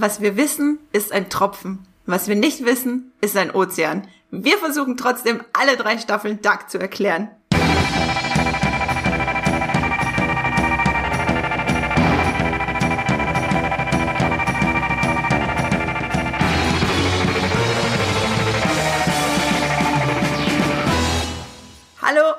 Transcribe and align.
Was 0.00 0.20
wir 0.20 0.36
wissen, 0.36 0.78
ist 0.92 1.10
ein 1.10 1.28
Tropfen. 1.28 1.80
Was 2.06 2.28
wir 2.28 2.36
nicht 2.36 2.64
wissen, 2.64 3.10
ist 3.20 3.36
ein 3.36 3.50
Ozean. 3.50 4.06
Wir 4.30 4.56
versuchen 4.56 4.96
trotzdem 4.96 5.42
alle 5.52 5.76
drei 5.76 5.98
Staffeln 5.98 6.40
Dark 6.40 6.70
zu 6.70 6.78
erklären. 6.78 7.30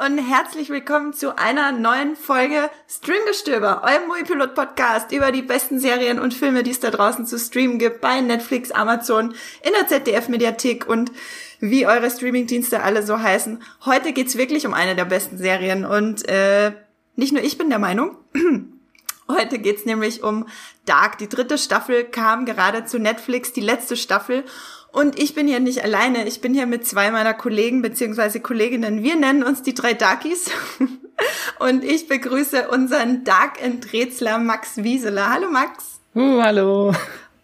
Und 0.10 0.18
herzlich 0.18 0.71
willkommen 0.71 1.14
zu 1.14 1.38
einer 1.38 1.71
neuen 1.71 2.16
Folge 2.16 2.71
Streamgestöber, 2.88 3.84
eurem 3.84 4.07
Moviepilot 4.07 4.55
Podcast 4.55 5.12
über 5.12 5.32
die 5.32 5.43
besten 5.43 5.80
Serien 5.80 6.20
und 6.20 6.34
Filme, 6.34 6.64
die 6.64 6.71
es 6.71 6.80
da 6.80 6.89
draußen 6.89 7.28
zu 7.28 7.38
streamen 7.38 7.78
gibt 7.78 8.02
bei 8.02 8.20
Netflix, 8.20 8.71
Amazon, 8.71 9.36
in 9.61 9.71
der 9.71 9.88
ZDF 9.88 10.28
Mediathek 10.28 10.88
und 10.88 11.11
wie 11.60 11.86
eure 11.86 12.10
Streamingdienste 12.10 12.82
alle 12.82 13.06
so 13.06 13.19
heißen. 13.19 13.61
Heute 13.86 14.11
geht's 14.11 14.36
wirklich 14.36 14.66
um 14.66 14.74
eine 14.74 14.96
der 14.96 15.06
besten 15.06 15.38
Serien 15.38 15.86
und 15.86 16.28
äh, 16.28 16.71
nicht 17.16 17.32
nur 17.32 17.44
ich 17.44 17.60
bin 17.60 17.69
der 17.69 17.78
Meinung. 17.78 18.18
Heute 19.28 19.60
geht's 19.60 19.86
nämlich 19.86 20.24
um 20.24 20.47
Dark. 20.86 21.19
Die 21.19 21.30
dritte 21.30 21.60
Staffel 21.60 22.04
kam 22.04 22.46
gerade 22.46 22.83
zu 22.86 22.97
Netflix, 22.97 23.54
die 23.54 23.61
letzte 23.61 23.96
Staffel. 23.96 24.44
Und 24.92 25.20
ich 25.20 25.36
bin 25.36 25.48
hier 25.48 25.60
nicht 25.60 25.84
alleine. 25.84 26.28
Ich 26.28 26.42
bin 26.42 26.54
hier 26.54 26.66
mit 26.66 26.86
zwei 26.86 27.11
meiner 27.11 27.34
Kollegen 27.34 27.82
bzw. 27.82 28.39
Kolleginnen. 28.39 29.04
Wir 29.04 29.16
nennen 29.16 29.43
uns 29.43 29.61
die 29.61 29.74
drei 29.74 29.93
Darkies. 29.93 30.50
Und 31.60 31.84
ich 31.84 32.08
begrüße 32.08 32.70
unseren 32.70 33.23
Dark 33.23 33.61
Enträtsler 33.61 34.39
Max 34.39 34.78
Wieseler. 34.78 35.31
Hallo 35.31 35.50
Max. 35.52 36.00
Uh, 36.16 36.42
hallo. 36.42 36.94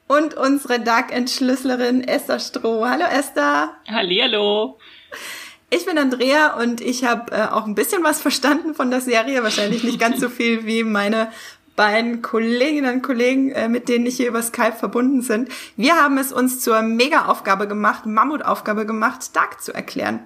Und 0.08 0.36
unsere 0.36 0.80
Dark 0.80 1.12
Entschlüssellerin 1.12 2.04
Esther 2.04 2.40
Stroh. 2.40 2.86
Hallo 2.86 3.06
Esther. 3.06 3.76
Hallihallo. 3.88 4.78
Ich 5.70 5.86
bin 5.86 5.98
Andrea 5.98 6.56
und 6.56 6.80
ich 6.80 7.04
habe 7.04 7.32
äh, 7.32 7.48
auch 7.48 7.66
ein 7.66 7.76
bisschen 7.76 8.04
was 8.04 8.22
verstanden 8.22 8.76
von 8.76 8.92
der 8.92 9.02
Serie. 9.02 9.44
Wahrscheinlich 9.44 9.84
nicht 9.84 10.00
ganz 10.00 10.20
so 10.20 10.30
viel 10.30 10.66
wie 10.66 10.84
meine 10.84 11.32
beiden 11.76 12.22
Kolleginnen 12.22 12.96
und 12.96 13.02
Kollegen, 13.02 13.52
äh, 13.52 13.68
mit 13.68 13.90
denen 13.90 14.06
ich 14.06 14.18
hier 14.18 14.30
über 14.30 14.42
Skype 14.42 14.74
verbunden 14.74 15.22
sind. 15.22 15.50
Wir 15.76 15.96
haben 15.96 16.18
es 16.18 16.32
uns 16.32 16.62
zur 16.62 16.82
Mega-Aufgabe 16.82 17.68
gemacht, 17.68 18.06
Mammutaufgabe 18.06 18.86
gemacht, 18.86 19.36
Dark 19.36 19.62
zu 19.62 19.74
erklären. 19.74 20.22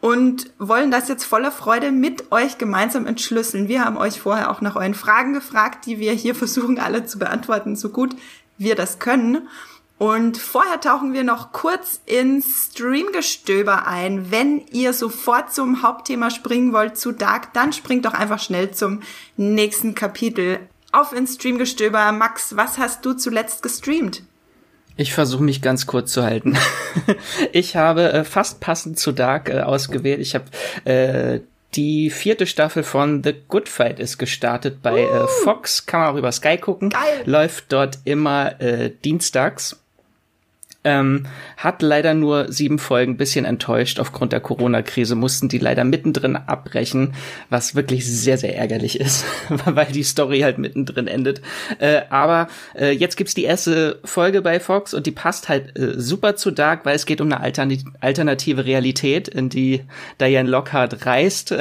Und 0.00 0.50
wollen 0.58 0.90
das 0.90 1.08
jetzt 1.08 1.24
voller 1.24 1.50
Freude 1.50 1.90
mit 1.90 2.30
euch 2.30 2.58
gemeinsam 2.58 3.06
entschlüsseln. 3.06 3.68
Wir 3.68 3.84
haben 3.84 3.96
euch 3.96 4.20
vorher 4.20 4.50
auch 4.50 4.60
nach 4.60 4.76
euren 4.76 4.94
Fragen 4.94 5.32
gefragt, 5.32 5.86
die 5.86 5.98
wir 5.98 6.12
hier 6.12 6.34
versuchen 6.34 6.78
alle 6.78 7.06
zu 7.06 7.18
beantworten, 7.18 7.76
so 7.76 7.88
gut 7.88 8.14
wir 8.58 8.74
das 8.74 8.98
können. 8.98 9.48
Und 9.96 10.36
vorher 10.36 10.80
tauchen 10.80 11.12
wir 11.12 11.22
noch 11.22 11.52
kurz 11.52 12.00
ins 12.04 12.70
Streamgestöber 12.72 13.86
ein. 13.86 14.30
Wenn 14.30 14.60
ihr 14.72 14.92
sofort 14.92 15.54
zum 15.54 15.82
Hauptthema 15.82 16.30
springen 16.30 16.72
wollt 16.72 16.98
zu 16.98 17.12
Dark, 17.12 17.52
dann 17.54 17.72
springt 17.72 18.04
doch 18.04 18.12
einfach 18.12 18.40
schnell 18.40 18.72
zum 18.72 19.00
nächsten 19.36 19.94
Kapitel 19.94 20.58
auf 20.94 21.12
ins 21.12 21.34
Streamgestöber. 21.34 22.12
Max, 22.12 22.56
was 22.56 22.78
hast 22.78 23.04
du 23.04 23.14
zuletzt 23.14 23.62
gestreamt? 23.62 24.22
Ich 24.96 25.12
versuche 25.12 25.42
mich 25.42 25.60
ganz 25.60 25.86
kurz 25.86 26.12
zu 26.12 26.22
halten. 26.22 26.56
ich 27.52 27.76
habe 27.76 28.12
äh, 28.12 28.24
fast 28.24 28.60
passend 28.60 28.98
zu 28.98 29.12
Dark 29.12 29.48
äh, 29.48 29.60
ausgewählt. 29.60 30.20
Ich 30.20 30.34
habe 30.34 30.44
äh, 30.84 31.40
die 31.74 32.10
vierte 32.10 32.46
Staffel 32.46 32.84
von 32.84 33.24
The 33.24 33.34
Good 33.48 33.68
Fight 33.68 33.98
ist 33.98 34.18
gestartet 34.18 34.82
bei 34.82 35.00
äh, 35.00 35.24
uh. 35.24 35.26
Fox. 35.26 35.86
Kann 35.86 36.00
man 36.00 36.10
auch 36.10 36.16
über 36.16 36.30
Sky 36.30 36.56
gucken. 36.58 36.90
Geil. 36.90 37.22
Läuft 37.24 37.72
dort 37.72 37.98
immer 38.04 38.60
äh, 38.60 38.90
dienstags. 39.04 39.83
Ähm, 40.84 41.26
hat 41.56 41.80
leider 41.82 42.14
nur 42.14 42.52
sieben 42.52 42.78
Folgen, 42.78 43.16
bisschen 43.16 43.44
enttäuscht. 43.44 43.98
Aufgrund 43.98 44.32
der 44.32 44.40
Corona-Krise 44.40 45.14
mussten 45.14 45.48
die 45.48 45.58
leider 45.58 45.84
mittendrin 45.84 46.36
abbrechen, 46.36 47.14
was 47.48 47.74
wirklich 47.74 48.06
sehr, 48.06 48.36
sehr 48.36 48.56
ärgerlich 48.56 49.00
ist, 49.00 49.24
weil 49.64 49.86
die 49.86 50.02
Story 50.02 50.40
halt 50.40 50.58
mittendrin 50.58 51.06
endet. 51.06 51.40
Äh, 51.78 52.02
aber 52.10 52.48
äh, 52.78 52.90
jetzt 52.90 53.16
gibt's 53.16 53.34
die 53.34 53.44
erste 53.44 53.98
Folge 54.04 54.42
bei 54.42 54.60
Fox 54.60 54.94
und 54.94 55.06
die 55.06 55.10
passt 55.10 55.48
halt 55.48 55.78
äh, 55.78 55.98
super 55.98 56.36
zu 56.36 56.50
Dark, 56.50 56.84
weil 56.84 56.96
es 56.96 57.06
geht 57.06 57.20
um 57.20 57.32
eine 57.32 57.40
Altern 57.40 57.64
alternative 58.00 58.66
Realität, 58.66 59.28
in 59.28 59.48
die 59.48 59.82
Diane 60.20 60.48
Lockhart 60.48 61.06
reist. 61.06 61.54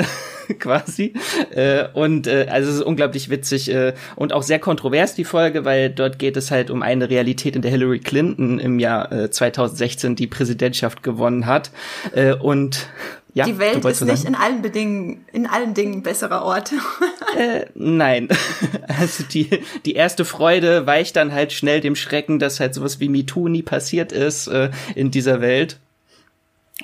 quasi. 0.59 1.13
Äh, 1.51 1.85
und 1.93 2.27
äh, 2.27 2.47
also 2.49 2.69
es 2.69 2.75
ist 2.77 2.81
unglaublich 2.81 3.29
witzig 3.29 3.69
äh, 3.69 3.93
und 4.15 4.33
auch 4.33 4.43
sehr 4.43 4.59
kontrovers 4.59 5.15
die 5.15 5.23
Folge, 5.23 5.65
weil 5.65 5.89
dort 5.89 6.19
geht 6.19 6.37
es 6.37 6.51
halt 6.51 6.69
um 6.69 6.81
eine 6.81 7.09
Realität, 7.09 7.55
in 7.55 7.61
der 7.61 7.71
Hillary 7.71 7.99
Clinton 7.99 8.59
im 8.59 8.79
Jahr 8.79 9.11
äh, 9.13 9.29
2016 9.29 10.15
die 10.15 10.27
Präsidentschaft 10.27 11.03
gewonnen 11.03 11.45
hat. 11.45 11.71
Äh, 12.13 12.33
und 12.33 12.87
ja, 13.35 13.45
die 13.45 13.57
Welt 13.57 13.83
ist 13.83 14.01
nicht 14.01 14.25
in 14.25 14.35
allen 14.35 14.61
Bedingungen, 14.61 15.25
in 15.33 15.47
allen 15.47 15.73
Dingen 15.73 15.95
ein 15.95 16.03
besserer 16.03 16.43
Ort. 16.43 16.71
äh, 17.37 17.65
nein. 17.73 18.29
Also 18.87 19.23
die, 19.23 19.49
die 19.85 19.93
erste 19.93 20.23
Freude 20.23 20.85
weicht 20.85 21.15
dann 21.15 21.33
halt 21.33 21.51
schnell 21.51 21.81
dem 21.81 21.95
Schrecken, 21.95 22.37
dass 22.37 22.59
halt 22.59 22.75
sowas 22.75 22.99
wie 22.99 23.09
MeToo 23.09 23.47
nie 23.47 23.63
passiert 23.63 24.11
ist 24.11 24.47
äh, 24.47 24.69
in 24.93 25.09
dieser 25.09 25.41
Welt. 25.41 25.79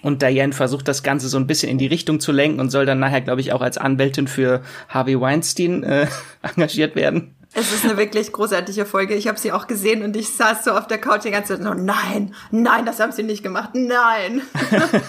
Und 0.01 0.21
Diane 0.21 0.53
versucht 0.53 0.87
das 0.87 1.03
Ganze 1.03 1.29
so 1.29 1.37
ein 1.37 1.47
bisschen 1.47 1.69
in 1.69 1.77
die 1.77 1.87
Richtung 1.87 2.19
zu 2.19 2.31
lenken 2.31 2.59
und 2.59 2.69
soll 2.71 2.85
dann 2.85 2.99
nachher, 2.99 3.21
glaube 3.21 3.41
ich, 3.41 3.53
auch 3.53 3.61
als 3.61 3.77
Anwältin 3.77 4.27
für 4.27 4.63
Harvey 4.87 5.19
Weinstein 5.19 5.83
äh, 5.83 6.07
engagiert 6.41 6.95
werden. 6.95 7.35
Es 7.53 7.73
ist 7.73 7.83
eine 7.83 7.97
wirklich 7.97 8.31
großartige 8.31 8.85
Folge. 8.85 9.15
Ich 9.15 9.27
habe 9.27 9.39
sie 9.39 9.51
auch 9.51 9.65
gesehen 9.65 10.03
und 10.03 10.15
ich 10.15 10.29
saß 10.35 10.63
so 10.65 10.71
auf 10.71 10.85
der 10.85 10.99
Couch 10.99 11.23
die 11.25 11.31
ganze 11.31 11.55
Zeit 11.55 11.63
so, 11.63 11.73
nein, 11.73 12.35
nein, 12.51 12.85
das 12.85 12.99
haben 12.99 13.11
sie 13.11 13.23
nicht 13.23 13.41
gemacht, 13.41 13.71
nein. 13.73 14.43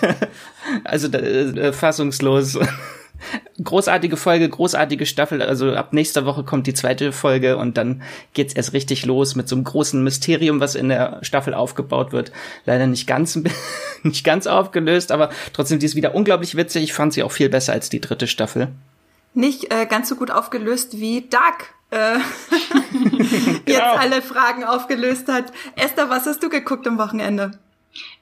also 0.85 1.09
äh, 1.09 1.73
fassungslos. 1.73 2.59
Großartige 3.63 4.17
Folge, 4.17 4.49
großartige 4.49 5.05
Staffel. 5.05 5.43
Also 5.43 5.75
ab 5.75 5.93
nächster 5.93 6.25
Woche 6.25 6.43
kommt 6.43 6.67
die 6.67 6.73
zweite 6.73 7.13
Folge 7.13 7.59
und 7.59 7.77
dann 7.77 8.01
geht's 8.33 8.55
erst 8.55 8.73
richtig 8.73 9.05
los 9.05 9.35
mit 9.35 9.47
so 9.47 9.55
einem 9.55 9.65
großen 9.65 10.03
Mysterium, 10.03 10.61
was 10.61 10.75
in 10.75 10.89
der 10.89 11.19
Staffel 11.23 11.53
aufgebaut 11.53 12.13
wird. 12.13 12.33
Leider 12.65 12.87
nicht 12.87 13.07
ganz, 13.07 13.39
nicht 14.03 14.25
ganz 14.25 14.47
aufgelöst, 14.47 15.13
aber 15.13 15.29
trotzdem, 15.53 15.79
die 15.79 15.87
ist 15.87 15.97
wieder 15.97 16.15
unglaublich 16.15 16.57
witzig. 16.57 16.85
Ich 16.85 16.93
fand 16.95 17.13
sie 17.13 17.23
auch 17.23 17.33
viel 17.33 17.51
besser 17.51 17.75
als 17.75 17.91
die 17.91 18.01
dritte 18.01 18.27
Staffel. 18.27 18.69
Nicht 19.35 19.71
äh, 19.71 19.85
ganz 19.85 20.09
so 20.09 20.17
gut 20.17 20.31
aufgelöst 20.31 20.99
wie 20.99 21.29
Dark. 21.29 21.75
Äh, 21.91 22.19
jetzt 22.19 23.65
genau. 23.67 23.95
alle 23.97 24.23
Fragen 24.23 24.65
aufgelöst 24.65 25.29
hat. 25.29 25.53
Esther, 25.77 26.11
was 26.11 26.27
hast 26.27 26.43
du 26.43 26.49
geguckt 26.49 26.87
am 26.87 26.99
Wochenende? 26.99 27.53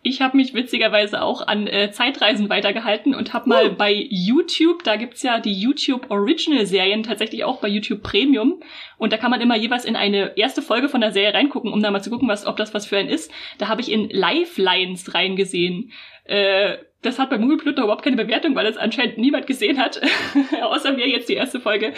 Ich 0.02 0.22
habe 0.22 0.36
mich 0.36 0.54
witzigerweise 0.54 1.20
auch 1.20 1.46
an 1.46 1.66
äh, 1.66 1.90
Zeitreisen 1.90 2.48
weitergehalten 2.48 3.14
und 3.14 3.34
habe 3.34 3.48
mal 3.48 3.70
uh. 3.70 3.74
bei 3.74 3.92
YouTube, 4.08 4.82
da 4.82 4.96
gibt's 4.96 5.22
ja 5.22 5.40
die 5.40 5.52
YouTube 5.52 6.10
Original 6.10 6.64
Serien 6.64 7.02
tatsächlich 7.02 7.44
auch 7.44 7.60
bei 7.60 7.68
YouTube 7.68 8.02
Premium 8.02 8.62
und 8.96 9.12
da 9.12 9.18
kann 9.18 9.30
man 9.30 9.42
immer 9.42 9.56
jeweils 9.56 9.84
in 9.84 9.96
eine 9.96 10.38
erste 10.38 10.62
Folge 10.62 10.88
von 10.88 11.02
der 11.02 11.12
Serie 11.12 11.34
reingucken, 11.34 11.72
um 11.72 11.82
da 11.82 11.90
mal 11.90 12.02
zu 12.02 12.10
gucken, 12.10 12.28
was 12.28 12.46
ob 12.46 12.56
das 12.56 12.72
was 12.72 12.86
für 12.86 12.96
ein 12.96 13.08
ist. 13.08 13.30
Da 13.58 13.68
habe 13.68 13.82
ich 13.82 13.90
in 13.90 14.08
Lifelines 14.08 15.12
reingesehen. 15.12 15.92
Äh, 16.28 16.78
das 17.02 17.18
hat 17.18 17.30
bei 17.30 17.38
Movieplot 17.38 17.78
überhaupt 17.78 18.02
keine 18.02 18.16
Bewertung, 18.16 18.54
weil 18.54 18.66
es 18.66 18.76
anscheinend 18.76 19.18
niemand 19.18 19.46
gesehen 19.46 19.78
hat, 19.78 20.00
außer 20.62 20.92
mir 20.92 21.08
jetzt 21.08 21.28
die 21.28 21.34
erste 21.34 21.60
Folge. 21.60 21.92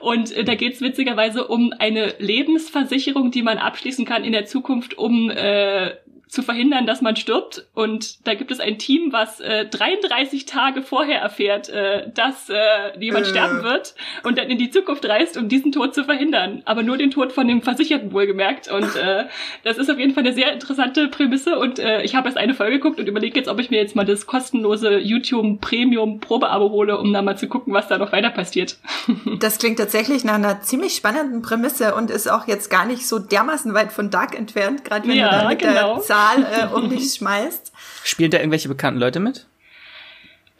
Und 0.00 0.32
äh, 0.32 0.44
da 0.44 0.54
geht's 0.54 0.80
witzigerweise 0.80 1.46
um 1.46 1.72
eine 1.78 2.14
Lebensversicherung, 2.18 3.30
die 3.30 3.42
man 3.42 3.58
abschließen 3.58 4.04
kann 4.04 4.24
in 4.24 4.32
der 4.32 4.46
Zukunft, 4.46 4.96
um 4.96 5.30
äh, 5.30 5.92
zu 6.28 6.42
verhindern, 6.42 6.86
dass 6.86 7.00
man 7.00 7.16
stirbt. 7.16 7.66
Und 7.74 8.26
da 8.26 8.34
gibt 8.34 8.50
es 8.50 8.60
ein 8.60 8.78
Team, 8.78 9.12
was 9.12 9.40
äh, 9.40 9.66
33 9.66 10.44
Tage 10.44 10.82
vorher 10.82 11.20
erfährt, 11.20 11.68
äh, 11.68 12.10
dass 12.12 12.50
äh, 12.50 12.98
jemand 13.00 13.26
äh. 13.26 13.30
sterben 13.30 13.62
wird 13.62 13.94
und 14.24 14.38
dann 14.38 14.50
in 14.50 14.58
die 14.58 14.70
Zukunft 14.70 15.06
reist, 15.08 15.36
um 15.36 15.48
diesen 15.48 15.72
Tod 15.72 15.94
zu 15.94 16.04
verhindern. 16.04 16.62
Aber 16.66 16.82
nur 16.82 16.98
den 16.98 17.10
Tod 17.10 17.32
von 17.32 17.48
dem 17.48 17.62
Versicherten 17.62 18.12
wohlgemerkt. 18.12 18.70
Und 18.70 18.94
äh, 18.96 19.24
das 19.64 19.78
ist 19.78 19.90
auf 19.90 19.98
jeden 19.98 20.14
Fall 20.14 20.24
eine 20.24 20.34
sehr 20.34 20.52
interessante 20.52 21.08
Prämisse. 21.08 21.58
Und 21.58 21.78
äh, 21.78 22.02
ich 22.02 22.14
habe 22.14 22.28
erst 22.28 22.38
eine 22.38 22.54
Folge 22.54 22.78
geguckt 22.78 23.00
und 23.00 23.08
überlege 23.08 23.38
jetzt, 23.38 23.48
ob 23.48 23.58
ich 23.58 23.70
mir 23.70 23.80
jetzt 23.80 23.96
mal 23.96 24.04
das 24.04 24.26
kostenlose 24.26 24.98
YouTube 24.98 25.60
Premium 25.60 26.20
Probeabo 26.20 26.70
hole, 26.70 26.98
um 26.98 27.12
da 27.12 27.22
mal 27.22 27.38
zu 27.38 27.48
gucken, 27.48 27.72
was 27.72 27.88
da 27.88 27.96
noch 27.96 28.12
weiter 28.12 28.30
passiert. 28.30 28.76
das 29.40 29.58
klingt 29.58 29.78
tatsächlich 29.78 30.24
nach 30.24 30.34
einer 30.34 30.60
ziemlich 30.60 30.94
spannenden 30.94 31.40
Prämisse 31.42 31.94
und 31.94 32.10
ist 32.10 32.30
auch 32.30 32.46
jetzt 32.46 32.70
gar 32.70 32.84
nicht 32.84 33.06
so 33.06 33.18
dermaßen 33.18 33.72
weit 33.72 33.92
von 33.92 34.10
Dark 34.10 34.36
entfernt, 34.36 34.84
gerade 34.84 35.08
wenn 35.08 35.16
ja, 35.16 35.30
du 35.30 35.36
da 35.36 35.48
mit 35.48 35.58
genau. 35.60 35.94
der 35.94 36.02
Zahl 36.02 36.17
äh, 36.44 36.74
um 36.74 36.88
dich 36.88 37.14
schmeißt. 37.14 37.72
Spielen 38.04 38.30
da 38.30 38.38
irgendwelche 38.38 38.68
bekannten 38.68 39.00
Leute 39.00 39.20
mit? 39.20 39.46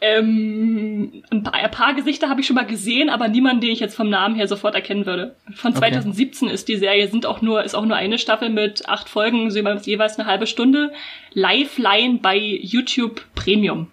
Ähm, 0.01 1.23
ein, 1.29 1.43
paar, 1.43 1.53
ein 1.53 1.71
paar 1.71 1.93
Gesichter 1.93 2.29
habe 2.29 2.39
ich 2.39 2.47
schon 2.47 2.55
mal 2.55 2.65
gesehen, 2.65 3.09
aber 3.09 3.27
niemanden, 3.27 3.61
den 3.61 3.71
ich 3.71 3.81
jetzt 3.81 3.95
vom 3.95 4.09
Namen 4.09 4.35
her 4.35 4.47
sofort 4.47 4.73
erkennen 4.73 5.05
würde. 5.05 5.35
Von 5.53 5.75
2017 5.75 6.47
okay. 6.47 6.55
ist 6.55 6.69
die 6.69 6.77
Serie, 6.77 7.09
sind 7.09 7.25
auch 7.25 7.41
nur, 7.41 7.63
ist 7.63 7.75
auch 7.75 7.85
nur 7.85 7.97
eine 7.97 8.17
Staffel 8.17 8.49
mit 8.49 8.87
acht 8.87 9.09
Folgen, 9.09 9.49
jeweils 9.49 10.17
eine 10.17 10.27
halbe 10.27 10.47
Stunde. 10.47 10.93
Lifeline 11.33 12.19
bei 12.21 12.37
YouTube 12.37 13.21
Premium. 13.35 13.87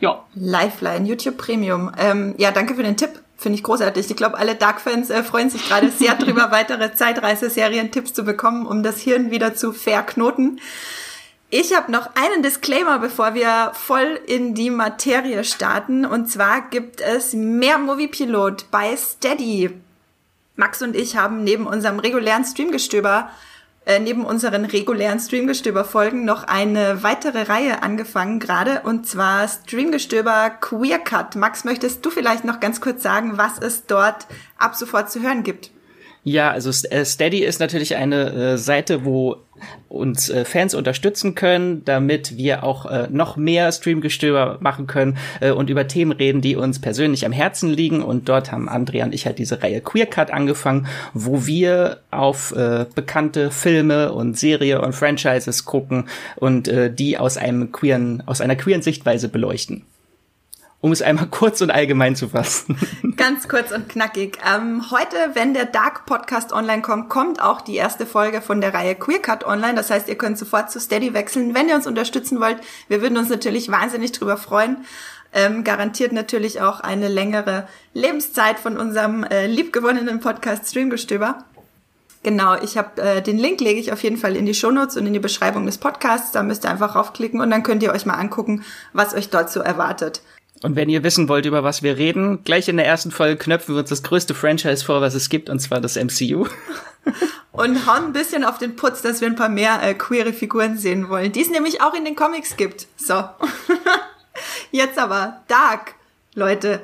Ja. 0.00 0.24
Lifeline, 0.34 1.06
YouTube 1.06 1.38
Premium. 1.38 1.92
Ähm, 1.96 2.34
ja, 2.38 2.50
danke 2.50 2.74
für 2.74 2.82
den 2.82 2.96
Tipp. 2.96 3.10
Finde 3.36 3.58
ich 3.58 3.62
großartig. 3.62 4.10
Ich 4.10 4.16
glaube, 4.16 4.38
alle 4.38 4.54
Dark-Fans 4.54 5.10
äh, 5.10 5.22
freuen 5.22 5.50
sich 5.50 5.66
gerade 5.68 5.90
sehr 5.90 6.14
drüber, 6.18 6.50
weitere 6.50 6.94
Zeitreiseserien-Tipps 6.94 8.14
zu 8.14 8.24
bekommen, 8.24 8.66
um 8.66 8.82
das 8.82 8.98
Hirn 9.00 9.30
wieder 9.30 9.54
zu 9.54 9.72
verknoten. 9.72 10.60
Ich 11.48 11.76
habe 11.76 11.92
noch 11.92 12.10
einen 12.16 12.42
Disclaimer, 12.42 12.98
bevor 12.98 13.34
wir 13.34 13.70
voll 13.74 14.18
in 14.26 14.54
die 14.54 14.70
Materie 14.70 15.44
starten. 15.44 16.04
Und 16.04 16.30
zwar 16.30 16.62
gibt 16.70 17.00
es 17.00 17.34
mehr 17.34 17.78
Moviepilot 17.78 18.70
bei 18.70 18.96
Steady. 18.96 19.70
Max 20.56 20.82
und 20.82 20.96
ich 20.96 21.16
haben 21.16 21.44
neben 21.44 21.66
unserem 21.66 21.98
regulären 21.98 22.44
Streamgestöber, 22.44 23.30
äh, 23.86 24.00
neben 24.00 24.24
unseren 24.24 24.64
regulären 24.64 25.20
Streamgestöber-Folgen 25.20 26.24
noch 26.24 26.44
eine 26.44 27.04
weitere 27.04 27.42
Reihe 27.42 27.82
angefangen 27.82 28.40
gerade. 28.40 28.82
Und 28.82 29.06
zwar 29.06 29.46
Streamgestöber 29.46 30.50
Queer 30.60 30.98
Cut. 30.98 31.36
Max, 31.36 31.64
möchtest 31.64 32.04
du 32.04 32.10
vielleicht 32.10 32.44
noch 32.44 32.60
ganz 32.60 32.80
kurz 32.80 33.02
sagen, 33.02 33.38
was 33.38 33.58
es 33.58 33.86
dort 33.86 34.26
ab 34.58 34.74
sofort 34.74 35.10
zu 35.10 35.22
hören 35.22 35.44
gibt? 35.44 35.70
Ja, 36.28 36.50
also 36.50 36.70
äh, 36.90 37.04
Steady 37.04 37.44
ist 37.44 37.60
natürlich 37.60 37.94
eine 37.94 38.32
äh, 38.32 38.58
Seite, 38.58 39.04
wo 39.04 39.36
uns 39.88 40.28
äh, 40.28 40.44
Fans 40.44 40.74
unterstützen 40.74 41.36
können, 41.36 41.84
damit 41.84 42.36
wir 42.36 42.64
auch 42.64 42.84
äh, 42.86 43.06
noch 43.08 43.36
mehr 43.36 43.70
Streamgestöber 43.70 44.58
machen 44.60 44.88
können 44.88 45.18
äh, 45.40 45.52
und 45.52 45.70
über 45.70 45.86
Themen 45.86 46.10
reden, 46.10 46.40
die 46.40 46.56
uns 46.56 46.80
persönlich 46.80 47.26
am 47.26 47.30
Herzen 47.30 47.70
liegen. 47.70 48.02
Und 48.02 48.28
dort 48.28 48.50
haben 48.50 48.68
Andrea 48.68 49.04
und 49.04 49.14
ich 49.14 49.24
halt 49.24 49.38
diese 49.38 49.62
Reihe 49.62 49.80
Queer 49.80 50.06
Cut 50.06 50.32
angefangen, 50.32 50.88
wo 51.14 51.46
wir 51.46 52.00
auf 52.10 52.50
äh, 52.56 52.86
bekannte 52.92 53.52
Filme 53.52 54.12
und 54.12 54.36
Serie 54.36 54.82
und 54.82 54.94
Franchises 54.94 55.64
gucken 55.64 56.08
und 56.34 56.68
die 56.68 57.18
aus 57.18 57.36
einem 57.36 57.70
queeren, 57.70 58.24
aus 58.26 58.40
einer 58.40 58.56
queeren 58.56 58.82
Sichtweise 58.82 59.28
beleuchten 59.28 59.84
um 60.86 60.92
es 60.92 61.02
einmal 61.02 61.26
kurz 61.30 61.60
und 61.60 61.72
allgemein 61.72 62.14
zu 62.14 62.28
fassen. 62.28 62.78
Ganz 63.16 63.48
kurz 63.48 63.72
und 63.72 63.88
knackig. 63.88 64.38
Ähm, 64.46 64.88
heute, 64.92 65.16
wenn 65.34 65.52
der 65.52 65.64
Dark 65.64 66.06
Podcast 66.06 66.52
online 66.52 66.80
kommt, 66.80 67.08
kommt 67.08 67.42
auch 67.42 67.60
die 67.60 67.74
erste 67.74 68.06
Folge 68.06 68.40
von 68.40 68.60
der 68.60 68.72
Reihe 68.72 68.94
Queer 68.94 69.18
Cut 69.18 69.44
online. 69.44 69.74
Das 69.74 69.90
heißt, 69.90 70.08
ihr 70.08 70.14
könnt 70.14 70.38
sofort 70.38 70.70
zu 70.70 70.78
Steady 70.78 71.12
wechseln, 71.12 71.56
wenn 71.56 71.68
ihr 71.68 71.74
uns 71.74 71.88
unterstützen 71.88 72.40
wollt. 72.40 72.58
Wir 72.86 73.02
würden 73.02 73.18
uns 73.18 73.28
natürlich 73.28 73.68
wahnsinnig 73.68 74.12
drüber 74.12 74.36
freuen. 74.36 74.84
Ähm, 75.32 75.64
garantiert 75.64 76.12
natürlich 76.12 76.60
auch 76.60 76.78
eine 76.78 77.08
längere 77.08 77.66
Lebenszeit 77.92 78.60
von 78.60 78.76
unserem 78.76 79.24
äh, 79.24 79.48
liebgewonnenen 79.48 80.20
Podcast 80.20 80.70
Streamgestöber. 80.70 81.44
Genau, 82.22 82.54
ich 82.62 82.78
habe 82.78 83.02
äh, 83.02 83.22
den 83.22 83.38
Link 83.38 83.60
lege 83.60 83.80
ich 83.80 83.92
auf 83.92 84.04
jeden 84.04 84.16
Fall 84.16 84.36
in 84.36 84.46
die 84.46 84.54
Shownotes 84.54 84.96
und 84.96 85.06
in 85.06 85.12
die 85.12 85.18
Beschreibung 85.18 85.66
des 85.66 85.78
Podcasts. 85.78 86.30
Da 86.30 86.44
müsst 86.44 86.64
ihr 86.64 86.70
einfach 86.70 86.94
raufklicken 86.94 87.40
und 87.40 87.50
dann 87.50 87.64
könnt 87.64 87.82
ihr 87.82 87.92
euch 87.92 88.06
mal 88.06 88.14
angucken, 88.14 88.62
was 88.92 89.14
euch 89.14 89.30
dort 89.30 89.50
so 89.50 89.60
erwartet. 89.60 90.22
Und 90.62 90.74
wenn 90.74 90.88
ihr 90.88 91.02
wissen 91.02 91.28
wollt, 91.28 91.46
über 91.46 91.64
was 91.64 91.82
wir 91.82 91.98
reden, 91.98 92.42
gleich 92.44 92.68
in 92.68 92.76
der 92.76 92.86
ersten 92.86 93.10
Folge 93.10 93.36
knöpfen 93.36 93.74
wir 93.74 93.80
uns 93.80 93.90
das 93.90 94.02
größte 94.02 94.34
Franchise 94.34 94.84
vor, 94.84 95.00
was 95.00 95.14
es 95.14 95.28
gibt, 95.28 95.50
und 95.50 95.60
zwar 95.60 95.80
das 95.80 95.96
MCU. 95.96 96.46
und 97.52 97.86
hauen 97.86 98.06
ein 98.06 98.12
bisschen 98.12 98.44
auf 98.44 98.58
den 98.58 98.76
Putz, 98.76 99.02
dass 99.02 99.20
wir 99.20 99.28
ein 99.28 99.36
paar 99.36 99.48
mehr 99.48 99.82
äh, 99.82 99.94
queere 99.94 100.32
Figuren 100.32 100.78
sehen 100.78 101.08
wollen, 101.08 101.32
die 101.32 101.42
es 101.42 101.50
nämlich 101.50 101.82
auch 101.82 101.94
in 101.94 102.04
den 102.04 102.16
Comics 102.16 102.56
gibt. 102.56 102.86
So. 102.96 103.24
Jetzt 104.70 104.98
aber 104.98 105.42
Dark, 105.48 105.94
Leute. 106.34 106.80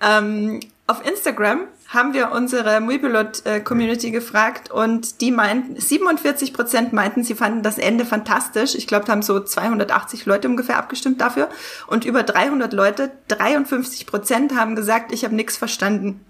Ähm, 0.00 0.60
auf 0.86 1.06
Instagram 1.06 1.68
haben 1.90 2.14
wir 2.14 2.30
unsere 2.30 2.80
Muipilot-Community 2.80 4.12
gefragt 4.12 4.70
und 4.70 5.20
die 5.20 5.32
meinten, 5.32 5.74
47 5.74 6.52
Prozent 6.52 6.92
meinten, 6.92 7.24
sie 7.24 7.34
fanden 7.34 7.64
das 7.64 7.78
Ende 7.78 8.04
fantastisch. 8.04 8.76
Ich 8.76 8.86
glaube, 8.86 9.06
da 9.06 9.12
haben 9.12 9.22
so 9.22 9.40
280 9.40 10.24
Leute 10.24 10.48
ungefähr 10.48 10.78
abgestimmt 10.78 11.20
dafür. 11.20 11.48
Und 11.88 12.04
über 12.04 12.22
300 12.22 12.72
Leute, 12.72 13.10
53 13.26 14.06
Prozent 14.06 14.54
haben 14.54 14.76
gesagt, 14.76 15.10
ich 15.12 15.24
habe 15.24 15.34
nichts 15.34 15.56
verstanden. 15.56 16.24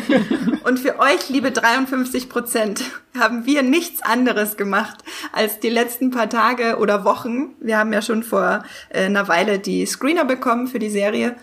und 0.64 0.78
für 0.78 1.00
euch, 1.00 1.28
liebe 1.28 1.50
53 1.50 2.28
Prozent, 2.28 2.84
haben 3.18 3.44
wir 3.44 3.64
nichts 3.64 4.02
anderes 4.02 4.56
gemacht 4.56 4.98
als 5.32 5.58
die 5.58 5.68
letzten 5.68 6.12
paar 6.12 6.30
Tage 6.30 6.78
oder 6.78 7.02
Wochen. 7.02 7.56
Wir 7.58 7.76
haben 7.76 7.92
ja 7.92 8.02
schon 8.02 8.22
vor 8.22 8.62
äh, 8.90 9.06
einer 9.06 9.26
Weile 9.26 9.58
die 9.58 9.84
Screener 9.84 10.24
bekommen 10.24 10.68
für 10.68 10.78
die 10.78 10.90
Serie 10.90 11.34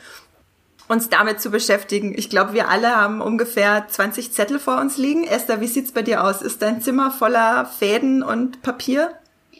uns 0.89 1.07
damit 1.07 1.39
zu 1.39 1.51
beschäftigen. 1.51 2.13
Ich 2.18 2.30
glaube, 2.30 2.53
wir 2.53 2.68
alle 2.68 2.95
haben 2.95 3.21
ungefähr 3.21 3.88
20 3.88 4.33
Zettel 4.33 4.59
vor 4.59 4.81
uns 4.81 4.97
liegen. 4.97 5.24
Esther, 5.24 5.62
wie 5.62 5.68
sieht's 5.68 5.91
bei 5.91 6.01
dir 6.01 6.24
aus? 6.24 6.41
Ist 6.41 6.62
dein 6.62 6.81
Zimmer 6.81 7.12
voller 7.12 7.65
Fäden 7.65 8.24
und 8.24 8.63
Papier? 8.63 9.13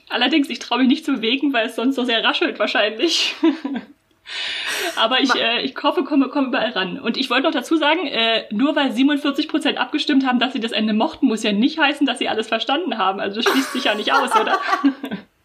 Allerdings, 0.10 0.50
ich 0.50 0.58
traue 0.58 0.80
mich 0.80 0.88
nicht 0.88 1.06
zu 1.06 1.14
bewegen, 1.14 1.54
weil 1.54 1.68
es 1.68 1.76
sonst 1.76 1.96
so 1.96 2.04
sehr 2.04 2.24
raschelt 2.24 2.58
wahrscheinlich. 2.58 3.36
Aber 4.96 5.22
ich, 5.22 5.34
äh, 5.36 5.62
ich 5.62 5.76
hoffe, 5.82 6.04
komme, 6.04 6.30
komme 6.30 6.48
überall 6.48 6.72
ran. 6.72 7.00
Und 7.00 7.16
ich 7.16 7.30
wollte 7.30 7.44
noch 7.44 7.54
dazu 7.54 7.78
sagen, 7.78 8.08
äh, 8.08 8.46
nur 8.52 8.76
weil 8.76 8.92
47% 8.92 9.76
abgestimmt 9.76 10.26
haben, 10.26 10.40
dass 10.40 10.54
sie 10.54 10.60
das 10.60 10.72
Ende 10.72 10.94
mochten, 10.94 11.28
muss 11.28 11.44
ja 11.44 11.52
nicht 11.52 11.78
heißen, 11.78 12.08
dass 12.08 12.18
sie 12.18 12.28
alles 12.28 12.48
verstanden 12.48 12.98
haben. 12.98 13.20
Also 13.20 13.42
das 13.42 13.52
schließt 13.52 13.74
sich 13.74 13.84
ja 13.84 13.94
nicht 13.94 14.12
aus, 14.14 14.36
oder? 14.36 14.58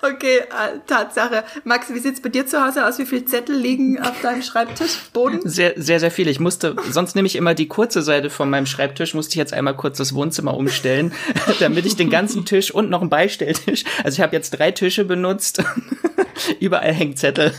Okay, 0.00 0.38
äh, 0.38 0.78
Tatsache. 0.86 1.44
Max, 1.64 1.92
wie 1.92 1.98
sieht's 1.98 2.20
bei 2.20 2.28
dir 2.28 2.46
zu 2.46 2.64
Hause 2.64 2.86
aus? 2.86 2.98
Wie 2.98 3.04
viele 3.04 3.24
Zettel 3.24 3.56
liegen 3.56 4.00
auf 4.00 4.20
deinem 4.20 4.42
Schreibtisch? 4.42 4.98
Boden? 5.12 5.40
Sehr, 5.44 5.74
sehr, 5.76 6.00
sehr 6.00 6.10
viele. 6.10 6.30
Ich 6.30 6.40
musste, 6.40 6.76
sonst 6.90 7.16
nehme 7.16 7.26
ich 7.26 7.36
immer 7.36 7.54
die 7.54 7.68
kurze 7.68 8.02
Seite 8.02 8.30
von 8.30 8.48
meinem 8.48 8.66
Schreibtisch, 8.66 9.14
musste 9.14 9.32
ich 9.32 9.36
jetzt 9.36 9.52
einmal 9.52 9.76
kurz 9.76 9.98
das 9.98 10.14
Wohnzimmer 10.14 10.54
umstellen, 10.54 11.12
damit 11.60 11.84
ich 11.84 11.96
den 11.96 12.10
ganzen 12.10 12.44
Tisch 12.44 12.70
und 12.70 12.90
noch 12.90 13.00
einen 13.00 13.10
Beistelltisch. 13.10 13.84
Also 14.04 14.16
ich 14.16 14.20
habe 14.20 14.36
jetzt 14.36 14.50
drei 14.50 14.70
Tische 14.70 15.04
benutzt. 15.04 15.62
Überall 16.60 16.92
hängt 16.92 17.18
Zettel. 17.18 17.52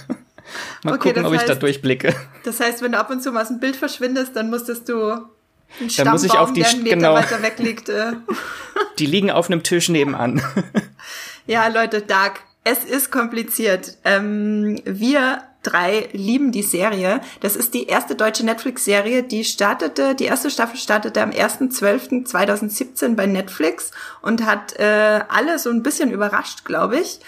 Mal 0.83 0.95
okay, 0.95 1.10
gucken, 1.10 1.25
ob 1.25 1.33
heißt, 1.33 1.44
ich 1.44 1.48
da 1.48 1.56
durchblicke. 1.56 2.16
Das 2.45 2.60
heißt, 2.60 2.81
wenn 2.81 2.94
du 2.94 3.00
ab 3.00 3.10
und 3.10 3.21
zu 3.21 3.31
mal 3.31 3.42
aus 3.42 3.50
dem 3.50 3.60
Bild 3.60 3.75
verschwindest, 3.75 4.36
dann 4.36 4.50
musstest 4.50 4.88
du 4.89 5.12
einen 5.80 5.89
dann 5.98 6.10
muss 6.10 6.24
ich 6.24 6.31
auf 6.33 6.54
die, 6.54 6.62
der 6.62 6.69
einen 6.69 6.83
Meter 6.83 6.95
genau, 6.95 7.13
weiter 7.13 7.42
weg 7.44 7.60
liegt. 7.60 7.89
Äh. 7.89 8.13
Die 8.98 9.06
liegen 9.06 9.30
auf 9.30 9.48
einem 9.48 9.62
Tisch 9.62 9.89
nebenan. 9.89 10.42
Ja, 11.50 11.66
Leute, 11.66 12.04
Dark, 12.04 12.42
es 12.63 12.86
ist 12.86 13.12
kompliziert. 13.12 13.98
Ähm, 14.04 14.80
wir 14.86 15.42
drei 15.63 16.07
lieben 16.12 16.51
die 16.51 16.62
Serie. 16.62 17.22
Das 17.40 17.56
ist 17.56 17.74
die 17.74 17.88
erste 17.88 18.13
deutsche 18.13 18.46
Netflix-Serie, 18.46 19.24
die 19.24 19.44
startete, 19.44 20.13
die 20.13 20.25
erste 20.25 20.51
Staffel 20.51 20.78
startete 20.78 21.24
am 21.24 21.31
1.12.2017 21.31 23.16
bei 23.16 23.25
Netflix 23.25 23.90
und 24.22 24.46
hat 24.46 24.78
äh, 24.78 25.22
alle 25.28 25.57
so 25.57 25.72
ein 25.72 25.81
bisschen 25.81 26.12
überrascht, 26.12 26.66
glaube 26.66 27.00
ich. 27.00 27.19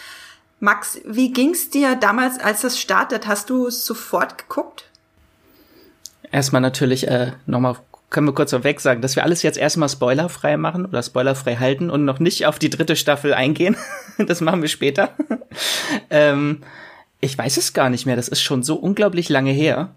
Max, 0.60 1.00
wie 1.04 1.34
ging's 1.34 1.72
dir 1.72 1.96
damals, 1.96 2.40
als 2.40 2.62
das 2.62 2.80
startet? 2.80 3.26
Hast 3.26 3.50
du 3.50 3.72
sofort 3.72 4.38
geguckt? 4.38 4.86
Erstmal 6.32 6.62
natürlich 6.62 7.08
äh, 7.08 7.32
nochmal 7.48 7.76
können 8.12 8.28
wir 8.28 8.34
kurz 8.34 8.52
vorweg 8.52 8.80
sagen, 8.82 9.02
dass 9.02 9.16
wir 9.16 9.24
alles 9.24 9.42
jetzt 9.42 9.58
erstmal 9.58 9.90
spoilerfrei 9.90 10.58
machen 10.58 10.86
oder 10.86 11.02
spoilerfrei 11.02 11.56
halten 11.56 11.90
und 11.90 12.06
noch 12.06 12.20
nicht 12.20 12.46
auf 12.46 12.60
die 12.60 12.70
dritte 12.70 12.96
Staffel 12.96 13.34
eingehen. 13.34 13.76
das 14.28 14.42
machen 14.42 14.62
wir 14.62 14.70
später. 14.70 15.16
ähm, 16.12 16.62
ich 17.22 17.38
weiß 17.38 17.58
es 17.58 17.74
gar 17.74 17.90
nicht 17.90 18.06
mehr. 18.06 18.18
Das 18.18 18.28
ist 18.28 18.42
schon 18.42 18.64
so 18.64 18.76
unglaublich 18.76 19.30
lange 19.30 19.52
her. 19.52 19.96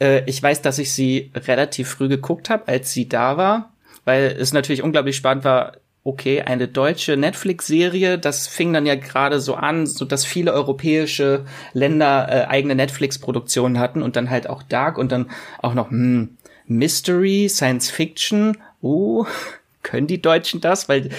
Äh, 0.00 0.22
ich 0.26 0.42
weiß, 0.42 0.62
dass 0.62 0.78
ich 0.78 0.92
sie 0.92 1.30
relativ 1.34 1.90
früh 1.90 2.08
geguckt 2.08 2.48
habe, 2.48 2.68
als 2.68 2.92
sie 2.92 3.08
da 3.08 3.36
war, 3.36 3.72
weil 4.06 4.34
es 4.38 4.54
natürlich 4.54 4.82
unglaublich 4.82 5.16
spannend 5.16 5.44
war. 5.44 5.74
Okay, 6.04 6.42
eine 6.42 6.66
deutsche 6.66 7.16
Netflix-Serie, 7.16 8.18
das 8.18 8.48
fing 8.48 8.72
dann 8.72 8.86
ja 8.86 8.96
gerade 8.96 9.38
so 9.38 9.54
an, 9.54 9.86
so 9.86 10.04
dass 10.04 10.24
viele 10.24 10.52
europäische 10.52 11.44
Länder 11.74 12.26
äh, 12.28 12.46
eigene 12.48 12.74
Netflix-Produktionen 12.74 13.78
hatten 13.78 14.02
und 14.02 14.16
dann 14.16 14.28
halt 14.28 14.48
auch 14.48 14.64
Dark 14.64 14.98
und 14.98 15.12
dann 15.12 15.30
auch 15.60 15.74
noch, 15.74 15.90
hm, 15.90 16.38
Mystery, 16.66 17.48
Science 17.48 17.90
Fiction. 17.90 18.58
Oh, 18.80 19.26
können 19.82 20.06
die 20.06 20.22
Deutschen 20.22 20.60
das? 20.60 20.88
Weil 20.88 21.10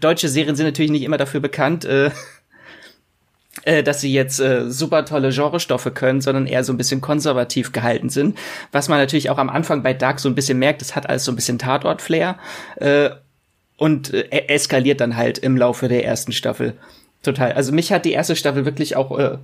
deutsche 0.00 0.28
Serien 0.28 0.56
sind 0.56 0.66
natürlich 0.66 0.90
nicht 0.90 1.04
immer 1.04 1.18
dafür 1.18 1.40
bekannt, 1.40 1.84
äh, 1.84 2.10
äh, 3.64 3.82
dass 3.82 4.00
sie 4.00 4.12
jetzt 4.12 4.40
äh, 4.40 4.70
super 4.70 5.04
tolle 5.04 5.30
Genrestoffe 5.30 5.90
können, 5.92 6.20
sondern 6.20 6.46
eher 6.46 6.64
so 6.64 6.72
ein 6.72 6.78
bisschen 6.78 7.00
konservativ 7.00 7.72
gehalten 7.72 8.10
sind. 8.10 8.38
Was 8.72 8.88
man 8.88 8.98
natürlich 8.98 9.30
auch 9.30 9.38
am 9.38 9.50
Anfang 9.50 9.82
bei 9.82 9.94
Dark 9.94 10.20
so 10.20 10.28
ein 10.28 10.34
bisschen 10.34 10.58
merkt, 10.58 10.82
es 10.82 10.96
hat 10.96 11.08
alles 11.08 11.24
so 11.24 11.32
ein 11.32 11.36
bisschen 11.36 11.58
Tatort-Flair 11.58 12.38
äh, 12.76 13.10
und 13.76 14.12
äh, 14.12 14.48
eskaliert 14.48 15.00
dann 15.00 15.16
halt 15.16 15.38
im 15.38 15.56
Laufe 15.56 15.88
der 15.88 16.04
ersten 16.04 16.32
Staffel. 16.32 16.74
Total. 17.22 17.52
Also 17.52 17.72
mich 17.72 17.92
hat 17.92 18.04
die 18.04 18.12
erste 18.12 18.36
Staffel 18.36 18.64
wirklich 18.64 18.96
auch 18.96 19.18
äh, 19.18 19.38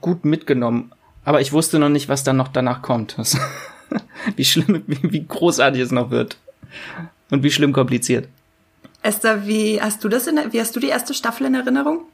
gut 0.00 0.24
mitgenommen. 0.24 0.92
Aber 1.24 1.40
ich 1.40 1.52
wusste 1.52 1.78
noch 1.78 1.88
nicht, 1.88 2.08
was 2.08 2.24
dann 2.24 2.36
noch 2.36 2.48
danach 2.48 2.82
kommt. 2.82 3.16
wie 4.36 4.44
schlimm, 4.44 4.82
wie, 4.86 5.12
wie 5.12 5.26
großartig 5.26 5.80
es 5.80 5.90
noch 5.90 6.10
wird. 6.10 6.36
Und 7.30 7.42
wie 7.42 7.50
schlimm 7.50 7.72
kompliziert. 7.72 8.28
Esther, 9.02 9.46
wie 9.46 9.80
hast 9.80 10.02
du 10.02 10.08
das 10.08 10.26
in, 10.26 10.38
wie 10.52 10.60
hast 10.60 10.74
du 10.74 10.80
die 10.80 10.88
erste 10.88 11.14
Staffel 11.14 11.46
in 11.46 11.54
Erinnerung? 11.54 12.06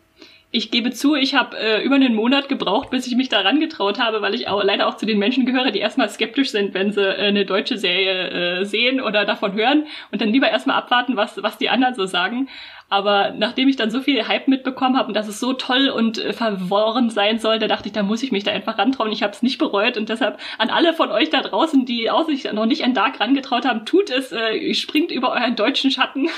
Ich 0.52 0.72
gebe 0.72 0.90
zu, 0.90 1.14
ich 1.14 1.36
habe 1.36 1.56
äh, 1.56 1.84
über 1.84 1.94
einen 1.94 2.16
Monat 2.16 2.48
gebraucht, 2.48 2.90
bis 2.90 3.06
ich 3.06 3.14
mich 3.14 3.28
daran 3.28 3.60
getraut 3.60 4.00
habe, 4.00 4.20
weil 4.20 4.34
ich 4.34 4.48
auch, 4.48 4.64
leider 4.64 4.88
auch 4.88 4.96
zu 4.96 5.06
den 5.06 5.20
Menschen 5.20 5.46
gehöre, 5.46 5.70
die 5.70 5.78
erstmal 5.78 6.08
skeptisch 6.08 6.50
sind, 6.50 6.74
wenn 6.74 6.92
sie 6.92 7.02
äh, 7.02 7.28
eine 7.28 7.46
deutsche 7.46 7.78
Serie 7.78 8.60
äh, 8.60 8.64
sehen 8.64 9.00
oder 9.00 9.24
davon 9.24 9.52
hören 9.52 9.86
und 10.10 10.20
dann 10.20 10.30
lieber 10.30 10.50
erstmal 10.50 10.76
abwarten, 10.76 11.16
was, 11.16 11.40
was 11.40 11.56
die 11.58 11.68
anderen 11.68 11.94
so 11.94 12.04
sagen. 12.06 12.48
Aber 12.90 13.32
nachdem 13.36 13.68
ich 13.68 13.76
dann 13.76 13.92
so 13.92 14.00
viel 14.00 14.26
Hype 14.26 14.48
mitbekommen 14.48 14.98
habe 14.98 15.08
und 15.08 15.14
dass 15.14 15.28
es 15.28 15.38
so 15.38 15.52
toll 15.52 15.88
und 15.88 16.18
äh, 16.18 16.32
verworren 16.32 17.08
sein 17.08 17.38
soll, 17.38 17.60
da 17.60 17.68
dachte 17.68 17.86
ich, 17.86 17.92
da 17.92 18.02
muss 18.02 18.22
ich 18.22 18.32
mich 18.32 18.42
da 18.42 18.50
einfach 18.50 18.78
rantrauen. 18.78 19.12
Ich 19.12 19.22
habe 19.22 19.32
es 19.32 19.42
nicht 19.42 19.58
bereut 19.58 19.96
und 19.96 20.08
deshalb 20.08 20.38
an 20.58 20.70
alle 20.70 20.92
von 20.92 21.10
euch 21.10 21.30
da 21.30 21.40
draußen, 21.40 21.86
die 21.86 22.10
auch 22.10 22.26
sich 22.26 22.52
noch 22.52 22.66
nicht 22.66 22.82
an 22.82 22.92
Dark 22.92 23.20
rangetraut 23.20 23.64
haben, 23.64 23.86
tut 23.86 24.10
es, 24.10 24.32
äh, 24.32 24.74
springt 24.74 25.12
über 25.12 25.30
euren 25.30 25.54
deutschen 25.54 25.92
Schatten 25.92 26.28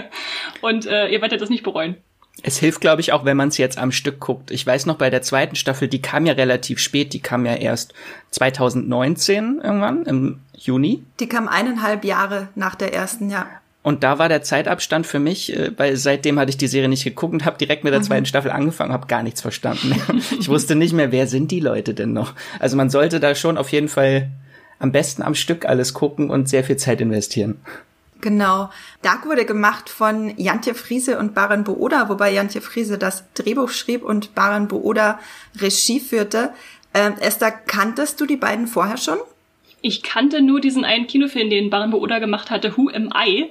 und 0.62 0.86
äh, 0.86 1.08
ihr 1.08 1.20
werdet 1.20 1.42
das 1.42 1.50
nicht 1.50 1.62
bereuen. 1.62 1.96
Es 2.42 2.58
hilft, 2.58 2.80
glaube 2.80 3.00
ich, 3.00 3.12
auch, 3.12 3.24
wenn 3.24 3.36
man 3.36 3.48
es 3.48 3.58
jetzt 3.58 3.78
am 3.78 3.92
Stück 3.92 4.20
guckt. 4.20 4.50
Ich 4.50 4.66
weiß 4.66 4.86
noch, 4.86 4.96
bei 4.96 5.10
der 5.10 5.22
zweiten 5.22 5.56
Staffel, 5.56 5.88
die 5.88 6.00
kam 6.00 6.24
ja 6.24 6.34
relativ 6.34 6.78
spät, 6.78 7.12
die 7.12 7.20
kam 7.20 7.44
ja 7.44 7.54
erst 7.54 7.92
2019 8.30 9.60
irgendwann, 9.62 10.04
im 10.04 10.40
Juni. 10.56 11.02
Die 11.20 11.28
kam 11.28 11.48
eineinhalb 11.48 12.04
Jahre 12.04 12.48
nach 12.54 12.76
der 12.76 12.94
ersten, 12.94 13.28
ja. 13.28 13.46
Und 13.88 14.04
da 14.04 14.18
war 14.18 14.28
der 14.28 14.42
Zeitabstand 14.42 15.06
für 15.06 15.18
mich, 15.18 15.56
äh, 15.56 15.72
weil 15.78 15.96
seitdem 15.96 16.38
hatte 16.38 16.50
ich 16.50 16.58
die 16.58 16.66
Serie 16.66 16.90
nicht 16.90 17.04
geguckt 17.04 17.32
und 17.32 17.46
habe 17.46 17.56
direkt 17.56 17.84
mit 17.84 17.94
der 17.94 18.00
mhm. 18.00 18.04
zweiten 18.04 18.26
Staffel 18.26 18.50
angefangen, 18.50 18.92
habe 18.92 19.06
gar 19.06 19.22
nichts 19.22 19.40
verstanden. 19.40 19.94
ich 20.38 20.50
wusste 20.50 20.74
nicht 20.74 20.92
mehr, 20.92 21.10
wer 21.10 21.26
sind 21.26 21.50
die 21.50 21.60
Leute 21.60 21.94
denn 21.94 22.12
noch. 22.12 22.34
Also 22.58 22.76
man 22.76 22.90
sollte 22.90 23.18
da 23.18 23.34
schon 23.34 23.56
auf 23.56 23.72
jeden 23.72 23.88
Fall 23.88 24.28
am 24.78 24.92
besten 24.92 25.22
am 25.22 25.34
Stück 25.34 25.64
alles 25.64 25.94
gucken 25.94 26.28
und 26.28 26.50
sehr 26.50 26.64
viel 26.64 26.76
Zeit 26.76 27.00
investieren. 27.00 27.62
Genau. 28.20 28.68
Dark 29.00 29.24
wurde 29.24 29.46
gemacht 29.46 29.88
von 29.88 30.34
Jantje 30.36 30.74
Friese 30.74 31.18
und 31.18 31.34
Baran 31.34 31.64
Booda, 31.64 32.10
wobei 32.10 32.30
Jantje 32.30 32.60
Friese 32.60 32.98
das 32.98 33.24
Drehbuch 33.32 33.70
schrieb 33.70 34.02
und 34.02 34.34
Baran 34.34 34.68
Booda 34.68 35.18
Regie 35.58 36.00
führte. 36.00 36.50
Ähm, 36.92 37.14
Esther, 37.20 37.52
kanntest 37.52 38.20
du 38.20 38.26
die 38.26 38.36
beiden 38.36 38.66
vorher 38.66 38.98
schon? 38.98 39.16
Ich 39.80 40.02
kannte 40.02 40.42
nur 40.42 40.60
diesen 40.60 40.84
einen 40.84 41.06
Kinofilm, 41.06 41.48
den 41.48 41.70
Baran 41.70 41.92
Booda 41.92 42.18
gemacht 42.18 42.50
hatte, 42.50 42.76
Who 42.76 42.90
Am 42.90 43.10
I? 43.16 43.50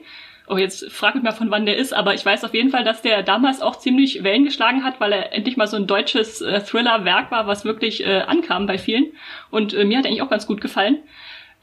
Oh, 0.50 0.58
jetzt 0.58 0.89
frag 0.92 1.16
mich 1.16 1.24
mal, 1.24 1.34
von 1.34 1.51
wann 1.51 1.66
der 1.66 1.75
ist, 1.75 1.94
aber 1.94 2.13
ich 2.13 2.25
weiß 2.25 2.46
auf 2.46 2.54
jeden 2.54 2.70
Fall, 2.70 2.86
dass 2.86 3.01
der 3.01 3.22
damals 3.22 3.62
auch 3.62 3.77
ziemlich 3.77 4.24
Wellen 4.24 4.46
geschlagen 4.46 4.86
hat, 4.86 5.01
weil 5.01 5.12
er 5.12 5.34
endlich 5.34 5.58
mal 5.58 5.68
so 5.68 5.75
ein 5.75 5.88
deutsches 5.88 6.42
äh, 6.42 6.62
Thriller-Werk 6.62 7.32
war, 7.32 7.48
was 7.48 7.66
wirklich 7.66 8.06
äh, 8.06 8.22
ankam 8.22 8.66
bei 8.66 8.77
vielen. 8.77 9.08
Und 9.51 9.74
äh, 9.74 9.84
mir 9.84 9.98
hat 9.98 10.06
er 10.06 10.10
eigentlich 10.10 10.22
auch 10.22 10.30
ganz 10.30 10.48
gut 10.48 10.62
gefallen. 10.62 11.00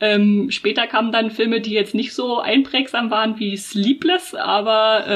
Ähm, 0.00 0.50
später 0.50 0.86
kamen 0.86 1.12
dann 1.12 1.30
Filme, 1.30 1.62
die 1.62 1.72
jetzt 1.72 1.94
nicht 1.94 2.14
so 2.14 2.40
einprägsam 2.40 3.10
waren 3.10 3.38
wie 3.38 3.56
Sleepless, 3.56 4.34
aber 4.34 5.06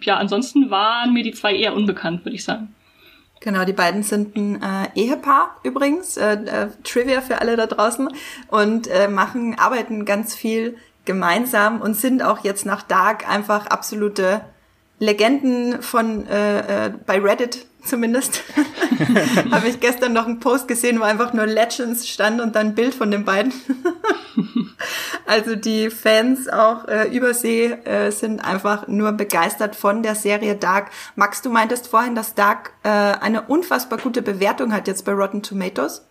äh, 0.00 0.04
ja, 0.04 0.16
ansonsten 0.16 0.70
waren 0.70 1.12
mir 1.12 1.22
die 1.22 1.32
zwei 1.32 1.54
eher 1.54 1.74
unbekannt, 1.74 2.24
würde 2.24 2.34
ich 2.34 2.44
sagen. 2.44 2.74
Genau, 3.40 3.64
die 3.64 3.72
beiden 3.72 4.02
sind 4.02 4.36
ein 4.36 4.62
äh, 4.62 4.88
Ehepaar 4.94 5.56
übrigens, 5.64 6.16
äh, 6.16 6.34
äh, 6.34 6.68
Trivia 6.84 7.20
für 7.20 7.40
alle 7.40 7.56
da 7.56 7.66
draußen 7.66 8.08
und 8.48 8.86
äh, 8.86 9.08
machen, 9.08 9.58
arbeiten 9.58 10.04
ganz 10.04 10.34
viel 10.34 10.76
gemeinsam 11.04 11.80
und 11.80 11.94
sind 11.94 12.22
auch 12.22 12.44
jetzt 12.44 12.66
nach 12.66 12.82
Dark 12.82 13.28
einfach 13.28 13.66
absolute 13.66 14.42
Legenden 14.98 15.82
von 15.82 16.26
äh, 16.28 16.86
äh, 16.86 16.92
bei 17.06 17.18
Reddit 17.18 17.66
zumindest. 17.84 18.44
Habe 19.50 19.68
ich 19.68 19.80
gestern 19.80 20.12
noch 20.12 20.26
einen 20.26 20.38
Post 20.38 20.68
gesehen, 20.68 21.00
wo 21.00 21.02
einfach 21.02 21.32
nur 21.32 21.46
Legends 21.46 22.08
stand 22.08 22.40
und 22.40 22.54
dann 22.54 22.68
ein 22.68 22.74
Bild 22.76 22.94
von 22.94 23.10
den 23.10 23.24
beiden. 23.24 23.52
also 25.26 25.56
die 25.56 25.90
Fans 25.90 26.48
auch 26.48 26.86
äh, 26.86 27.08
übersee 27.08 27.72
äh, 27.84 28.12
sind 28.12 28.44
einfach 28.44 28.86
nur 28.86 29.10
begeistert 29.12 29.74
von 29.74 30.04
der 30.04 30.14
Serie 30.14 30.54
Dark. 30.54 30.90
Max, 31.16 31.42
du 31.42 31.50
meintest 31.50 31.88
vorhin, 31.88 32.14
dass 32.14 32.34
Dark 32.34 32.72
äh, 32.84 32.88
eine 32.88 33.42
unfassbar 33.42 33.98
gute 33.98 34.22
Bewertung 34.22 34.72
hat 34.72 34.86
jetzt 34.86 35.04
bei 35.04 35.12
Rotten 35.12 35.42
Tomatoes. 35.42 36.02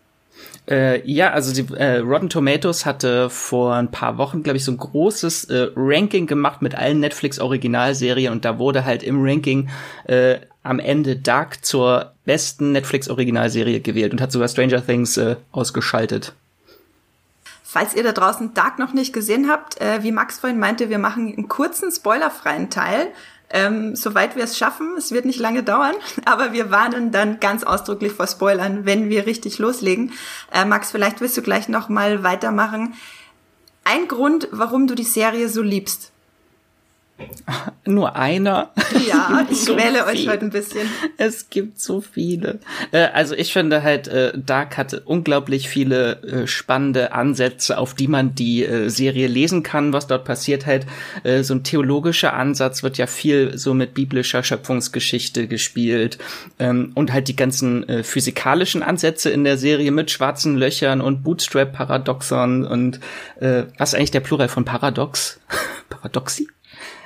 Äh, 0.69 1.01
ja, 1.09 1.31
also 1.31 1.53
die, 1.53 1.73
äh, 1.73 1.97
Rotten 1.97 2.29
Tomatoes 2.29 2.85
hatte 2.85 3.29
vor 3.29 3.75
ein 3.75 3.89
paar 3.89 4.17
Wochen, 4.17 4.43
glaube 4.43 4.57
ich, 4.57 4.65
so 4.65 4.71
ein 4.71 4.77
großes 4.77 5.45
äh, 5.45 5.71
Ranking 5.75 6.27
gemacht 6.27 6.61
mit 6.61 6.75
allen 6.75 6.99
Netflix-Originalserien 6.99 8.31
und 8.31 8.45
da 8.45 8.59
wurde 8.59 8.85
halt 8.85 9.01
im 9.03 9.23
Ranking 9.23 9.69
äh, 10.05 10.37
am 10.63 10.79
Ende 10.79 11.15
Dark 11.15 11.65
zur 11.65 12.13
besten 12.25 12.71
Netflix-Originalserie 12.73 13.79
gewählt 13.79 14.13
und 14.13 14.21
hat 14.21 14.31
sogar 14.31 14.47
Stranger 14.47 14.85
Things 14.85 15.17
äh, 15.17 15.35
ausgeschaltet. 15.51 16.33
Falls 17.63 17.95
ihr 17.95 18.03
da 18.03 18.11
draußen 18.11 18.53
Dark 18.53 18.79
noch 18.79 18.93
nicht 18.93 19.13
gesehen 19.13 19.49
habt, 19.49 19.81
äh, 19.81 20.03
wie 20.03 20.11
Max 20.11 20.39
vorhin 20.39 20.59
meinte, 20.59 20.89
wir 20.89 20.99
machen 20.99 21.33
einen 21.33 21.47
kurzen 21.47 21.91
spoilerfreien 21.91 22.69
Teil 22.69 23.07
ähm, 23.51 23.95
soweit 23.95 24.35
wir 24.35 24.43
es 24.43 24.57
schaffen. 24.57 24.95
Es 24.97 25.11
wird 25.11 25.25
nicht 25.25 25.39
lange 25.39 25.63
dauern, 25.63 25.95
aber 26.25 26.53
wir 26.53 26.71
warnen 26.71 27.11
dann 27.11 27.39
ganz 27.39 27.63
ausdrücklich 27.63 28.13
vor 28.13 28.27
Spoilern, 28.27 28.85
wenn 28.85 29.09
wir 29.09 29.25
richtig 29.25 29.59
loslegen. 29.59 30.13
Äh, 30.51 30.65
Max, 30.65 30.91
vielleicht 30.91 31.21
willst 31.21 31.37
du 31.37 31.41
gleich 31.41 31.69
noch 31.69 31.89
mal 31.89 32.23
weitermachen. 32.23 32.93
Ein 33.83 34.07
Grund, 34.07 34.47
warum 34.51 34.87
du 34.87 34.95
die 34.95 35.03
Serie 35.03 35.49
so 35.49 35.61
liebst. 35.61 36.11
Nur 37.85 38.15
einer. 38.15 38.71
Ja, 39.07 39.45
ich 39.51 39.65
so 39.65 39.77
wähle 39.77 40.05
euch 40.05 40.27
heute 40.27 40.45
ein 40.45 40.51
bisschen. 40.51 40.87
Es 41.17 41.49
gibt 41.49 41.79
so 41.79 42.01
viele. 42.01 42.59
Äh, 42.91 43.07
also 43.13 43.35
ich 43.35 43.53
finde 43.53 43.83
halt, 43.83 44.07
äh, 44.07 44.33
Dark 44.35 44.77
hatte 44.77 45.01
unglaublich 45.01 45.69
viele 45.69 46.21
äh, 46.23 46.47
spannende 46.47 47.11
Ansätze, 47.13 47.77
auf 47.77 47.93
die 47.93 48.07
man 48.07 48.35
die 48.35 48.67
Serie 48.87 49.27
lesen 49.27 49.63
kann, 49.63 49.93
was 49.93 50.07
dort 50.07 50.25
passiert 50.25 50.65
halt. 50.65 50.85
So 51.41 51.53
ein 51.53 51.63
theologischer 51.63 52.33
Ansatz 52.33 52.83
wird 52.83 52.97
ja 52.97 53.07
viel 53.07 53.57
so 53.57 53.73
mit 53.73 53.93
biblischer 53.93 54.43
Schöpfungsgeschichte 54.43 55.47
gespielt. 55.47 56.17
Ähm, 56.59 56.91
und 56.95 57.11
halt 57.13 57.27
die 57.27 57.35
ganzen 57.35 57.85
physikalischen 58.03 58.83
Ansätze 58.83 59.29
in 59.29 59.43
der 59.43 59.57
Serie 59.57 59.91
mit 59.91 60.11
schwarzen 60.11 60.57
Löchern 60.57 61.01
und 61.01 61.23
Bootstrap-Paradoxon 61.23 62.65
und 62.65 62.99
was 63.39 63.89
ist 63.89 63.95
eigentlich 63.95 64.11
der 64.11 64.19
Plural 64.19 64.49
von 64.49 64.65
Paradox? 64.65 65.39
Paradoxi? 65.89 66.47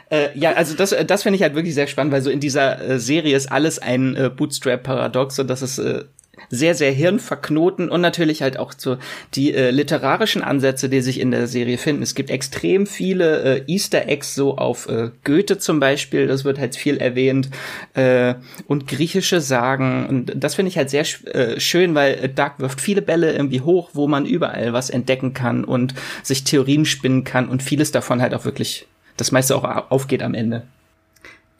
Äh, 0.10 0.38
ja, 0.38 0.54
also 0.54 0.76
das, 0.76 0.96
das 1.08 1.24
finde 1.24 1.38
ich 1.38 1.42
halt 1.42 1.56
wirklich 1.56 1.74
sehr 1.74 1.88
spannend, 1.88 2.14
weil 2.14 2.22
so 2.22 2.30
in 2.30 2.40
dieser 2.40 2.82
äh, 2.82 3.00
Serie 3.00 3.36
ist 3.36 3.52
alles 3.52 3.80
ein 3.80 4.16
äh, 4.16 4.30
Bootstrap-Paradox 4.30 5.40
und 5.40 5.50
das 5.50 5.62
ist 5.62 5.80
äh, 5.80 6.06
sehr, 6.50 6.76
sehr 6.76 6.92
hirnverknoten 6.92 7.90
und 7.90 8.02
natürlich 8.02 8.42
halt 8.42 8.58
auch 8.58 8.74
so 8.76 8.98
die 9.34 9.54
äh, 9.54 9.72
literarischen 9.72 10.42
Ansätze, 10.42 10.90
die 10.90 11.02
sich 11.02 11.20
in 11.20 11.32
der 11.32 11.48
Serie 11.48 11.78
finden. 11.78 12.04
Es 12.04 12.16
gibt 12.16 12.30
extrem 12.30 12.86
viele 12.86 13.42
äh, 13.42 13.64
Easter 13.68 14.08
Eggs, 14.08 14.36
so 14.36 14.58
auf 14.58 14.88
äh, 14.88 15.12
Goethe 15.24 15.58
zum 15.58 15.80
Beispiel, 15.80 16.28
das 16.28 16.44
wird 16.44 16.60
halt 16.60 16.76
viel 16.76 16.98
erwähnt, 16.98 17.50
äh, 17.94 18.36
und 18.68 18.88
griechische 18.88 19.42
Sagen. 19.42 20.08
Und 20.08 20.34
das 20.36 20.56
finde 20.56 20.70
ich 20.70 20.78
halt 20.78 20.90
sehr 20.90 21.06
äh, 21.26 21.60
schön, 21.60 21.96
weil 21.96 22.30
Dark 22.30 22.60
wirft 22.60 22.82
viele 22.82 23.02
Bälle 23.02 23.34
irgendwie 23.34 23.62
hoch, 23.62 23.92
wo 23.94 24.08
man 24.08 24.26
überall 24.26 24.74
was 24.74 24.90
entdecken 24.90 25.34
kann 25.34 25.64
und 25.64 25.94
sich 26.24 26.44
Theorien 26.44 26.86
spinnen 26.86 27.24
kann 27.24 27.50
und 27.50 27.64
vieles 27.64 27.92
davon 27.92 28.22
halt 28.22 28.34
auch 28.34 28.46
wirklich 28.46 28.88
das 29.18 29.32
meiste 29.32 29.56
auch 29.56 29.92
aufgeht 29.92 30.24
am 30.24 30.34
Ende. 30.34 30.64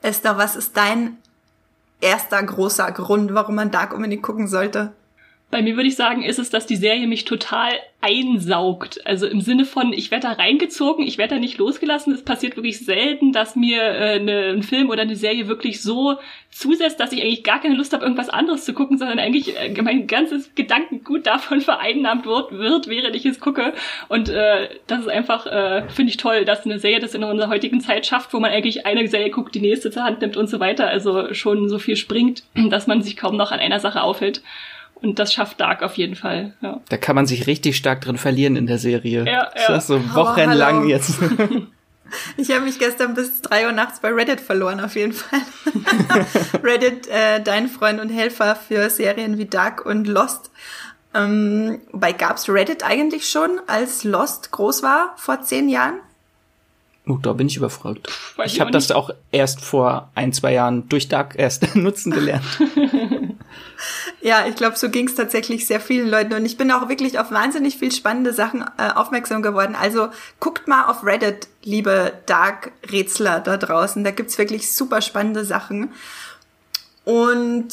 Esther, 0.02 0.38
was 0.38 0.56
ist 0.56 0.76
dein 0.76 1.16
erster 2.00 2.42
großer 2.42 2.90
Grund, 2.92 3.34
warum 3.34 3.54
man 3.54 3.70
Dark 3.70 3.92
unbedingt 3.94 4.22
gucken 4.22 4.48
sollte? 4.48 4.92
Bei 5.48 5.62
mir 5.62 5.76
würde 5.76 5.88
ich 5.88 5.94
sagen, 5.94 6.24
ist 6.24 6.40
es, 6.40 6.50
dass 6.50 6.66
die 6.66 6.74
Serie 6.74 7.06
mich 7.06 7.24
total 7.24 7.70
einsaugt. 8.00 9.00
Also 9.06 9.26
im 9.26 9.40
Sinne 9.40 9.64
von, 9.64 9.92
ich 9.92 10.10
werde 10.10 10.26
da 10.28 10.32
reingezogen, 10.32 11.06
ich 11.06 11.18
werde 11.18 11.36
da 11.36 11.40
nicht 11.40 11.58
losgelassen. 11.58 12.12
Es 12.12 12.24
passiert 12.24 12.56
wirklich 12.56 12.84
selten, 12.84 13.32
dass 13.32 13.54
mir 13.54 13.82
äh, 13.82 14.18
ne, 14.18 14.50
ein 14.50 14.64
Film 14.64 14.90
oder 14.90 15.02
eine 15.02 15.14
Serie 15.14 15.46
wirklich 15.46 15.82
so 15.82 16.16
zusetzt, 16.50 16.98
dass 16.98 17.12
ich 17.12 17.22
eigentlich 17.22 17.44
gar 17.44 17.60
keine 17.60 17.76
Lust 17.76 17.92
habe, 17.92 18.04
irgendwas 18.04 18.28
anderes 18.28 18.64
zu 18.64 18.74
gucken, 18.74 18.98
sondern 18.98 19.20
eigentlich 19.20 19.56
äh, 19.56 19.82
mein 19.82 20.08
ganzes 20.08 20.54
Gedankengut 20.56 21.26
davon 21.26 21.60
vereinnahmt 21.62 22.26
wird, 22.26 22.50
wird 22.52 22.88
während 22.88 23.14
ich 23.14 23.24
es 23.24 23.38
gucke. 23.38 23.72
Und 24.08 24.28
äh, 24.28 24.68
das 24.88 25.02
ist 25.02 25.08
einfach, 25.08 25.46
äh, 25.46 25.88
finde 25.88 26.10
ich 26.10 26.16
toll, 26.16 26.44
dass 26.44 26.64
eine 26.64 26.80
Serie 26.80 26.98
das 26.98 27.14
in 27.14 27.22
unserer 27.22 27.50
heutigen 27.50 27.80
Zeit 27.80 28.04
schafft, 28.04 28.32
wo 28.34 28.40
man 28.40 28.50
eigentlich 28.50 28.84
eine 28.84 29.06
Serie 29.06 29.30
guckt, 29.30 29.54
die 29.54 29.60
nächste 29.60 29.92
zur 29.92 30.02
Hand 30.02 30.20
nimmt 30.22 30.36
und 30.36 30.48
so 30.48 30.58
weiter. 30.58 30.88
Also 30.88 31.34
schon 31.34 31.68
so 31.68 31.78
viel 31.78 31.96
springt, 31.96 32.42
dass 32.68 32.88
man 32.88 33.02
sich 33.02 33.16
kaum 33.16 33.36
noch 33.36 33.52
an 33.52 33.60
einer 33.60 33.78
Sache 33.78 34.02
aufhält. 34.02 34.42
Und 35.02 35.18
das 35.18 35.32
schafft 35.32 35.60
Dark 35.60 35.82
auf 35.82 35.96
jeden 35.96 36.16
Fall. 36.16 36.54
Ja. 36.62 36.80
Da 36.88 36.96
kann 36.96 37.14
man 37.14 37.26
sich 37.26 37.46
richtig 37.46 37.76
stark 37.76 38.00
drin 38.00 38.16
verlieren 38.16 38.56
in 38.56 38.66
der 38.66 38.78
Serie. 38.78 39.24
Ja, 39.24 39.32
ja. 39.32 39.50
Das 39.68 39.84
ist 39.84 39.88
so 39.88 40.14
wochenlang 40.14 40.84
oh, 40.84 40.88
jetzt. 40.88 41.18
Ich 42.36 42.50
habe 42.52 42.60
mich 42.64 42.78
gestern 42.78 43.14
bis 43.14 43.42
drei 43.42 43.66
Uhr 43.66 43.72
nachts 43.72 43.98
bei 44.00 44.12
Reddit 44.12 44.40
verloren, 44.40 44.78
auf 44.78 44.94
jeden 44.94 45.12
Fall. 45.12 45.40
Reddit, 46.62 47.08
äh, 47.08 47.42
dein 47.42 47.68
Freund 47.68 48.00
und 48.00 48.10
Helfer 48.10 48.54
für 48.54 48.88
Serien 48.90 49.38
wie 49.38 49.46
Dark 49.46 49.84
und 49.84 50.06
Lost. 50.06 50.50
Ähm, 51.14 51.80
bei 51.92 52.12
gab's 52.12 52.48
Reddit 52.48 52.84
eigentlich 52.84 53.28
schon, 53.28 53.60
als 53.66 54.04
Lost 54.04 54.52
groß 54.52 54.82
war, 54.82 55.14
vor 55.16 55.42
zehn 55.42 55.68
Jahren? 55.68 55.98
Oh, 57.08 57.18
da 57.22 57.32
bin 57.32 57.46
ich 57.46 57.56
überfragt. 57.56 58.08
Weiß 58.36 58.52
ich 58.52 58.60
habe 58.60 58.72
das 58.72 58.90
auch 58.90 59.10
erst 59.30 59.60
vor 59.60 60.10
ein, 60.16 60.32
zwei 60.32 60.52
Jahren 60.52 60.88
durch 60.88 61.08
Dark 61.08 61.34
erst 61.38 61.76
nutzen 61.76 62.12
gelernt. 62.12 62.44
Ja, 64.26 64.44
ich 64.48 64.56
glaube, 64.56 64.76
so 64.76 64.90
ging 64.90 65.06
es 65.06 65.14
tatsächlich 65.14 65.68
sehr 65.68 65.78
vielen 65.78 66.08
Leuten. 66.08 66.34
Und 66.34 66.44
ich 66.44 66.56
bin 66.56 66.72
auch 66.72 66.88
wirklich 66.88 67.20
auf 67.20 67.30
wahnsinnig 67.30 67.78
viel 67.78 67.92
spannende 67.92 68.32
Sachen 68.32 68.64
äh, 68.76 68.90
aufmerksam 68.92 69.40
geworden. 69.40 69.76
Also 69.80 70.08
guckt 70.40 70.66
mal 70.66 70.86
auf 70.86 71.04
Reddit, 71.04 71.46
liebe 71.62 72.12
Dark-Rätsler 72.26 73.38
da 73.38 73.56
draußen. 73.56 74.02
Da 74.02 74.10
gibt's 74.10 74.36
wirklich 74.36 74.72
super 74.72 75.00
spannende 75.00 75.44
Sachen. 75.44 75.92
Und 77.04 77.68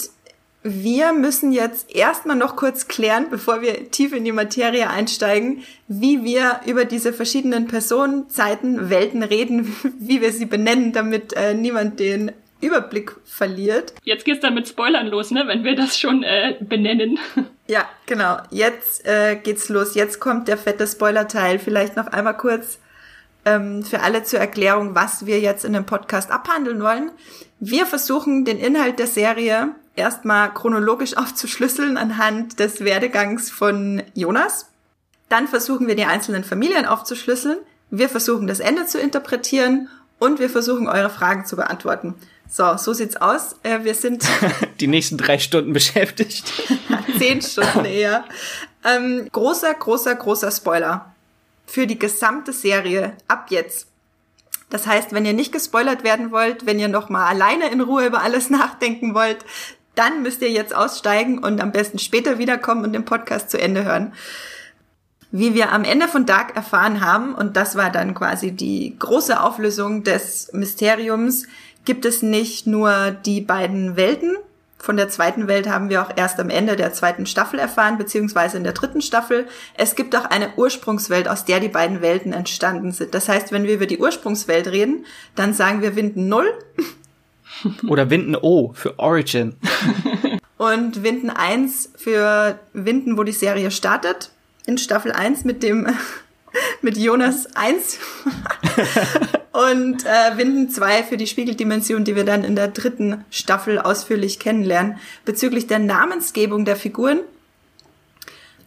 wir 0.61 1.11
müssen 1.13 1.53
jetzt 1.53 1.89
erstmal 1.89 2.35
noch 2.35 2.55
kurz 2.55 2.87
klären, 2.87 3.31
bevor 3.31 3.61
wir 3.61 3.89
tief 3.89 4.13
in 4.13 4.23
die 4.23 4.31
Materie 4.31 4.87
einsteigen, 4.91 5.63
wie 5.87 6.23
wir 6.23 6.59
über 6.67 6.85
diese 6.85 7.13
verschiedenen 7.13 7.65
Personen, 7.65 8.29
Zeiten, 8.29 8.91
Welten 8.91 9.23
reden, 9.23 9.75
wie 9.97 10.21
wir 10.21 10.31
sie 10.31 10.45
benennen, 10.45 10.93
damit 10.93 11.33
äh, 11.33 11.55
niemand 11.55 11.99
den 11.99 12.31
Überblick 12.63 13.15
verliert. 13.25 13.93
Jetzt 14.03 14.25
geht's 14.25 14.41
dann 14.41 14.53
mit 14.53 14.67
Spoilern 14.67 15.07
los, 15.07 15.31
ne, 15.31 15.43
wenn 15.47 15.63
wir 15.63 15.75
das 15.75 15.99
schon 15.99 16.23
äh, 16.23 16.57
benennen. 16.59 17.19
Ja, 17.65 17.87
genau. 18.07 18.39
Jetzt 18.49 19.07
äh, 19.07 19.37
geht's 19.37 19.69
los. 19.69 19.95
Jetzt 19.95 20.19
kommt 20.19 20.49
der 20.49 20.57
fette 20.57 20.85
Spoiler-Teil. 20.85 21.59
Vielleicht 21.59 21.95
noch 21.95 22.07
einmal 22.07 22.35
kurz 22.35 22.77
ähm, 23.45 23.83
für 23.83 24.01
alle 24.01 24.23
zur 24.23 24.39
Erklärung, 24.39 24.95
was 24.95 25.25
wir 25.25 25.39
jetzt 25.39 25.63
in 25.63 25.71
dem 25.71 25.85
Podcast 25.85 26.29
abhandeln 26.29 26.81
wollen. 26.83 27.11
Wir 27.61 27.85
versuchen 27.85 28.43
den 28.43 28.59
Inhalt 28.59 28.99
der 28.99 29.07
Serie 29.07 29.69
erstmal 29.95 30.53
chronologisch 30.53 31.15
aufzuschlüsseln 31.17 31.97
anhand 31.97 32.59
des 32.59 32.83
Werdegangs 32.83 33.49
von 33.49 34.03
Jonas. 34.13 34.69
Dann 35.29 35.47
versuchen 35.47 35.87
wir 35.87 35.95
die 35.95 36.05
einzelnen 36.05 36.43
Familien 36.43 36.85
aufzuschlüsseln. 36.85 37.59
Wir 37.89 38.09
versuchen 38.09 38.47
das 38.47 38.59
Ende 38.59 38.85
zu 38.85 38.99
interpretieren 38.99 39.87
und 40.19 40.39
wir 40.39 40.49
versuchen 40.49 40.87
eure 40.87 41.09
Fragen 41.09 41.45
zu 41.45 41.55
beantworten. 41.55 42.15
So, 42.49 42.77
so 42.77 42.93
sieht's 42.93 43.15
aus. 43.15 43.55
Äh, 43.63 43.83
wir 43.83 43.95
sind 43.95 44.23
die 44.79 44.87
nächsten 44.87 45.17
drei 45.17 45.39
Stunden 45.39 45.73
beschäftigt. 45.73 46.53
Zehn 47.17 47.41
Stunden 47.41 47.85
eher. 47.85 48.25
Ähm, 48.85 49.27
großer, 49.31 49.73
großer, 49.73 50.15
großer 50.15 50.51
Spoiler 50.51 51.13
für 51.65 51.87
die 51.87 51.97
gesamte 51.97 52.53
Serie 52.53 53.13
ab 53.27 53.47
jetzt. 53.49 53.87
Das 54.69 54.87
heißt, 54.87 55.11
wenn 55.13 55.25
ihr 55.25 55.33
nicht 55.33 55.51
gespoilert 55.51 56.03
werden 56.03 56.31
wollt, 56.31 56.65
wenn 56.65 56.79
ihr 56.79 56.87
noch 56.87 57.09
mal 57.09 57.27
alleine 57.27 57.69
in 57.69 57.81
Ruhe 57.81 58.07
über 58.07 58.21
alles 58.21 58.49
nachdenken 58.51 59.13
wollt, 59.13 59.45
dann 59.95 60.23
müsst 60.23 60.41
ihr 60.41 60.49
jetzt 60.49 60.75
aussteigen 60.75 61.37
und 61.37 61.61
am 61.61 61.71
besten 61.71 61.99
später 61.99 62.39
wiederkommen 62.39 62.83
und 62.83 62.93
den 62.93 63.05
Podcast 63.05 63.51
zu 63.51 63.61
Ende 63.61 63.83
hören. 63.83 64.13
Wie 65.31 65.53
wir 65.53 65.71
am 65.71 65.83
Ende 65.83 66.07
von 66.07 66.25
Dark 66.25 66.55
erfahren 66.55 67.01
haben, 67.01 67.33
und 67.33 67.55
das 67.57 67.75
war 67.75 67.91
dann 67.91 68.13
quasi 68.13 68.51
die 68.51 68.95
große 68.97 69.39
Auflösung 69.39 70.03
des 70.03 70.51
Mysteriums, 70.53 71.47
gibt 71.85 72.05
es 72.05 72.21
nicht 72.21 72.67
nur 72.67 73.11
die 73.11 73.41
beiden 73.41 73.95
Welten. 73.95 74.37
Von 74.77 74.97
der 74.97 75.07
zweiten 75.07 75.47
Welt 75.47 75.69
haben 75.69 75.89
wir 75.89 76.01
auch 76.01 76.11
erst 76.13 76.41
am 76.41 76.49
Ende 76.49 76.75
der 76.75 76.91
zweiten 76.91 77.25
Staffel 77.25 77.57
erfahren, 77.57 77.97
beziehungsweise 77.97 78.57
in 78.57 78.65
der 78.65 78.73
dritten 78.73 79.01
Staffel. 79.01 79.47
Es 79.75 79.95
gibt 79.95 80.13
auch 80.13 80.25
eine 80.25 80.57
Ursprungswelt, 80.57 81.29
aus 81.29 81.45
der 81.45 81.61
die 81.61 81.69
beiden 81.69 82.01
Welten 82.01 82.33
entstanden 82.33 82.91
sind. 82.91 83.13
Das 83.13 83.29
heißt, 83.29 83.53
wenn 83.53 83.63
wir 83.63 83.75
über 83.75 83.85
die 83.85 83.99
Ursprungswelt 83.99 84.67
reden, 84.67 85.05
dann 85.35 85.53
sagen 85.53 85.81
wir 85.81 85.95
Winden 85.95 86.27
0. 86.27 86.45
Oder 87.87 88.09
Winden 88.09 88.35
O 88.35 88.73
für 88.73 88.99
Origin. 88.99 89.55
Und 90.57 91.01
Winden 91.01 91.29
1 91.29 91.91
für 91.95 92.59
Winden, 92.73 93.17
wo 93.17 93.23
die 93.23 93.31
Serie 93.31 93.71
startet. 93.71 94.31
In 94.65 94.77
Staffel 94.77 95.13
1 95.13 95.45
mit 95.45 95.63
dem 95.63 95.87
mit 96.81 96.97
Jonas 96.97 97.47
1 97.55 97.99
und 99.53 100.03
äh, 100.05 100.35
Winden 100.37 100.69
2 100.69 101.03
für 101.03 101.15
die 101.15 101.27
Spiegeldimension, 101.27 102.03
die 102.03 102.15
wir 102.15 102.25
dann 102.25 102.43
in 102.43 102.55
der 102.55 102.69
dritten 102.69 103.23
Staffel 103.29 103.79
ausführlich 103.79 104.39
kennenlernen. 104.39 104.97
Bezüglich 105.25 105.67
der 105.67 105.77
Namensgebung 105.77 106.65
der 106.65 106.75
Figuren. 106.75 107.19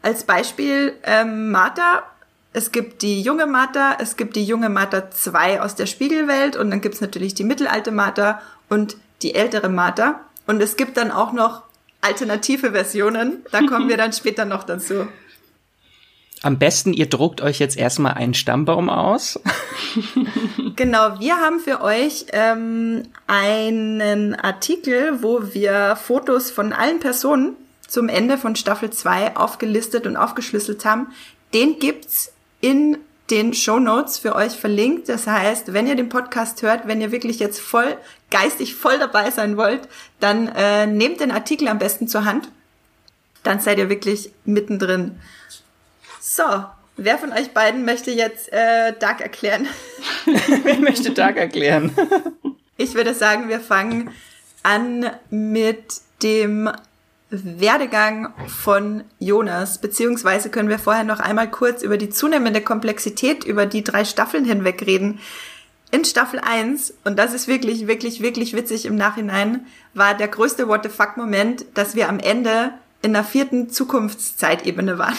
Als 0.00 0.24
Beispiel 0.24 0.94
ähm, 1.02 1.50
Martha. 1.50 2.04
Es 2.52 2.70
gibt 2.70 3.02
die 3.02 3.20
junge 3.20 3.46
Martha, 3.46 3.98
es 4.00 4.16
gibt 4.16 4.36
die 4.36 4.44
junge 4.44 4.70
Martha 4.70 5.10
2 5.10 5.60
aus 5.60 5.74
der 5.74 5.86
Spiegelwelt 5.86 6.56
und 6.56 6.70
dann 6.70 6.80
gibt's 6.80 7.00
natürlich 7.00 7.34
die 7.34 7.44
mittelalte 7.44 7.90
Martha 7.90 8.40
und 8.68 8.96
die 9.22 9.34
ältere 9.34 9.68
Martha. 9.68 10.20
Und 10.46 10.62
es 10.62 10.76
gibt 10.76 10.96
dann 10.96 11.10
auch 11.10 11.32
noch 11.32 11.64
alternative 12.00 12.70
Versionen. 12.70 13.44
Da 13.50 13.66
kommen 13.66 13.88
wir 13.88 13.96
dann 13.98 14.12
später 14.12 14.44
noch 14.44 14.62
dazu. 14.62 15.08
Am 16.42 16.58
besten, 16.58 16.92
ihr 16.92 17.08
druckt 17.08 17.40
euch 17.40 17.58
jetzt 17.58 17.76
erstmal 17.76 18.14
einen 18.14 18.34
Stammbaum 18.34 18.90
aus. 18.90 19.40
genau, 20.76 21.18
wir 21.18 21.36
haben 21.38 21.60
für 21.60 21.80
euch 21.80 22.26
ähm, 22.32 23.04
einen 23.26 24.34
Artikel, 24.34 25.22
wo 25.22 25.54
wir 25.54 25.96
Fotos 25.96 26.50
von 26.50 26.72
allen 26.72 27.00
Personen 27.00 27.56
zum 27.88 28.08
Ende 28.08 28.36
von 28.36 28.54
Staffel 28.54 28.90
2 28.90 29.36
aufgelistet 29.36 30.06
und 30.06 30.16
aufgeschlüsselt 30.16 30.84
haben. 30.84 31.08
Den 31.54 31.78
gibt's 31.78 32.32
in 32.60 32.98
den 33.30 33.54
Show 33.54 33.78
Notes 33.78 34.18
für 34.18 34.34
euch 34.34 34.52
verlinkt. 34.52 35.08
Das 35.08 35.26
heißt, 35.26 35.72
wenn 35.72 35.86
ihr 35.86 35.96
den 35.96 36.08
Podcast 36.08 36.62
hört, 36.62 36.86
wenn 36.86 37.00
ihr 37.00 37.12
wirklich 37.12 37.38
jetzt 37.38 37.60
voll 37.60 37.96
geistig 38.30 38.74
voll 38.74 38.98
dabei 38.98 39.30
sein 39.30 39.56
wollt, 39.56 39.88
dann 40.20 40.48
äh, 40.48 40.86
nehmt 40.86 41.20
den 41.20 41.30
Artikel 41.30 41.68
am 41.68 41.78
besten 41.78 42.08
zur 42.08 42.24
Hand. 42.24 42.50
Dann 43.42 43.60
seid 43.60 43.78
ihr 43.78 43.88
wirklich 43.88 44.30
mittendrin. 44.44 45.20
So, 46.36 46.42
wer 46.98 47.16
von 47.16 47.32
euch 47.32 47.52
beiden 47.52 47.86
möchte 47.86 48.10
jetzt 48.10 48.52
äh, 48.52 48.92
Dark 48.98 49.22
erklären? 49.22 49.66
wer 50.64 50.78
möchte 50.80 51.12
Dark 51.12 51.38
erklären? 51.38 51.96
ich 52.76 52.92
würde 52.92 53.14
sagen, 53.14 53.48
wir 53.48 53.58
fangen 53.58 54.10
an 54.62 55.10
mit 55.30 55.94
dem 56.22 56.70
Werdegang 57.30 58.34
von 58.48 59.04
Jonas, 59.18 59.80
beziehungsweise 59.80 60.50
können 60.50 60.68
wir 60.68 60.78
vorher 60.78 61.04
noch 61.04 61.20
einmal 61.20 61.50
kurz 61.50 61.82
über 61.82 61.96
die 61.96 62.10
zunehmende 62.10 62.60
Komplexität 62.60 63.44
über 63.44 63.64
die 63.64 63.82
drei 63.82 64.04
Staffeln 64.04 64.44
hinweg 64.44 64.86
reden. 64.86 65.20
In 65.90 66.04
Staffel 66.04 66.38
1, 66.38 66.92
und 67.04 67.18
das 67.18 67.32
ist 67.32 67.48
wirklich, 67.48 67.86
wirklich, 67.86 68.20
wirklich 68.20 68.52
witzig 68.52 68.84
im 68.84 68.96
Nachhinein, 68.96 69.64
war 69.94 70.12
der 70.12 70.28
größte 70.28 70.68
What 70.68 70.82
the 70.82 70.90
fuck 70.90 71.16
Moment, 71.16 71.64
dass 71.72 71.94
wir 71.94 72.10
am 72.10 72.18
Ende 72.18 72.74
in 73.00 73.14
der 73.14 73.24
vierten 73.24 73.70
Zukunftszeitebene 73.70 74.98
waren. 74.98 75.16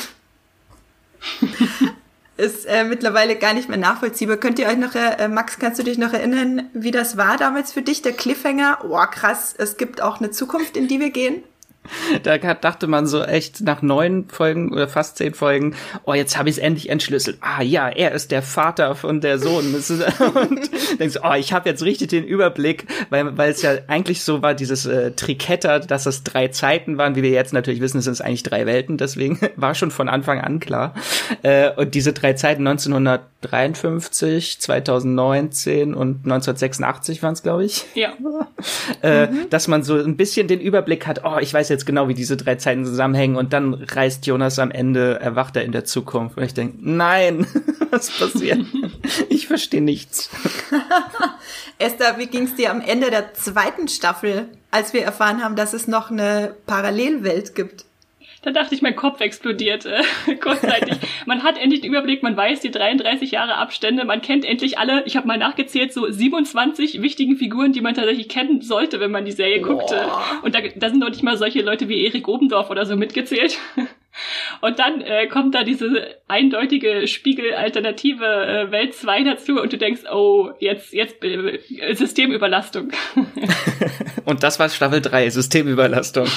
ist 2.38 2.65
äh, 2.65 2.84
mittlerweile 2.84 3.36
gar 3.36 3.53
nicht 3.53 3.69
mehr 3.69 3.77
nachvollziehbar. 3.77 4.38
Könnt 4.38 4.60
ihr 4.60 4.67
euch 4.67 4.77
noch, 4.77 4.95
äh, 4.95 5.27
Max, 5.27 5.60
kannst 5.60 5.80
du 5.80 5.84
dich 5.84 5.97
noch 5.97 6.13
erinnern, 6.13 6.69
wie 6.73 6.91
das 6.91 7.17
war 7.17 7.38
damals 7.38 7.73
für 7.73 7.82
dich, 7.82 8.01
der 8.01 8.13
Cliffhanger? 8.13 8.80
Oh, 8.88 8.97
krass, 9.12 9.56
es 9.58 9.77
gibt 9.77 10.01
auch 10.01 10.19
eine 10.19 10.32
Zukunft, 10.32 10.77
in 10.77 10.88
die 10.88 10.99
wir 10.99 11.10
gehen. 11.10 11.43
Da 12.23 12.38
dachte 12.38 12.88
man 12.88 13.08
so 13.08 13.23
echt 13.23 13.62
nach 13.62 13.82
neun 13.82 14.28
Folgen 14.30 14.71
oder 14.73 14.88
fast 14.88 15.17
zehn 15.17 15.34
Folgen, 15.34 15.76
oh, 16.06 16.13
jetzt 16.13 16.38
habe 16.38 16.50
ich 16.50 16.58
es 16.58 16.62
endlich 16.62 16.89
entschlüsselt. 16.89 17.38
Ah 17.41 17.62
ja, 17.62 17.89
er 17.89 18.12
ist 18.12 18.32
der 18.32 18.41
Vater 18.41 18.95
von 18.95 19.21
der 19.21 19.39
Sohn. 19.39 19.76
Und 19.76 20.69
denkst, 21.00 21.19
oh, 21.23 21.34
ich 21.38 21.54
habe 21.54 21.69
jetzt 21.69 21.84
richtig 21.84 22.10
den 22.10 22.23
Überblick, 22.23 22.86
weil 23.10 23.38
weil 23.38 23.52
es 23.52 23.62
ja 23.62 23.76
eigentlich 23.88 24.23
so 24.23 24.41
war, 24.41 24.54
dieses 24.54 24.86
äh, 24.86 25.12
Triketter, 25.12 25.80
dass 25.80 26.06
es 26.06 26.23
drei 26.23 26.47
Zeiten 26.50 26.97
waren, 26.97 27.15
wie 27.15 27.23
wir 27.23 27.30
jetzt 27.30 27.54
natürlich 27.54 27.82
wissen, 27.82 28.02
sind 28.02 28.13
es 28.13 28.21
eigentlich 28.21 28.43
drei 28.43 28.65
Welten, 28.65 28.97
deswegen 28.97 29.39
war 29.56 29.76
schon 29.76 29.91
von 29.91 30.10
Anfang 30.10 30.39
an 30.41 30.60
klar. 30.60 30.93
Äh, 31.43 31.71
und 31.71 31.95
diese 31.95 32.13
drei 32.13 32.34
Zeiten 32.34 32.67
1953, 32.67 34.60
2019 34.60 35.93
und 35.93 36.26
1986 36.26 37.23
waren 37.23 37.34
es, 37.34 37.43
glaube 37.43 37.65
ich. 37.65 37.86
Ja. 37.95 38.13
Äh, 39.02 39.28
mhm. 39.28 39.50
Dass 39.50 39.67
man 39.67 39.84
so 39.84 39.95
ein 39.95 40.17
bisschen 40.17 40.47
den 40.47 40.60
Überblick 40.60 41.08
hat, 41.08 41.21
oh, 41.23 41.38
ich 41.39 41.54
weiß 41.54 41.69
jetzt 41.69 41.76
genau, 41.85 42.07
wie 42.07 42.13
diese 42.13 42.37
drei 42.37 42.55
Zeiten 42.55 42.85
zusammenhängen 42.85 43.35
und 43.35 43.53
dann 43.53 43.73
reist 43.73 44.25
Jonas 44.25 44.59
am 44.59 44.71
Ende, 44.71 45.19
erwacht 45.19 45.55
er 45.55 45.63
in 45.63 45.71
der 45.71 45.85
Zukunft 45.85 46.37
und 46.37 46.43
ich 46.43 46.53
denke, 46.53 46.77
nein, 46.81 47.47
was 47.91 48.09
passiert? 48.09 48.59
ich 49.29 49.47
verstehe 49.47 49.81
nichts. 49.81 50.29
Esther, 51.79 52.17
wie 52.17 52.27
ging 52.27 52.43
es 52.43 52.55
dir 52.55 52.71
am 52.71 52.81
Ende 52.81 53.09
der 53.09 53.33
zweiten 53.33 53.87
Staffel, 53.87 54.47
als 54.71 54.93
wir 54.93 55.03
erfahren 55.03 55.43
haben, 55.43 55.55
dass 55.55 55.73
es 55.73 55.87
noch 55.87 56.11
eine 56.11 56.55
Parallelwelt 56.65 57.55
gibt? 57.55 57.87
Da 58.47 58.53
dachte 58.53 58.73
ich, 58.73 58.81
mein 58.81 58.95
Kopf 58.95 59.19
explodiert 59.19 59.86
äh, 59.86 60.36
kurzzeitig. 60.41 60.95
man 61.25 61.43
hat 61.43 61.57
endlich 61.57 61.81
den 61.81 61.89
Überblick, 61.89 62.23
man 62.23 62.38
weiß 62.38 62.62
die 62.62 62.71
33 62.71 63.31
Jahre 63.31 63.55
Abstände, 63.55 64.05
man 64.05 64.21
kennt 64.21 64.45
endlich 64.45 64.79
alle, 64.79 65.03
ich 65.05 65.17
habe 65.17 65.27
mal 65.27 65.38
nachgezählt, 65.38 65.91
so 65.91 66.10
27 66.10 67.01
wichtigen 67.01 67.36
Figuren, 67.36 67.73
die 67.73 67.81
man 67.81 67.93
tatsächlich 67.93 68.29
kennen 68.29 68.62
sollte, 68.62 69.01
wenn 69.01 69.12
man 69.12 69.25
die 69.25 69.33
Serie 69.33 69.60
guckte. 69.60 70.07
Und 70.43 70.55
da, 70.55 70.62
da 70.62 70.89
sind 70.89 70.99
noch 70.99 71.10
nicht 71.10 71.23
mal 71.23 71.36
solche 71.36 71.62
Leute 71.62 71.89
wie 71.89 72.05
Erik 72.05 72.29
Obendorf 72.29 72.69
oder 72.69 72.86
so 72.86 72.95
mitgezählt. 72.95 73.57
Und 74.62 74.80
dann 74.80 75.01
äh, 75.01 75.27
kommt 75.27 75.56
da 75.56 75.63
diese 75.63 76.17
eindeutige 76.27 77.08
Spiegel-alternative 77.08 78.25
äh, 78.25 78.71
Welt 78.71 78.93
2 78.93 79.23
dazu 79.23 79.62
und 79.62 79.71
du 79.71 79.77
denkst, 79.77 80.01
oh, 80.12 80.51
jetzt, 80.60 80.93
jetzt 80.93 81.23
äh, 81.23 81.60
Systemüberlastung. 81.93 82.91
und 84.25 84.43
das 84.43 84.60
war 84.60 84.69
Staffel 84.69 85.01
3, 85.01 85.30
Systemüberlastung. 85.30 86.27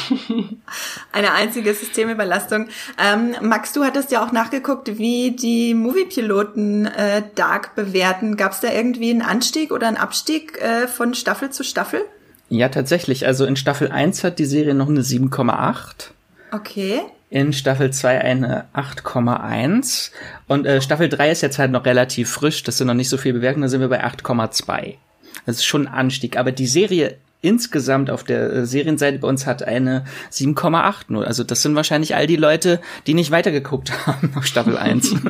Eine 1.13 1.33
einzige 1.33 1.75
Systemüberlastung. 1.75 2.69
Ähm, 3.03 3.35
Max, 3.41 3.73
du 3.73 3.85
hattest 3.85 4.13
ja 4.13 4.25
auch 4.25 4.33
nachgeguckt, 4.33 4.99
wie 4.99 5.33
die 5.33 5.75
Moviepiloten 5.75 6.87
äh, 6.87 7.23
Dark 7.35 7.75
bewerten. 7.75 8.37
Gab 8.37 8.53
es 8.53 8.61
da 8.61 8.73
irgendwie 8.73 9.11
einen 9.11 9.23
Anstieg 9.23 9.73
oder 9.73 9.89
einen 9.89 9.97
Abstieg 9.97 10.61
äh, 10.61 10.87
von 10.87 11.15
Staffel 11.15 11.51
zu 11.51 11.65
Staffel? 11.65 12.03
Ja, 12.49 12.69
tatsächlich. 12.69 13.27
Also 13.27 13.45
in 13.45 13.57
Staffel 13.57 13.91
1 13.91 14.25
hat 14.25 14.39
die 14.39 14.45
Serie 14.45 14.75
noch 14.75 14.89
eine 14.89 15.01
7,8. 15.01 16.11
Okay 16.53 17.03
in 17.31 17.53
Staffel 17.53 17.93
2 17.93 18.21
eine 18.21 18.67
8,1 18.75 20.11
und 20.49 20.67
äh, 20.67 20.83
Staffel 20.83 21.09
3 21.09 21.31
ist 21.31 21.41
jetzt 21.43 21.59
halt 21.59 21.71
noch 21.71 21.87
relativ 21.87 22.29
frisch, 22.29 22.65
das 22.65 22.77
sind 22.77 22.89
noch 22.89 22.95
nicht 22.95 23.09
so 23.09 23.17
viele 23.17 23.35
Bewertungen, 23.35 23.63
da 23.63 23.69
sind 23.69 23.81
wir 23.81 23.89
bei 23.89 24.05
8,2. 24.05 24.97
Das 25.47 25.57
ist 25.57 25.65
schon 25.65 25.87
ein 25.87 25.95
Anstieg, 25.95 26.37
aber 26.37 26.53
die 26.53 26.67
Serie 26.67 27.17
insgesamt 27.41 28.11
auf 28.11 28.25
der 28.25 28.53
äh, 28.53 28.67
Serienseite 28.67 29.19
bei 29.19 29.29
uns 29.29 29.47
hat 29.47 29.63
eine 29.63 30.05
7,8 30.33 31.05
nur. 31.09 31.27
Also 31.27 31.45
das 31.45 31.63
sind 31.63 31.75
wahrscheinlich 31.75 32.15
all 32.15 32.27
die 32.27 32.37
Leute, 32.37 32.81
die 33.07 33.15
nicht 33.15 33.31
weitergeguckt 33.31 33.93
haben 34.07 34.33
auf 34.37 34.47
Staffel 34.47 34.77
1. 34.77 35.15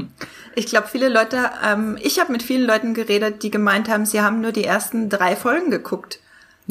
Ich 0.57 0.67
glaube, 0.67 0.89
viele 0.91 1.09
Leute, 1.09 1.49
ähm, 1.65 1.97
ich 2.03 2.19
habe 2.19 2.33
mit 2.33 2.43
vielen 2.43 2.67
Leuten 2.67 2.93
geredet, 2.93 3.45
die 3.45 3.53
gemeint 3.53 3.89
haben, 3.89 4.05
sie 4.05 4.21
haben 4.21 4.41
nur 4.41 4.51
die 4.51 4.65
ersten 4.65 5.09
drei 5.09 5.37
Folgen 5.37 5.71
geguckt 5.71 6.19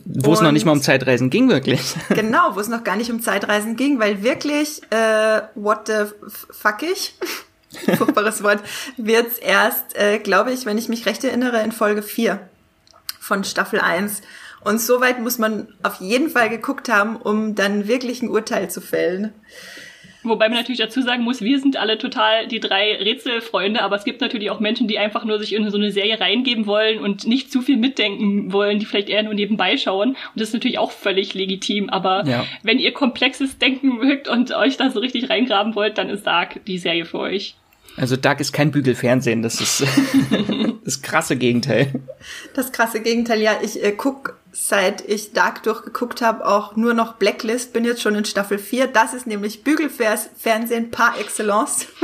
Wo 0.06 0.34
es 0.34 0.42
noch 0.42 0.52
nicht 0.52 0.66
mal 0.66 0.72
um 0.72 0.82
Zeitreisen 0.82 1.30
ging, 1.30 1.50
wirklich. 1.50 1.82
Genau, 2.10 2.56
wo 2.56 2.60
es 2.60 2.68
noch 2.68 2.84
gar 2.84 2.96
nicht 2.96 3.12
um 3.12 3.22
Zeitreisen 3.22 3.76
ging, 3.76 4.00
weil 4.00 4.24
wirklich, 4.24 4.82
äh, 4.92 5.42
what 5.56 5.88
the 5.88 6.06
fuck 6.52 6.84
ich? 6.84 7.16
furchtbares 7.98 8.44
Wort, 8.44 8.62
wird's 8.98 9.38
erst, 9.38 9.96
äh, 9.96 10.20
glaube 10.20 10.52
ich, 10.52 10.66
wenn 10.66 10.78
ich 10.78 10.90
mich 10.90 11.06
recht 11.06 11.24
erinnere, 11.24 11.62
in 11.62 11.72
Folge 11.72 12.02
4 12.02 12.40
von 13.20 13.44
Staffel 13.44 13.80
1. 13.80 14.22
Und 14.62 14.82
soweit 14.82 15.22
muss 15.22 15.38
man 15.38 15.68
auf 15.84 16.02
jeden 16.02 16.30
Fall 16.30 16.50
geguckt 16.50 16.90
haben, 16.90 17.16
um 17.16 17.56
dann 17.56 17.88
wirklich 17.88 18.22
ein 18.22 18.30
Urteil 18.30 18.70
zu 18.70 18.82
fällen. 18.82 19.34
Wobei 20.24 20.50
man 20.50 20.58
natürlich 20.58 20.80
dazu 20.80 21.02
sagen 21.02 21.24
muss, 21.24 21.42
wir 21.42 21.60
sind 21.60 21.78
alle 21.78 21.98
total 21.98 22.48
die 22.48 22.60
drei 22.60 22.98
Rätselfreunde, 22.98 23.82
aber 23.82 23.96
es 23.96 24.04
gibt 24.04 24.20
natürlich 24.20 24.52
auch 24.52 24.60
Menschen, 24.60 24.88
die 24.88 25.00
einfach 25.00 25.24
nur 25.24 25.40
sich 25.40 25.54
in 25.54 25.70
so 25.70 25.78
eine 25.78 25.92
Serie 25.92 26.20
reingeben 26.20 26.66
wollen 26.66 27.00
und 27.00 27.26
nicht 27.26 27.52
zu 27.52 27.62
viel 27.62 27.78
mitdenken 27.78 28.52
wollen, 28.52 28.80
die 28.80 28.86
vielleicht 28.86 29.08
eher 29.08 29.24
nur 29.24 29.34
nebenbei 29.34 29.78
schauen. 29.78 30.10
Und 30.10 30.18
das 30.36 30.50
ist 30.50 30.54
natürlich 30.54 30.78
auch 30.78 30.92
völlig 30.92 31.34
legitim. 31.34 31.90
Aber 31.90 32.26
ja. 32.26 32.46
wenn 32.64 32.80
ihr 32.80 32.92
komplexes 32.92 33.58
Denken 33.60 33.96
mögt 33.98 34.28
und 34.28 34.52
euch 34.52 34.76
da 34.76 34.92
so 34.92 35.00
richtig 35.00 35.30
reingraben 35.30 35.76
wollt, 35.76 35.98
dann 35.98 36.10
ist 36.10 36.28
Dark 36.28 36.66
die 36.66 36.78
Serie 36.78 37.06
für 37.06 37.20
euch. 37.20 37.56
Also 37.96 38.16
Dark 38.16 38.40
ist 38.40 38.54
kein 38.54 38.72
Bügelfernsehen, 38.72 39.42
das 39.42 39.60
ist 39.60 39.86
das 40.86 41.02
krasse 41.02 41.36
Gegenteil. 41.36 41.92
Das 42.56 42.72
krasse 42.72 43.02
Gegenteil, 43.02 43.42
ja. 43.42 43.58
Ich 43.62 43.84
äh, 43.84 43.92
guck 43.92 44.39
seit 44.62 45.08
ich 45.08 45.32
Dark 45.32 45.64
durchgeguckt 45.64 46.22
habe, 46.22 46.46
auch 46.46 46.76
nur 46.76 46.94
noch 46.94 47.14
Blacklist, 47.14 47.72
bin 47.72 47.86
jetzt 47.86 48.02
schon 48.02 48.16
in 48.16 48.26
Staffel 48.26 48.60
4. 48.60 48.88
Das 48.88 49.14
ist 49.14 49.26
nämlich 49.26 49.64
Bügelfernsehen 49.64 50.92
par 50.92 51.18
excellence. 51.18 51.88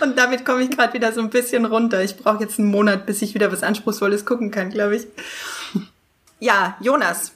Und 0.00 0.18
damit 0.18 0.44
komme 0.44 0.62
ich 0.62 0.70
gerade 0.70 0.94
wieder 0.94 1.12
so 1.12 1.20
ein 1.20 1.30
bisschen 1.30 1.64
runter. 1.64 2.02
Ich 2.02 2.16
brauche 2.16 2.42
jetzt 2.42 2.58
einen 2.58 2.72
Monat, 2.72 3.06
bis 3.06 3.22
ich 3.22 3.34
wieder 3.34 3.52
was 3.52 3.62
Anspruchsvolles 3.62 4.26
gucken 4.26 4.50
kann, 4.50 4.70
glaube 4.70 4.96
ich. 4.96 5.06
Ja, 6.40 6.76
Jonas. 6.80 7.34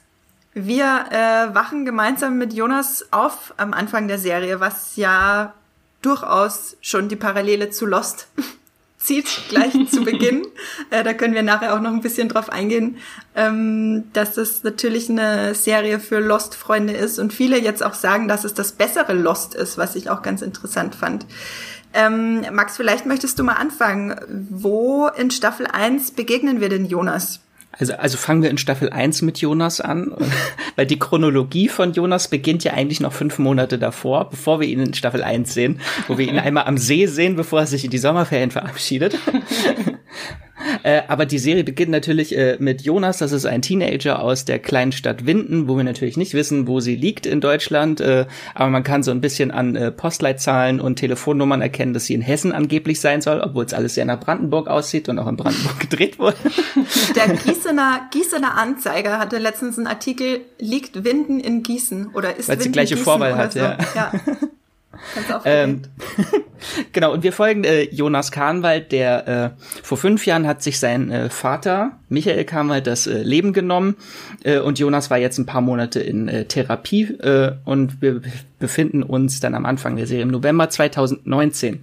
Wir 0.55 1.05
äh, 1.11 1.55
wachen 1.55 1.85
gemeinsam 1.85 2.39
mit 2.39 2.53
Jonas 2.53 3.07
auf 3.13 3.55
am 3.57 3.73
Anfang 3.73 4.09
der 4.09 4.19
Serie, 4.19 4.59
was 4.59 4.97
ja 4.97 5.55
durchaus 6.03 6.77
schon 6.81 7.09
die 7.09 7.17
Parallele 7.17 7.71
zu 7.71 7.87
Lost 7.87 8.27
zieht, 9.03 9.27
gleich 9.49 9.73
zu 9.91 10.05
Beginn. 10.05 10.47
Äh, 10.91 11.05
da 11.05 11.13
können 11.13 11.35
wir 11.35 11.43
nachher 11.43 11.75
auch 11.75 11.81
noch 11.81 11.93
ein 11.93 12.01
bisschen 12.01 12.29
drauf 12.29 12.51
eingehen, 12.51 12.99
ähm, 13.35 14.05
dass 14.13 14.35
das 14.35 14.63
natürlich 14.63 15.11
eine 15.11 15.55
Serie 15.55 16.01
für 16.01 16.21
Lost-Freunde 16.21 16.93
ist 16.93 17.19
und 17.19 17.33
viele 17.33 17.59
jetzt 17.59 17.83
auch 17.83 17.95
sagen, 17.95 18.29
dass 18.29 18.45
es 18.45 18.55
das 18.55 18.73
bessere 18.73 19.13
Lost 19.13 19.55
ist, 19.55 19.79
was 19.79 19.97
ich 19.97 20.11
auch 20.11 20.23
ganz 20.23 20.43
interessant 20.43 20.95
fand. 20.95 21.27
Ähm, 21.95 22.45
Max, 22.53 22.77
vielleicht 22.77 23.07
möchtest 23.07 23.39
du 23.39 23.45
mal 23.45 23.55
anfangen. 23.55 24.19
Wo 24.49 25.09
in 25.09 25.31
Staffel 25.31 25.67
1 25.67 26.13
begegnen 26.13 26.61
wir 26.61 26.69
denn 26.69 26.87
Jonas? 26.87 27.41
Also, 27.83 27.95
also 27.95 28.17
fangen 28.17 28.45
wir 28.45 28.51
in 28.51 28.59
Staffel 28.59 28.91
1 28.91 29.23
mit 29.23 29.39
Jonas 29.39 29.81
an, 29.81 30.15
weil 30.77 30.87
die 30.87 31.01
Chronologie 31.01 31.69
von 31.69 31.93
Jonas 31.93 32.29
beginnt 32.29 32.63
ja 32.63 32.75
eigentlich 32.75 33.01
noch 33.01 33.13
fünf 33.13 33.41
Monate 33.41 33.77
davor, 33.77 34.31
bevor 34.31 34.61
wir 34.61 34.69
ihn 34.69 34.79
in 34.79 34.95
Staffel 34.95 35.25
1 35.25 35.53
sehen, 35.53 35.81
wo 36.07 36.17
wir 36.17 36.29
ihn 36.29 36.39
einmal 36.39 36.67
am 36.67 36.79
See 36.79 37.07
sehen, 37.07 37.35
bevor 37.35 37.59
er 37.59 37.67
sich 37.67 37.85
in 37.85 37.91
die 37.91 37.99
Sommerferien 37.99 38.53
verabschiedet. 38.53 39.19
Äh, 40.83 41.03
aber 41.09 41.27
die 41.27 41.39
Serie 41.39 41.65
beginnt 41.65 41.91
natürlich 41.91 42.37
äh, 42.37 42.57
mit 42.59 42.83
Jonas, 42.83 43.19
das 43.19 43.33
ist 43.33 43.47
ein 43.47 43.63
Teenager 43.63 44.23
aus 44.23 44.45
der 44.45 44.59
kleinen 44.59 44.93
Stadt 44.93 45.27
Winden, 45.27 45.69
wo 45.69 45.77
wir 45.77 45.85
natürlich 45.85 46.17
nicht 46.17 46.35
wissen, 46.35 46.67
wo 46.67 46.81
sie 46.81 46.97
liegt 46.97 47.27
in 47.27 47.41
Deutschland, 47.41 48.01
äh, 48.01 48.27
aber 48.55 48.71
man 48.71 48.83
kann 48.83 49.03
so 49.03 49.11
ein 49.11 49.21
bisschen 49.21 49.51
an 49.51 49.77
äh, 49.77 49.91
Postleitzahlen 49.91 50.81
und 50.81 50.97
Telefonnummern 50.97 51.61
erkennen, 51.61 51.95
dass 51.95 52.07
sie 52.07 52.15
in 52.15 52.23
Hessen 52.23 52.53
angeblich 52.53 53.01
sein 53.01 53.21
soll, 53.21 53.41
obwohl 53.41 53.65
es 53.65 53.75
alles 53.75 53.95
sehr 53.95 54.05
nach 54.05 54.21
Brandenburg 54.21 54.69
aussieht 54.69 55.09
und 55.09 55.19
auch 55.19 55.29
in 55.29 55.37
Brandenburg 55.37 55.81
gedreht 55.81 56.19
wurde. 56.19 56.37
Der 57.17 57.35
Gießener, 57.35 58.09
Gießener 58.11 58.55
Anzeiger 58.57 59.19
hatte 59.19 59.39
letztens 59.39 59.79
einen 59.79 59.87
Artikel, 59.87 60.41
liegt 60.59 61.05
Winden 61.05 61.41
in 61.41 61.63
Gießen 61.63 62.11
oder 62.15 62.37
ist 62.37 62.49
Weil 62.49 62.57
Winden 62.57 62.65
die 62.65 62.73
gleiche 62.73 62.95
Gießen 62.95 63.05
Vorwahl 63.05 63.37
hat, 63.37 63.53
so. 63.53 63.61
ja. 63.61 63.79
ja. 63.95 64.13
Ähm, 65.45 65.83
genau, 66.93 67.13
und 67.13 67.23
wir 67.23 67.33
folgen 67.33 67.65
äh, 67.65 67.83
Jonas 67.85 68.31
Kahnwald, 68.31 68.93
der 68.93 69.29
äh, 69.29 69.51
vor 69.83 69.99
fünf 69.99 70.27
Jahren 70.27 70.47
hat 70.47 70.63
sich 70.63 70.79
sein 70.79 71.11
äh, 71.11 71.31
Vater, 71.31 71.99
Michael 72.09 72.45
Kahnwald, 72.45 72.87
das 72.87 73.07
äh, 73.07 73.23
Leben 73.23 73.53
genommen 73.53 73.97
äh, 74.45 74.59
und 74.59 74.79
Jonas 74.79 75.11
war 75.11 75.19
jetzt 75.19 75.39
ein 75.39 75.47
paar 75.47 75.61
Monate 75.61 76.01
in 76.01 76.29
äh, 76.29 76.45
Therapie 76.45 77.17
und 77.65 78.01
wir 78.01 78.21
befinden 78.59 79.03
uns 79.03 79.41
dann 79.41 79.55
am 79.55 79.67
Anfang 79.67 79.97
der 79.97 80.07
Serie 80.07 80.23
im 80.23 80.31
November 80.31 80.69
2019. 80.69 81.81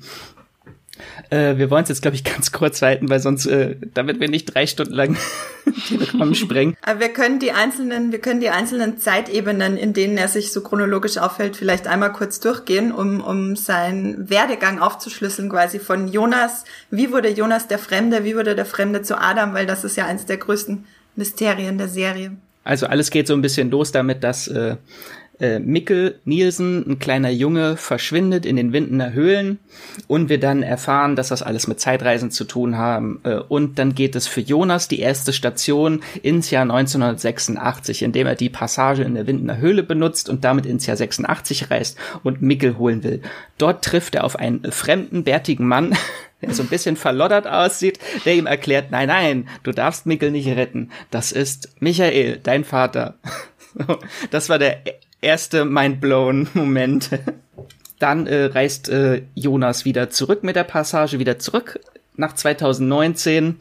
Äh, 1.30 1.58
wir 1.58 1.70
wollen 1.70 1.84
es 1.84 1.90
jetzt, 1.90 2.02
glaube 2.02 2.16
ich, 2.16 2.24
ganz 2.36 2.52
kurz 2.52 2.82
halten, 2.82 3.10
weil 3.10 3.20
sonst, 3.20 3.46
äh, 3.46 3.76
damit 3.94 4.20
wir 4.20 4.30
nicht 4.30 4.54
drei 4.54 4.68
Stunden 4.68 4.94
lang 4.94 5.18
den 5.90 6.02
Rahmen 6.02 6.36
sprengen. 6.36 6.76
Aber 6.82 7.00
wir 7.00 7.10
können 7.10 7.40
die 7.40 7.52
einzelnen, 7.52 8.12
wir 8.12 8.20
können 8.20 8.40
die 8.40 8.50
einzelnen 8.50 8.98
Zeitebenen, 8.98 9.78
in 9.78 9.94
denen 9.94 10.18
er 10.18 10.28
sich 10.28 10.52
so 10.52 10.62
chronologisch 10.62 11.18
aufhält, 11.18 11.56
vielleicht 11.56 11.88
einmal 11.88 12.14
kurz 12.14 12.40
durchgehen, 12.40 12.92
um, 12.92 13.22
um 13.22 13.56
seinen 13.56 14.30
Werdegang 14.30 14.80
aufzuschlüsseln, 14.80 15.50
quasi 15.50 15.80
von 15.80 16.08
Jonas. 16.08 16.66
Wie 16.90 17.12
wurde 17.12 17.30
Jonas 17.30 17.68
der 17.68 17.80
Fremde? 17.80 18.24
Wie 18.24 18.36
wurde 18.36 18.56
der 18.56 18.66
Fremde 18.66 19.02
zu 19.02 19.20
Adam? 19.20 19.54
Weil 19.54 19.66
das 19.66 19.84
ist 19.84 19.98
ja 19.98 20.06
eines 20.06 20.26
der 20.26 20.38
größten 20.38 20.86
Mysterien 21.16 21.78
der 21.78 21.88
Serie. 21.88 22.32
Also 22.64 22.88
alles 22.88 23.10
geht 23.10 23.28
so 23.28 23.34
ein 23.34 23.42
bisschen 23.42 23.72
los 23.72 23.92
damit, 23.92 24.24
dass 24.24 24.48
äh, 24.48 24.76
äh, 25.40 25.60
Mikkel 25.60 26.20
Nielsen, 26.26 26.86
ein 26.88 27.00
kleiner 27.00 27.30
Junge, 27.30 27.78
verschwindet 27.78 28.46
in 28.46 28.56
den 28.56 28.74
Windener 28.74 29.14
Höhlen 29.14 29.60
und 30.08 30.30
wir 30.30 30.40
dann 30.40 30.64
erfahren, 30.64 31.16
dass 31.16 31.30
das 31.30 31.42
alles 31.42 31.68
mit 31.68 31.80
Zeitreisen 31.80 32.32
zu 32.32 32.44
tun 32.44 32.78
haben. 32.78 33.22
Äh, 33.24 33.36
und 33.36 33.80
dann 33.80 33.96
geht 33.96 34.16
es 34.16 34.28
für 34.28 34.42
Jonas 34.42 34.88
die 34.88 35.00
erste 35.00 35.34
Station 35.34 36.02
ins 36.22 36.52
Jahr 36.52 36.64
1986, 36.64 38.02
indem 38.02 38.28
er 38.28 38.36
die 38.36 38.50
Passage 38.50 39.04
in 39.04 39.16
der 39.16 39.28
Windener 39.28 39.58
Höhle 39.58 39.84
benutzt 39.84 40.30
und 40.30 40.44
damit 40.44 40.66
ins 40.66 40.86
Jahr 40.86 40.98
86 40.98 41.72
reist 41.72 41.98
und 42.24 42.42
Mikkel 42.42 42.78
holen 42.78 43.04
will. 43.04 43.22
Dort 43.58 43.84
trifft 43.84 44.16
er 44.16 44.24
auf 44.26 44.36
einen 44.36 44.72
fremden, 44.72 45.24
bärtigen 45.24 45.68
Mann, 45.68 45.96
der 46.42 46.54
so 46.54 46.64
ein 46.64 46.70
bisschen 46.70 46.96
verloddert 46.96 47.48
aussieht, 47.48 48.00
der 48.26 48.36
ihm 48.36 48.46
erklärt, 48.46 48.92
nein, 48.92 49.08
nein, 49.08 49.48
du 49.64 49.72
darfst 49.72 50.06
Mikkel 50.06 50.32
nicht 50.32 50.48
retten. 50.48 50.90
Das 51.12 51.32
ist 51.32 51.70
Michael, 51.80 52.40
dein 52.44 52.64
Vater. 52.64 53.16
Das 54.32 54.50
war 54.50 54.58
der 54.58 54.82
erste 55.22 55.66
mindblown 55.66 56.50
Moment. 56.54 57.10
Dann 58.00 58.28
äh, 58.28 58.46
reist 58.46 58.90
äh, 58.90 59.24
Jonas 59.36 59.84
wieder 59.84 60.10
zurück 60.10 60.44
mit 60.44 60.56
der 60.56 60.64
Passage, 60.64 61.20
wieder 61.20 61.38
zurück 61.38 61.80
nach 62.16 62.34
2019. 62.34 63.58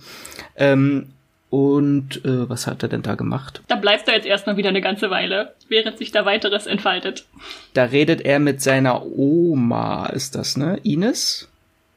Ähm, 0.57 1.09
und 1.51 2.25
äh, 2.25 2.49
was 2.49 2.67
hat 2.67 2.83
er 2.83 2.89
denn 2.89 3.03
da 3.03 3.15
gemacht? 3.15 3.63
Da 3.69 3.77
bleibt 3.77 4.07
er 4.07 4.15
jetzt 4.15 4.27
erstmal 4.27 4.57
wieder 4.59 4.69
eine 4.69 4.83
ganze 4.83 5.11
Weile, 5.11 5.55
während 5.69 5.97
sich 5.99 6.13
da 6.13 6.25
weiteres 6.27 6.67
entfaltet. 6.67 7.25
Da 7.73 7.85
redet 7.85 8.21
er 8.21 8.39
mit 8.39 8.61
seiner 8.61 9.05
Oma, 9.07 10.07
ist 10.07 10.35
das, 10.35 10.57
ne? 10.57 10.79
Ines? 10.83 11.49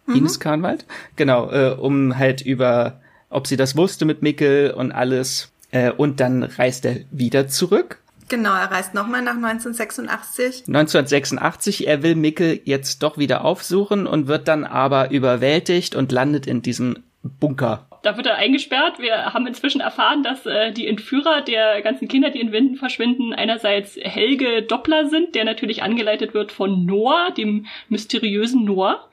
Mhm. 0.05 0.15
Ines 0.15 0.39
Kahnwald? 0.39 0.85
Genau, 1.17 1.51
äh, 1.51 1.75
um 1.77 2.17
halt 2.17 2.41
über, 2.41 3.01
ob 3.29 3.45
sie 3.45 3.57
das 3.57 3.75
wusste 3.75 4.05
mit 4.05 4.21
Mickel 4.21 4.71
und 4.71 4.93
alles. 4.93 5.51
Äh, 5.71 5.91
und 5.91 6.21
dann 6.21 6.43
reist 6.43 6.85
er 6.85 6.97
wieder 7.11 7.49
zurück 7.49 7.99
Genau, 8.31 8.53
er 8.53 8.71
reist 8.71 8.93
nochmal 8.93 9.21
nach 9.21 9.35
1986. 9.35 10.63
1986, 10.67 11.85
er 11.85 12.01
will 12.01 12.15
Mickel 12.15 12.61
jetzt 12.63 13.03
doch 13.03 13.17
wieder 13.17 13.43
aufsuchen 13.43 14.07
und 14.07 14.27
wird 14.27 14.47
dann 14.47 14.63
aber 14.63 15.11
überwältigt 15.11 15.95
und 15.95 16.13
landet 16.13 16.47
in 16.47 16.61
diesem 16.61 17.03
Bunker. 17.23 17.89
Da 18.03 18.15
wird 18.15 18.27
er 18.27 18.35
eingesperrt. 18.35 18.99
Wir 18.99 19.33
haben 19.33 19.47
inzwischen 19.47 19.81
erfahren, 19.81 20.23
dass 20.23 20.45
äh, 20.45 20.71
die 20.71 20.87
Entführer 20.87 21.41
der 21.41 21.81
ganzen 21.81 22.07
Kinder, 22.07 22.29
die 22.29 22.39
in 22.39 22.53
Winden 22.53 22.77
verschwinden, 22.77 23.33
einerseits 23.33 23.97
Helge 23.97 24.61
Doppler 24.61 25.09
sind, 25.09 25.35
der 25.35 25.43
natürlich 25.43 25.83
angeleitet 25.83 26.33
wird 26.33 26.53
von 26.53 26.85
Noah, 26.85 27.31
dem 27.31 27.65
mysteriösen 27.89 28.63
Noah. 28.63 29.09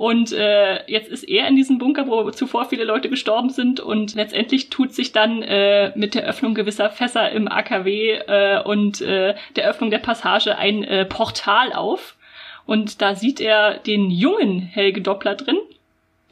Und 0.00 0.32
äh, 0.32 0.90
jetzt 0.90 1.10
ist 1.10 1.24
er 1.24 1.46
in 1.46 1.56
diesem 1.56 1.76
Bunker, 1.76 2.06
wo 2.06 2.30
zuvor 2.30 2.64
viele 2.64 2.84
Leute 2.84 3.10
gestorben 3.10 3.50
sind. 3.50 3.80
Und 3.80 4.14
letztendlich 4.14 4.70
tut 4.70 4.94
sich 4.94 5.12
dann 5.12 5.42
äh, 5.42 5.92
mit 5.94 6.14
der 6.14 6.24
Öffnung 6.24 6.54
gewisser 6.54 6.88
Fässer 6.88 7.30
im 7.32 7.46
AKW 7.48 8.12
äh, 8.12 8.62
und 8.62 9.02
äh, 9.02 9.34
der 9.56 9.68
Öffnung 9.68 9.90
der 9.90 9.98
Passage 9.98 10.56
ein 10.56 10.84
äh, 10.84 11.04
Portal 11.04 11.74
auf. 11.74 12.16
Und 12.64 13.02
da 13.02 13.14
sieht 13.14 13.40
er 13.40 13.74
den 13.74 14.10
jungen 14.10 14.60
Helge 14.60 15.02
Doppler 15.02 15.34
drin, 15.34 15.58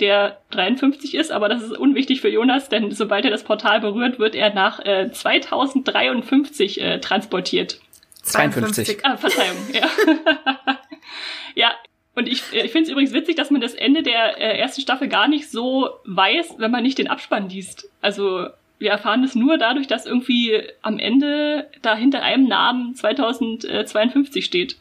der 0.00 0.38
53 0.52 1.14
ist, 1.14 1.30
aber 1.30 1.50
das 1.50 1.62
ist 1.62 1.76
unwichtig 1.76 2.22
für 2.22 2.30
Jonas, 2.30 2.70
denn 2.70 2.92
sobald 2.92 3.26
er 3.26 3.30
das 3.30 3.44
Portal 3.44 3.80
berührt, 3.80 4.18
wird 4.18 4.34
er 4.34 4.54
nach 4.54 4.80
äh, 4.80 5.10
2053 5.12 6.80
äh, 6.80 7.00
transportiert. 7.00 7.80
52. 8.22 9.04
Ah, 9.04 9.18
Verzeihung, 9.18 9.58
ja. 9.74 9.90
ja, 11.54 11.72
und 12.18 12.28
ich, 12.28 12.42
äh, 12.52 12.66
ich 12.66 12.72
finde 12.72 12.86
es 12.86 12.90
übrigens 12.90 13.12
witzig, 13.12 13.36
dass 13.36 13.50
man 13.50 13.60
das 13.60 13.74
Ende 13.74 14.02
der 14.02 14.38
äh, 14.38 14.58
ersten 14.58 14.82
Staffel 14.82 15.08
gar 15.08 15.28
nicht 15.28 15.50
so 15.50 15.88
weiß, 16.04 16.56
wenn 16.58 16.70
man 16.70 16.82
nicht 16.82 16.98
den 16.98 17.08
Abspann 17.08 17.48
liest. 17.48 17.88
Also 18.02 18.48
wir 18.78 18.90
erfahren 18.90 19.24
es 19.24 19.34
nur 19.34 19.58
dadurch, 19.58 19.86
dass 19.86 20.06
irgendwie 20.06 20.62
am 20.82 20.98
Ende 20.98 21.68
da 21.82 21.96
hinter 21.96 22.22
einem 22.22 22.46
Namen 22.46 22.94
2052 22.94 24.44
steht. 24.44 24.76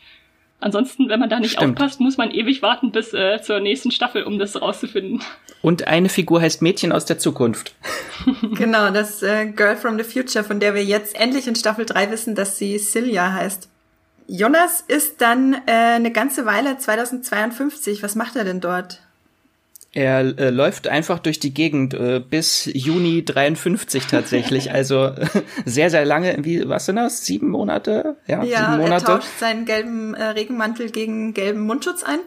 Ansonsten, 0.59 1.07
wenn 1.07 1.19
man 1.19 1.29
da 1.29 1.39
nicht 1.39 1.53
Stimmt. 1.53 1.79
aufpasst, 1.79 1.99
muss 1.99 2.17
man 2.17 2.31
ewig 2.31 2.63
warten 2.63 2.91
bis 2.91 3.13
äh, 3.13 3.39
zur 3.41 3.59
nächsten 3.59 3.91
Staffel, 3.91 4.23
um 4.23 4.39
das 4.39 4.59
rauszufinden. 4.59 5.21
Und 5.61 5.87
eine 5.87 6.09
Figur 6.09 6.41
heißt 6.41 6.63
Mädchen 6.63 6.91
aus 6.91 7.05
der 7.05 7.19
Zukunft. 7.19 7.75
genau, 8.55 8.89
das 8.89 9.21
äh, 9.21 9.45
Girl 9.47 9.75
from 9.75 9.99
the 9.99 10.03
Future, 10.03 10.43
von 10.43 10.59
der 10.59 10.73
wir 10.73 10.83
jetzt 10.83 11.15
endlich 11.15 11.47
in 11.47 11.55
Staffel 11.55 11.85
3 11.85 12.09
wissen, 12.09 12.33
dass 12.33 12.57
sie 12.57 12.77
Celia 12.79 13.33
heißt. 13.33 13.69
Jonas 14.27 14.83
ist 14.87 15.21
dann 15.21 15.53
äh, 15.53 15.71
eine 15.71 16.11
ganze 16.11 16.45
Weile 16.45 16.77
2052. 16.77 18.03
Was 18.03 18.15
macht 18.15 18.35
er 18.35 18.43
denn 18.43 18.59
dort? 18.59 19.01
Er 19.93 20.19
äh, 20.37 20.49
läuft 20.49 20.87
einfach 20.87 21.19
durch 21.19 21.39
die 21.39 21.53
Gegend 21.53 21.93
äh, 21.93 22.19
bis 22.19 22.69
Juni 22.71 23.23
53 23.23 24.05
tatsächlich. 24.05 24.71
also 24.73 25.11
sehr, 25.65 25.89
sehr 25.89 26.05
lange. 26.05 26.37
Wie, 26.41 26.67
was 26.67 26.85
sind 26.85 26.97
das? 26.97 27.25
Sieben 27.25 27.49
Monate? 27.49 28.17
Ja, 28.27 28.43
ja 28.43 28.65
sieben 28.65 28.81
Monate. 28.83 29.05
er 29.05 29.15
tauscht 29.17 29.39
seinen 29.39 29.65
gelben 29.65 30.13
äh, 30.13 30.23
Regenmantel 30.23 30.91
gegen 30.91 31.33
gelben 31.33 31.61
Mundschutz 31.61 32.03
ein. 32.03 32.19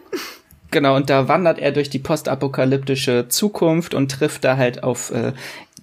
Genau, 0.71 0.95
und 0.95 1.09
da 1.09 1.27
wandert 1.27 1.59
er 1.59 1.71
durch 1.71 1.89
die 1.89 1.99
postapokalyptische 1.99 3.27
Zukunft 3.27 3.93
und 3.93 4.09
trifft 4.09 4.43
da 4.45 4.57
halt 4.57 4.83
auf 4.83 5.11
äh, 5.11 5.33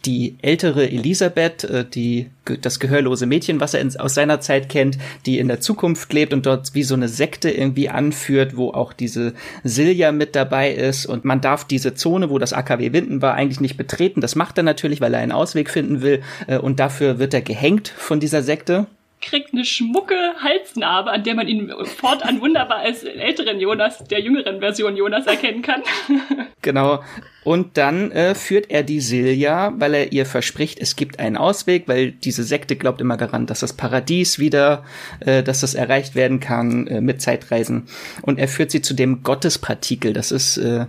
die 0.09 0.39
ältere 0.41 0.91
Elisabeth, 0.91 1.65
äh, 1.65 1.85
die 1.85 2.31
das 2.63 2.81
gehörlose 2.81 3.27
Mädchen, 3.27 3.61
was 3.61 3.75
er 3.75 3.83
in, 3.83 3.95
aus 4.01 4.15
seiner 4.15 4.41
Zeit 4.41 4.71
kennt, 4.71 4.97
die 5.27 5.39
in 5.39 5.49
der 5.49 5.61
Zukunft 5.61 6.11
lebt 6.15 6.33
und 6.33 6.47
dort 6.47 6.75
wie 6.75 6.83
so 6.83 6.95
eine 6.95 7.09
Sekte 7.09 7.51
irgendwie 7.51 7.91
anführt, 7.91 8.57
wo 8.57 8.71
auch 8.71 8.95
diese 8.95 9.35
Silja 9.65 10.11
mit 10.13 10.35
dabei 10.35 10.73
ist. 10.73 11.05
Und 11.05 11.27
man 11.27 11.43
darf 11.43 11.65
diese 11.65 11.93
Zone, 11.93 12.31
wo 12.31 12.39
das 12.39 12.55
AKW 12.55 12.95
Winden 12.95 13.21
war, 13.21 13.35
eigentlich 13.35 13.61
nicht 13.61 13.77
betreten. 13.77 14.23
Das 14.23 14.35
macht 14.35 14.57
er 14.57 14.65
natürlich, 14.65 15.03
weil 15.03 15.13
er 15.13 15.21
einen 15.21 15.33
Ausweg 15.33 15.69
finden 15.69 16.01
will. 16.01 16.23
Äh, 16.47 16.57
und 16.57 16.81
dafür 16.81 17.19
wird 17.19 17.35
er 17.35 17.43
gehängt 17.43 17.89
von 17.89 18.19
dieser 18.19 18.43
Sekte 18.43 18.87
kriegt 19.21 19.53
eine 19.53 19.65
schmucke 19.65 20.15
Halsnarbe, 20.43 21.11
an 21.11 21.25
der 21.25 21.35
man 21.35 21.49
ihn 21.49 21.73
fortan 21.85 22.41
wunderbar 22.41 22.79
als 22.79 23.03
älteren 23.03 23.61
Jonas, 23.61 24.05
der 24.05 24.21
jüngeren 24.21 24.61
Version 24.61 24.97
Jonas 24.97 25.27
erkennen 25.27 25.63
kann. 25.63 25.83
genau. 26.63 27.03
Und 27.45 27.77
dann 27.77 28.13
äh, 28.13 28.35
führt 28.35 28.71
er 28.71 28.83
die 28.83 29.01
Silja, 29.01 29.73
weil 29.77 29.95
er 29.95 30.13
ihr 30.13 30.27
verspricht, 30.27 30.79
es 30.81 30.97
gibt 30.97 31.19
einen 31.19 31.37
Ausweg, 31.37 31.89
weil 31.89 32.13
diese 32.13 32.45
Sekte 32.45 32.77
glaubt 32.77 33.01
immer 33.01 33.17
daran, 33.17 33.47
dass 33.47 33.61
das 33.61 33.73
Paradies 33.73 34.39
wieder, 34.39 34.85
äh, 35.21 35.43
dass 35.43 35.61
das 35.61 35.75
erreicht 35.75 36.15
werden 36.15 36.41
kann 36.41 36.87
äh, 36.87 37.01
mit 37.01 37.23
Zeitreisen. 37.23 37.89
Und 38.23 38.39
er 38.39 38.49
führt 38.49 38.71
sie 38.71 38.83
zu 38.83 38.95
dem 38.95 39.23
Gottespartikel. 39.23 40.13
Das 40.13 40.31
ist 40.31 40.59
äh, 40.59 40.87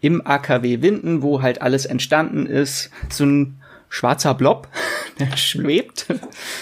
im 0.00 0.26
AKW 0.26 0.82
Winden, 0.82 1.22
wo 1.22 1.42
halt 1.42 1.62
alles 1.62 1.86
entstanden 1.86 2.46
ist. 2.46 2.90
So 3.08 3.24
ein 3.24 3.60
schwarzer 3.94 4.34
Blob, 4.34 4.68
der 5.18 5.36
schwebt. 5.36 6.06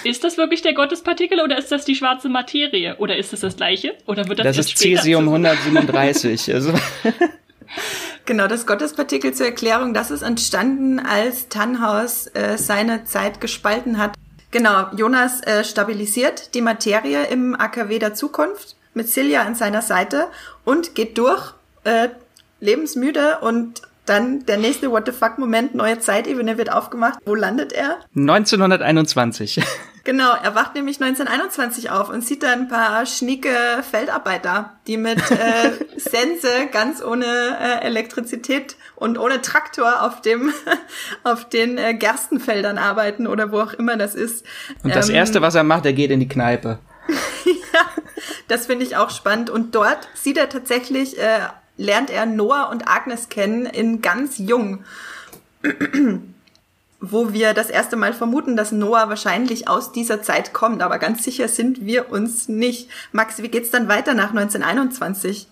Ist 0.05 0.23
das 0.23 0.37
wirklich 0.37 0.63
der 0.63 0.75
Gottespartikel 0.75 1.41
oder 1.41 1.59
ist 1.59 1.73
das 1.73 1.85
die 1.85 1.95
schwarze 1.95 2.29
Materie? 2.29 2.97
Oder 2.99 3.17
ist 3.17 3.33
das 3.33 3.41
das 3.41 3.57
gleiche? 3.57 3.95
Oder 4.07 4.29
wird 4.29 4.39
das 4.41 4.57
Das 4.57 4.67
ist 4.67 4.79
Cesium 4.79 5.29
137. 5.29 6.53
Also 6.53 6.75
Genau, 8.27 8.47
das 8.47 8.67
Gottespartikel 8.67 9.33
zur 9.33 9.47
Erklärung, 9.47 9.95
das 9.95 10.11
ist 10.11 10.23
entstanden, 10.23 11.01
als 11.01 11.49
Tannhaus 11.49 12.29
äh, 12.29 12.57
seine 12.57 13.05
Zeit 13.05 13.41
gespalten 13.41 13.99
hat. 13.99 14.15
Genau, 14.51 14.89
Jonas 14.95 15.43
äh, 15.43 15.65
stabilisiert 15.65 16.55
die 16.55 16.61
Materie 16.61 17.25
im 17.25 17.59
AKW 17.59 17.99
der 17.99 18.15
Zukunft 18.15 18.77
mit 18.95 19.09
Celia 19.09 19.43
an 19.43 19.55
seiner 19.55 19.83
Seite 19.83 20.29
und 20.65 20.95
geht 20.95 21.17
durch, 21.17 21.55
äh, 21.85 22.11
lebensmüde 22.61 23.39
und 23.41 23.83
dann 24.07 24.45
der 24.47 24.57
nächste 24.57 24.91
What 24.91 25.07
the 25.07 25.13
fuck 25.13 25.39
Moment, 25.39 25.75
neue 25.75 25.99
Zeitebene 25.99 26.59
wird 26.59 26.73
aufgemacht. 26.73 27.19
Wo 27.25 27.35
landet 27.35 27.73
er? 27.73 27.99
1921. 28.17 29.63
Genau, 30.05 30.33
er 30.35 30.57
wacht 30.57 30.75
nämlich 30.75 31.01
1921 31.01 31.91
auf 31.91 32.09
und 32.09 32.25
sieht 32.25 32.43
dann 32.43 32.63
ein 32.63 32.69
paar 32.69 33.07
schnieke 33.07 33.51
Feldarbeiter, 33.89 34.73
die 34.89 34.97
mit 34.97 35.19
äh, 35.31 35.71
Sense 35.97 36.49
ganz 36.73 37.03
ohne 37.05 37.25
äh, 37.25 37.87
Elektrizität 37.87 38.75
und 38.97 39.17
ohne 39.17 39.43
Traktor 39.43 40.03
auf 40.03 40.21
dem 40.21 40.53
auf 41.23 41.49
den 41.49 41.79
äh, 41.79 41.95
Gerstenfeldern 41.95 42.79
arbeiten 42.79 43.29
oder 43.29 43.53
wo 43.53 43.61
auch 43.61 43.75
immer 43.75 43.97
das 43.97 44.17
ist. 44.17 44.45
Und 44.83 44.93
das 44.93 45.09
ähm, 45.09 45.15
erste, 45.15 45.41
was 45.41 45.55
er 45.55 45.63
macht, 45.63 45.87
er 45.87 45.93
geht 45.93 46.11
in 46.11 46.19
die 46.19 46.29
Kneipe. 46.29 46.81
ja, 47.45 48.03
das 48.49 48.67
finde 48.67 48.85
ich 48.85 48.97
auch 48.97 49.11
spannend 49.11 49.51
und 49.51 49.75
dort 49.77 50.09
sieht 50.15 50.37
er 50.37 50.49
tatsächlich 50.49 51.17
äh, 51.17 51.43
lernt 51.83 52.11
er 52.11 52.27
Noah 52.27 52.71
und 52.71 52.89
Agnes 52.89 53.29
kennen 53.29 53.67
in 53.67 54.01
ganz 54.01 54.39
jung. 54.39 54.85
wo 57.05 57.33
wir 57.33 57.53
das 57.53 57.69
erste 57.69 57.97
Mal 57.97 58.13
vermuten, 58.13 58.55
dass 58.55 58.71
Noah 58.71 59.09
wahrscheinlich 59.09 59.67
aus 59.69 59.91
dieser 59.91 60.23
Zeit 60.23 60.53
kommt, 60.53 60.83
aber 60.83 61.01
ganz 61.01 61.25
sicher 61.25 61.49
sind 61.49 61.85
wir 61.85 62.13
uns 62.13 62.49
nicht. 62.49 62.89
Max, 63.11 63.43
wie 63.43 63.49
geht's 63.49 63.71
dann 63.71 63.89
weiter 63.89 64.15
nach 64.15 64.31
1921? 64.31 65.49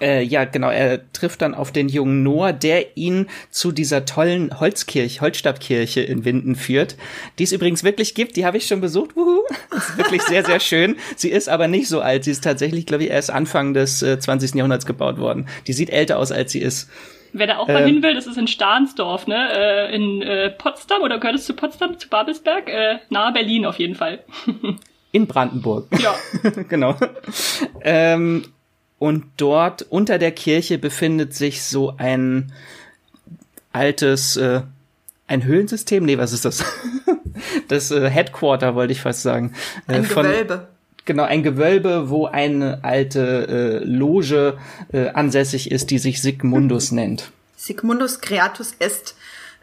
Äh, 0.00 0.22
ja, 0.22 0.44
genau. 0.44 0.68
Er 0.68 1.10
trifft 1.12 1.42
dann 1.42 1.54
auf 1.54 1.72
den 1.72 1.88
jungen 1.88 2.22
Noah, 2.22 2.52
der 2.52 2.96
ihn 2.96 3.26
zu 3.50 3.72
dieser 3.72 4.04
tollen 4.04 4.60
Holzkirche, 4.60 5.20
Holzstabkirche 5.20 6.02
in 6.02 6.24
Winden 6.24 6.54
führt, 6.54 6.96
die 7.38 7.44
es 7.44 7.52
übrigens 7.52 7.82
wirklich 7.82 8.14
gibt. 8.14 8.36
Die 8.36 8.44
habe 8.44 8.58
ich 8.58 8.66
schon 8.66 8.80
besucht. 8.80 9.16
Wuhu. 9.16 9.40
Ist 9.74 9.96
wirklich 9.96 10.22
sehr, 10.22 10.44
sehr 10.44 10.60
schön. 10.60 10.96
Sie 11.16 11.30
ist 11.30 11.48
aber 11.48 11.66
nicht 11.66 11.88
so 11.88 12.00
alt. 12.00 12.24
Sie 12.24 12.30
ist 12.30 12.44
tatsächlich, 12.44 12.86
glaube 12.86 13.04
ich, 13.04 13.10
erst 13.10 13.30
Anfang 13.30 13.72
des 13.72 14.02
äh, 14.02 14.18
20. 14.18 14.54
Jahrhunderts 14.54 14.86
gebaut 14.86 15.18
worden. 15.18 15.48
Die 15.66 15.72
sieht 15.72 15.90
älter 15.90 16.18
aus, 16.18 16.30
als 16.30 16.52
sie 16.52 16.60
ist. 16.60 16.90
Wer 17.32 17.46
da 17.46 17.58
auch 17.58 17.68
mal 17.68 17.82
ähm, 17.82 17.86
hin 17.86 18.02
will, 18.02 18.14
das 18.14 18.26
ist 18.26 18.38
in 18.38 18.46
Stahnsdorf, 18.46 19.26
ne? 19.26 19.48
Äh, 19.52 19.94
in 19.94 20.22
äh, 20.22 20.50
Potsdam 20.50 21.02
oder 21.02 21.18
gehört 21.18 21.36
es 21.36 21.44
zu 21.44 21.54
Potsdam, 21.54 21.98
zu 21.98 22.08
Babelsberg? 22.08 22.68
Äh, 22.68 22.98
nahe 23.10 23.32
Berlin 23.32 23.66
auf 23.66 23.78
jeden 23.78 23.94
Fall. 23.94 24.20
in 25.12 25.26
Brandenburg. 25.26 25.86
Ja. 25.98 26.14
genau. 26.68 26.96
Ähm, 27.82 28.44
und 28.98 29.24
dort 29.36 29.82
unter 29.82 30.18
der 30.18 30.32
Kirche 30.32 30.78
befindet 30.78 31.34
sich 31.34 31.62
so 31.62 31.94
ein 31.98 32.52
altes, 33.72 34.36
äh, 34.36 34.62
ein 35.26 35.44
Höhlensystem? 35.44 36.04
Nee, 36.04 36.18
was 36.18 36.32
ist 36.32 36.44
das? 36.44 36.64
das 37.68 37.90
äh, 37.90 38.08
Headquarter 38.08 38.74
wollte 38.74 38.92
ich 38.92 39.00
fast 39.00 39.22
sagen. 39.22 39.54
Äh, 39.86 39.96
ein 39.96 40.04
von, 40.04 40.24
Gewölbe. 40.24 40.68
Genau, 41.04 41.22
ein 41.22 41.42
Gewölbe, 41.42 42.10
wo 42.10 42.26
eine 42.26 42.82
alte 42.82 43.80
äh, 43.82 43.84
Loge 43.84 44.58
äh, 44.92 45.08
ansässig 45.10 45.70
ist, 45.70 45.90
die 45.90 45.98
sich 45.98 46.20
Sigmundus 46.20 46.90
nennt. 46.92 47.30
Sigmundus 47.56 48.20
Creatus 48.20 48.74
est 48.78 49.14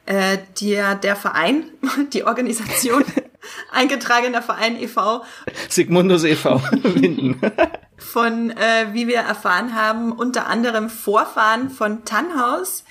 äh, 0.05 0.37
der, 0.61 0.95
der 0.95 1.15
Verein, 1.15 1.65
die 2.13 2.23
Organisation, 2.23 3.03
eingetragener 3.71 4.41
Verein 4.41 4.81
e.V. 4.81 5.23
Sigmundus 5.69 6.23
e.V. 6.23 6.61
von, 7.97 8.51
äh, 8.51 8.93
wie 8.93 9.07
wir 9.07 9.19
erfahren 9.19 9.75
haben, 9.75 10.11
unter 10.11 10.47
anderem 10.47 10.89
Vorfahren 10.89 11.69
von 11.69 12.05
Tannhaus, 12.05 12.83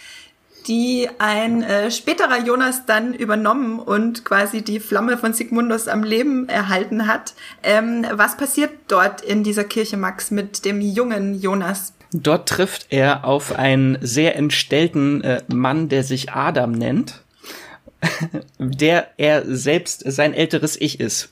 die 0.66 1.08
ein 1.18 1.62
äh, 1.62 1.90
späterer 1.90 2.44
Jonas 2.44 2.86
dann 2.86 3.14
übernommen 3.14 3.78
und 3.78 4.24
quasi 4.24 4.62
die 4.62 4.80
Flamme 4.80 5.18
von 5.18 5.32
Sigmundus 5.32 5.88
am 5.88 6.02
Leben 6.02 6.48
erhalten 6.48 7.06
hat. 7.06 7.34
Ähm, 7.62 8.06
was 8.12 8.36
passiert 8.36 8.70
dort 8.88 9.20
in 9.20 9.42
dieser 9.42 9.64
Kirche, 9.64 9.96
Max, 9.96 10.30
mit 10.30 10.64
dem 10.64 10.80
jungen 10.80 11.40
Jonas? 11.40 11.94
Dort 12.12 12.48
trifft 12.48 12.86
er 12.90 13.24
auf 13.24 13.56
einen 13.56 13.98
sehr 14.00 14.36
entstellten 14.36 15.22
äh, 15.22 15.42
Mann, 15.52 15.88
der 15.88 16.04
sich 16.04 16.32
Adam 16.32 16.72
nennt, 16.72 17.22
der 18.58 19.08
er 19.16 19.44
selbst 19.44 20.02
sein 20.06 20.34
älteres 20.34 20.80
Ich 20.80 21.00
ist. 21.00 21.30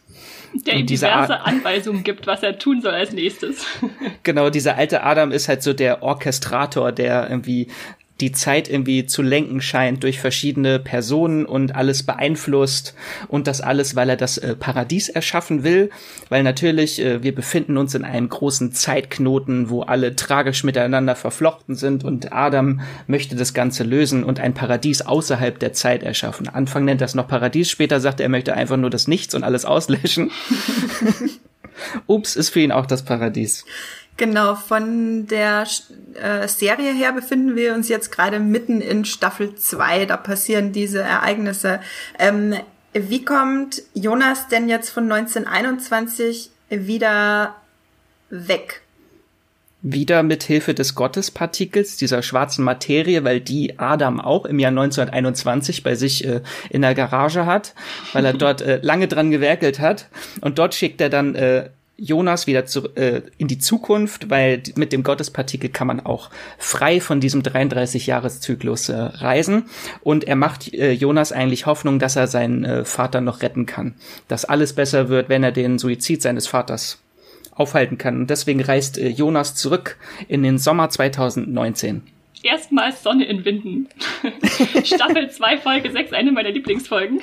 Der 0.67 0.75
ihm 0.75 0.87
diverse 0.87 1.41
Anweisungen 1.41 2.03
gibt, 2.03 2.27
was 2.27 2.43
er 2.43 2.59
tun 2.59 2.83
soll 2.83 2.93
als 2.93 3.13
nächstes. 3.13 3.65
genau, 4.25 4.51
dieser 4.51 4.77
alte 4.77 5.05
Adam 5.05 5.31
ist 5.31 5.49
halt 5.49 5.63
so 5.63 5.73
der 5.73 6.03
Orchestrator, 6.03 6.91
der 6.91 7.31
irgendwie 7.31 7.69
die 8.21 8.33
Zeit 8.33 8.69
irgendwie 8.69 9.07
zu 9.07 9.23
lenken 9.23 9.61
scheint 9.61 10.03
durch 10.03 10.21
verschiedene 10.21 10.79
Personen 10.79 11.47
und 11.47 11.75
alles 11.75 12.03
beeinflusst 12.03 12.95
und 13.29 13.47
das 13.47 13.61
alles, 13.61 13.97
weil 13.97 14.11
er 14.11 14.17
das 14.17 14.39
äh, 14.39 14.55
Paradies 14.55 15.09
erschaffen 15.09 15.65
will, 15.65 15.91
weil 16.29 16.43
natürlich 16.43 17.01
äh, 17.01 17.23
wir 17.23 17.35
befinden 17.35 17.77
uns 17.77 17.95
in 17.95 18.05
einem 18.05 18.29
großen 18.29 18.73
Zeitknoten, 18.73 19.71
wo 19.71 19.83
alle 19.83 20.17
tragisch 20.17 20.65
miteinander 20.65 21.17
verflochten 21.17 21.75
sind 21.75 22.05
und 22.05 22.33
Adam 22.33 22.81
möchte 23.07 23.37
das 23.37 23.55
Ganze 23.55 23.85
lösen 23.85 24.25
und 24.25 24.41
ein 24.41 24.55
Paradies 24.55 25.03
außerhalb 25.03 25.59
der 25.59 25.73
Zeit 25.73 26.03
erschaffen. 26.03 26.49
Anfang 26.49 26.85
nennt 26.85 27.01
das 27.01 27.15
noch 27.15 27.29
Paradies, 27.29 27.71
später 27.71 28.01
sagt 28.01 28.21
er, 28.21 28.25
er 28.25 28.31
möchte 28.31 28.55
einfach 28.55 28.77
nur 28.77 28.91
das 28.91 29.09
Nichts 29.09 29.35
und 29.35 29.45
alles 29.45 29.65
auslöschen. 29.65 30.31
Ups, 32.07 32.37
ist 32.37 32.51
für 32.51 32.61
ihn 32.61 32.73
auch 32.73 32.87
das 32.87 33.05
Paradies. 33.05 33.65
Genau, 34.21 34.55
von 34.55 35.29
der 35.29 35.67
äh, 36.13 36.47
Serie 36.47 36.93
her 36.93 37.15
befinden 37.15 37.57
wir 37.57 37.73
uns 37.73 37.89
jetzt 37.89 38.13
gerade 38.13 38.39
mitten 38.39 38.83
in 38.83 39.07
Staffel 39.07 39.55
2. 39.55 40.05
Da 40.05 40.19
passieren 40.19 40.73
diese 40.73 41.01
Ereignisse. 41.01 41.81
Ähm, 42.19 42.55
wie 42.93 43.25
kommt 43.25 43.81
Jonas 43.95 44.49
denn 44.49 44.69
jetzt 44.69 44.91
von 44.91 45.11
1921 45.11 46.51
wieder 46.69 47.55
weg? 48.29 48.83
Wieder 49.81 50.23
mit 50.23 50.43
Hilfe 50.43 50.75
des 50.75 50.95
Gottespartikels, 50.95 51.97
dieser 51.97 52.23
schwarzen 52.23 52.63
Materie, 52.63 53.25
weil 53.25 53.41
die 53.41 53.79
Adam 53.79 54.21
auch 54.21 54.45
im 54.45 54.59
Jahr 54.59 54.69
1921 54.69 55.83
bei 55.83 55.95
sich 55.95 56.27
äh, 56.27 56.43
in 56.69 56.83
der 56.83 56.95
Garage 56.95 57.47
hat, 57.47 57.75
weil 58.13 58.27
er 58.27 58.33
dort 58.35 58.61
äh, 58.61 58.81
lange 58.83 59.09
dran 59.09 59.31
gewerkelt 59.31 59.81
hat. 59.81 60.09
Und 60.43 60.59
dort 60.59 60.75
schickt 60.75 61.01
er 61.01 61.09
dann 61.09 61.35
äh, 61.35 61.71
Jonas 62.01 62.47
wieder 62.47 62.65
zu, 62.65 62.95
äh, 62.97 63.23
in 63.37 63.47
die 63.47 63.59
Zukunft, 63.59 64.31
weil 64.31 64.63
mit 64.77 64.93
dem 64.93 65.03
Gottespartikel 65.03 65.69
kann 65.69 65.87
man 65.87 66.01
auch 66.01 66.31
frei 66.59 67.01
von 67.01 67.21
diesem 67.21 67.43
33-Jahres-Zyklus 67.43 68.89
äh, 68.89 68.97
reisen. 68.97 69.67
Und 70.03 70.25
er 70.25 70.37
macht 70.37 70.73
äh, 70.73 70.93
Jonas 70.93 71.33
eigentlich 71.33 71.67
Hoffnung, 71.67 71.99
dass 71.99 72.17
er 72.17 72.27
seinen 72.27 72.65
äh, 72.65 72.85
Vater 72.85 73.21
noch 73.21 73.43
retten 73.43 73.67
kann. 73.67 73.95
Dass 74.29 74.47
alles 74.47 74.73
besser 74.73 75.11
wird, 75.11 75.29
wenn 75.29 75.45
er 75.45 75.53
den 75.53 75.79
Suizid 75.79 76.23
seines 76.23 76.47
Vaters 76.47 76.99
aufhalten 77.53 77.99
kann. 77.99 78.17
Und 78.17 78.31
deswegen 78.31 78.63
reist 78.63 78.97
äh, 78.97 79.09
Jonas 79.09 79.55
zurück 79.55 79.99
in 80.27 80.43
den 80.43 80.59
Sommer 80.59 80.89
2019. 80.89 82.03
Erstmals 82.43 83.03
Sonne 83.03 83.25
in 83.25 83.45
Winden. 83.45 83.89
Staffel 84.85 85.31
2, 85.31 85.59
Folge 85.59 85.91
6, 85.91 86.13
eine 86.13 86.33
meiner 86.33 86.51
Lieblingsfolgen. 86.51 87.21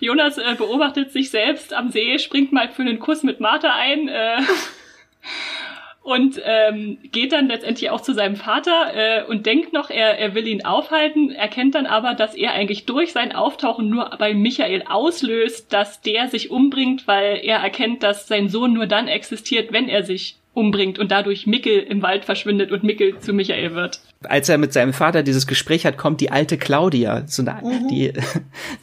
Jonas 0.00 0.38
äh, 0.38 0.54
beobachtet 0.56 1.12
sich 1.12 1.30
selbst 1.30 1.72
am 1.72 1.90
See, 1.90 2.18
springt 2.18 2.52
mal 2.52 2.68
für 2.68 2.82
einen 2.82 2.98
Kuss 2.98 3.22
mit 3.22 3.40
Martha 3.40 3.74
ein. 3.74 4.08
Äh, 4.08 4.40
und 6.08 6.40
ähm, 6.42 6.96
geht 7.12 7.32
dann 7.32 7.48
letztendlich 7.48 7.90
auch 7.90 8.00
zu 8.00 8.14
seinem 8.14 8.36
Vater 8.36 8.92
äh, 8.94 9.24
und 9.24 9.44
denkt 9.44 9.74
noch, 9.74 9.90
er, 9.90 10.18
er 10.18 10.34
will 10.34 10.46
ihn 10.46 10.64
aufhalten, 10.64 11.30
erkennt 11.30 11.74
dann 11.74 11.84
aber, 11.84 12.14
dass 12.14 12.34
er 12.34 12.52
eigentlich 12.52 12.86
durch 12.86 13.12
sein 13.12 13.34
Auftauchen 13.34 13.90
nur 13.90 14.08
bei 14.18 14.32
Michael 14.32 14.84
auslöst, 14.88 15.70
dass 15.70 16.00
der 16.00 16.28
sich 16.28 16.50
umbringt, 16.50 17.06
weil 17.06 17.40
er 17.42 17.58
erkennt, 17.58 18.02
dass 18.02 18.26
sein 18.26 18.48
Sohn 18.48 18.72
nur 18.72 18.86
dann 18.86 19.06
existiert, 19.06 19.70
wenn 19.70 19.90
er 19.90 20.02
sich 20.02 20.36
umbringt 20.54 20.98
und 20.98 21.10
dadurch 21.10 21.46
Mickel 21.46 21.78
im 21.80 22.00
Wald 22.00 22.24
verschwindet 22.24 22.72
und 22.72 22.84
Mickel 22.84 23.18
zu 23.18 23.34
Michael 23.34 23.74
wird. 23.74 24.00
Als 24.24 24.48
er 24.48 24.58
mit 24.58 24.72
seinem 24.72 24.92
Vater 24.92 25.22
dieses 25.22 25.46
Gespräch 25.46 25.86
hat, 25.86 25.96
kommt 25.96 26.20
die 26.20 26.32
alte 26.32 26.58
Claudia, 26.58 27.22
so 27.26 27.42
eine, 27.42 27.60
mhm. 27.62 27.88
die, 27.88 28.12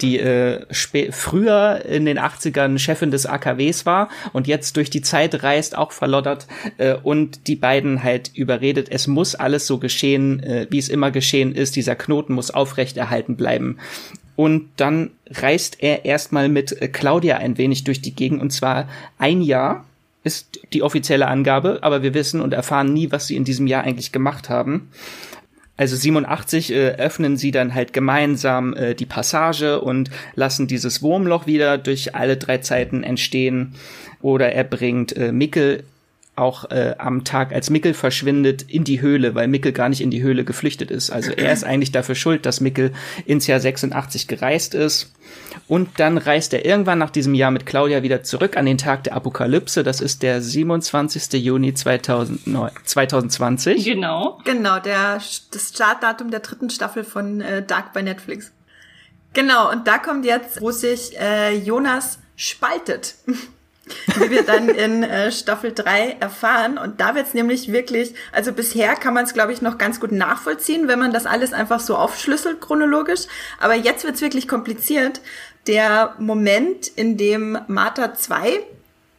die 0.01 0.19
äh, 0.19 0.65
früher 1.11 1.83
in 1.85 2.05
den 2.05 2.17
80ern 2.17 2.79
Chefin 2.79 3.11
des 3.11 3.25
AKWs 3.25 3.85
war 3.85 4.07
und 4.31 4.47
jetzt 4.47 4.77
durch 4.77 4.89
die 4.89 5.01
Zeit 5.01 5.43
reist, 5.43 5.77
auch 5.77 5.91
verloddert 5.91 6.47
äh, 6.77 6.95
und 6.95 7.47
die 7.47 7.57
beiden 7.57 8.01
halt 8.01 8.31
überredet, 8.33 8.87
es 8.89 9.07
muss 9.07 9.35
alles 9.35 9.67
so 9.67 9.77
geschehen, 9.77 10.41
äh, 10.41 10.67
wie 10.69 10.79
es 10.79 10.87
immer 10.87 11.11
geschehen 11.11 11.53
ist, 11.53 11.75
dieser 11.75 11.95
Knoten 11.95 12.33
muss 12.33 12.51
aufrechterhalten 12.51 13.35
bleiben. 13.35 13.77
Und 14.37 14.69
dann 14.77 15.11
reist 15.29 15.81
er 15.81 16.05
erstmal 16.05 16.49
mit 16.49 16.93
Claudia 16.93 17.37
ein 17.37 17.57
wenig 17.57 17.83
durch 17.83 18.01
die 18.01 18.15
Gegend 18.15 18.41
und 18.41 18.51
zwar 18.51 18.87
ein 19.17 19.41
Jahr 19.41 19.85
ist 20.25 20.59
die 20.73 20.83
offizielle 20.83 21.27
Angabe, 21.27 21.79
aber 21.81 22.03
wir 22.03 22.13
wissen 22.13 22.41
und 22.41 22.53
erfahren 22.53 22.91
nie, 22.91 23.11
was 23.11 23.27
sie 23.27 23.35
in 23.35 23.45
diesem 23.45 23.67
Jahr 23.67 23.83
eigentlich 23.83 24.11
gemacht 24.11 24.49
haben. 24.49 24.89
Also 25.77 25.95
87 25.95 26.71
äh, 26.71 26.95
öffnen 26.97 27.37
sie 27.37 27.51
dann 27.51 27.73
halt 27.73 27.93
gemeinsam 27.93 28.73
äh, 28.73 28.95
die 28.95 29.05
Passage 29.05 29.81
und 29.81 30.09
lassen 30.33 30.67
dieses 30.67 31.01
Wurmloch 31.01 31.47
wieder 31.47 31.77
durch 31.77 32.15
alle 32.15 32.37
drei 32.37 32.59
Zeiten 32.59 33.03
entstehen. 33.03 33.75
Oder 34.21 34.51
er 34.53 34.63
bringt 34.63 35.15
äh, 35.15 35.31
Mickel 35.31 35.83
auch 36.35 36.69
äh, 36.71 36.95
am 36.97 37.23
Tag, 37.23 37.53
als 37.53 37.69
Mickel 37.69 37.93
verschwindet, 37.93 38.63
in 38.63 38.83
die 38.83 39.01
Höhle, 39.01 39.35
weil 39.35 39.47
Mickel 39.47 39.71
gar 39.71 39.89
nicht 39.89 40.01
in 40.01 40.11
die 40.11 40.23
Höhle 40.23 40.43
geflüchtet 40.43 40.91
ist. 40.91 41.09
Also 41.09 41.31
er 41.31 41.53
ist 41.53 41.63
eigentlich 41.63 41.91
dafür 41.91 42.15
schuld, 42.15 42.45
dass 42.45 42.61
Mickel 42.61 42.91
ins 43.25 43.47
Jahr 43.47 43.59
86 43.59 44.27
gereist 44.27 44.73
ist. 44.73 45.13
Und 45.67 45.99
dann 45.99 46.17
reist 46.19 46.53
er 46.53 46.63
irgendwann 46.63 46.99
nach 46.99 47.09
diesem 47.09 47.33
Jahr 47.33 47.49
mit 47.49 47.65
Claudia 47.65 48.03
wieder 48.03 48.21
zurück 48.21 48.55
an 48.55 48.67
den 48.67 48.77
Tag 48.77 49.03
der 49.05 49.15
Apokalypse. 49.15 49.83
Das 49.83 49.99
ist 49.99 50.21
der 50.21 50.41
27. 50.41 51.33
Juni 51.43 51.73
2009, 51.73 52.71
2020. 52.83 53.83
Genau. 53.83 54.39
Genau, 54.43 54.79
der, 54.79 55.19
das 55.51 55.69
Startdatum 55.73 56.29
der 56.29 56.41
dritten 56.41 56.69
Staffel 56.69 57.03
von 57.03 57.41
äh, 57.41 57.65
Dark 57.65 57.93
bei 57.93 58.03
Netflix. 58.03 58.51
Genau, 59.33 59.71
und 59.71 59.87
da 59.87 59.97
kommt 59.97 60.25
jetzt, 60.25 60.61
wo 60.61 60.71
sich 60.71 61.19
äh, 61.19 61.55
Jonas 61.57 62.19
spaltet. 62.35 63.15
wie 64.17 64.31
wir 64.31 64.43
dann 64.43 64.69
in 64.69 65.03
äh, 65.03 65.31
Staffel 65.31 65.71
3 65.71 66.17
erfahren. 66.19 66.77
Und 66.77 66.99
da 66.99 67.15
wird's 67.15 67.33
nämlich 67.33 67.71
wirklich, 67.71 68.15
also 68.31 68.51
bisher 68.51 68.95
kann 68.95 69.13
man 69.13 69.25
es, 69.25 69.33
glaube 69.33 69.53
ich, 69.53 69.61
noch 69.61 69.77
ganz 69.77 69.99
gut 69.99 70.11
nachvollziehen, 70.11 70.87
wenn 70.87 70.99
man 70.99 71.13
das 71.13 71.25
alles 71.25 71.53
einfach 71.53 71.79
so 71.79 71.95
aufschlüsselt 71.95 72.61
chronologisch. 72.61 73.27
Aber 73.59 73.75
jetzt 73.75 74.03
wird's 74.03 74.21
wirklich 74.21 74.47
kompliziert. 74.47 75.21
Der 75.67 76.15
Moment, 76.19 76.87
in 76.87 77.17
dem 77.17 77.57
Martha 77.67 78.13
2 78.13 78.59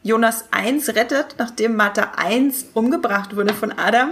Jonas 0.02 0.46
1 0.52 0.90
rettet, 0.90 1.34
nachdem 1.38 1.74
Martha 1.74 2.12
1 2.16 2.70
umgebracht 2.74 3.34
wurde 3.34 3.54
von 3.54 3.72
Adam, 3.72 4.10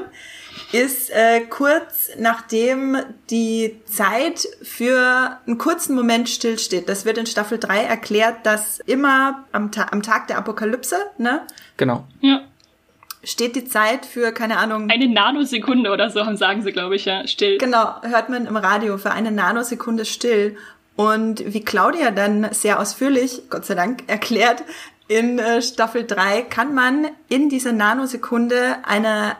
ist 0.73 1.11
äh, 1.11 1.43
kurz 1.49 2.11
nachdem 2.19 2.97
die 3.31 3.81
Zeit 3.85 4.47
für 4.63 5.39
einen 5.47 5.59
kurzen 5.59 5.95
Moment 5.95 6.29
stillsteht. 6.29 6.89
Das 6.89 7.05
wird 7.05 7.19
in 7.19 7.27
Staffel 7.27 7.59
3 7.59 7.85
erklärt, 7.85 8.45
dass 8.45 8.81
immer 8.81 9.45
am, 9.53 9.71
Ta 9.71 9.87
am 9.93 10.03
Tag 10.03 10.27
der 10.27 10.39
Apokalypse, 10.39 10.97
ne? 11.19 11.43
Genau. 11.77 12.05
Ja. 12.21 12.41
Steht 13.23 13.57
die 13.57 13.65
Zeit 13.65 14.05
für, 14.05 14.33
keine 14.33 14.59
Ahnung. 14.59 14.91
Eine 14.91 15.09
Nanosekunde 15.09 15.91
oder 15.91 16.11
so, 16.11 16.23
sagen 16.35 16.63
sie, 16.63 16.73
glaube 16.73 16.97
ich, 16.97 17.05
ja, 17.05 17.27
still. 17.27 17.57
Genau, 17.59 18.03
hört 18.03 18.29
man 18.29 18.47
im 18.47 18.57
Radio 18.57 18.99
für 18.99 19.13
eine 19.13 19.31
Nanosekunde 19.31 20.05
still. 20.05 20.57
Und 20.97 21.53
wie 21.53 21.65
Claudia 21.65 22.11
dann 22.11 22.53
sehr 22.53 22.79
ausführlich, 22.79 23.43
Gott 23.51 23.65
sei 23.65 23.75
Dank, 23.75 24.05
erklärt, 24.07 24.63
in 25.09 25.39
äh, 25.39 25.61
Staffel 25.61 26.07
3 26.07 26.43
kann 26.43 26.75
man 26.75 27.09
in 27.29 27.49
dieser 27.49 27.73
Nanosekunde 27.73 28.77
eine 28.85 29.37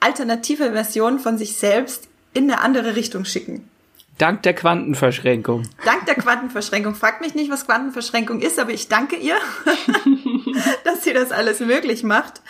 alternative 0.00 0.72
Version 0.72 1.18
von 1.18 1.38
sich 1.38 1.56
selbst 1.56 2.08
in 2.34 2.50
eine 2.50 2.60
andere 2.60 2.96
Richtung 2.96 3.24
schicken. 3.24 3.68
Dank 4.18 4.42
der 4.42 4.54
Quantenverschränkung. 4.54 5.64
Dank 5.84 6.06
der 6.06 6.14
Quantenverschränkung. 6.14 6.94
Fragt 6.94 7.20
mich 7.20 7.34
nicht, 7.34 7.50
was 7.50 7.66
Quantenverschränkung 7.66 8.40
ist, 8.40 8.58
aber 8.58 8.70
ich 8.70 8.88
danke 8.88 9.16
ihr, 9.16 9.36
dass 10.84 11.02
sie 11.04 11.12
das 11.12 11.32
alles 11.32 11.60
möglich 11.60 12.04
macht. 12.04 12.40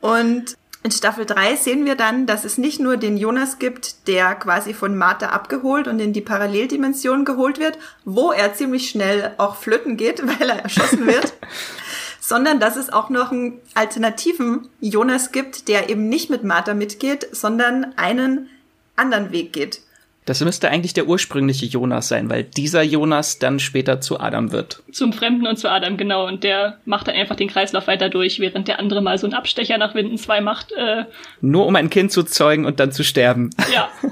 Und 0.00 0.56
in 0.84 0.92
Staffel 0.92 1.26
3 1.26 1.56
sehen 1.56 1.84
wir 1.86 1.96
dann, 1.96 2.26
dass 2.26 2.44
es 2.44 2.56
nicht 2.56 2.78
nur 2.78 2.96
den 2.96 3.16
Jonas 3.16 3.58
gibt, 3.58 4.06
der 4.06 4.36
quasi 4.36 4.74
von 4.74 4.96
Martha 4.96 5.30
abgeholt 5.30 5.88
und 5.88 5.98
in 5.98 6.12
die 6.12 6.20
Paralleldimension 6.20 7.24
geholt 7.24 7.58
wird, 7.58 7.78
wo 8.04 8.30
er 8.30 8.54
ziemlich 8.54 8.88
schnell 8.88 9.34
auch 9.38 9.56
flöten 9.56 9.96
geht, 9.96 10.22
weil 10.38 10.50
er 10.50 10.62
erschossen 10.62 11.06
wird, 11.06 11.34
sondern 12.20 12.60
dass 12.60 12.76
es 12.76 12.90
auch 12.90 13.10
noch 13.10 13.32
einen 13.32 13.60
alternativen 13.74 14.68
Jonas 14.80 15.32
gibt, 15.32 15.66
der 15.66 15.90
eben 15.90 16.08
nicht 16.08 16.30
mit 16.30 16.44
Martha 16.44 16.74
mitgeht, 16.74 17.28
sondern 17.32 17.94
einen 17.96 18.48
anderen 18.94 19.32
Weg 19.32 19.52
geht. 19.52 19.80
Das 20.28 20.42
müsste 20.42 20.68
eigentlich 20.68 20.92
der 20.92 21.06
ursprüngliche 21.06 21.64
Jonas 21.64 22.08
sein, 22.08 22.28
weil 22.28 22.44
dieser 22.44 22.82
Jonas 22.82 23.38
dann 23.38 23.58
später 23.58 24.02
zu 24.02 24.20
Adam 24.20 24.52
wird. 24.52 24.82
Zum 24.92 25.14
Fremden 25.14 25.46
und 25.46 25.58
zu 25.58 25.70
Adam, 25.70 25.96
genau. 25.96 26.26
Und 26.26 26.44
der 26.44 26.76
macht 26.84 27.08
dann 27.08 27.14
einfach 27.14 27.34
den 27.34 27.48
Kreislauf 27.48 27.86
weiter 27.86 28.10
durch, 28.10 28.38
während 28.38 28.68
der 28.68 28.78
andere 28.78 29.00
mal 29.00 29.16
so 29.16 29.26
einen 29.26 29.32
Abstecher 29.32 29.78
nach 29.78 29.94
Winden 29.94 30.18
2 30.18 30.42
macht. 30.42 30.72
Äh 30.72 31.04
Nur 31.40 31.64
um 31.64 31.74
ein 31.76 31.88
Kind 31.88 32.12
zu 32.12 32.24
zeugen 32.24 32.66
und 32.66 32.78
dann 32.78 32.92
zu 32.92 33.04
sterben. 33.04 33.48
Ja. 33.72 33.88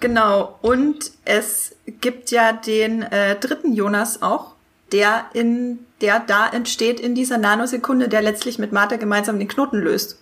genau. 0.00 0.58
Und 0.60 1.10
es 1.24 1.74
gibt 2.02 2.30
ja 2.30 2.52
den 2.52 3.00
äh, 3.00 3.36
dritten 3.36 3.72
Jonas 3.72 4.20
auch, 4.20 4.56
der 4.92 5.24
in 5.32 5.78
der 6.02 6.20
da 6.20 6.50
entsteht 6.50 7.00
in 7.00 7.14
dieser 7.14 7.38
Nanosekunde, 7.38 8.10
der 8.10 8.20
letztlich 8.20 8.58
mit 8.58 8.72
Martha 8.72 8.96
gemeinsam 8.96 9.38
den 9.38 9.48
Knoten 9.48 9.78
löst. 9.78 10.18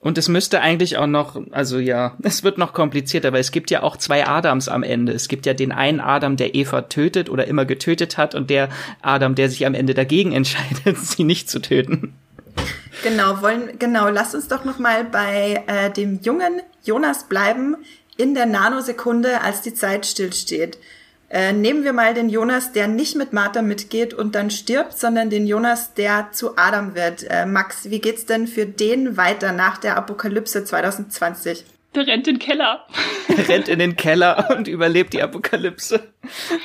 Und 0.00 0.16
es 0.16 0.28
müsste 0.28 0.62
eigentlich 0.62 0.96
auch 0.96 1.06
noch, 1.06 1.40
also 1.50 1.78
ja, 1.78 2.16
es 2.22 2.42
wird 2.42 2.58
noch 2.58 2.72
komplizierter, 2.72 3.32
weil 3.32 3.40
es 3.40 3.52
gibt 3.52 3.70
ja 3.70 3.82
auch 3.82 3.96
zwei 3.96 4.26
Adams 4.26 4.68
am 4.68 4.82
Ende. 4.82 5.12
Es 5.12 5.28
gibt 5.28 5.46
ja 5.46 5.54
den 5.54 5.72
einen 5.72 6.00
Adam, 6.00 6.36
der 6.36 6.54
Eva 6.54 6.82
tötet 6.82 7.28
oder 7.28 7.46
immer 7.46 7.66
getötet 7.66 8.16
hat 8.16 8.34
und 8.34 8.50
der 8.50 8.70
Adam, 9.02 9.34
der 9.34 9.50
sich 9.50 9.66
am 9.66 9.74
Ende 9.74 9.94
dagegen 9.94 10.32
entscheidet, 10.40 10.98
sie 10.98 11.24
nicht 11.24 11.50
zu 11.50 11.60
töten. 11.60 12.14
Genau, 13.02 13.40
wollen, 13.40 13.78
genau, 13.78 14.08
lass 14.08 14.34
uns 14.34 14.48
doch 14.48 14.64
noch 14.64 14.78
mal 14.78 15.04
bei 15.04 15.62
äh, 15.66 15.90
dem 15.90 16.20
jungen 16.22 16.60
Jonas 16.82 17.28
bleiben 17.28 17.76
in 18.16 18.34
der 18.34 18.46
Nanosekunde, 18.46 19.40
als 19.40 19.62
die 19.62 19.72
Zeit 19.72 20.04
stillsteht. 20.04 20.78
Äh, 21.32 21.52
nehmen 21.52 21.84
wir 21.84 21.92
mal 21.92 22.12
den 22.12 22.28
Jonas, 22.28 22.72
der 22.72 22.88
nicht 22.88 23.14
mit 23.14 23.32
Martha 23.32 23.62
mitgeht 23.62 24.12
und 24.12 24.34
dann 24.34 24.50
stirbt, 24.50 24.98
sondern 24.98 25.30
den 25.30 25.46
Jonas, 25.46 25.94
der 25.94 26.32
zu 26.32 26.56
Adam 26.56 26.96
wird. 26.96 27.24
Äh, 27.30 27.46
Max, 27.46 27.88
wie 27.88 28.00
geht's 28.00 28.26
denn 28.26 28.48
für 28.48 28.66
den 28.66 29.16
weiter 29.16 29.52
nach 29.52 29.78
der 29.78 29.96
Apokalypse 29.96 30.64
2020? 30.64 31.64
Der 31.94 32.06
rennt 32.06 32.26
in 32.26 32.34
den 32.34 32.38
Keller. 32.40 32.84
Er 33.36 33.48
rennt 33.48 33.68
in 33.68 33.78
den 33.78 33.96
Keller 33.96 34.48
und 34.56 34.66
überlebt 34.66 35.12
die 35.12 35.22
Apokalypse. 35.22 36.00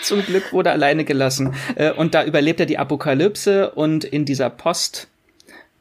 Zum 0.02 0.24
Glück 0.24 0.52
wurde 0.52 0.70
er 0.70 0.74
alleine 0.74 1.06
gelassen. 1.06 1.54
Äh, 1.76 1.92
und 1.92 2.16
da 2.16 2.24
überlebt 2.26 2.60
er 2.60 2.66
die 2.66 2.80
Apokalypse 2.80 3.70
und 3.72 4.04
in 4.04 4.26
dieser 4.26 4.50
Post, 4.50 5.08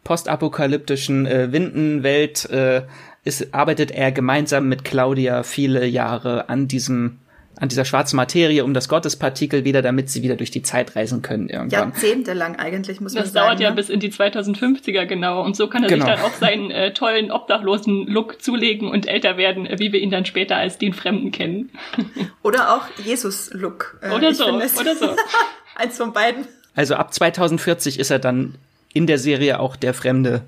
postapokalyptischen 0.04 1.24
äh, 1.26 1.52
Windenwelt 1.52 2.48
äh, 2.50 2.82
ist, 3.24 3.54
arbeitet 3.54 3.90
er 3.92 4.12
gemeinsam 4.12 4.68
mit 4.68 4.84
Claudia 4.84 5.42
viele 5.42 5.86
Jahre 5.86 6.50
an 6.50 6.68
diesem 6.68 7.18
an 7.56 7.68
dieser 7.68 7.84
schwarzen 7.84 8.16
Materie 8.16 8.64
um 8.64 8.74
das 8.74 8.88
Gottespartikel 8.88 9.64
wieder, 9.64 9.80
damit 9.82 10.10
sie 10.10 10.22
wieder 10.22 10.36
durch 10.36 10.50
die 10.50 10.62
Zeit 10.62 10.96
reisen 10.96 11.22
können 11.22 11.48
irgendwann. 11.48 11.90
Jahrzehntelang 11.90 12.56
eigentlich, 12.56 13.00
muss 13.00 13.14
man 13.14 13.22
das 13.22 13.32
sagen. 13.32 13.46
Das 13.50 13.58
dauert 13.58 13.60
ja 13.60 13.70
ne? 13.70 13.76
bis 13.76 13.88
in 13.90 14.00
die 14.00 14.10
2050er, 14.10 15.04
genau. 15.06 15.42
Und 15.44 15.56
so 15.56 15.68
kann 15.68 15.82
er 15.84 15.88
Genau. 15.88 16.04
sich 16.06 16.14
dann 16.14 16.24
auch 16.24 16.32
seinen 16.34 16.70
äh, 16.70 16.92
tollen 16.92 17.30
obdachlosen 17.30 18.06
Look 18.08 18.42
zulegen 18.42 18.88
und 18.88 19.06
älter 19.06 19.36
werden, 19.36 19.66
äh, 19.66 19.78
wie 19.78 19.92
wir 19.92 20.00
ihn 20.00 20.10
dann 20.10 20.24
später 20.24 20.56
als 20.56 20.78
den 20.78 20.92
Fremden 20.94 21.30
kennen. 21.30 21.70
Oder 22.42 22.74
auch 22.74 22.82
Jesus-Look. 23.04 23.98
Äh, 24.02 24.10
Oder 24.10 24.34
so, 24.34 24.44
finde 24.46 24.64
es- 24.64 24.78
oder 24.78 24.96
so. 24.96 25.16
Eins 25.76 25.96
von 25.96 26.12
beiden. 26.12 26.46
Also 26.74 26.94
ab 26.96 27.14
2040 27.14 27.98
ist 28.00 28.10
er 28.10 28.18
dann 28.18 28.56
in 28.92 29.06
der 29.06 29.18
Serie 29.18 29.60
auch 29.60 29.76
der 29.76 29.94
Fremde 29.94 30.42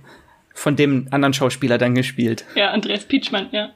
von 0.55 0.75
dem 0.77 1.09
anderen 1.11 1.35
Schauspieler 1.35 1.79
dann 1.79 1.95
gespielt. 1.95 2.45
Ja, 2.55 2.71
Andreas 2.71 3.05
Pietschmann, 3.05 3.49
ja. 3.53 3.71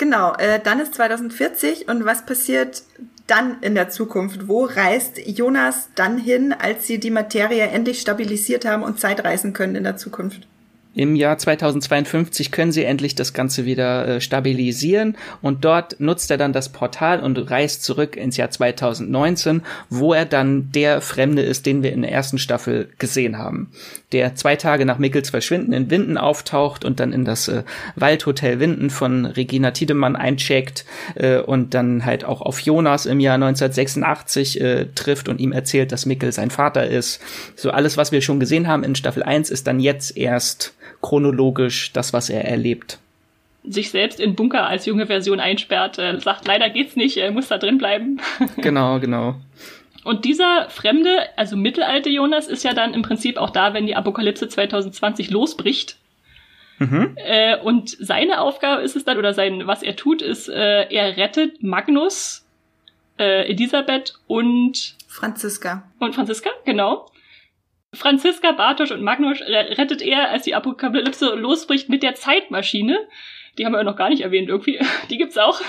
Genau, 0.00 0.32
äh, 0.38 0.58
dann 0.58 0.80
ist 0.80 0.94
2040 0.94 1.86
und 1.88 2.06
was 2.06 2.24
passiert 2.24 2.84
dann 3.26 3.60
in 3.60 3.74
der 3.74 3.90
Zukunft? 3.90 4.48
Wo 4.48 4.64
reist 4.64 5.18
Jonas 5.18 5.90
dann 5.94 6.16
hin, 6.16 6.54
als 6.54 6.86
sie 6.86 6.98
die 6.98 7.10
Materie 7.10 7.66
endlich 7.66 8.00
stabilisiert 8.00 8.64
haben 8.64 8.82
und 8.82 8.98
Zeitreisen 8.98 9.52
können 9.52 9.74
in 9.74 9.84
der 9.84 9.98
Zukunft? 9.98 10.48
Im 10.92 11.14
Jahr 11.14 11.38
2052 11.38 12.50
können 12.50 12.72
sie 12.72 12.82
endlich 12.82 13.14
das 13.14 13.32
Ganze 13.32 13.64
wieder 13.64 14.08
äh, 14.08 14.20
stabilisieren 14.20 15.16
und 15.40 15.64
dort 15.64 16.00
nutzt 16.00 16.32
er 16.32 16.36
dann 16.36 16.52
das 16.52 16.70
Portal 16.70 17.20
und 17.20 17.38
reist 17.48 17.84
zurück 17.84 18.16
ins 18.16 18.36
Jahr 18.36 18.50
2019, 18.50 19.62
wo 19.88 20.12
er 20.12 20.24
dann 20.24 20.72
der 20.72 21.00
Fremde 21.00 21.42
ist, 21.42 21.64
den 21.64 21.84
wir 21.84 21.92
in 21.92 22.02
der 22.02 22.10
ersten 22.10 22.38
Staffel 22.38 22.88
gesehen 22.98 23.38
haben. 23.38 23.70
Der 24.10 24.34
zwei 24.34 24.56
Tage 24.56 24.84
nach 24.84 24.98
Mickels 24.98 25.30
Verschwinden 25.30 25.72
in 25.72 25.90
Winden 25.90 26.18
auftaucht 26.18 26.84
und 26.84 26.98
dann 26.98 27.12
in 27.12 27.24
das 27.24 27.46
äh, 27.46 27.62
Waldhotel 27.94 28.58
Winden 28.58 28.90
von 28.90 29.26
Regina 29.26 29.70
Tiedemann 29.70 30.16
eincheckt 30.16 30.84
äh, 31.14 31.38
und 31.38 31.72
dann 31.72 32.04
halt 32.04 32.24
auch 32.24 32.40
auf 32.40 32.58
Jonas 32.58 33.06
im 33.06 33.20
Jahr 33.20 33.36
1986 33.36 34.60
äh, 34.60 34.86
trifft 34.96 35.28
und 35.28 35.40
ihm 35.40 35.52
erzählt, 35.52 35.92
dass 35.92 36.04
Mickel 36.04 36.32
sein 36.32 36.50
Vater 36.50 36.88
ist. 36.88 37.20
So 37.54 37.70
alles, 37.70 37.96
was 37.96 38.10
wir 38.10 38.22
schon 38.22 38.40
gesehen 38.40 38.66
haben 38.66 38.82
in 38.82 38.96
Staffel 38.96 39.22
1, 39.22 39.50
ist 39.50 39.68
dann 39.68 39.78
jetzt 39.78 40.16
erst 40.16 40.74
chronologisch 41.02 41.92
das, 41.92 42.12
was 42.12 42.30
er 42.30 42.44
erlebt. 42.44 42.98
Sich 43.62 43.90
selbst 43.90 44.20
in 44.20 44.34
Bunker 44.34 44.66
als 44.66 44.86
junge 44.86 45.06
Version 45.06 45.40
einsperrt, 45.40 45.98
äh, 45.98 46.18
sagt, 46.18 46.46
leider 46.46 46.70
geht's 46.70 46.96
nicht, 46.96 47.16
er 47.16 47.30
muss 47.30 47.48
da 47.48 47.58
drin 47.58 47.78
bleiben. 47.78 48.20
genau, 48.56 49.00
genau. 49.00 49.36
Und 50.02 50.24
dieser 50.24 50.68
fremde, 50.70 51.26
also 51.36 51.56
mittelalte 51.56 52.08
Jonas, 52.08 52.48
ist 52.48 52.64
ja 52.64 52.72
dann 52.72 52.94
im 52.94 53.02
Prinzip 53.02 53.36
auch 53.36 53.50
da, 53.50 53.74
wenn 53.74 53.86
die 53.86 53.96
Apokalypse 53.96 54.48
2020 54.48 55.30
losbricht. 55.30 55.96
Mhm. 56.78 57.12
Äh, 57.16 57.58
und 57.58 57.90
seine 57.90 58.40
Aufgabe 58.40 58.80
ist 58.80 58.96
es 58.96 59.04
dann, 59.04 59.18
oder 59.18 59.34
sein, 59.34 59.66
was 59.66 59.82
er 59.82 59.96
tut, 59.96 60.22
ist, 60.22 60.48
äh, 60.48 60.88
er 60.88 61.18
rettet 61.18 61.62
Magnus, 61.62 62.46
äh, 63.18 63.50
Elisabeth 63.50 64.14
und 64.26 64.96
Franziska. 65.06 65.84
Und 65.98 66.14
Franziska, 66.14 66.48
genau. 66.64 67.09
Franziska, 67.92 68.52
Bartosch 68.52 68.92
und 68.92 69.02
Magnus 69.02 69.40
rettet 69.40 70.00
er, 70.00 70.30
als 70.30 70.44
die 70.44 70.54
Apokalypse 70.54 71.34
losbricht, 71.34 71.88
mit 71.88 72.02
der 72.02 72.14
Zeitmaschine. 72.14 72.98
Die 73.58 73.66
haben 73.66 73.72
wir 73.72 73.82
noch 73.82 73.96
gar 73.96 74.10
nicht 74.10 74.22
erwähnt 74.22 74.48
irgendwie. 74.48 74.78
Die 75.10 75.18
gibt's 75.18 75.36
auch. 75.36 75.60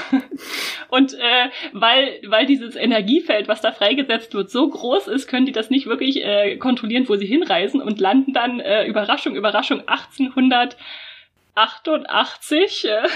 Und 0.89 1.15
äh, 1.15 1.49
weil, 1.73 2.21
weil 2.27 2.45
dieses 2.45 2.75
Energiefeld, 2.75 3.47
was 3.47 3.61
da 3.61 3.71
freigesetzt 3.71 4.35
wird, 4.35 4.51
so 4.51 4.69
groß 4.69 5.07
ist, 5.07 5.27
können 5.27 5.47
die 5.47 5.51
das 5.51 5.71
nicht 5.71 5.87
wirklich 5.87 6.23
äh, 6.23 6.57
kontrollieren, 6.57 7.09
wo 7.09 7.15
sie 7.15 7.25
hinreisen 7.25 7.81
und 7.81 7.99
landen 7.99 8.33
dann, 8.33 8.59
äh, 8.59 8.85
Überraschung, 8.85 9.35
Überraschung, 9.35 9.79
1888. 9.87 12.85
Äh, 12.85 13.07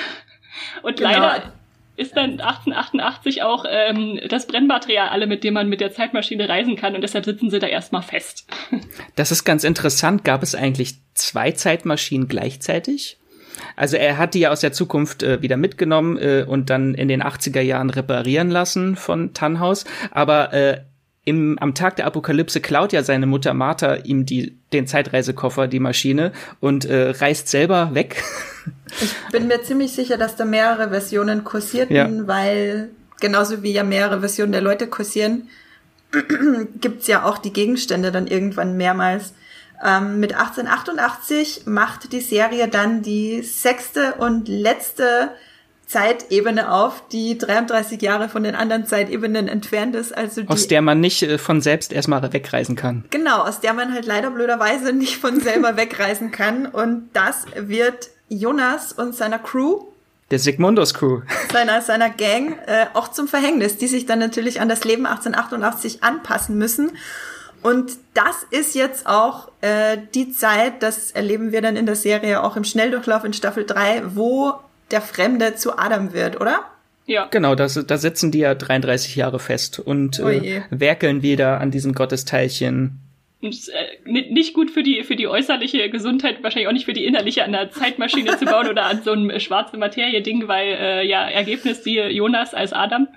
und 0.81 0.97
genau. 0.97 1.11
leider 1.11 1.53
ist 1.97 2.15
dann 2.15 2.39
1888 2.39 3.43
auch 3.43 3.65
ähm, 3.69 4.19
das 4.29 4.47
Brennmaterial 4.47 5.09
alle, 5.09 5.27
mit 5.27 5.43
dem 5.43 5.53
man 5.53 5.69
mit 5.69 5.81
der 5.81 5.91
Zeitmaschine 5.91 6.49
reisen 6.49 6.75
kann 6.75 6.95
und 6.95 7.01
deshalb 7.01 7.25
sitzen 7.25 7.49
sie 7.49 7.59
da 7.59 7.67
erstmal 7.67 8.03
fest. 8.03 8.47
Das 9.15 9.31
ist 9.31 9.45
ganz 9.45 9.63
interessant. 9.63 10.25
Gab 10.25 10.43
es 10.43 10.55
eigentlich 10.55 10.95
zwei 11.13 11.51
Zeitmaschinen 11.51 12.27
gleichzeitig? 12.27 13.17
Also 13.75 13.97
er 13.97 14.17
hat 14.17 14.33
die 14.33 14.41
ja 14.41 14.51
aus 14.51 14.59
der 14.59 14.73
Zukunft 14.73 15.23
äh, 15.23 15.41
wieder 15.41 15.57
mitgenommen 15.57 16.17
äh, 16.17 16.45
und 16.47 16.69
dann 16.69 16.93
in 16.93 17.07
den 17.07 17.23
80er 17.23 17.61
Jahren 17.61 17.89
reparieren 17.89 18.49
lassen 18.49 18.95
von 18.95 19.33
Tannhaus, 19.33 19.85
aber 20.11 20.53
äh, 20.53 20.81
im, 21.25 21.57
am 21.59 21.73
Tag 21.73 21.95
der 21.95 22.05
Apokalypse 22.05 22.61
klaut 22.61 22.93
ja 22.93 23.03
seine 23.03 23.25
Mutter 23.25 23.53
Martha 23.53 23.95
ihm 23.95 24.25
die, 24.25 24.57
den 24.71 24.85
Zeitreisekoffer, 24.87 25.67
die 25.67 25.79
Maschine, 25.79 26.31
und 26.59 26.85
äh, 26.85 27.09
reist 27.09 27.49
selber 27.49 27.93
weg. 27.93 28.23
Ich 29.01 29.13
bin 29.31 29.47
mir 29.47 29.61
ziemlich 29.61 29.91
sicher, 29.91 30.17
dass 30.17 30.37
da 30.37 30.45
mehrere 30.45 30.89
Versionen 30.89 31.43
kursierten, 31.43 31.95
ja. 31.95 32.27
weil 32.27 32.89
genauso 33.19 33.61
wie 33.61 33.71
ja 33.71 33.83
mehrere 33.83 34.21
Versionen 34.21 34.53
der 34.53 34.61
Leute 34.61 34.87
kursieren, 34.87 35.49
gibt's 36.81 37.07
ja 37.07 37.25
auch 37.25 37.37
die 37.37 37.53
Gegenstände 37.53 38.11
dann 38.11 38.25
irgendwann 38.25 38.77
mehrmals. 38.77 39.33
Ähm, 39.83 40.19
mit 40.19 40.33
1888 40.33 41.63
macht 41.65 42.11
die 42.11 42.21
Serie 42.21 42.67
dann 42.67 43.01
die 43.01 43.41
sechste 43.41 44.15
und 44.15 44.47
letzte 44.47 45.31
Zeitebene 45.87 46.71
auf, 46.71 47.03
die 47.11 47.37
33 47.37 48.01
Jahre 48.01 48.29
von 48.29 48.43
den 48.43 48.55
anderen 48.55 48.85
Zeitebenen 48.85 49.47
entfernt 49.47 49.95
ist. 49.95 50.15
Also 50.15 50.41
die, 50.41 50.49
aus 50.49 50.67
der 50.67 50.81
man 50.81 50.99
nicht 50.99 51.21
äh, 51.23 51.37
von 51.37 51.61
selbst 51.61 51.93
erstmal 51.93 52.33
wegreisen 52.33 52.75
kann. 52.75 53.05
Genau, 53.11 53.41
aus 53.41 53.59
der 53.59 53.73
man 53.73 53.93
halt 53.93 54.05
leider 54.05 54.31
blöderweise 54.31 54.93
nicht 54.93 55.17
von 55.17 55.39
selber 55.39 55.77
wegreisen 55.77 56.31
kann. 56.31 56.65
Und 56.65 57.09
das 57.13 57.45
wird 57.55 58.09
Jonas 58.29 58.93
und 58.93 59.15
seiner 59.15 59.39
Crew 59.39 59.81
der 60.31 60.39
Sigmundus 60.39 60.93
Crew. 60.93 61.21
Seiner, 61.51 61.81
seiner 61.83 62.09
Gang 62.09 62.57
äh, 62.65 62.87
auch 62.93 63.09
zum 63.09 63.27
Verhängnis, 63.27 63.77
die 63.77 63.87
sich 63.87 64.05
dann 64.05 64.19
natürlich 64.19 64.59
an 64.59 64.69
das 64.69 64.83
Leben 64.83 65.05
1888 65.05 66.03
anpassen 66.03 66.57
müssen. 66.57 66.91
Und 67.61 67.93
das 68.13 68.45
ist 68.51 68.75
jetzt 68.75 69.07
auch 69.07 69.49
äh, 69.61 69.97
die 70.13 70.31
Zeit, 70.31 70.83
das 70.83 71.11
erleben 71.11 71.51
wir 71.51 71.61
dann 71.61 71.75
in 71.75 71.85
der 71.85 71.95
Serie 71.95 72.43
auch 72.43 72.55
im 72.57 72.63
Schnelldurchlauf 72.63 73.23
in 73.23 73.33
Staffel 73.33 73.65
3, 73.65 74.15
wo 74.15 74.53
der 74.91 75.01
Fremde 75.01 75.55
zu 75.55 75.77
Adam 75.77 76.13
wird, 76.13 76.39
oder? 76.39 76.65
Ja. 77.07 77.27
Genau, 77.29 77.55
da, 77.55 77.67
da 77.67 77.97
sitzen 77.97 78.31
die 78.31 78.39
ja 78.39 78.55
33 78.55 79.15
Jahre 79.15 79.39
fest 79.39 79.79
und 79.79 80.19
oh 80.19 80.29
äh, 80.29 80.63
werkeln 80.71 81.21
wieder 81.21 81.61
an 81.61 81.69
diesem 81.69 81.93
Gottesteilchen. 81.93 82.99
Und 83.41 83.69
äh, 83.69 84.11
nicht 84.11 84.53
gut 84.53 84.71
für 84.71 84.81
die, 84.81 85.03
für 85.03 85.15
die 85.15 85.27
äußerliche 85.27 85.89
Gesundheit, 85.91 86.41
wahrscheinlich 86.41 86.67
auch 86.67 86.73
nicht 86.73 86.85
für 86.85 86.93
die 86.93 87.05
innerliche, 87.05 87.43
an 87.43 87.53
einer 87.53 87.69
Zeitmaschine 87.69 88.37
zu 88.37 88.45
bauen 88.45 88.67
oder 88.67 88.85
an 88.85 89.03
so 89.03 89.11
einem 89.11 89.39
schwarzen 89.39 89.79
Materie-Ding, 89.79 90.47
weil 90.47 90.67
äh, 90.67 91.07
ja, 91.07 91.29
Ergebnis 91.29 91.83
siehe 91.83 92.09
Jonas 92.09 92.55
als 92.55 92.73
Adam. 92.73 93.07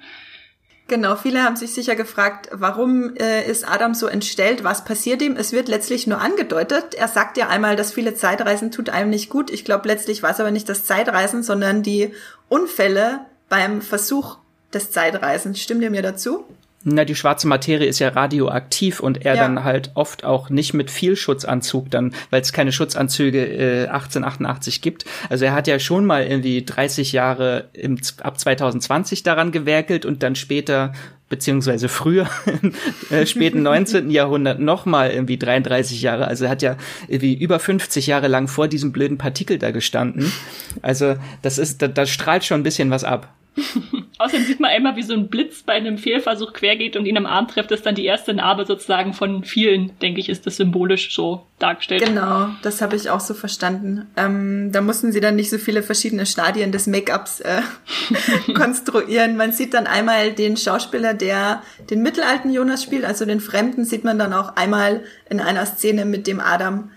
Genau, 0.89 1.17
viele 1.17 1.45
haben 1.45 1.57
sich 1.57 1.75
sicher 1.75 1.97
gefragt, 1.97 2.49
warum 2.51 3.15
äh, 3.17 3.47
ist 3.47 3.69
Adam 3.69 3.93
so 3.93 4.07
entstellt? 4.07 4.65
Was 4.65 4.87
passiert 4.87 5.21
ihm? 5.21 5.37
Es 5.37 5.53
wird 5.53 5.69
letztlich 5.69 6.07
nur 6.07 6.19
angedeutet. 6.19 6.95
Er 6.95 7.09
sagt 7.09 7.37
ja 7.37 7.49
einmal, 7.49 7.77
dass 7.77 7.93
viele 7.93 8.15
Zeitreisen 8.15 8.71
tut 8.71 8.89
einem 8.89 9.11
nicht 9.11 9.29
gut. 9.29 9.51
Ich 9.51 9.67
glaube, 9.67 9.87
letztlich 9.87 10.23
war 10.23 10.31
es 10.31 10.41
aber 10.41 10.51
nicht 10.51 10.67
das 10.67 10.85
Zeitreisen, 10.85 11.43
sondern 11.43 11.83
die 11.83 12.15
Unfälle 12.49 13.21
beim 13.51 13.83
Versuch 13.83 14.39
des 14.73 14.91
Zeitreisens. 14.91 15.61
Stimmt 15.61 15.83
ihr 15.83 15.91
mir 15.91 16.01
dazu? 16.01 16.47
Na, 16.85 17.05
die 17.05 17.17
schwarze 17.17 17.49
Materie 17.49 17.89
ist 17.89 17.99
ja 17.99 18.11
radioaktiv 18.11 19.01
und 19.01 19.25
er 19.25 19.35
ja. 19.35 19.43
dann 19.43 19.65
halt 19.65 19.91
oft 19.95 20.25
auch 20.25 20.49
nicht 20.49 20.75
mit 20.75 20.93
viel 20.93 21.17
Schutzanzug 21.17 21.91
dann, 21.91 22.15
weil 22.31 22.41
es 22.41 22.53
keine 22.53 22.71
Schutzanzüge 22.71 23.45
äh, 23.45 23.89
1888 23.89 24.81
gibt. 24.81 25.05
Also 25.29 25.45
er 25.45 25.55
hat 25.55 25.67
ja 25.67 25.81
schon 25.81 26.07
mal 26.07 26.25
irgendwie 26.25 26.65
30 26.65 27.13
Jahre 27.13 27.69
im, 27.73 27.99
ab 28.23 28.39
2020 28.39 29.25
daran 29.25 29.51
gewerkelt 29.51 30.07
und 30.07 30.23
dann 30.23 30.37
später 30.37 30.93
beziehungsweise 31.29 31.89
früher 31.89 32.29
im 32.63 32.73
äh, 33.11 33.27
späten 33.27 33.63
19. 33.63 34.11
Jahrhundert 34.13 34.61
nochmal 34.61 35.11
irgendwie 35.11 35.37
33 35.37 36.01
Jahre. 36.01 36.29
Also 36.29 36.45
er 36.45 36.51
hat 36.51 36.63
ja 36.63 36.77
irgendwie 37.09 37.35
über 37.35 37.59
50 37.59 38.07
Jahre 38.07 38.29
lang 38.29 38.49
vor 38.49 38.69
diesem 38.69 38.93
blöden 38.93 39.19
Partikel 39.19 39.59
da 39.59 39.73
gestanden. 39.73 40.33
Also 40.81 41.17
das 41.43 41.59
ist, 41.59 41.83
da, 41.83 41.89
da 41.89 42.07
strahlt 42.07 42.45
schon 42.45 42.61
ein 42.61 42.65
bisschen 42.65 42.91
was 42.91 43.05
ab. 43.05 43.35
Außerdem 44.19 44.47
sieht 44.47 44.61
man 44.61 44.71
einmal, 44.71 44.97
wie 44.97 45.03
so 45.03 45.15
ein 45.15 45.29
Blitz 45.29 45.63
bei 45.63 45.75
einem 45.75 45.99
Fehlversuch 45.99 46.53
quergeht 46.53 46.97
und 46.97 47.07
ihn 47.07 47.17
am 47.17 47.27
Arm 47.27 47.49
trifft. 47.49 47.71
Das 47.71 47.81
ist 47.81 47.87
dann 47.87 47.95
die 47.95 48.05
erste 48.05 48.35
Narbe 48.35 48.67
sozusagen 48.67 49.13
von 49.15 49.45
vielen, 49.45 49.99
denke 50.01 50.21
ich, 50.21 50.29
ist 50.29 50.47
das 50.47 50.57
symbolisch 50.57 51.15
so 51.15 51.47
dargestellt. 51.59 52.05
Genau, 52.05 52.49
das 52.63 52.83
habe 52.83 52.97
ich 52.97 53.11
auch 53.11 53.21
so 53.21 53.35
verstanden. 53.35 54.07
Ähm, 54.17 54.71
da 54.73 54.81
mussten 54.81 55.13
sie 55.13 55.21
dann 55.21 55.37
nicht 55.37 55.51
so 55.51 55.59
viele 55.59 55.83
verschiedene 55.83 56.27
Stadien 56.27 56.73
des 56.73 56.87
Make-ups 56.87 57.41
äh, 57.41 57.63
konstruieren. 58.55 59.37
Man 59.37 59.53
sieht 59.53 59.75
dann 59.75 59.87
einmal 59.87 60.33
den 60.33 60.57
Schauspieler, 60.57 61.15
der 61.15 61.63
den 61.91 62.03
mittelalten 62.03 62.53
Jonas 62.53 62.83
spielt, 62.83 63.05
also 63.05 63.25
den 63.25 63.41
Fremden, 63.41 63.85
sieht 63.85 64.05
man 64.05 64.19
dann 64.19 64.33
auch 64.33 64.57
einmal 64.57 65.03
in 65.31 65.41
einer 65.41 65.67
Szene 65.67 66.05
mit 66.05 66.27
dem 66.27 66.41
Adam 66.41 66.91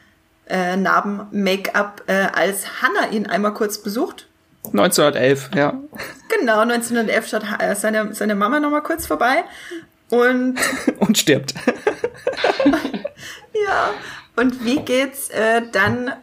äh, 0.48 0.76
Narben-Make-up, 0.76 2.04
äh, 2.08 2.28
als 2.34 2.82
Hannah 2.82 3.12
ihn 3.12 3.26
einmal 3.28 3.54
kurz 3.54 3.82
besucht 3.82 4.28
1911, 4.66 5.52
ja. 5.56 5.80
Genau, 6.40 6.60
1911 6.60 7.28
schaut 7.28 7.44
äh, 7.60 7.76
seine, 7.76 8.14
seine 8.14 8.36
Mama 8.36 8.60
nochmal 8.60 8.84
kurz 8.84 9.06
vorbei 9.06 9.44
und. 10.10 10.60
und 11.00 11.18
stirbt. 11.18 11.54
ja. 13.54 13.94
Und 14.36 14.64
wie 14.64 14.80
geht's 14.80 15.30
äh, 15.30 15.62
dann 15.72 16.14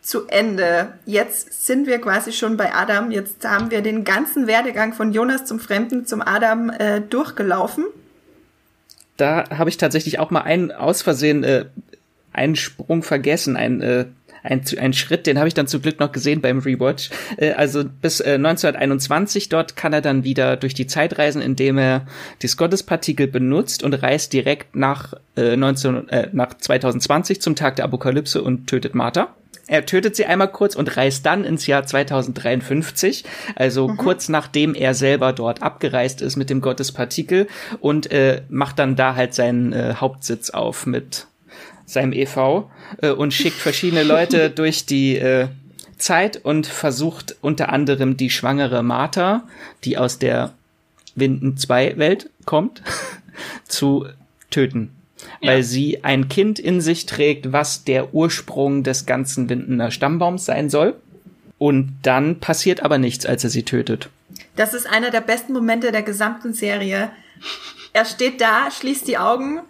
zu 0.00 0.26
Ende? 0.28 0.94
Jetzt 1.04 1.66
sind 1.66 1.86
wir 1.86 2.00
quasi 2.00 2.32
schon 2.32 2.56
bei 2.56 2.74
Adam. 2.74 3.10
Jetzt 3.10 3.44
haben 3.44 3.70
wir 3.70 3.82
den 3.82 4.04
ganzen 4.04 4.46
Werdegang 4.46 4.92
von 4.92 5.12
Jonas 5.12 5.44
zum 5.44 5.60
Fremden 5.60 6.06
zum 6.06 6.22
Adam 6.22 6.70
äh, 6.70 7.00
durchgelaufen. 7.00 7.84
Da 9.16 9.44
habe 9.50 9.68
ich 9.68 9.76
tatsächlich 9.76 10.18
auch 10.18 10.30
mal 10.30 10.40
einen 10.42 10.72
aus 10.72 11.02
Versehen 11.02 11.44
äh, 11.44 11.66
einen 12.32 12.56
Sprung 12.56 13.02
vergessen, 13.02 13.56
ein 13.56 13.82
äh, 13.82 14.06
ein, 14.42 14.62
ein 14.78 14.92
Schritt, 14.92 15.26
den 15.26 15.38
habe 15.38 15.48
ich 15.48 15.54
dann 15.54 15.66
zum 15.66 15.82
Glück 15.82 16.00
noch 16.00 16.12
gesehen 16.12 16.40
beim 16.40 16.58
Rewatch. 16.58 17.10
Äh, 17.36 17.52
also 17.52 17.84
bis 17.84 18.20
äh, 18.20 18.34
1921 18.34 19.48
dort 19.48 19.76
kann 19.76 19.92
er 19.92 20.00
dann 20.00 20.24
wieder 20.24 20.56
durch 20.56 20.74
die 20.74 20.86
Zeit 20.86 21.18
reisen, 21.18 21.42
indem 21.42 21.78
er 21.78 22.06
das 22.40 22.56
Gottespartikel 22.56 23.26
benutzt 23.26 23.82
und 23.82 23.94
reist 23.94 24.32
direkt 24.32 24.76
nach, 24.76 25.14
äh, 25.36 25.56
19, 25.56 26.08
äh, 26.08 26.28
nach 26.32 26.54
2020 26.54 27.40
zum 27.40 27.56
Tag 27.56 27.76
der 27.76 27.84
Apokalypse 27.84 28.42
und 28.42 28.66
tötet 28.66 28.94
Martha. 28.94 29.34
Er 29.70 29.86
tötet 29.86 30.16
sie 30.16 30.26
einmal 30.26 30.50
kurz 30.50 30.74
und 30.74 30.96
reist 30.96 31.24
dann 31.26 31.44
ins 31.44 31.68
Jahr 31.68 31.86
2053, 31.86 33.24
also 33.54 33.86
mhm. 33.86 33.98
kurz 33.98 34.28
nachdem 34.28 34.74
er 34.74 34.94
selber 34.94 35.32
dort 35.32 35.62
abgereist 35.62 36.22
ist 36.22 36.34
mit 36.34 36.50
dem 36.50 36.60
Gottespartikel 36.60 37.46
und 37.78 38.10
äh, 38.10 38.42
macht 38.48 38.80
dann 38.80 38.96
da 38.96 39.14
halt 39.14 39.32
seinen 39.32 39.72
äh, 39.72 39.94
Hauptsitz 39.94 40.50
auf 40.50 40.86
mit 40.86 41.28
seinem 41.90 42.12
EV 42.12 42.64
äh, 43.02 43.10
und 43.10 43.34
schickt 43.34 43.56
verschiedene 43.56 44.02
Leute 44.02 44.50
durch 44.54 44.86
die 44.86 45.16
äh, 45.16 45.48
Zeit 45.98 46.38
und 46.42 46.66
versucht 46.66 47.36
unter 47.40 47.70
anderem 47.70 48.16
die 48.16 48.30
schwangere 48.30 48.82
Martha, 48.82 49.44
die 49.84 49.98
aus 49.98 50.18
der 50.18 50.54
Winden 51.14 51.56
2 51.56 51.98
Welt 51.98 52.30
kommt, 52.44 52.82
zu 53.66 54.06
töten. 54.50 54.90
Ja. 55.40 55.52
Weil 55.52 55.62
sie 55.62 56.02
ein 56.02 56.28
Kind 56.28 56.58
in 56.58 56.80
sich 56.80 57.06
trägt, 57.06 57.52
was 57.52 57.84
der 57.84 58.14
Ursprung 58.14 58.82
des 58.82 59.06
ganzen 59.06 59.48
Windener 59.48 59.90
Stammbaums 59.90 60.44
sein 60.44 60.70
soll. 60.70 60.94
Und 61.58 61.98
dann 62.02 62.40
passiert 62.40 62.82
aber 62.82 62.96
nichts, 62.96 63.26
als 63.26 63.44
er 63.44 63.50
sie 63.50 63.64
tötet. 63.64 64.08
Das 64.56 64.72
ist 64.72 64.86
einer 64.86 65.10
der 65.10 65.20
besten 65.20 65.52
Momente 65.52 65.92
der 65.92 66.02
gesamten 66.02 66.54
Serie. 66.54 67.10
Er 67.92 68.04
steht 68.06 68.40
da, 68.40 68.70
schließt 68.70 69.06
die 69.06 69.18
Augen 69.18 69.60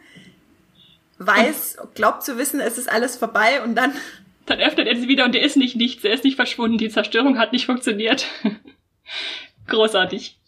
weiß, 1.21 1.77
glaubt 1.95 2.25
zu 2.25 2.39
wissen, 2.39 2.61
es 2.61 2.79
ist 2.79 2.91
alles 2.91 3.17
vorbei 3.17 3.63
und 3.63 3.77
dann. 3.77 3.93
Dann 4.47 4.59
öffnet 4.59 4.89
er 4.89 4.97
sie 4.97 5.07
wieder 5.07 5.27
und 5.27 5.37
er 5.37 5.45
ist 5.45 5.57
nicht 5.57 5.77
nichts, 5.77 6.03
er 6.03 6.13
ist 6.13 6.25
nicht 6.25 6.35
verschwunden, 6.35 6.77
die 6.77 6.89
Zerstörung 6.89 7.39
hat 7.39 7.53
nicht 7.53 7.67
funktioniert. 7.67 8.27
Großartig. 9.69 10.41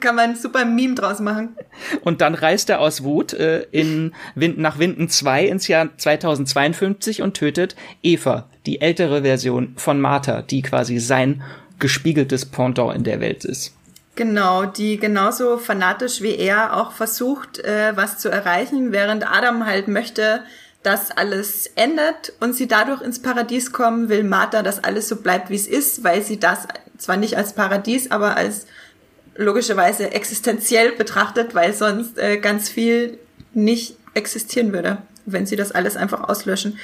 Kann 0.00 0.16
man 0.16 0.30
ein 0.30 0.36
super 0.36 0.66
Meme 0.66 0.96
draus 0.96 1.20
machen. 1.20 1.56
Und 2.02 2.20
dann 2.20 2.34
reist 2.34 2.68
er 2.68 2.80
aus 2.80 3.04
Wut 3.04 3.32
äh, 3.32 3.62
in 3.70 4.14
Wind, 4.34 4.58
nach 4.58 4.78
Winden 4.78 5.08
2 5.08 5.46
ins 5.46 5.66
Jahr 5.66 5.96
2052 5.96 7.22
und 7.22 7.38
tötet 7.38 7.74
Eva, 8.02 8.50
die 8.66 8.82
ältere 8.82 9.22
Version 9.22 9.72
von 9.76 9.98
Martha, 9.98 10.42
die 10.42 10.60
quasi 10.60 10.98
sein 10.98 11.42
gespiegeltes 11.78 12.44
Pendant 12.44 12.94
in 12.94 13.04
der 13.04 13.20
Welt 13.20 13.46
ist. 13.46 13.77
Genau, 14.18 14.64
die 14.64 14.98
genauso 14.98 15.58
fanatisch 15.58 16.22
wie 16.22 16.34
er 16.34 16.76
auch 16.76 16.90
versucht, 16.90 17.60
äh, 17.60 17.96
was 17.96 18.18
zu 18.18 18.28
erreichen, 18.28 18.90
während 18.90 19.24
Adam 19.24 19.64
halt 19.64 19.86
möchte, 19.86 20.42
dass 20.82 21.12
alles 21.12 21.70
ändert 21.76 22.32
und 22.40 22.52
sie 22.52 22.66
dadurch 22.66 23.00
ins 23.00 23.22
Paradies 23.22 23.70
kommen, 23.70 24.08
will 24.08 24.24
Martha, 24.24 24.64
dass 24.64 24.82
alles 24.82 25.06
so 25.08 25.22
bleibt, 25.22 25.50
wie 25.50 25.54
es 25.54 25.68
ist, 25.68 26.02
weil 26.02 26.22
sie 26.22 26.40
das 26.40 26.66
zwar 26.96 27.16
nicht 27.16 27.36
als 27.36 27.52
Paradies, 27.52 28.10
aber 28.10 28.36
als 28.36 28.66
logischerweise 29.36 30.10
existenziell 30.10 30.90
betrachtet, 30.96 31.54
weil 31.54 31.72
sonst 31.72 32.18
äh, 32.18 32.38
ganz 32.38 32.68
viel 32.68 33.20
nicht 33.54 33.94
existieren 34.14 34.72
würde, 34.72 34.98
wenn 35.26 35.46
sie 35.46 35.54
das 35.54 35.70
alles 35.70 35.94
einfach 35.94 36.28
auslöschen. 36.28 36.76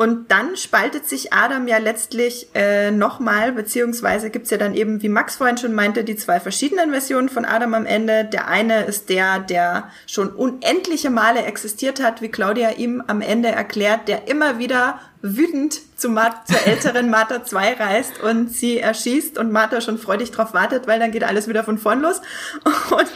Und 0.00 0.30
dann 0.30 0.56
spaltet 0.56 1.06
sich 1.06 1.34
Adam 1.34 1.68
ja 1.68 1.76
letztlich 1.76 2.46
äh, 2.54 2.90
nochmal, 2.90 3.52
beziehungsweise 3.52 4.30
gibt's 4.30 4.48
ja 4.48 4.56
dann 4.56 4.74
eben, 4.74 5.02
wie 5.02 5.10
Max 5.10 5.36
vorhin 5.36 5.58
schon 5.58 5.74
meinte, 5.74 6.04
die 6.04 6.16
zwei 6.16 6.40
verschiedenen 6.40 6.90
Versionen 6.90 7.28
von 7.28 7.44
Adam 7.44 7.74
am 7.74 7.84
Ende. 7.84 8.24
Der 8.24 8.48
eine 8.48 8.84
ist 8.84 9.10
der, 9.10 9.40
der 9.40 9.90
schon 10.06 10.30
unendliche 10.30 11.10
Male 11.10 11.42
existiert 11.42 12.02
hat, 12.02 12.22
wie 12.22 12.30
Claudia 12.30 12.70
ihm 12.78 13.02
am 13.08 13.20
Ende 13.20 13.50
erklärt, 13.50 14.08
der 14.08 14.26
immer 14.26 14.58
wieder 14.58 15.00
wütend 15.20 15.78
zu 15.98 16.08
Mar 16.08 16.46
zur 16.46 16.66
älteren 16.66 17.10
Martha 17.10 17.44
2 17.44 17.74
reist 17.74 18.22
und 18.22 18.50
sie 18.50 18.78
erschießt 18.78 19.36
und 19.36 19.52
Martha 19.52 19.82
schon 19.82 19.98
freudig 19.98 20.30
drauf 20.30 20.54
wartet, 20.54 20.86
weil 20.86 20.98
dann 20.98 21.12
geht 21.12 21.24
alles 21.24 21.46
wieder 21.46 21.62
von 21.62 21.76
vorn 21.76 22.00
los. 22.00 22.22
Und 22.90 23.10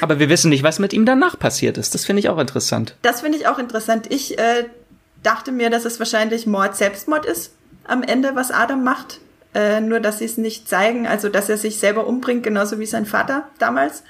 Aber 0.00 0.18
wir 0.18 0.28
wissen 0.28 0.48
nicht, 0.48 0.64
was 0.64 0.80
mit 0.80 0.92
ihm 0.92 1.06
danach 1.06 1.38
passiert 1.38 1.78
ist. 1.78 1.94
Das 1.94 2.04
finde 2.04 2.20
ich 2.20 2.28
auch 2.28 2.38
interessant. 2.38 2.96
Das 3.02 3.20
finde 3.20 3.38
ich 3.38 3.46
auch 3.46 3.58
interessant. 3.58 4.06
Ich 4.10 4.36
äh, 4.38 4.64
dachte 5.28 5.52
mir, 5.52 5.68
dass 5.68 5.84
es 5.84 5.98
wahrscheinlich 5.98 6.46
Mord 6.46 6.74
Selbstmord 6.74 7.26
ist 7.26 7.52
am 7.84 8.02
Ende, 8.02 8.34
was 8.34 8.50
Adam 8.50 8.82
macht. 8.82 9.20
Äh, 9.54 9.80
nur, 9.80 10.00
dass 10.00 10.18
sie 10.18 10.24
es 10.24 10.38
nicht 10.38 10.68
zeigen, 10.68 11.06
also 11.06 11.28
dass 11.28 11.48
er 11.48 11.58
sich 11.58 11.78
selber 11.78 12.06
umbringt, 12.06 12.42
genauso 12.42 12.78
wie 12.78 12.86
sein 12.86 13.06
Vater 13.06 13.48
damals. 13.58 14.02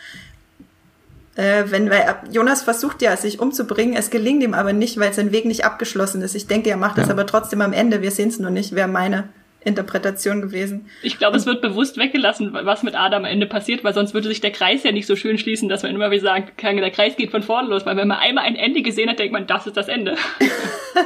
Äh, 1.36 1.64
wenn 1.66 1.90
weil 1.90 2.16
Jonas 2.30 2.62
versucht 2.62 3.02
ja, 3.02 3.16
sich 3.16 3.40
umzubringen, 3.40 3.96
es 3.96 4.10
gelingt 4.10 4.42
ihm 4.42 4.54
aber 4.54 4.72
nicht, 4.72 4.98
weil 4.98 5.12
sein 5.12 5.32
Weg 5.32 5.44
nicht 5.44 5.64
abgeschlossen 5.64 6.22
ist. 6.22 6.34
Ich 6.34 6.46
denke, 6.46 6.70
er 6.70 6.76
macht 6.76 6.96
ja. 6.96 7.02
das 7.02 7.10
aber 7.10 7.26
trotzdem 7.26 7.62
am 7.62 7.72
Ende. 7.72 8.02
Wir 8.02 8.10
sehen 8.10 8.28
es 8.28 8.38
nur 8.38 8.50
nicht, 8.50 8.74
wäre 8.74 8.88
meine 8.88 9.28
Interpretation 9.64 10.40
gewesen. 10.40 10.88
Ich 11.02 11.18
glaube, 11.18 11.36
es 11.36 11.46
wird 11.46 11.60
bewusst 11.60 11.98
weggelassen, 11.98 12.52
was 12.52 12.82
mit 12.82 12.94
Adam 12.94 13.24
am 13.24 13.30
Ende 13.30 13.46
passiert, 13.46 13.82
weil 13.84 13.92
sonst 13.92 14.14
würde 14.14 14.28
sich 14.28 14.40
der 14.40 14.52
Kreis 14.52 14.84
ja 14.84 14.92
nicht 14.92 15.06
so 15.06 15.16
schön 15.16 15.38
schließen, 15.38 15.68
dass 15.68 15.82
man 15.82 15.94
immer 15.94 16.10
wieder 16.10 16.22
sagen 16.22 16.52
kann, 16.56 16.76
der 16.76 16.90
Kreis 16.90 17.16
geht 17.16 17.30
von 17.30 17.42
vorne 17.42 17.68
los, 17.68 17.84
weil 17.84 17.96
wenn 17.96 18.08
man 18.08 18.18
einmal 18.18 18.44
ein 18.44 18.56
Ende 18.56 18.82
gesehen 18.82 19.10
hat, 19.10 19.18
denkt 19.18 19.32
man, 19.32 19.46
das 19.46 19.66
ist 19.66 19.76
das 19.76 19.88
Ende. 19.88 20.16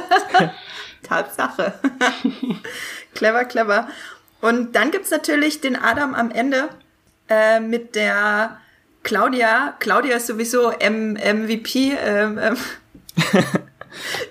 Tatsache. 1.03 1.73
clever, 3.13 3.45
clever. 3.45 3.87
Und 4.41 4.75
dann 4.75 4.91
gibt's 4.91 5.11
natürlich 5.11 5.61
den 5.61 5.75
Adam 5.75 6.13
am 6.13 6.29
Ende 6.31 6.69
äh, 7.29 7.59
mit 7.59 7.95
der 7.95 8.59
Claudia. 9.03 9.75
Claudia 9.79 10.17
ist 10.17 10.27
sowieso 10.27 10.69
M 10.69 11.13
MVP. 11.13 11.93
Ähm, 12.03 12.39
ähm 12.41 12.57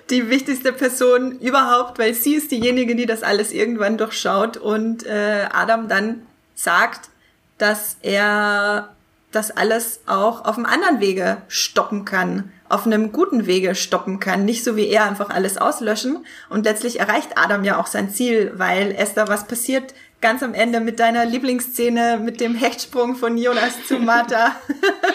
die 0.09 0.29
wichtigste 0.29 0.73
Person 0.73 1.39
überhaupt, 1.39 1.99
weil 1.99 2.13
sie 2.13 2.35
ist 2.35 2.51
diejenige, 2.51 2.95
die 2.95 3.05
das 3.05 3.23
alles 3.23 3.51
irgendwann 3.51 3.97
durchschaut 3.97 4.57
und 4.57 5.05
äh, 5.05 5.47
Adam 5.51 5.87
dann 5.87 6.21
sagt, 6.55 7.09
dass 7.57 7.97
er 8.01 8.89
das 9.31 9.51
alles 9.51 10.01
auch 10.05 10.45
auf 10.45 10.57
einem 10.57 10.65
anderen 10.65 10.99
Wege 10.99 11.37
stoppen 11.47 12.05
kann, 12.05 12.51
auf 12.69 12.85
einem 12.85 13.11
guten 13.11 13.45
Wege 13.45 13.75
stoppen 13.75 14.19
kann, 14.19 14.45
nicht 14.45 14.63
so 14.63 14.75
wie 14.75 14.87
er 14.87 15.05
einfach 15.05 15.29
alles 15.29 15.57
auslöschen. 15.57 16.25
Und 16.49 16.65
letztlich 16.65 16.99
erreicht 16.99 17.31
Adam 17.35 17.63
ja 17.63 17.79
auch 17.79 17.87
sein 17.87 18.11
Ziel, 18.11 18.53
weil 18.55 18.91
Esther, 18.91 19.27
was 19.27 19.47
passiert 19.47 19.93
ganz 20.23 20.41
am 20.41 20.53
Ende 20.53 20.79
mit 20.79 20.99
deiner 20.99 21.25
Lieblingsszene 21.25 22.17
mit 22.23 22.39
dem 22.39 22.55
Hechtsprung 22.55 23.15
von 23.15 23.37
Jonas 23.37 23.85
zu 23.85 23.99
Martha. 23.99 24.55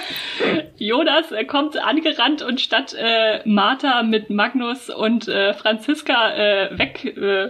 Jonas 0.76 1.32
äh, 1.32 1.46
kommt 1.46 1.82
angerannt 1.82 2.42
und 2.42 2.60
statt 2.60 2.94
äh, 2.96 3.40
Martha 3.48 4.02
mit 4.02 4.28
Magnus 4.28 4.90
und 4.90 5.26
äh, 5.26 5.54
Franziska 5.54 6.34
äh, 6.34 6.78
weg 6.78 7.06
äh, 7.06 7.48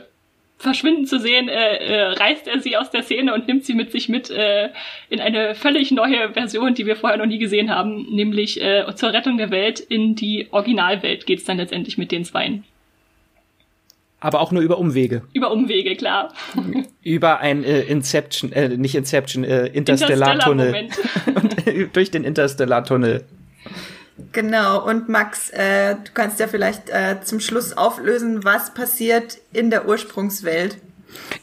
verschwinden 0.57 1.07
zu 1.07 1.19
sehen, 1.19 1.49
äh, 1.49 2.03
reißt 2.13 2.47
er 2.47 2.61
sie 2.61 2.77
aus 2.77 2.91
der 2.91 3.03
Szene 3.03 3.35
und 3.35 3.49
nimmt 3.49 3.65
sie 3.65 3.75
mit 3.75 3.91
sich 3.91 4.09
mit 4.09 4.31
in 4.31 5.21
eine 5.21 5.55
völlig 5.55 5.91
neue 5.91 6.33
Version, 6.33 6.75
die 6.75 6.87
wir 6.87 6.97
vorher 6.97 7.19
noch 7.19 7.27
nie 7.27 7.39
gesehen 7.39 7.75
haben, 7.75 8.07
nämlich 8.11 8.61
zur 8.97 9.13
Rettung 9.13 9.37
der 9.37 9.51
Welt 9.51 9.79
in 9.79 10.17
die 10.17 10.49
Originalwelt 10.51 11.27
geht's 11.27 11.45
dann 11.45 11.59
letztendlich 11.59 11.97
mit 11.97 12.11
den 12.11 12.25
Zweien. 12.25 12.65
Aber 14.21 14.41
auch 14.41 14.51
nur 14.51 14.63
über 14.63 14.79
Umwege. 14.79 15.23
Über 15.33 15.53
Umwege, 15.53 15.95
klar. 15.95 16.33
über 17.03 17.39
ein 17.39 17.63
äh, 17.63 17.83
Inception, 17.83 18.53
äh, 18.53 18.69
nicht 18.77 18.97
Inception, 18.97 19.45
äh, 19.45 19.67
Interstellar-Tunnel. 19.67 20.75
Interstellar 20.75 21.89
durch 21.93 22.11
den 22.11 22.25
Interstellar-Tunnel. 22.25 23.25
Genau, 24.33 24.85
und 24.85 25.09
Max, 25.09 25.51
äh, 25.51 25.95
du 25.95 26.11
kannst 26.13 26.41
ja 26.41 26.49
vielleicht 26.49 26.91
äh, 26.91 27.21
zum 27.23 27.39
Schluss 27.39 27.77
auflösen, 27.77 28.45
was 28.45 28.75
passiert 28.75 29.39
in 29.53 29.71
der 29.71 29.87
Ursprungswelt. 29.87 30.79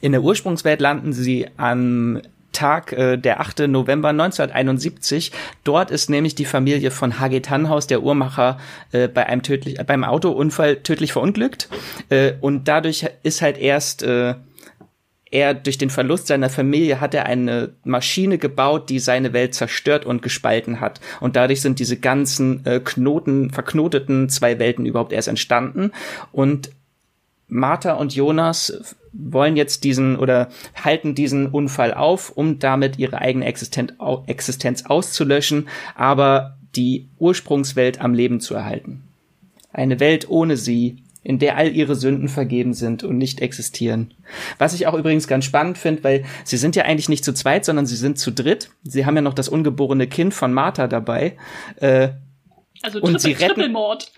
In 0.02 0.12
der 0.12 0.22
Ursprungswelt 0.22 0.82
landen 0.82 1.14
sie 1.14 1.48
an 1.58 2.22
Tag, 2.56 2.94
äh, 2.94 3.18
der 3.18 3.40
8. 3.40 3.68
November 3.68 4.10
1971. 4.10 5.32
Dort 5.64 5.92
ist 5.92 6.10
nämlich 6.10 6.36
die 6.36 6.46
Familie 6.46 6.90
von 6.92 7.20
Hage 7.20 7.42
Tannhaus, 7.42 7.88
der 7.88 8.02
Uhrmacher, 8.02 8.58
äh, 8.92 9.08
bei 9.08 9.28
einem 9.28 9.44
tödlich, 9.44 9.80
äh, 9.80 9.84
beim 9.84 10.04
Autounfall 10.04 10.78
tödlich 10.78 11.14
verunglückt. 11.14 11.70
Äh, 12.10 12.34
und 12.42 12.68
dadurch 12.68 13.06
ist 13.24 13.42
halt 13.42 13.58
erst 13.58 14.04
äh, 14.04 14.36
er 15.32 15.54
durch 15.54 15.78
den 15.78 15.90
Verlust 15.90 16.28
seiner 16.28 16.50
Familie 16.50 17.02
hat 17.02 17.14
er 17.14 17.26
eine 17.26 17.74
Maschine 17.84 18.38
gebaut, 18.38 18.90
die 18.90 19.00
seine 19.00 19.34
Welt 19.34 19.54
zerstört 19.54 20.06
und 20.06 20.22
gespalten 20.22 20.80
hat. 20.80 21.02
Und 21.20 21.36
dadurch 21.36 21.62
sind 21.62 21.80
diese 21.80 21.98
ganzen 21.98 22.66
äh, 22.66 22.80
Knoten, 22.80 23.50
verknoteten 23.50 24.30
zwei 24.30 24.60
Welten 24.60 24.86
überhaupt 24.86 25.12
erst 25.12 25.28
entstanden. 25.28 25.92
Und 26.32 26.70
Martha 27.48 27.94
und 27.94 28.16
Jonas 28.16 28.96
wollen 29.14 29.56
jetzt 29.56 29.84
diesen 29.84 30.18
oder 30.18 30.50
halten 30.84 31.16
diesen 31.16 31.48
Unfall 31.48 31.94
auf, 31.94 32.32
um 32.32 32.60
damit 32.60 33.00
ihre 33.00 33.20
eigene 33.20 33.46
Existenz 33.46 34.86
auszulöschen, 34.86 35.68
aber 35.96 36.58
die 36.76 37.08
Ursprungswelt 37.18 38.02
am 38.02 38.14
Leben 38.14 38.40
zu 38.40 38.56
erhalten. 38.56 39.04
Eine 39.72 40.00
Welt 40.00 40.30
ohne 40.30 40.58
sie, 40.58 40.98
in 41.26 41.40
der 41.40 41.58
all 41.58 41.76
ihre 41.76 41.96
Sünden 41.96 42.30
vergeben 42.30 42.76
sind 42.76 43.04
und 43.04 43.18
nicht 43.18 43.42
existieren. 43.42 44.14
Was 44.60 44.76
ich 44.76 44.86
auch 44.86 44.94
übrigens 44.94 45.28
ganz 45.28 45.44
spannend 45.44 45.80
finde, 45.80 46.04
weil 46.04 46.24
sie 46.44 46.58
sind 46.58 46.76
ja 46.76 46.84
eigentlich 46.84 47.10
nicht 47.10 47.26
zu 47.26 47.34
zweit, 47.34 47.66
sondern 47.66 47.88
sie 47.88 47.96
sind 47.96 48.20
zu 48.20 48.32
dritt. 48.32 48.70
Sie 48.84 49.08
haben 49.08 49.16
ja 49.16 49.24
noch 49.24 49.34
das 49.34 49.50
ungeborene 49.50 50.06
Kind 50.06 50.36
von 50.36 50.54
Martha 50.54 50.88
dabei. 50.88 51.36
Äh, 51.78 52.10
Also 52.86 53.00
und 53.02 53.20
sie 53.20 53.32
retten, 53.32 53.56
Trippelmord. 53.56 54.12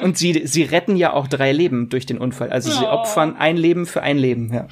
Und 0.00 0.16
sie, 0.16 0.46
sie 0.46 0.62
retten 0.62 0.94
ja 0.96 1.12
auch 1.12 1.26
drei 1.26 1.50
Leben 1.52 1.88
durch 1.88 2.06
den 2.06 2.18
Unfall. 2.18 2.50
Also 2.50 2.70
sie 2.70 2.84
Oh. 2.84 2.90
opfern 2.90 3.36
ein 3.36 3.56
Leben 3.56 3.86
für 3.86 4.02
ein 4.02 4.16
Leben, 4.18 4.52
ja. 4.54 4.68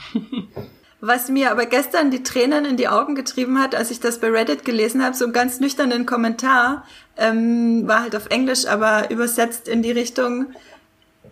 Was 1.00 1.28
mir 1.28 1.50
aber 1.50 1.66
gestern 1.66 2.12
die 2.12 2.22
Tränen 2.22 2.64
in 2.64 2.76
die 2.76 2.86
Augen 2.86 3.16
getrieben 3.16 3.58
hat, 3.60 3.74
als 3.74 3.90
ich 3.90 3.98
das 3.98 4.20
bei 4.20 4.28
Reddit 4.28 4.64
gelesen 4.64 5.04
habe, 5.04 5.16
so 5.16 5.24
einen 5.24 5.32
ganz 5.32 5.58
nüchternen 5.58 6.06
Kommentar, 6.06 6.84
ähm, 7.16 7.88
war 7.88 8.02
halt 8.02 8.14
auf 8.14 8.26
Englisch, 8.26 8.66
aber 8.66 9.10
übersetzt 9.10 9.66
in 9.66 9.82
die 9.82 9.90
Richtung, 9.90 10.46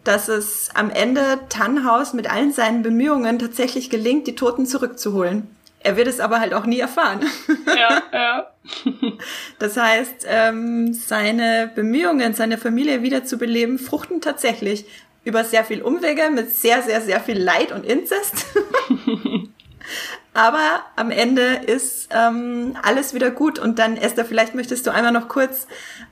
dass 0.03 0.27
es 0.29 0.71
am 0.75 0.91
Ende 0.91 1.39
Tannhaus 1.51 2.15
mit 2.15 2.29
allen 2.29 2.53
seinen 2.53 2.83
Bemühungen 2.83 3.39
tatsächlich 3.39 3.91
gelingt, 3.91 4.27
die 4.27 4.35
Toten 4.35 4.67
zurückzuholen. 4.67 5.47
Er 5.83 5.97
wird 5.97 6.09
es 6.09 6.21
aber 6.21 6.41
halt 6.41 6.53
auch 6.53 6.67
nie 6.67 6.79
erfahren. 6.79 7.21
ja, 7.67 8.03
ja. 8.13 8.51
Das 9.59 9.77
heißt, 9.77 10.27
ähm, 10.29 10.93
seine 10.93 11.71
Bemühungen, 11.75 12.35
seine 12.35 12.59
Familie 12.59 13.03
wiederzubeleben, 13.03 13.79
fruchten 13.79 14.21
tatsächlich 14.21 14.85
über 15.25 15.45
sehr 15.45 15.65
viel 15.65 15.83
Umwege 15.83 16.31
mit 16.31 16.55
sehr, 16.55 16.83
sehr, 16.83 17.01
sehr 17.01 17.21
viel 17.21 17.39
Leid 17.39 17.73
und 17.73 17.85
Inzest. 17.85 18.47
Aber 20.35 20.85
am 20.97 21.11
Ende 21.11 21.61
ist 21.67 22.09
ähm, 22.11 22.77
alles 22.83 23.15
wieder 23.15 23.31
gut. 23.31 23.59
Und 23.59 23.79
dann, 23.79 23.97
Esther, 23.97 24.25
vielleicht 24.25 24.55
möchtest 24.55 24.87
du 24.87 24.93
einmal 24.93 25.13
noch 25.13 25.29
kurz 25.29 25.67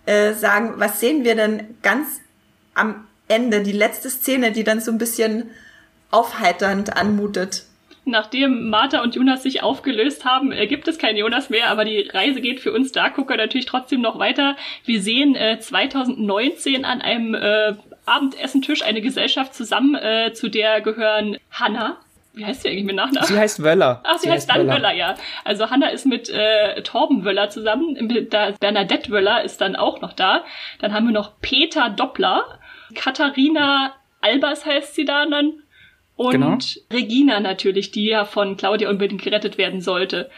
äh, 0.06 0.34
sagen, 0.34 0.74
was 0.76 1.00
sehen 1.00 1.24
wir 1.24 1.36
denn 1.36 1.76
ganz 1.82 2.20
am 2.74 3.06
Ende, 3.28 3.62
die 3.62 3.72
letzte 3.72 4.10
Szene, 4.10 4.52
die 4.52 4.64
dann 4.64 4.80
so 4.80 4.90
ein 4.90 4.98
bisschen 4.98 5.50
aufheiternd 6.10 6.96
anmutet. 6.96 7.64
Nachdem 8.08 8.68
Martha 8.70 9.02
und 9.02 9.14
Jonas 9.14 9.42
sich 9.42 9.62
aufgelöst 9.62 10.24
haben, 10.24 10.52
äh, 10.52 10.66
gibt 10.66 10.88
es 10.88 10.98
keinen 10.98 11.16
Jonas 11.16 11.50
mehr, 11.50 11.68
aber 11.68 11.84
die 11.84 12.08
Reise 12.08 12.40
geht 12.40 12.60
für 12.60 12.72
uns 12.72 12.92
Darkgucker 12.92 13.36
natürlich 13.36 13.66
trotzdem 13.66 14.00
noch 14.00 14.18
weiter. 14.18 14.56
Wir 14.84 15.00
sehen 15.00 15.34
äh, 15.34 15.58
2019 15.58 16.84
an 16.84 17.00
einem 17.00 17.34
äh, 17.34 17.74
Abendessentisch 18.06 18.82
eine 18.82 19.02
Gesellschaft 19.02 19.54
zusammen, 19.54 19.94
äh, 19.94 20.32
zu 20.32 20.48
der 20.48 20.80
gehören 20.80 21.36
Hannah. 21.50 21.98
Wie 22.32 22.44
heißt 22.44 22.62
sie 22.62 22.68
eigentlich 22.68 22.84
mit 22.84 22.96
Nachnamen? 22.96 23.26
Sie 23.26 23.36
heißt 23.36 23.62
Wöller. 23.62 24.00
Ach, 24.04 24.16
sie, 24.16 24.30
heißt 24.30 24.48
dann 24.48 24.68
Wöller. 24.68 24.92
ja. 24.92 25.16
Also 25.44 25.70
Hanna 25.70 25.88
ist 25.88 26.06
mit 26.06 26.30
äh, 26.30 26.82
Torben 26.82 27.24
Wöller 27.24 27.50
zusammen. 27.50 27.96
Bernadette 28.60 29.10
Wöller 29.10 29.42
ist 29.42 29.60
dann 29.60 29.74
auch 29.76 30.00
noch 30.00 30.12
da. 30.12 30.44
Dann 30.80 30.94
haben 30.94 31.06
wir 31.06 31.12
noch 31.12 31.32
Peter 31.40 31.90
Doppler. 31.90 32.60
Katharina 32.94 33.92
Albers 34.20 34.64
heißt 34.64 34.94
sie 34.94 35.04
da 35.04 35.26
dann. 35.26 35.62
Und 36.18 36.32
Genau. 36.32 36.58
Regina 36.92 37.38
natürlich, 37.38 37.92
die 37.92 38.06
ja 38.06 38.24
von 38.24 38.56
Claudia 38.56 38.90
unbedingt 38.90 39.22
gerettet 39.22 39.56
werden 39.56 39.80
sollte. 39.80 40.28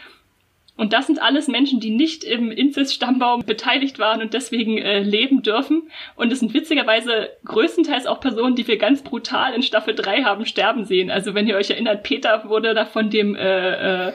Und 0.77 0.93
das 0.93 1.07
sind 1.07 1.19
alles 1.19 1.47
Menschen, 1.47 1.79
die 1.79 1.89
nicht 1.89 2.23
im 2.23 2.51
Inzest-Stammbaum 2.51 3.45
beteiligt 3.45 3.97
waren 3.97 4.21
und 4.21 4.35
deswegen 4.35 4.77
äh, 4.77 4.99
leben 5.01 5.41
dürfen. 5.41 5.89
Und 6.15 6.31
es 6.31 6.39
sind 6.39 6.53
witzigerweise 6.53 7.29
größtenteils 7.45 8.05
auch 8.05 8.19
Personen, 8.19 8.55
die 8.55 8.67
wir 8.67 8.77
ganz 8.77 9.01
brutal 9.01 9.55
in 9.55 9.63
Staffel 9.63 9.95
3 9.95 10.21
haben 10.21 10.45
sterben 10.45 10.85
sehen. 10.85 11.09
Also 11.09 11.33
wenn 11.33 11.47
ihr 11.47 11.55
euch 11.55 11.71
erinnert, 11.71 12.03
Peter 12.03 12.47
wurde 12.47 12.75
da 12.75 12.85
von 12.85 13.09
dem 13.09 13.35
äh, 13.35 14.09
äh, 14.09 14.13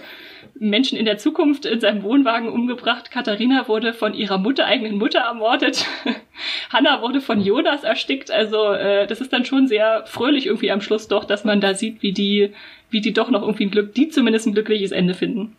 Menschen 0.59 0.99
in 0.99 1.05
der 1.05 1.19
Zukunft 1.19 1.67
in 1.67 1.81
seinem 1.81 2.03
Wohnwagen 2.03 2.49
umgebracht. 2.49 3.11
Katharina 3.11 3.69
wurde 3.69 3.93
von 3.93 4.15
ihrer 4.15 4.39
Mutter, 4.39 4.67
eigenen 4.67 4.97
Mutter 4.97 5.21
ermordet. 5.21 5.87
Hanna 6.73 7.03
wurde 7.03 7.21
von 7.21 7.41
Jonas 7.41 7.85
erstickt. 7.85 8.31
Also 8.31 8.73
äh, 8.73 9.07
das 9.07 9.21
ist 9.21 9.33
dann 9.33 9.45
schon 9.45 9.67
sehr 9.67 10.05
fröhlich 10.07 10.47
irgendwie 10.47 10.71
am 10.71 10.81
Schluss 10.81 11.09
doch, 11.09 11.25
dass 11.25 11.45
man 11.45 11.61
da 11.61 11.75
sieht, 11.75 12.03
wie 12.03 12.13
die, 12.13 12.53
wie 12.91 13.01
die 13.01 13.13
doch 13.13 13.31
noch 13.31 13.43
irgendwie 13.43 13.67
ein 13.67 13.71
Glück, 13.71 13.95
die 13.95 14.09
zumindest 14.09 14.47
ein 14.47 14.55
glückliches 14.55 14.93
Ende 14.93 15.15
finden. 15.15 15.57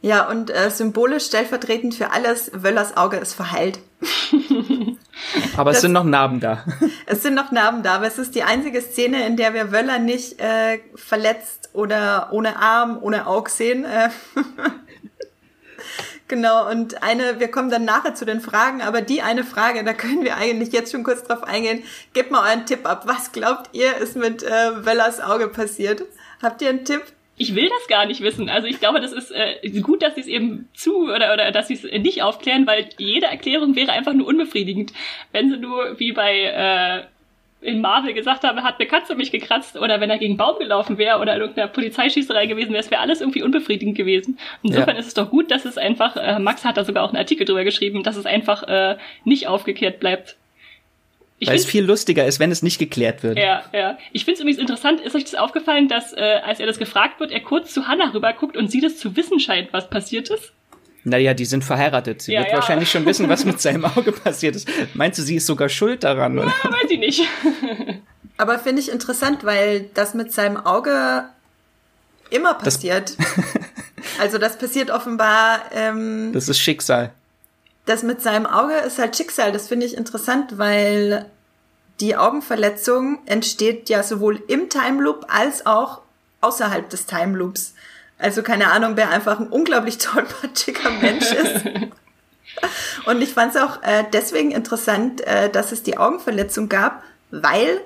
Ja, 0.00 0.28
und 0.28 0.50
äh, 0.50 0.70
symbolisch 0.70 1.26
stellvertretend 1.26 1.94
für 1.94 2.12
alles, 2.12 2.50
Wöllers 2.54 2.96
Auge 2.96 3.16
ist 3.16 3.34
verheilt. 3.34 3.80
Aber 5.56 5.70
es 5.70 5.76
Das- 5.78 5.82
sind 5.82 5.92
noch 5.92 6.04
Narben 6.04 6.38
da. 6.40 6.64
Es 7.06 7.22
sind 7.22 7.34
noch 7.34 7.50
Narben 7.50 7.82
da, 7.82 7.94
aber 7.94 8.06
es 8.06 8.18
ist 8.18 8.34
die 8.34 8.42
einzige 8.44 8.80
Szene, 8.82 9.26
in 9.26 9.36
der 9.36 9.54
wir 9.54 9.72
Wöller 9.72 9.98
nicht 9.98 10.38
äh, 10.40 10.78
verletzt 10.94 11.70
oder 11.72 12.28
ohne 12.32 12.56
Arm, 12.58 12.98
ohne 13.00 13.26
Auge 13.26 13.50
sehen. 13.50 13.84
Äh, 13.86 14.10
genau, 16.28 16.70
und 16.70 17.02
eine, 17.02 17.40
wir 17.40 17.50
kommen 17.50 17.70
dann 17.70 17.84
nachher 17.84 18.14
zu 18.14 18.24
den 18.26 18.40
Fragen, 18.40 18.82
aber 18.82 19.00
die 19.00 19.22
eine 19.22 19.42
Frage, 19.42 19.82
da 19.84 19.94
können 19.94 20.22
wir 20.22 20.36
eigentlich 20.36 20.72
jetzt 20.72 20.92
schon 20.92 21.02
kurz 21.02 21.24
drauf 21.24 21.42
eingehen. 21.42 21.82
Gebt 22.12 22.30
mal 22.30 22.48
euren 22.48 22.66
Tipp 22.66 22.86
ab. 22.86 23.02
Was 23.06 23.32
glaubt 23.32 23.70
ihr, 23.72 23.96
ist 23.96 24.16
mit 24.16 24.42
äh, 24.42 24.84
Wöllers 24.86 25.20
Auge 25.20 25.48
passiert? 25.48 26.02
Habt 26.42 26.62
ihr 26.62 26.68
einen 26.68 26.84
Tipp? 26.84 27.02
Ich 27.38 27.54
will 27.54 27.68
das 27.68 27.86
gar 27.88 28.04
nicht 28.06 28.20
wissen. 28.20 28.48
Also 28.48 28.66
ich 28.66 28.80
glaube, 28.80 29.00
das 29.00 29.12
ist 29.12 29.30
äh, 29.30 29.56
gut, 29.80 30.02
dass 30.02 30.16
sie 30.16 30.20
es 30.22 30.26
eben 30.26 30.68
zu 30.74 31.04
oder 31.04 31.32
oder 31.32 31.50
dass 31.52 31.68
sie 31.68 31.74
es 31.74 31.84
nicht 31.84 32.22
aufklären, 32.22 32.66
weil 32.66 32.88
jede 32.98 33.26
Erklärung 33.26 33.76
wäre 33.76 33.92
einfach 33.92 34.12
nur 34.12 34.26
unbefriedigend. 34.26 34.92
Wenn 35.32 35.48
sie 35.50 35.56
nur 35.56 35.98
wie 35.98 36.12
bei 36.12 36.34
äh, 36.42 37.04
in 37.60 37.80
Marvel 37.80 38.12
gesagt 38.14 38.44
haben, 38.44 38.62
hat 38.62 38.78
eine 38.78 38.88
Katze 38.88 39.14
mich 39.16 39.32
gekratzt 39.32 39.76
oder 39.76 40.00
wenn 40.00 40.10
er 40.10 40.18
gegen 40.18 40.32
einen 40.32 40.38
Baum 40.38 40.58
gelaufen 40.58 40.96
wäre 40.96 41.18
oder 41.18 41.34
in 41.34 41.40
irgendeiner 41.40 41.68
Polizeischießerei 41.68 42.46
gewesen 42.46 42.70
wäre, 42.70 42.80
es 42.80 42.90
wäre 42.90 43.00
alles 43.00 43.20
irgendwie 43.20 43.42
unbefriedigend 43.42 43.96
gewesen. 43.96 44.38
Insofern 44.62 44.94
Ja. 44.94 45.00
ist 45.00 45.08
es 45.08 45.14
doch 45.14 45.30
gut, 45.30 45.50
dass 45.50 45.64
es 45.64 45.76
einfach, 45.76 46.16
äh, 46.16 46.38
Max 46.38 46.64
hat 46.64 46.76
da 46.76 46.84
sogar 46.84 47.02
auch 47.04 47.08
einen 47.08 47.18
Artikel 47.18 47.44
drüber 47.44 47.64
geschrieben, 47.64 48.02
dass 48.04 48.16
es 48.16 48.26
einfach 48.26 48.62
äh, 48.64 48.96
nicht 49.24 49.48
aufgeklärt 49.48 49.98
bleibt. 49.98 50.36
Ich 51.40 51.48
Weil 51.48 51.56
es 51.56 51.64
viel 51.66 51.84
lustiger 51.84 52.26
ist, 52.26 52.40
wenn 52.40 52.50
es 52.50 52.62
nicht 52.62 52.78
geklärt 52.78 53.22
wird. 53.22 53.38
ja, 53.38 53.62
ja. 53.72 53.96
Ich 54.12 54.24
finde 54.24 54.34
es 54.36 54.40
übrigens 54.40 54.58
interessant, 54.60 55.00
ist 55.00 55.14
euch 55.14 55.24
das 55.24 55.36
aufgefallen, 55.36 55.86
dass 55.88 56.12
äh, 56.12 56.40
als 56.44 56.58
er 56.58 56.66
das 56.66 56.78
gefragt 56.78 57.20
wird, 57.20 57.30
er 57.30 57.40
kurz 57.40 57.72
zu 57.72 57.86
Hannah 57.86 58.12
rüberguckt 58.12 58.56
und 58.56 58.70
sie 58.70 58.80
das 58.80 58.96
zu 58.98 59.14
wissen 59.16 59.38
scheint, 59.38 59.72
was 59.72 59.88
passiert 59.88 60.30
ist? 60.30 60.52
Naja, 61.04 61.34
die 61.34 61.44
sind 61.44 61.62
verheiratet. 61.64 62.22
Sie 62.22 62.32
Ja, 62.32 62.40
wird 62.40 62.50
ja. 62.50 62.56
wahrscheinlich 62.56 62.90
schon 62.90 63.06
wissen, 63.06 63.28
was 63.28 63.44
mit 63.44 63.60
seinem 63.62 63.84
Auge 63.84 64.10
passiert 64.12 64.56
ist. 64.56 64.68
Meinst 64.94 65.18
du, 65.18 65.22
sie 65.22 65.36
ist 65.36 65.46
sogar 65.46 65.68
schuld 65.68 66.02
daran? 66.02 66.38
Oder? 66.38 66.52
Ja, 66.64 66.70
weiß 66.72 66.90
ich 66.90 66.98
nicht. 66.98 67.22
Aber 68.36 68.58
finde 68.58 68.82
ich 68.82 68.90
interessant, 68.90 69.44
weil 69.44 69.88
das 69.94 70.14
mit 70.14 70.32
seinem 70.32 70.56
Auge 70.56 71.24
immer 72.30 72.54
passiert. 72.54 73.16
also 74.20 74.38
das 74.38 74.58
passiert 74.58 74.90
offenbar. 74.90 75.62
Ähm, 75.72 76.30
Das 76.32 76.48
ist 76.48 76.58
Schicksal. 76.58 77.12
Das 77.88 78.02
mit 78.02 78.20
seinem 78.20 78.46
Auge 78.46 78.74
ist 78.74 78.98
halt 78.98 79.16
Schicksal. 79.16 79.50
Das 79.50 79.68
finde 79.68 79.86
ich 79.86 79.96
interessant, 79.96 80.58
weil 80.58 81.26
die 82.00 82.16
Augenverletzung 82.16 83.18
entsteht 83.26 83.88
ja 83.88 84.02
sowohl 84.02 84.42
im 84.46 84.68
Time 84.68 85.02
Loop 85.02 85.26
als 85.28 85.64
auch 85.66 86.02
außerhalb 86.42 86.88
des 86.90 87.06
Time 87.06 87.36
Loops. 87.36 87.74
Also 88.18 88.42
keine 88.42 88.70
Ahnung, 88.70 88.92
wer 88.96 89.10
einfach 89.10 89.40
ein 89.40 89.48
unglaublich 89.48 89.98
tollpatschiger 89.98 90.90
Mensch 90.90 91.32
ist. 91.32 91.64
Und 93.06 93.22
ich 93.22 93.32
fand 93.32 93.54
es 93.54 93.60
auch 93.60 93.82
äh, 93.82 94.04
deswegen 94.12 94.50
interessant, 94.50 95.20
äh, 95.22 95.48
dass 95.48 95.72
es 95.72 95.82
die 95.82 95.96
Augenverletzung 95.96 96.68
gab, 96.68 97.02
weil 97.30 97.80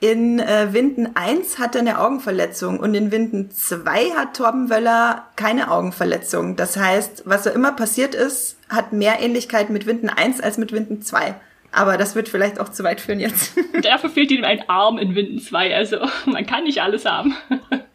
in 0.00 0.38
äh, 0.38 0.72
Winden 0.72 1.16
1 1.16 1.58
hat 1.58 1.74
er 1.74 1.80
eine 1.80 1.98
Augenverletzung 2.00 2.78
und 2.78 2.94
in 2.94 3.10
Winden 3.10 3.50
2 3.50 4.10
hat 4.16 4.36
Torben 4.36 4.70
Wöller 4.70 5.26
keine 5.34 5.70
Augenverletzung. 5.70 6.54
Das 6.54 6.76
heißt, 6.76 7.24
was 7.26 7.46
auch 7.48 7.54
immer 7.54 7.72
passiert 7.72 8.14
ist, 8.14 8.58
hat 8.68 8.92
mehr 8.92 9.20
Ähnlichkeit 9.20 9.70
mit 9.70 9.86
Winden 9.86 10.08
1 10.08 10.40
als 10.40 10.56
mit 10.56 10.72
Winden 10.72 11.02
2. 11.02 11.34
Aber 11.72 11.96
das 11.96 12.14
wird 12.14 12.28
vielleicht 12.28 12.60
auch 12.60 12.68
zu 12.68 12.84
weit 12.84 13.00
führen 13.00 13.20
jetzt. 13.20 13.56
Dafür 13.82 14.10
fehlt 14.10 14.30
ihm 14.30 14.44
ein 14.44 14.68
Arm 14.68 14.98
in 14.98 15.14
Winden 15.14 15.40
2. 15.40 15.74
Also 15.74 15.98
man 16.26 16.46
kann 16.46 16.64
nicht 16.64 16.80
alles 16.80 17.04
haben. 17.04 17.34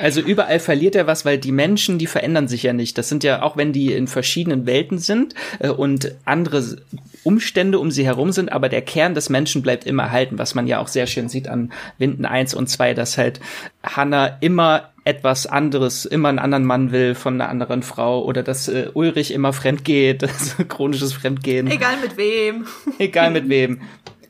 Also 0.00 0.20
überall 0.20 0.58
verliert 0.60 0.96
er 0.96 1.06
was, 1.06 1.24
weil 1.24 1.38
die 1.38 1.52
Menschen, 1.52 1.98
die 1.98 2.06
verändern 2.06 2.48
sich 2.48 2.62
ja 2.64 2.72
nicht. 2.72 2.98
Das 2.98 3.08
sind 3.08 3.24
ja, 3.24 3.42
auch 3.42 3.56
wenn 3.56 3.72
die 3.72 3.92
in 3.92 4.08
verschiedenen 4.08 4.66
Welten 4.66 4.98
sind 4.98 5.34
äh, 5.60 5.68
und 5.68 6.14
andere 6.24 6.76
Umstände 7.22 7.78
um 7.78 7.90
sie 7.90 8.04
herum 8.04 8.32
sind, 8.32 8.52
aber 8.52 8.68
der 8.68 8.82
Kern 8.82 9.14
des 9.14 9.30
Menschen 9.30 9.62
bleibt 9.62 9.86
immer 9.86 10.04
erhalten, 10.04 10.38
was 10.38 10.54
man 10.54 10.66
ja 10.66 10.80
auch 10.80 10.88
sehr 10.88 11.06
schön 11.06 11.28
sieht 11.28 11.48
an 11.48 11.72
Winden 11.98 12.24
1 12.26 12.54
und 12.54 12.68
2, 12.68 12.94
dass 12.94 13.16
halt 13.16 13.40
Hannah 13.82 14.36
immer 14.40 14.90
etwas 15.04 15.46
anderes, 15.46 16.04
immer 16.06 16.28
einen 16.30 16.38
anderen 16.38 16.64
Mann 16.64 16.90
will 16.90 17.14
von 17.14 17.34
einer 17.34 17.50
anderen 17.50 17.82
Frau 17.82 18.24
oder 18.24 18.42
dass 18.42 18.68
äh, 18.68 18.88
Ulrich 18.94 19.32
immer 19.32 19.52
fremd 19.52 19.84
geht, 19.84 20.22
also 20.24 20.64
chronisches 20.64 21.12
Fremdgehen, 21.12 21.70
Egal 21.70 21.96
mit 22.02 22.16
wem. 22.16 22.66
egal 22.98 23.30
mit 23.30 23.48
wem. 23.48 23.82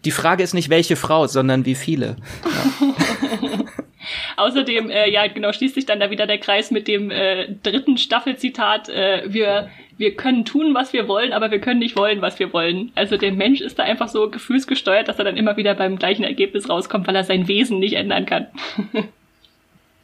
Die 0.04 0.10
Frage 0.10 0.42
ist 0.42 0.52
nicht 0.52 0.68
welche 0.68 0.96
Frau, 0.96 1.26
sondern 1.26 1.64
wie 1.64 1.74
viele. 1.74 2.16
Außerdem, 4.36 4.90
äh, 4.90 5.10
ja, 5.10 5.26
genau, 5.26 5.52
schließt 5.52 5.74
sich 5.74 5.86
dann 5.86 6.00
da 6.00 6.10
wieder 6.10 6.26
der 6.26 6.38
Kreis 6.38 6.70
mit 6.70 6.88
dem 6.88 7.10
äh, 7.10 7.48
dritten 7.62 7.96
Staffelzitat, 7.96 8.88
äh, 8.88 9.22
wir, 9.26 9.70
wir 9.96 10.14
können 10.16 10.44
tun, 10.44 10.74
was 10.74 10.92
wir 10.92 11.08
wollen, 11.08 11.32
aber 11.32 11.50
wir 11.50 11.60
können 11.60 11.80
nicht 11.80 11.96
wollen, 11.96 12.22
was 12.22 12.38
wir 12.38 12.52
wollen. 12.52 12.92
Also 12.94 13.16
der 13.16 13.32
Mensch 13.32 13.60
ist 13.60 13.78
da 13.78 13.84
einfach 13.84 14.08
so 14.08 14.30
gefühlsgesteuert, 14.30 15.08
dass 15.08 15.18
er 15.18 15.24
dann 15.24 15.36
immer 15.36 15.56
wieder 15.56 15.74
beim 15.74 15.98
gleichen 15.98 16.24
Ergebnis 16.24 16.68
rauskommt, 16.68 17.06
weil 17.06 17.16
er 17.16 17.24
sein 17.24 17.48
Wesen 17.48 17.78
nicht 17.78 17.94
ändern 17.94 18.26
kann. 18.26 18.46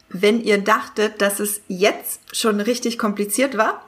Wenn 0.08 0.42
ihr 0.42 0.58
dachtet, 0.58 1.20
dass 1.20 1.38
es 1.38 1.62
jetzt 1.68 2.36
schon 2.36 2.60
richtig 2.60 2.98
kompliziert 2.98 3.56
war, 3.56 3.84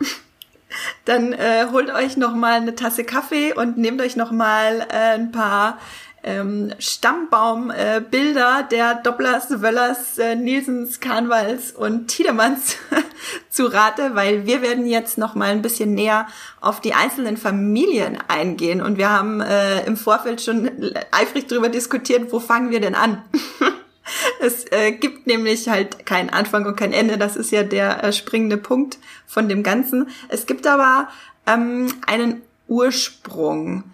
dann 1.04 1.32
äh, 1.32 1.66
holt 1.72 1.90
euch 1.90 2.16
noch 2.16 2.34
mal 2.34 2.54
eine 2.54 2.74
Tasse 2.74 3.04
Kaffee 3.04 3.52
und 3.52 3.76
nehmt 3.76 4.00
euch 4.00 4.16
noch 4.16 4.30
mal 4.30 4.86
äh, 4.90 5.14
ein 5.14 5.32
paar 5.32 5.78
ähm, 6.24 6.72
Stammbaumbilder 6.78 8.60
äh, 8.60 8.68
der 8.70 8.94
Dopplers, 8.94 9.60
Wöllers, 9.62 10.18
äh, 10.18 10.36
Nielsens, 10.36 11.00
Karnwals 11.00 11.72
und 11.72 12.08
Tiedemanns 12.08 12.76
zu 13.50 13.66
Rate, 13.66 14.14
weil 14.14 14.46
wir 14.46 14.62
werden 14.62 14.86
jetzt 14.86 15.18
noch 15.18 15.34
mal 15.34 15.50
ein 15.50 15.62
bisschen 15.62 15.94
näher 15.94 16.26
auf 16.60 16.80
die 16.80 16.94
einzelnen 16.94 17.36
Familien 17.36 18.18
eingehen 18.28 18.80
und 18.80 18.98
wir 18.98 19.10
haben 19.10 19.40
äh, 19.40 19.84
im 19.84 19.96
Vorfeld 19.96 20.40
schon 20.40 20.70
eifrig 21.10 21.48
darüber 21.48 21.68
diskutiert, 21.68 22.32
wo 22.32 22.40
fangen 22.40 22.70
wir 22.70 22.80
denn 22.80 22.94
an? 22.94 23.22
es 24.40 24.70
äh, 24.70 24.92
gibt 24.92 25.26
nämlich 25.26 25.68
halt 25.68 26.06
keinen 26.06 26.30
Anfang 26.30 26.66
und 26.66 26.76
kein 26.76 26.92
Ende, 26.92 27.18
das 27.18 27.36
ist 27.36 27.50
ja 27.50 27.62
der 27.62 28.04
äh, 28.04 28.12
springende 28.12 28.56
Punkt 28.56 28.98
von 29.26 29.48
dem 29.48 29.62
Ganzen. 29.62 30.08
Es 30.28 30.46
gibt 30.46 30.66
aber 30.66 31.08
ähm, 31.46 31.92
einen 32.06 32.42
Ursprung. 32.68 33.84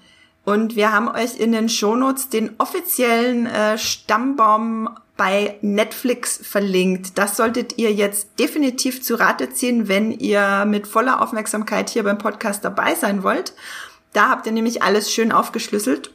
Und 0.49 0.77
wir 0.77 0.93
haben 0.93 1.09
euch 1.09 1.39
in 1.39 1.53
den 1.53 1.69
Shownotes 1.69 2.31
den 2.31 2.55
offiziellen 2.57 3.45
äh, 3.45 3.77
Stammbaum 3.77 4.89
bei 5.19 5.59
Netflix 5.61 6.41
verlinkt. 6.43 7.19
Das 7.19 7.37
solltet 7.37 7.77
ihr 7.77 7.93
jetzt 7.93 8.39
definitiv 8.39 9.03
zu 9.03 9.17
Rate 9.17 9.51
ziehen, 9.51 9.89
wenn 9.89 10.11
ihr 10.11 10.65
mit 10.65 10.87
voller 10.87 11.21
Aufmerksamkeit 11.21 11.91
hier 11.91 12.03
beim 12.03 12.17
Podcast 12.17 12.65
dabei 12.65 12.95
sein 12.95 13.23
wollt. 13.23 13.53
Da 14.15 14.31
habt 14.31 14.47
ihr 14.47 14.53
nämlich 14.53 14.83
alles 14.83 15.13
schön 15.13 15.33
aufgeschlüsselt. 15.33 16.13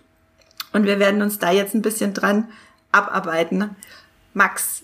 Und 0.71 0.85
wir 0.85 0.97
werden 0.97 1.21
uns 1.21 1.37
da 1.37 1.51
jetzt 1.51 1.75
ein 1.75 1.83
bisschen 1.83 2.15
dran 2.15 2.49
abarbeiten. 2.91 3.75
Max, 4.33 4.81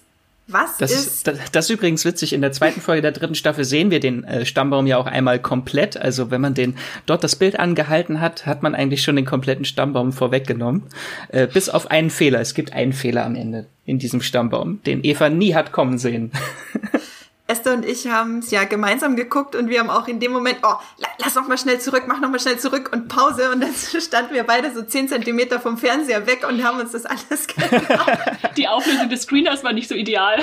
was 0.51 0.77
das 0.77 0.91
ist. 0.91 1.27
Das, 1.27 1.37
das 1.51 1.65
ist 1.65 1.71
übrigens 1.71 2.05
witzig. 2.05 2.33
In 2.33 2.41
der 2.41 2.51
zweiten 2.51 2.81
Folge 2.81 3.01
der 3.01 3.11
dritten 3.11 3.35
Staffel 3.35 3.63
sehen 3.63 3.91
wir 3.91 3.99
den 3.99 4.23
äh, 4.23 4.45
Stammbaum 4.45 4.87
ja 4.87 4.97
auch 4.97 5.05
einmal 5.05 5.39
komplett. 5.39 5.95
Also 5.95 6.31
wenn 6.31 6.41
man 6.41 6.53
den 6.53 6.75
dort 7.05 7.23
das 7.23 7.35
Bild 7.35 7.59
angehalten 7.59 8.19
hat, 8.19 8.45
hat 8.45 8.63
man 8.63 8.75
eigentlich 8.75 9.03
schon 9.03 9.15
den 9.15 9.25
kompletten 9.25 9.65
Stammbaum 9.65 10.11
vorweggenommen. 10.11 10.83
Äh, 11.29 11.47
bis 11.47 11.69
auf 11.69 11.91
einen 11.91 12.09
Fehler. 12.09 12.39
Es 12.39 12.53
gibt 12.53 12.73
einen 12.73 12.93
Fehler 12.93 13.25
am 13.25 13.35
Ende 13.35 13.67
in 13.85 13.99
diesem 13.99 14.21
Stammbaum, 14.21 14.81
den 14.83 15.03
Eva 15.03 15.29
nie 15.29 15.55
hat 15.55 15.71
kommen 15.71 15.97
sehen. 15.97 16.31
Esther 17.49 17.73
und 17.73 17.85
ich 17.85 18.07
haben 18.07 18.39
es 18.39 18.51
ja 18.51 18.63
gemeinsam 18.63 19.15
geguckt 19.15 19.55
und 19.55 19.69
wir 19.69 19.79
haben 19.79 19.89
auch 19.89 20.07
in 20.07 20.19
dem 20.19 20.31
Moment, 20.31 20.59
oh, 20.63 20.75
lass 21.17 21.35
noch 21.35 21.47
mal 21.47 21.57
schnell 21.57 21.79
zurück, 21.79 22.03
mach 22.07 22.19
noch 22.19 22.29
mal 22.29 22.39
schnell 22.39 22.59
zurück 22.59 22.91
und 22.93 23.07
Pause 23.07 23.51
und 23.51 23.61
dann 23.61 23.73
standen 24.01 24.33
wir 24.33 24.43
beide 24.43 24.71
so 24.73 24.83
zehn 24.83 25.07
Zentimeter 25.07 25.59
vom 25.59 25.77
Fernseher 25.77 26.27
weg 26.27 26.45
und 26.47 26.63
haben 26.63 26.79
uns 26.79 26.91
das 26.91 27.05
alles 27.05 27.47
gedacht. 27.55 28.55
Die 28.55 28.67
Auflösung 28.67 29.09
des 29.09 29.23
Screeners 29.23 29.63
war 29.63 29.73
nicht 29.73 29.89
so 29.89 29.95
ideal. 29.95 30.39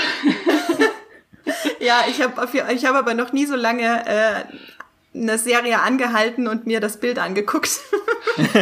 ja, 1.79 2.05
ich 2.09 2.21
habe 2.21 2.49
ich 2.73 2.85
hab 2.85 2.97
aber 2.97 3.15
noch 3.15 3.33
nie 3.33 3.47
so 3.47 3.55
lange 3.55 4.05
äh, 4.07 4.45
eine 5.15 5.39
Serie 5.39 5.81
angehalten 5.81 6.49
und 6.49 6.67
mir 6.67 6.81
das 6.81 6.99
Bild 6.99 7.19
angeguckt. 7.19 7.81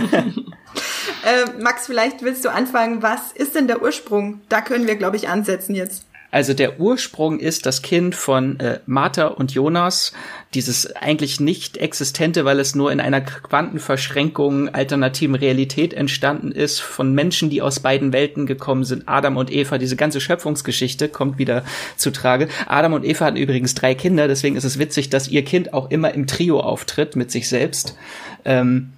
äh, 1.24 1.46
Max, 1.60 1.86
vielleicht 1.86 2.22
willst 2.22 2.44
du 2.44 2.50
anfangen. 2.50 3.02
Was 3.02 3.32
ist 3.32 3.54
denn 3.54 3.66
der 3.66 3.82
Ursprung? 3.82 4.42
Da 4.48 4.60
können 4.60 4.86
wir, 4.86 4.96
glaube 4.96 5.16
ich, 5.16 5.28
ansetzen 5.28 5.74
jetzt. 5.74 6.06
Also 6.34 6.52
der 6.52 6.80
Ursprung 6.80 7.38
ist 7.38 7.64
das 7.64 7.80
Kind 7.80 8.16
von 8.16 8.58
äh, 8.58 8.80
Martha 8.86 9.28
und 9.28 9.54
Jonas, 9.54 10.12
dieses 10.52 10.90
eigentlich 10.96 11.38
nicht 11.38 11.76
existente, 11.76 12.44
weil 12.44 12.58
es 12.58 12.74
nur 12.74 12.90
in 12.90 12.98
einer 12.98 13.20
Quantenverschränkung 13.20 14.68
alternativen 14.68 15.36
Realität 15.36 15.94
entstanden 15.94 16.50
ist, 16.50 16.80
von 16.80 17.14
Menschen, 17.14 17.50
die 17.50 17.62
aus 17.62 17.78
beiden 17.78 18.12
Welten 18.12 18.46
gekommen 18.46 18.82
sind, 18.82 19.04
Adam 19.06 19.36
und 19.36 19.52
Eva. 19.52 19.78
Diese 19.78 19.94
ganze 19.94 20.20
Schöpfungsgeschichte 20.20 21.08
kommt 21.08 21.38
wieder 21.38 21.64
zu 21.96 22.10
Trage. 22.10 22.48
Adam 22.66 22.94
und 22.94 23.04
Eva 23.04 23.26
hatten 23.26 23.36
übrigens 23.36 23.76
drei 23.76 23.94
Kinder, 23.94 24.26
deswegen 24.26 24.56
ist 24.56 24.64
es 24.64 24.80
witzig, 24.80 25.10
dass 25.10 25.28
ihr 25.28 25.44
Kind 25.44 25.72
auch 25.72 25.88
immer 25.92 26.14
im 26.14 26.26
Trio 26.26 26.58
auftritt 26.58 27.14
mit 27.14 27.30
sich 27.30 27.48
selbst. 27.48 27.96
Ähm, 28.44 28.92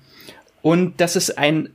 und 0.62 1.02
das 1.02 1.16
ist 1.16 1.36
ein 1.36 1.68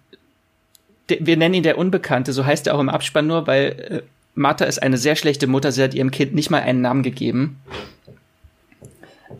wir 1.07 1.35
nennen 1.35 1.55
ihn 1.55 1.63
der 1.63 1.77
Unbekannte, 1.77 2.31
so 2.31 2.45
heißt 2.45 2.67
er 2.67 2.75
auch 2.75 2.79
im 2.79 2.87
Abspann 2.87 3.27
nur, 3.27 3.45
weil 3.45 4.01
äh, 4.01 4.01
Martha 4.35 4.65
ist 4.65 4.81
eine 4.81 4.97
sehr 4.97 5.15
schlechte 5.15 5.47
Mutter, 5.47 5.71
sie 5.71 5.83
hat 5.83 5.93
ihrem 5.93 6.11
Kind 6.11 6.33
nicht 6.33 6.49
mal 6.49 6.61
einen 6.61 6.81
Namen 6.81 7.03
gegeben. 7.03 7.59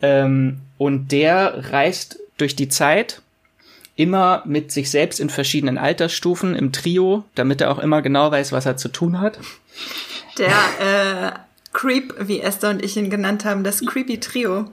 Ähm, 0.00 0.60
und 0.78 1.12
der 1.12 1.72
reist 1.72 2.18
durch 2.36 2.56
die 2.56 2.68
Zeit 2.68 3.22
immer 3.96 4.42
mit 4.46 4.72
sich 4.72 4.90
selbst 4.90 5.20
in 5.20 5.30
verschiedenen 5.30 5.78
Altersstufen 5.78 6.54
im 6.54 6.72
Trio, 6.72 7.24
damit 7.34 7.60
er 7.60 7.70
auch 7.70 7.78
immer 7.78 8.02
genau 8.02 8.30
weiß, 8.30 8.52
was 8.52 8.66
er 8.66 8.76
zu 8.76 8.88
tun 8.88 9.20
hat. 9.20 9.38
Der 10.38 10.48
äh, 10.48 11.32
Creep, 11.72 12.14
wie 12.18 12.40
Esther 12.40 12.70
und 12.70 12.84
ich 12.84 12.96
ihn 12.96 13.10
genannt 13.10 13.44
haben, 13.44 13.64
das 13.64 13.84
Creepy 13.84 14.18
Trio. 14.18 14.70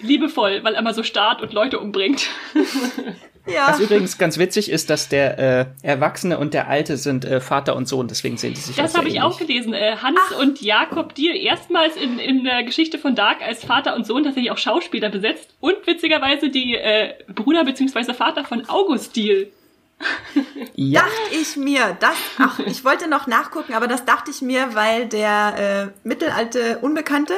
Liebevoll, 0.00 0.64
weil 0.64 0.74
er 0.74 0.80
immer 0.80 0.94
so 0.94 1.02
starrt 1.02 1.42
und 1.42 1.52
Leute 1.52 1.78
umbringt. 1.78 2.26
Ja. 3.46 3.68
Was 3.68 3.80
übrigens 3.80 4.16
ganz 4.16 4.38
witzig 4.38 4.70
ist, 4.70 4.88
dass 4.88 5.08
der 5.08 5.38
äh, 5.38 5.66
Erwachsene 5.82 6.38
und 6.38 6.54
der 6.54 6.68
Alte 6.68 6.96
sind 6.96 7.24
äh, 7.24 7.40
Vater 7.40 7.76
und 7.76 7.86
Sohn, 7.86 8.08
deswegen 8.08 8.38
sehen 8.38 8.54
die 8.54 8.60
sich 8.60 8.76
Das 8.76 8.96
habe 8.96 9.08
ich 9.08 9.20
auch 9.20 9.38
gelesen. 9.38 9.74
Äh, 9.74 9.96
Hans 10.00 10.18
Ach. 10.32 10.40
und 10.40 10.62
Jakob 10.62 11.14
Diel 11.14 11.36
erstmals 11.36 11.96
in, 11.96 12.18
in 12.18 12.44
der 12.44 12.62
Geschichte 12.62 12.98
von 12.98 13.14
Dark 13.14 13.42
als 13.42 13.64
Vater 13.64 13.96
und 13.96 14.06
Sohn 14.06 14.24
tatsächlich 14.24 14.50
auch 14.50 14.58
Schauspieler 14.58 15.10
besetzt 15.10 15.54
und 15.60 15.86
witzigerweise 15.86 16.48
die 16.48 16.74
äh, 16.74 17.14
Bruder 17.34 17.64
bzw. 17.64 18.14
Vater 18.14 18.44
von 18.44 18.66
August 18.68 19.14
Diel. 19.16 19.52
ja. 20.74 21.02
Dachte 21.02 21.34
ich 21.40 21.56
mir, 21.56 21.96
das, 22.00 22.16
ach, 22.38 22.58
ich 22.60 22.84
wollte 22.84 23.08
noch 23.08 23.26
nachgucken, 23.26 23.74
aber 23.74 23.86
das 23.86 24.04
dachte 24.04 24.30
ich 24.30 24.42
mir, 24.42 24.74
weil 24.74 25.06
der 25.06 25.92
äh, 26.02 26.08
mittelalte 26.08 26.78
Unbekannte 26.78 27.34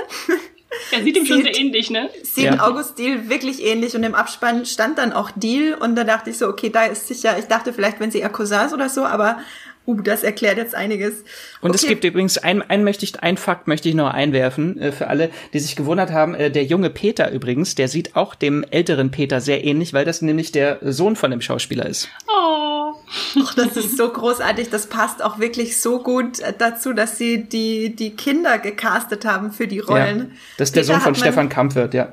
er 0.90 1.02
sieht 1.02 1.16
ihm 1.16 1.24
sieht, 1.24 1.32
schon 1.32 1.42
sehr 1.42 1.58
ähnlich, 1.58 1.90
ne? 1.90 2.10
Sieht 2.22 2.44
ja. 2.44 2.66
August 2.66 2.98
Deal 2.98 3.28
wirklich 3.28 3.62
ähnlich 3.62 3.94
und 3.94 4.02
im 4.02 4.14
Abspann 4.14 4.66
stand 4.66 4.98
dann 4.98 5.12
auch 5.12 5.30
Deal 5.30 5.74
und 5.74 5.96
da 5.96 6.04
dachte 6.04 6.30
ich 6.30 6.38
so, 6.38 6.48
okay, 6.48 6.70
da 6.70 6.84
ist 6.84 7.08
sicher, 7.08 7.38
ich 7.38 7.46
dachte 7.46 7.72
vielleicht, 7.72 8.00
wenn 8.00 8.10
sie 8.10 8.18
eher 8.18 8.30
Cousins 8.30 8.72
oder 8.72 8.88
so, 8.88 9.04
aber 9.04 9.38
Uh, 9.86 10.00
das 10.00 10.22
erklärt 10.22 10.58
jetzt 10.58 10.74
einiges. 10.74 11.24
Und 11.60 11.70
okay. 11.70 11.80
es 11.80 11.86
gibt 11.86 12.04
übrigens 12.04 12.38
ein, 12.38 12.62
ein 12.62 12.84
möchte 12.84 13.04
ich, 13.04 13.20
ein 13.20 13.36
Fakt 13.36 13.68
möchte 13.68 13.88
ich 13.88 13.94
noch 13.94 14.12
einwerfen 14.12 14.78
äh, 14.78 14.92
für 14.92 15.08
alle, 15.08 15.30
die 15.52 15.60
sich 15.60 15.76
gewundert 15.76 16.10
haben. 16.10 16.34
Äh, 16.34 16.50
der 16.50 16.64
junge 16.64 16.90
Peter 16.90 17.30
übrigens, 17.30 17.74
der 17.74 17.88
sieht 17.88 18.16
auch 18.16 18.34
dem 18.34 18.64
älteren 18.70 19.10
Peter 19.10 19.40
sehr 19.40 19.64
ähnlich, 19.64 19.92
weil 19.92 20.04
das 20.04 20.22
nämlich 20.22 20.52
der 20.52 20.78
Sohn 20.82 21.16
von 21.16 21.30
dem 21.30 21.40
Schauspieler 21.40 21.86
ist. 21.86 22.08
Oh, 22.28 22.56
Och, 23.36 23.54
das 23.54 23.76
ist 23.76 23.96
so 23.96 24.10
großartig. 24.10 24.70
Das 24.70 24.86
passt 24.86 25.22
auch 25.22 25.38
wirklich 25.38 25.80
so 25.80 26.02
gut 26.02 26.40
dazu, 26.58 26.92
dass 26.92 27.18
sie 27.18 27.44
die 27.44 27.94
die 27.94 28.10
Kinder 28.10 28.58
gecastet 28.58 29.24
haben 29.24 29.52
für 29.52 29.66
die 29.66 29.78
Rollen. 29.78 30.18
Ja, 30.18 30.26
das 30.58 30.68
ist 30.70 30.76
der 30.76 30.82
Peter 30.82 30.94
Sohn 30.94 31.00
von 31.02 31.14
Stefan 31.14 31.48
Kampfwirt, 31.48 31.94
ja. 31.94 32.08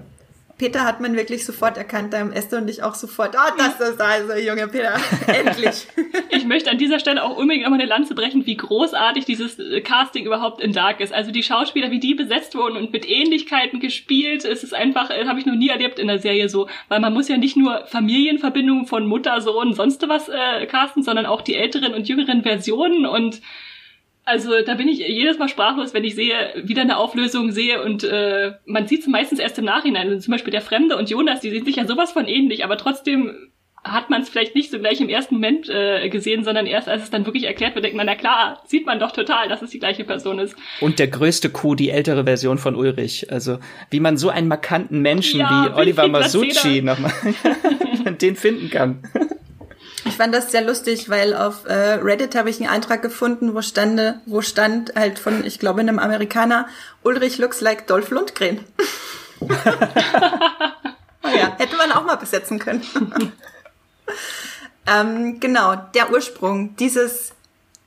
Peter 0.57 0.83
hat 0.83 1.01
man 1.01 1.15
wirklich 1.15 1.45
sofort 1.45 1.77
erkannt, 1.77 2.13
da 2.13 2.19
haben 2.19 2.31
Esther 2.31 2.59
und 2.59 2.69
ich 2.69 2.83
auch 2.83 2.93
sofort, 2.93 3.35
ah, 3.35 3.51
oh, 3.51 3.57
das 3.57 3.89
ist 3.89 3.99
also, 3.99 4.33
junge 4.33 4.67
Peter, 4.67 4.95
endlich. 5.27 5.87
Ich 6.29 6.45
möchte 6.45 6.69
an 6.69 6.77
dieser 6.77 6.99
Stelle 6.99 7.23
auch 7.23 7.35
unbedingt 7.35 7.63
nochmal 7.63 7.79
eine 7.79 7.89
Lanze 7.89 8.13
brechen, 8.13 8.45
wie 8.45 8.55
großartig 8.55 9.25
dieses 9.25 9.57
äh, 9.57 9.81
Casting 9.81 10.25
überhaupt 10.25 10.61
in 10.61 10.71
Dark 10.71 10.99
ist. 10.99 11.11
Also 11.11 11.31
die 11.31 11.41
Schauspieler, 11.41 11.89
wie 11.89 11.99
die 11.99 12.13
besetzt 12.13 12.55
wurden 12.55 12.77
und 12.77 12.93
mit 12.93 13.09
Ähnlichkeiten 13.09 13.79
gespielt, 13.79 14.45
es 14.45 14.63
ist 14.63 14.75
einfach, 14.75 15.09
äh, 15.09 15.25
habe 15.25 15.39
ich 15.39 15.47
noch 15.47 15.55
nie 15.55 15.69
erlebt 15.69 15.97
in 15.97 16.07
der 16.07 16.19
Serie 16.19 16.47
so, 16.49 16.69
weil 16.87 16.99
man 16.99 17.13
muss 17.13 17.29
ja 17.29 17.37
nicht 17.37 17.57
nur 17.57 17.85
Familienverbindungen 17.87 18.85
von 18.85 19.07
Mutter, 19.07 19.41
Sohn, 19.41 19.73
sonst 19.73 20.07
was 20.07 20.29
äh, 20.29 20.67
casten, 20.67 21.01
sondern 21.01 21.25
auch 21.25 21.41
die 21.41 21.55
älteren 21.55 21.95
und 21.95 22.07
jüngeren 22.07 22.43
Versionen 22.43 23.07
und 23.07 23.41
also 24.25 24.51
da 24.65 24.75
bin 24.75 24.87
ich 24.87 24.99
jedes 24.99 25.37
Mal 25.37 25.49
sprachlos, 25.49 25.93
wenn 25.93 26.03
ich 26.03 26.15
sehe, 26.15 26.35
wieder 26.63 26.81
eine 26.81 26.97
Auflösung 26.97 27.51
sehe 27.51 27.83
und 27.83 28.03
äh, 28.03 28.53
man 28.65 28.87
sieht 28.87 29.01
es 29.01 29.07
meistens 29.07 29.39
erst 29.39 29.59
im 29.59 29.65
Nachhinein. 29.65 30.07
Also 30.07 30.19
zum 30.19 30.31
Beispiel 30.31 30.51
der 30.51 30.61
Fremde 30.61 30.97
und 30.97 31.09
Jonas, 31.09 31.41
die 31.41 31.49
sehen 31.49 31.65
sich 31.65 31.75
ja 31.75 31.85
sowas 31.85 32.11
von 32.11 32.27
ähnlich, 32.27 32.63
aber 32.63 32.77
trotzdem 32.77 33.51
hat 33.83 34.09
man 34.09 34.21
es 34.21 34.29
vielleicht 34.29 34.55
nicht 34.55 34.71
so 34.71 34.79
gleich 34.79 35.01
im 35.01 35.09
ersten 35.09 35.35
Moment 35.35 35.67
äh, 35.67 36.07
gesehen, 36.07 36.45
sondern 36.45 36.65
erst 36.67 36.87
als 36.87 37.03
es 37.03 37.09
dann 37.09 37.25
wirklich 37.25 37.43
erklärt 37.43 37.75
wird, 37.75 37.83
denkt 37.83 37.97
man, 37.97 38.05
na 38.05 38.15
klar, 38.15 38.63
sieht 38.65 38.85
man 38.85 38.97
doch 38.97 39.11
total, 39.11 39.49
dass 39.49 39.61
es 39.61 39.71
die 39.71 39.79
gleiche 39.79 40.05
Person 40.05 40.39
ist. 40.39 40.55
Und 40.79 40.99
der 40.99 41.07
größte 41.07 41.49
Coup, 41.49 41.75
die 41.75 41.89
ältere 41.89 42.23
Version 42.23 42.57
von 42.57 42.75
Ulrich. 42.75 43.29
Also 43.29 43.59
wie 43.89 43.99
man 43.99 44.15
so 44.15 44.29
einen 44.29 44.47
markanten 44.47 45.01
Menschen 45.01 45.41
ja, 45.41 45.65
wie 45.65 45.79
Oliver 45.79 46.07
Masucci 46.07 46.81
nochmal 46.81 47.11
den 48.21 48.37
finden 48.37 48.69
kann. 48.69 49.03
Ich 50.13 50.17
fand 50.17 50.31
das 50.31 50.51
sehr 50.51 50.61
lustig, 50.61 51.09
weil 51.09 51.35
auf 51.35 51.65
äh, 51.65 51.73
Reddit 51.73 52.35
habe 52.35 52.47
ich 52.47 52.59
einen 52.59 52.69
Eintrag 52.69 53.01
gefunden, 53.01 53.55
wo 53.55 53.63
stande, 53.63 54.21
wo 54.27 54.43
stand 54.43 54.93
halt 54.95 55.17
von, 55.17 55.43
ich 55.43 55.57
glaube, 55.57 55.79
einem 55.79 55.97
Amerikaner, 55.97 56.67
Ulrich 57.01 57.39
looks 57.39 57.61
like 57.61 57.87
Dolph 57.87 58.11
Lundgren. 58.11 58.59
oh 59.39 59.47
ja, 61.23 61.55
hätte 61.57 61.75
man 61.77 61.91
auch 61.93 62.05
mal 62.05 62.17
besetzen 62.17 62.59
können. 62.59 62.83
ähm, 64.85 65.39
genau, 65.39 65.77
der 65.95 66.11
Ursprung, 66.11 66.75
dieses 66.75 67.31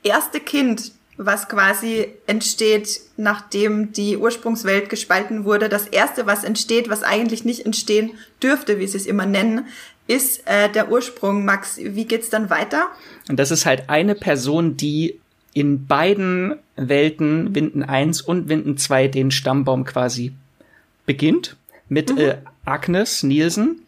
erste 0.03 0.41
Kind, 0.41 0.91
was 1.15 1.47
quasi 1.47 2.13
entsteht, 2.27 2.99
nachdem 3.15 3.93
die 3.93 4.17
Ursprungswelt 4.17 4.89
gespalten 4.89 5.45
wurde. 5.45 5.69
Das 5.69 5.87
erste, 5.87 6.25
was 6.25 6.43
entsteht, 6.43 6.89
was 6.89 7.03
eigentlich 7.03 7.45
nicht 7.45 7.65
entstehen 7.65 8.11
dürfte, 8.43 8.79
wie 8.79 8.87
sie 8.87 8.97
es 8.97 9.05
immer 9.05 9.25
nennen, 9.25 9.65
ist 10.07 10.47
äh, 10.47 10.69
der 10.69 10.91
Ursprung. 10.91 11.45
Max, 11.45 11.77
wie 11.77 12.05
geht's 12.05 12.29
dann 12.29 12.49
weiter? 12.49 12.87
Und 13.29 13.37
das 13.37 13.51
ist 13.51 13.65
halt 13.65 13.89
eine 13.89 14.15
Person, 14.15 14.77
die 14.77 15.19
in 15.53 15.87
beiden 15.87 16.55
Welten, 16.75 17.55
Winden 17.55 17.83
1 17.83 18.21
und 18.21 18.49
Winden 18.49 18.77
2, 18.77 19.07
den 19.07 19.31
Stammbaum 19.31 19.85
quasi 19.85 20.33
beginnt. 21.05 21.55
Mit 21.89 22.11
mhm. 22.11 22.19
äh, 22.19 22.37
Agnes 22.65 23.23
Nielsen. 23.23 23.81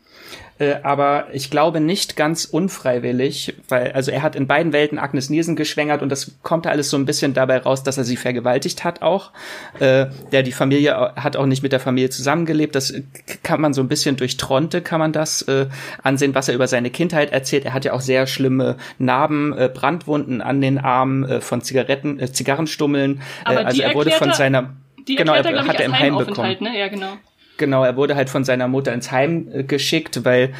Äh, 0.59 0.75
aber 0.83 1.27
ich 1.31 1.49
glaube 1.49 1.79
nicht 1.79 2.15
ganz 2.15 2.45
unfreiwillig, 2.45 3.55
weil, 3.69 3.93
also 3.93 4.11
er 4.11 4.21
hat 4.21 4.35
in 4.35 4.45
beiden 4.45 4.73
Welten 4.73 4.99
Agnes 4.99 5.29
Nielsen 5.29 5.55
geschwängert 5.55 6.01
und 6.01 6.09
das 6.09 6.33
kommt 6.43 6.67
alles 6.67 6.89
so 6.89 6.97
ein 6.97 7.05
bisschen 7.05 7.33
dabei 7.33 7.57
raus, 7.57 7.83
dass 7.83 7.97
er 7.97 8.03
sie 8.03 8.17
vergewaltigt 8.17 8.83
hat 8.83 9.01
auch. 9.01 9.31
Äh, 9.79 10.07
der 10.31 10.43
die 10.43 10.51
Familie 10.51 11.13
hat 11.15 11.37
auch 11.37 11.45
nicht 11.45 11.63
mit 11.63 11.71
der 11.71 11.79
Familie 11.79 12.09
zusammengelebt. 12.09 12.75
Das 12.75 12.93
kann 13.41 13.61
man 13.61 13.73
so 13.73 13.81
ein 13.81 13.87
bisschen 13.87 14.17
durch 14.17 14.37
Tronte 14.37 14.81
kann 14.81 14.99
man 14.99 15.13
das 15.13 15.41
äh, 15.43 15.67
ansehen, 16.03 16.35
was 16.35 16.49
er 16.49 16.55
über 16.55 16.67
seine 16.67 16.89
Kindheit 16.89 17.31
erzählt. 17.31 17.65
Er 17.65 17.73
hat 17.73 17.85
ja 17.85 17.93
auch 17.93 18.01
sehr 18.01 18.27
schlimme 18.27 18.75
Narben, 18.97 19.57
äh, 19.57 19.69
Brandwunden 19.73 20.41
an 20.41 20.61
den 20.61 20.77
Armen 20.77 21.23
äh, 21.23 21.41
von 21.41 21.61
Zigaretten, 21.61 22.19
äh, 22.19 22.31
Zigarrenstummeln. 22.31 23.21
Äh, 23.45 23.55
also 23.55 23.81
er 23.81 23.93
wurde 23.93 24.11
von 24.11 24.33
seiner 24.33 24.73
die 25.07 25.15
genau, 25.15 25.33
er, 25.33 25.45
er 25.45 25.67
hat 25.67 25.79
er 25.79 25.85
im 25.85 25.97
Heim 25.97 26.17
bekommen. 26.17 26.57
Ne? 26.59 26.77
Ja, 26.77 26.87
genau. 26.87 27.13
Genau, 27.59 27.83
er 27.83 27.97
wurde 27.97 28.15
halt 28.15 28.29
von 28.29 28.43
seiner 28.43 28.67
Mutter 28.67 28.93
ins 28.93 29.11
Heim 29.11 29.47
äh, 29.51 29.63
geschickt, 29.63 30.25
weil 30.25 30.53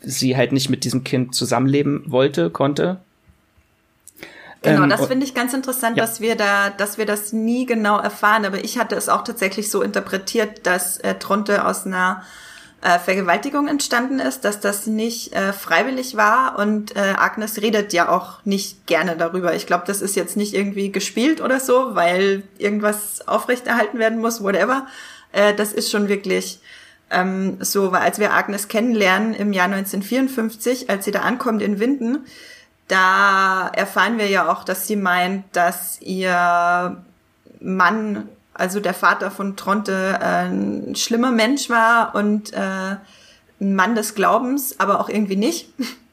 sie 0.00 0.36
halt 0.36 0.52
nicht 0.52 0.70
mit 0.70 0.84
diesem 0.84 1.04
Kind 1.04 1.34
zusammenleben 1.34 2.04
wollte, 2.06 2.48
konnte. 2.48 3.00
Genau, 4.62 4.84
ähm, 4.84 4.88
das 4.88 5.06
finde 5.06 5.26
ich 5.26 5.34
ganz 5.34 5.52
interessant, 5.52 5.96
ja. 5.96 6.04
dass 6.04 6.20
wir 6.20 6.36
da, 6.36 6.70
dass 6.70 6.96
wir 6.96 7.06
das 7.06 7.32
nie 7.32 7.66
genau 7.66 7.98
erfahren. 7.98 8.44
Aber 8.44 8.62
ich 8.62 8.78
hatte 8.78 8.94
es 8.94 9.08
auch 9.08 9.24
tatsächlich 9.24 9.68
so 9.68 9.82
interpretiert, 9.82 10.64
dass 10.64 10.98
äh, 10.98 11.16
Tronte 11.16 11.66
aus 11.66 11.86
einer 11.86 12.22
äh, 12.82 13.00
Vergewaltigung 13.00 13.66
entstanden 13.66 14.20
ist, 14.20 14.44
dass 14.44 14.60
das 14.60 14.86
nicht 14.86 15.32
äh, 15.32 15.52
freiwillig 15.52 16.16
war 16.16 16.56
und 16.60 16.94
äh, 16.94 17.14
Agnes 17.16 17.60
redet 17.60 17.92
ja 17.92 18.08
auch 18.08 18.44
nicht 18.44 18.86
gerne 18.86 19.16
darüber. 19.16 19.56
Ich 19.56 19.66
glaube, 19.66 19.82
das 19.88 20.00
ist 20.00 20.14
jetzt 20.14 20.36
nicht 20.36 20.54
irgendwie 20.54 20.92
gespielt 20.92 21.40
oder 21.40 21.58
so, 21.58 21.96
weil 21.96 22.44
irgendwas 22.58 23.26
aufrechterhalten 23.26 23.98
werden 23.98 24.20
muss, 24.20 24.44
whatever, 24.44 24.86
äh, 25.32 25.54
das 25.54 25.72
ist 25.72 25.90
schon 25.90 26.08
wirklich 26.08 26.60
ähm, 27.10 27.58
so, 27.60 27.92
weil 27.92 28.02
als 28.02 28.18
wir 28.18 28.32
Agnes 28.32 28.68
kennenlernen 28.68 29.34
im 29.34 29.52
Jahr 29.52 29.66
1954, 29.66 30.90
als 30.90 31.04
sie 31.04 31.10
da 31.10 31.20
ankommt 31.20 31.62
in 31.62 31.80
Winden, 31.80 32.26
da 32.86 33.68
erfahren 33.68 34.18
wir 34.18 34.28
ja 34.28 34.50
auch, 34.50 34.64
dass 34.64 34.86
sie 34.86 34.96
meint, 34.96 35.44
dass 35.52 36.00
ihr 36.00 37.02
Mann, 37.60 38.28
also 38.54 38.80
der 38.80 38.94
Vater 38.94 39.30
von 39.30 39.56
Tronte, 39.56 40.18
äh, 40.20 40.48
ein 40.48 40.96
schlimmer 40.96 41.30
Mensch 41.30 41.68
war 41.70 42.14
und 42.14 42.52
äh, 42.52 42.96
ein 43.60 43.74
Mann 43.74 43.94
des 43.94 44.14
Glaubens, 44.14 44.78
aber 44.78 45.00
auch 45.00 45.08
irgendwie 45.08 45.36
nicht 45.36 45.68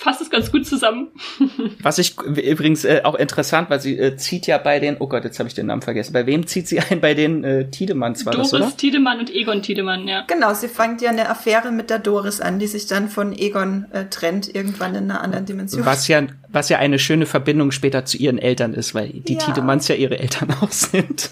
fasst 0.00 0.22
es 0.22 0.30
ganz 0.30 0.50
gut 0.50 0.66
zusammen. 0.66 1.08
Was 1.82 1.98
ich 1.98 2.18
übrigens 2.18 2.84
äh, 2.84 3.02
auch 3.04 3.14
interessant, 3.14 3.68
weil 3.68 3.80
sie 3.80 3.98
äh, 3.98 4.16
zieht 4.16 4.46
ja 4.46 4.56
bei 4.58 4.80
den, 4.80 4.96
oh 4.98 5.06
Gott, 5.06 5.24
jetzt 5.24 5.38
habe 5.38 5.48
ich 5.48 5.54
den 5.54 5.66
Namen 5.66 5.82
vergessen. 5.82 6.12
Bei 6.12 6.26
wem 6.26 6.46
zieht 6.46 6.66
sie 6.68 6.80
ein? 6.80 7.00
Bei 7.00 7.14
den 7.14 7.44
äh, 7.44 7.70
Tiedemanns 7.70 8.24
war 8.24 8.32
Doris 8.32 8.50
das, 8.50 8.60
oder? 8.60 8.76
Tiedemann 8.76 9.20
und 9.20 9.30
Egon 9.30 9.62
Tiedemann, 9.62 10.08
ja. 10.08 10.24
Genau, 10.26 10.54
sie 10.54 10.68
fängt 10.68 11.02
ja 11.02 11.10
eine 11.10 11.28
Affäre 11.28 11.70
mit 11.70 11.90
der 11.90 11.98
Doris 11.98 12.40
an, 12.40 12.58
die 12.58 12.66
sich 12.66 12.86
dann 12.86 13.08
von 13.08 13.36
Egon 13.36 13.86
äh, 13.92 14.06
trennt, 14.06 14.52
irgendwann 14.54 14.94
in 14.94 15.10
einer 15.10 15.20
anderen 15.20 15.44
Dimension. 15.44 15.84
Was 15.84 16.08
ja, 16.08 16.22
was 16.48 16.70
ja 16.70 16.78
eine 16.78 16.98
schöne 16.98 17.26
Verbindung 17.26 17.70
später 17.70 18.06
zu 18.06 18.16
ihren 18.16 18.38
Eltern 18.38 18.72
ist, 18.72 18.94
weil 18.94 19.08
die 19.10 19.34
ja. 19.34 19.38
Tiedemanns 19.40 19.88
ja 19.88 19.94
ihre 19.94 20.18
Eltern 20.18 20.54
auch 20.62 20.72
sind. 20.72 21.30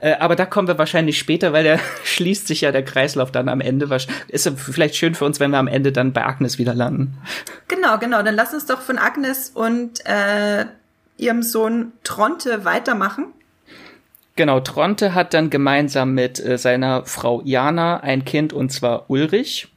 Äh, 0.00 0.14
aber 0.14 0.36
da 0.36 0.46
kommen 0.46 0.68
wir 0.68 0.78
wahrscheinlich 0.78 1.18
später, 1.18 1.52
weil 1.52 1.64
der 1.64 1.80
schließt 2.04 2.46
sich 2.46 2.60
ja 2.60 2.72
der 2.72 2.84
Kreislauf 2.84 3.32
dann 3.32 3.48
am 3.48 3.60
Ende. 3.60 3.88
Ist 4.28 4.52
vielleicht 4.56 4.96
schön 4.96 5.14
für 5.14 5.24
uns, 5.24 5.40
wenn 5.40 5.50
wir 5.50 5.58
am 5.58 5.68
Ende 5.68 5.92
dann 5.92 6.12
bei 6.12 6.24
Agnes 6.24 6.58
wieder 6.58 6.74
landen. 6.74 7.18
Genau, 7.68 7.98
genau. 7.98 8.22
Dann 8.22 8.34
lass 8.34 8.54
uns 8.54 8.66
doch 8.66 8.80
von 8.80 8.98
Agnes 8.98 9.50
und 9.50 10.04
äh, 10.06 10.66
ihrem 11.16 11.42
Sohn 11.42 11.92
Tronte 12.04 12.64
weitermachen. 12.64 13.26
Genau, 14.36 14.60
Tronte 14.60 15.14
hat 15.14 15.34
dann 15.34 15.50
gemeinsam 15.50 16.14
mit 16.14 16.42
äh, 16.44 16.56
seiner 16.56 17.04
Frau 17.04 17.42
Jana 17.44 18.00
ein 18.00 18.24
Kind 18.24 18.52
und 18.52 18.70
zwar 18.70 19.10
Ulrich. 19.10 19.68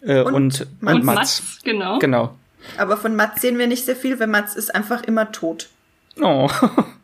Äh, 0.00 0.22
und, 0.22 0.34
und, 0.34 0.66
und, 0.80 0.88
und 0.88 1.04
Mats. 1.04 1.16
Mats. 1.16 1.58
Genau. 1.64 1.98
genau. 1.98 2.34
Aber 2.78 2.96
von 2.96 3.14
Mats 3.14 3.42
sehen 3.42 3.58
wir 3.58 3.66
nicht 3.66 3.84
sehr 3.84 3.96
viel, 3.96 4.18
weil 4.18 4.28
Mats 4.28 4.54
ist 4.54 4.74
einfach 4.74 5.02
immer 5.02 5.32
tot. 5.32 5.68
Oh. 6.20 6.48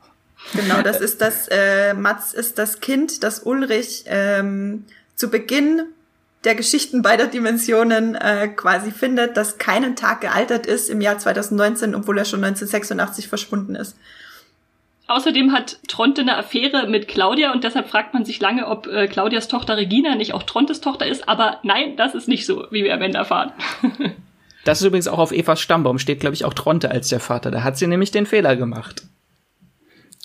Genau, 0.55 0.83
das 0.83 1.01
ist 1.01 1.21
das, 1.21 1.49
äh, 1.49 1.95
Mats 1.95 2.35
ist 2.35 2.59
das 2.59 2.81
Kind, 2.81 3.23
das 3.23 3.41
Ulrich 3.41 4.05
ähm, 4.07 4.85
zu 5.15 5.31
Beginn 5.31 5.83
der 6.45 6.55
Geschichten 6.55 7.03
beider 7.03 7.27
Dimensionen 7.27 8.15
äh, 8.15 8.49
quasi 8.49 8.91
findet, 8.91 9.37
das 9.37 9.59
keinen 9.59 9.95
Tag 9.95 10.23
gealtert 10.23 10.67
ist 10.67 10.89
im 10.89 11.01
Jahr 11.01 11.19
2019, 11.19 11.95
obwohl 11.95 12.19
er 12.19 12.25
schon 12.25 12.43
1986 12.43 13.29
verschwunden 13.29 13.75
ist. 13.75 13.97
Außerdem 15.07 15.53
hat 15.53 15.79
Tronte 15.89 16.23
eine 16.23 16.37
Affäre 16.37 16.87
mit 16.87 17.09
Claudia 17.09 17.53
und 17.53 17.65
deshalb 17.65 17.89
fragt 17.89 18.15
man 18.15 18.25
sich 18.25 18.41
lange, 18.41 18.69
ob 18.69 18.87
äh, 18.87 19.09
Claudias 19.09 19.49
Tochter 19.49 19.77
Regina 19.77 20.15
nicht 20.15 20.35
auch 20.35 20.45
Trontes 20.45 20.81
Tochter 20.81 21.07
ist. 21.07 21.29
Aber 21.29 21.59
nein, 21.65 21.97
das 21.97 22.15
ist 22.15 22.29
nicht 22.29 22.47
so, 22.47 22.67
wie 22.71 22.85
wir 22.85 22.95
am 22.95 23.03
Ende 23.03 23.19
erfahren. 23.19 23.53
das 24.65 24.81
ist 24.81 24.87
übrigens 24.87 25.09
auch 25.09 25.19
auf 25.19 25.33
Evas 25.33 25.61
Stammbaum, 25.61 25.99
steht, 25.99 26.21
glaube 26.21 26.35
ich, 26.35 26.45
auch 26.45 26.55
Tronte 26.55 26.93
als 26.93 27.09
der 27.09 27.19
Vater. 27.19 27.51
Da 27.51 27.65
hat 27.65 27.77
sie 27.77 27.89
nämlich 27.89 28.13
den 28.13 28.25
Fehler 28.25 28.55
gemacht. 28.55 29.03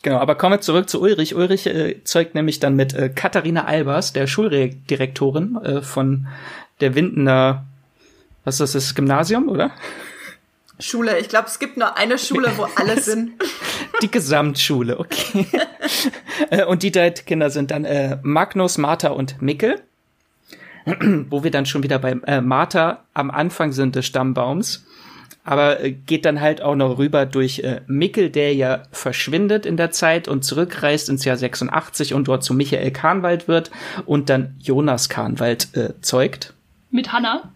Genau, 0.05 0.19
aber 0.19 0.35
kommen 0.35 0.53
wir 0.53 0.61
zurück 0.61 0.87
zu 0.87 1.01
Ulrich. 1.01 1.33
Ulrich 1.33 1.65
äh, 1.65 2.03
zeugt 2.03 2.35
nämlich 2.35 2.59
dann 2.59 2.75
mit 2.75 2.93
äh, 2.93 3.09
Katharina 3.09 3.65
Albers, 3.65 4.13
der 4.13 4.27
Schuldirektorin 4.27 5.55
äh, 5.55 5.81
von 5.81 6.27
der 6.79 6.93
Windener, 6.93 7.65
was 8.43 8.59
ist 8.59 8.75
das, 8.75 8.83
das 8.83 8.93
Gymnasium, 8.93 9.49
oder? 9.49 9.71
Schule. 10.79 11.17
Ich 11.17 11.27
glaube, 11.27 11.47
es 11.47 11.57
gibt 11.57 11.77
nur 11.77 11.97
eine 11.97 12.19
Schule, 12.19 12.51
wo 12.55 12.67
alle 12.75 13.01
sind. 13.01 13.31
Die 14.03 14.11
Gesamtschule, 14.11 14.99
okay. 14.99 15.47
Äh, 16.51 16.65
und 16.65 16.83
die 16.83 16.91
drei 16.91 17.09
Kinder 17.09 17.49
sind 17.49 17.71
dann 17.71 17.85
äh, 17.85 18.19
Magnus, 18.21 18.77
Martha 18.77 19.07
und 19.09 19.41
Mickel. 19.41 19.81
wo 21.29 21.43
wir 21.43 21.49
dann 21.49 21.65
schon 21.65 21.81
wieder 21.81 21.97
bei 21.97 22.11
äh, 22.27 22.41
Martha 22.41 23.05
am 23.15 23.31
Anfang 23.31 23.71
sind 23.71 23.95
des 23.95 24.05
Stammbaums 24.05 24.85
aber 25.45 25.79
äh, 25.79 25.91
geht 25.91 26.25
dann 26.25 26.41
halt 26.41 26.61
auch 26.61 26.75
noch 26.75 26.97
rüber 26.97 27.25
durch 27.25 27.59
äh, 27.59 27.81
Mickel, 27.87 28.29
der 28.29 28.53
ja 28.53 28.83
verschwindet 28.91 29.65
in 29.65 29.77
der 29.77 29.91
Zeit 29.91 30.27
und 30.27 30.43
zurückreist 30.43 31.07
ins 31.07 31.23
Jahr 31.23 31.37
86 31.37 32.13
und 32.13 32.27
dort 32.27 32.43
zu 32.43 32.53
Michael 32.53 32.91
Kahnwald 32.91 33.47
wird 33.47 33.71
und 34.05 34.29
dann 34.29 34.55
Jonas 34.59 35.07
Kahnwald 35.07 35.75
äh, 35.77 35.93
zeugt. 36.01 36.53
Mit 36.89 37.13
Hanna? 37.13 37.51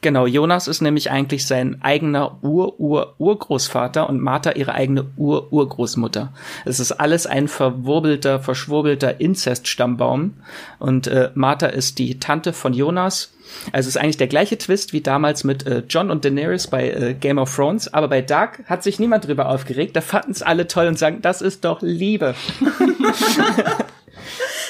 Genau, 0.00 0.26
Jonas 0.26 0.68
ist 0.68 0.82
nämlich 0.82 1.10
eigentlich 1.10 1.46
sein 1.46 1.80
eigener 1.80 2.42
Ur-Ur-Urgroßvater 2.42 4.06
und 4.06 4.20
Martha 4.20 4.50
ihre 4.50 4.74
eigene 4.74 5.06
Ur-Urgroßmutter. 5.16 6.30
Es 6.66 6.78
ist 6.78 6.92
alles 6.92 7.26
ein 7.26 7.48
verwurbelter, 7.48 8.38
verschwurbelter 8.38 9.18
Inzest-Stammbaum 9.18 10.34
und 10.78 11.06
äh, 11.06 11.30
Martha 11.34 11.68
ist 11.68 11.98
die 11.98 12.18
Tante 12.18 12.52
von 12.52 12.74
Jonas 12.74 13.33
also 13.72 13.88
es 13.88 13.96
ist 13.96 13.96
eigentlich 13.96 14.16
der 14.16 14.26
gleiche 14.26 14.58
Twist 14.58 14.92
wie 14.92 15.00
damals 15.00 15.44
mit 15.44 15.66
äh, 15.66 15.82
John 15.88 16.10
und 16.10 16.24
Daenerys 16.24 16.66
bei 16.66 16.90
äh, 16.90 17.14
Game 17.14 17.38
of 17.38 17.54
Thrones, 17.54 17.92
aber 17.92 18.08
bei 18.08 18.22
Dark 18.22 18.60
hat 18.66 18.82
sich 18.82 18.98
niemand 18.98 19.26
drüber 19.26 19.48
aufgeregt. 19.48 19.96
Da 19.96 20.00
fanden 20.00 20.32
es 20.32 20.42
alle 20.42 20.66
toll 20.66 20.86
und 20.86 20.98
sagen, 20.98 21.22
das 21.22 21.42
ist 21.42 21.64
doch 21.64 21.82
Liebe. 21.82 22.34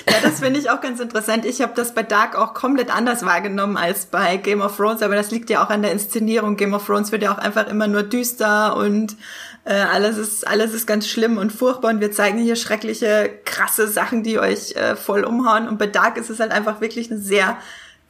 Ja, 0.09 0.16
das 0.22 0.41
finde 0.41 0.61
ich 0.61 0.68
auch 0.68 0.80
ganz 0.80 1.01
interessant. 1.01 1.47
Ich 1.47 1.62
habe 1.62 1.72
das 1.74 1.95
bei 1.95 2.03
Dark 2.03 2.37
auch 2.37 2.53
komplett 2.53 2.95
anders 2.95 3.24
wahrgenommen 3.24 3.76
als 3.76 4.07
bei 4.07 4.37
Game 4.37 4.61
of 4.61 4.76
Thrones, 4.76 5.03
aber 5.03 5.14
das 5.14 5.30
liegt 5.30 5.49
ja 5.49 5.64
auch 5.64 5.70
an 5.70 5.82
der 5.82 5.93
Inszenierung. 5.93 6.57
Game 6.57 6.74
of 6.74 6.85
Thrones 6.85 7.11
wird 7.11 7.22
ja 7.22 7.32
auch 7.32 7.39
einfach 7.39 7.68
immer 7.68 7.89
nur 7.89 8.03
düster 8.03 8.76
und 8.76 9.16
äh, 9.64 9.72
alles 9.72 10.18
ist 10.18 10.47
alles 10.47 10.74
ist 10.74 10.87
ganz 10.87 11.09
schlimm 11.09 11.39
und 11.39 11.53
furchtbar 11.53 11.91
und 11.91 12.01
wir 12.01 12.12
zeigen 12.12 12.39
hier 12.39 12.57
schreckliche, 12.57 13.30
krasse 13.47 13.89
Sachen, 13.89 14.22
die 14.22 14.39
euch 14.39 14.76
äh, 14.76 14.95
voll 14.95 15.24
umhauen. 15.24 15.68
Und 15.68 15.78
bei 15.78 15.87
Dark 15.87 16.18
ist 16.18 16.28
es 16.28 16.39
halt 16.39 16.53
einfach 16.53 16.82
wirklich 16.82 17.11
eine 17.11 17.20
sehr 17.20 17.57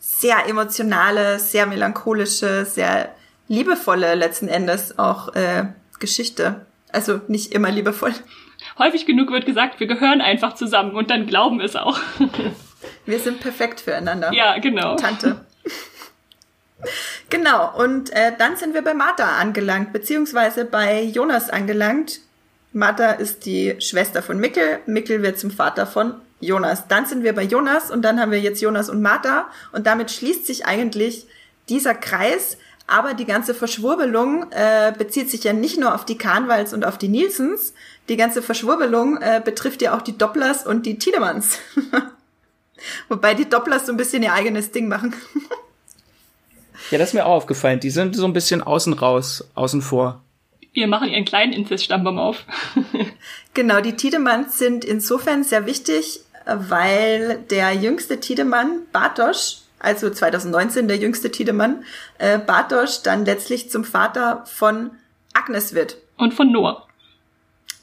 sehr 0.05 0.47
emotionale, 0.47 1.39
sehr 1.39 1.67
melancholische, 1.67 2.67
sehr 2.67 3.15
liebevolle 3.49 4.15
letzten 4.15 4.49
Endes 4.49 4.99
auch 4.99 5.35
äh, 5.35 5.65
Geschichte. 5.99 6.67
Also 6.93 7.21
nicht 7.27 7.53
immer 7.53 7.71
liebevoll. 7.71 8.13
Häufig 8.79 9.07
genug 9.07 9.31
wird 9.31 9.47
gesagt, 9.47 9.81
wir 9.81 9.87
gehören 9.87 10.21
einfach 10.21 10.55
zusammen 10.55 10.95
und 10.95 11.11
dann 11.11 11.27
glauben 11.27 11.61
es 11.61 11.75
auch. 11.75 11.99
wir 13.07 13.19
sind 13.19 13.41
perfekt 13.41 13.81
füreinander. 13.81 14.33
Ja, 14.33 14.59
genau. 14.59 14.97
Tante. 14.97 15.45
Genau, 17.31 17.75
und 17.77 18.11
äh, 18.11 18.33
dann 18.37 18.57
sind 18.57 18.75
wir 18.75 18.83
bei 18.83 18.95
Martha 18.95 19.39
angelangt, 19.39 19.93
beziehungsweise 19.93 20.67
bei 20.67 21.03
Jonas 21.03 21.49
angelangt. 21.49 22.21
Martha 22.73 23.13
ist 23.13 23.47
die 23.47 23.77
Schwester 23.81 24.23
von 24.23 24.39
Mickel. 24.39 24.81
Mickel 24.87 25.23
wird 25.23 25.39
zum 25.39 25.51
Vater 25.51 25.87
von 25.87 26.15
Jonas. 26.41 26.89
Dann 26.89 27.07
sind 27.07 27.23
wir 27.23 27.35
bei 27.35 27.43
Jonas 27.43 27.91
und 27.91 28.03
dann 28.03 28.21
haben 28.21 28.33
wir 28.33 28.41
jetzt 28.41 28.61
Jonas 28.61 28.91
und 28.91 29.03
Martha 29.03 29.49
und 29.73 29.87
damit 29.87 30.11
schließt 30.11 30.47
sich 30.47 30.67
eigentlich 30.67 31.27
dieser 31.69 31.95
Kreis. 31.95 32.59
Aber 32.87 33.15
die 33.15 33.25
ganze 33.25 33.55
Verschwurbelung 33.55 34.47
äh, 34.51 34.93
bezieht 34.97 35.31
sich 35.31 35.45
ja 35.45 35.55
nicht 35.55 35.79
nur 35.79 35.95
auf 35.95 36.05
die 36.05 36.19
Kahnwalds 36.19 36.75
und 36.75 36.85
auf 36.85 36.99
die 36.99 37.09
Nielsens. 37.09 37.73
Die 38.11 38.17
ganze 38.17 38.43
Verschwurbelung 38.43 39.17
äh, 39.17 39.41
betrifft 39.43 39.81
ja 39.81 39.97
auch 39.97 40.03
die 40.03 40.19
Dopplers 40.19 40.67
und 40.67 40.85
die 40.85 40.99
Tiedemanns. 40.99 41.59
Wobei 43.09 43.33
die 43.35 43.49
Dopplers 43.49 43.87
so 43.87 43.93
ein 43.93 43.97
bisschen 43.97 44.23
ihr 44.23 44.35
eigenes 44.35 44.71
Ding 44.71 44.89
machen. 44.89 45.15
ja, 46.91 46.99
das 46.99 47.09
ist 47.09 47.15
mir 47.15 47.25
auch 47.25 47.37
aufgefallen. 47.37 47.81
Die 47.81 47.91
sind 47.91 48.15
so 48.15 48.27
ein 48.27 48.35
bisschen 48.35 48.63
außen 48.63 48.93
raus, 48.93 49.49
außen 49.55 49.81
vor. 49.81 50.23
Wir 50.75 50.89
machen 50.89 51.09
ihren 51.09 51.25
kleinen 51.25 51.53
Inzeststammbaum 51.53 52.19
auf. 52.19 52.45
genau, 53.55 53.81
die 53.81 53.97
Tiedemanns 53.97 54.59
sind 54.59 54.85
insofern 54.85 55.45
sehr 55.45 55.67
wichtig, 55.67 56.21
weil 56.47 57.39
der 57.51 57.73
jüngste 57.73 58.21
Tiedemann, 58.21 58.83
Bartosch, 58.93 59.59
also 59.79 60.11
2019 60.11 60.89
der 60.89 60.97
jüngste 60.97 61.31
Tiedemann, 61.31 61.85
äh, 62.19 62.39
Bartosch 62.39 63.03
dann 63.03 63.25
letztlich 63.25 63.71
zum 63.71 63.85
Vater 63.85 64.45
von 64.47 64.93
Agnes 65.35 65.75
wird. 65.75 65.99
Und 66.17 66.35
von 66.35 66.51
Noah. 66.51 66.87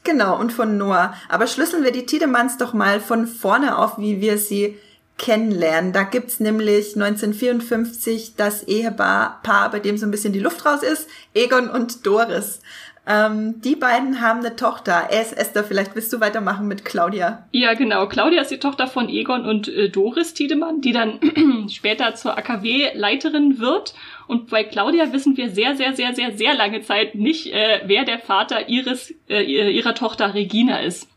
Genau, 0.04 0.38
und 0.38 0.52
von 0.52 0.78
Noah. 0.78 1.14
Aber 1.28 1.46
schlüsseln 1.46 1.84
wir 1.84 1.92
die 1.92 2.06
Tiedemanns 2.06 2.58
doch 2.58 2.72
mal 2.72 3.00
von 3.00 3.26
vorne 3.26 3.78
auf, 3.78 3.98
wie 3.98 4.20
wir 4.20 4.38
sie 4.38 4.78
kennenlernen. 5.18 5.92
Da 5.92 6.02
gibt's 6.02 6.40
nämlich 6.40 6.96
1954 6.96 8.34
das 8.36 8.64
Ehepaar, 8.64 9.40
bei 9.70 9.78
dem 9.78 9.96
so 9.96 10.06
ein 10.06 10.10
bisschen 10.10 10.32
die 10.32 10.40
Luft 10.40 10.66
raus 10.66 10.82
ist, 10.82 11.06
Egon 11.34 11.68
und 11.68 12.04
Doris. 12.04 12.60
Ähm, 13.04 13.60
die 13.62 13.74
beiden 13.74 14.20
haben 14.20 14.40
eine 14.40 14.54
Tochter. 14.54 15.08
Es, 15.10 15.32
Esther, 15.32 15.64
vielleicht 15.64 15.96
willst 15.96 16.12
du 16.12 16.20
weitermachen 16.20 16.68
mit 16.68 16.84
Claudia. 16.84 17.48
Ja, 17.50 17.74
genau. 17.74 18.06
Claudia 18.06 18.42
ist 18.42 18.52
die 18.52 18.58
Tochter 18.58 18.86
von 18.86 19.08
Egon 19.08 19.44
und 19.44 19.66
äh, 19.68 19.88
Doris 19.88 20.34
Tiedemann, 20.34 20.80
die 20.80 20.92
dann 20.92 21.18
später 21.68 22.14
zur 22.14 22.38
AKW-Leiterin 22.38 23.58
wird. 23.58 23.94
Und 24.28 24.50
bei 24.50 24.62
Claudia 24.62 25.12
wissen 25.12 25.36
wir 25.36 25.50
sehr, 25.50 25.74
sehr, 25.74 25.94
sehr, 25.94 26.14
sehr, 26.14 26.32
sehr 26.32 26.54
lange 26.54 26.82
Zeit 26.82 27.16
nicht, 27.16 27.52
äh, 27.52 27.80
wer 27.86 28.04
der 28.04 28.20
Vater 28.20 28.68
ihres, 28.68 29.12
äh, 29.28 29.42
ihrer 29.42 29.94
Tochter 29.94 30.34
Regina 30.34 30.78
ist. 30.78 31.08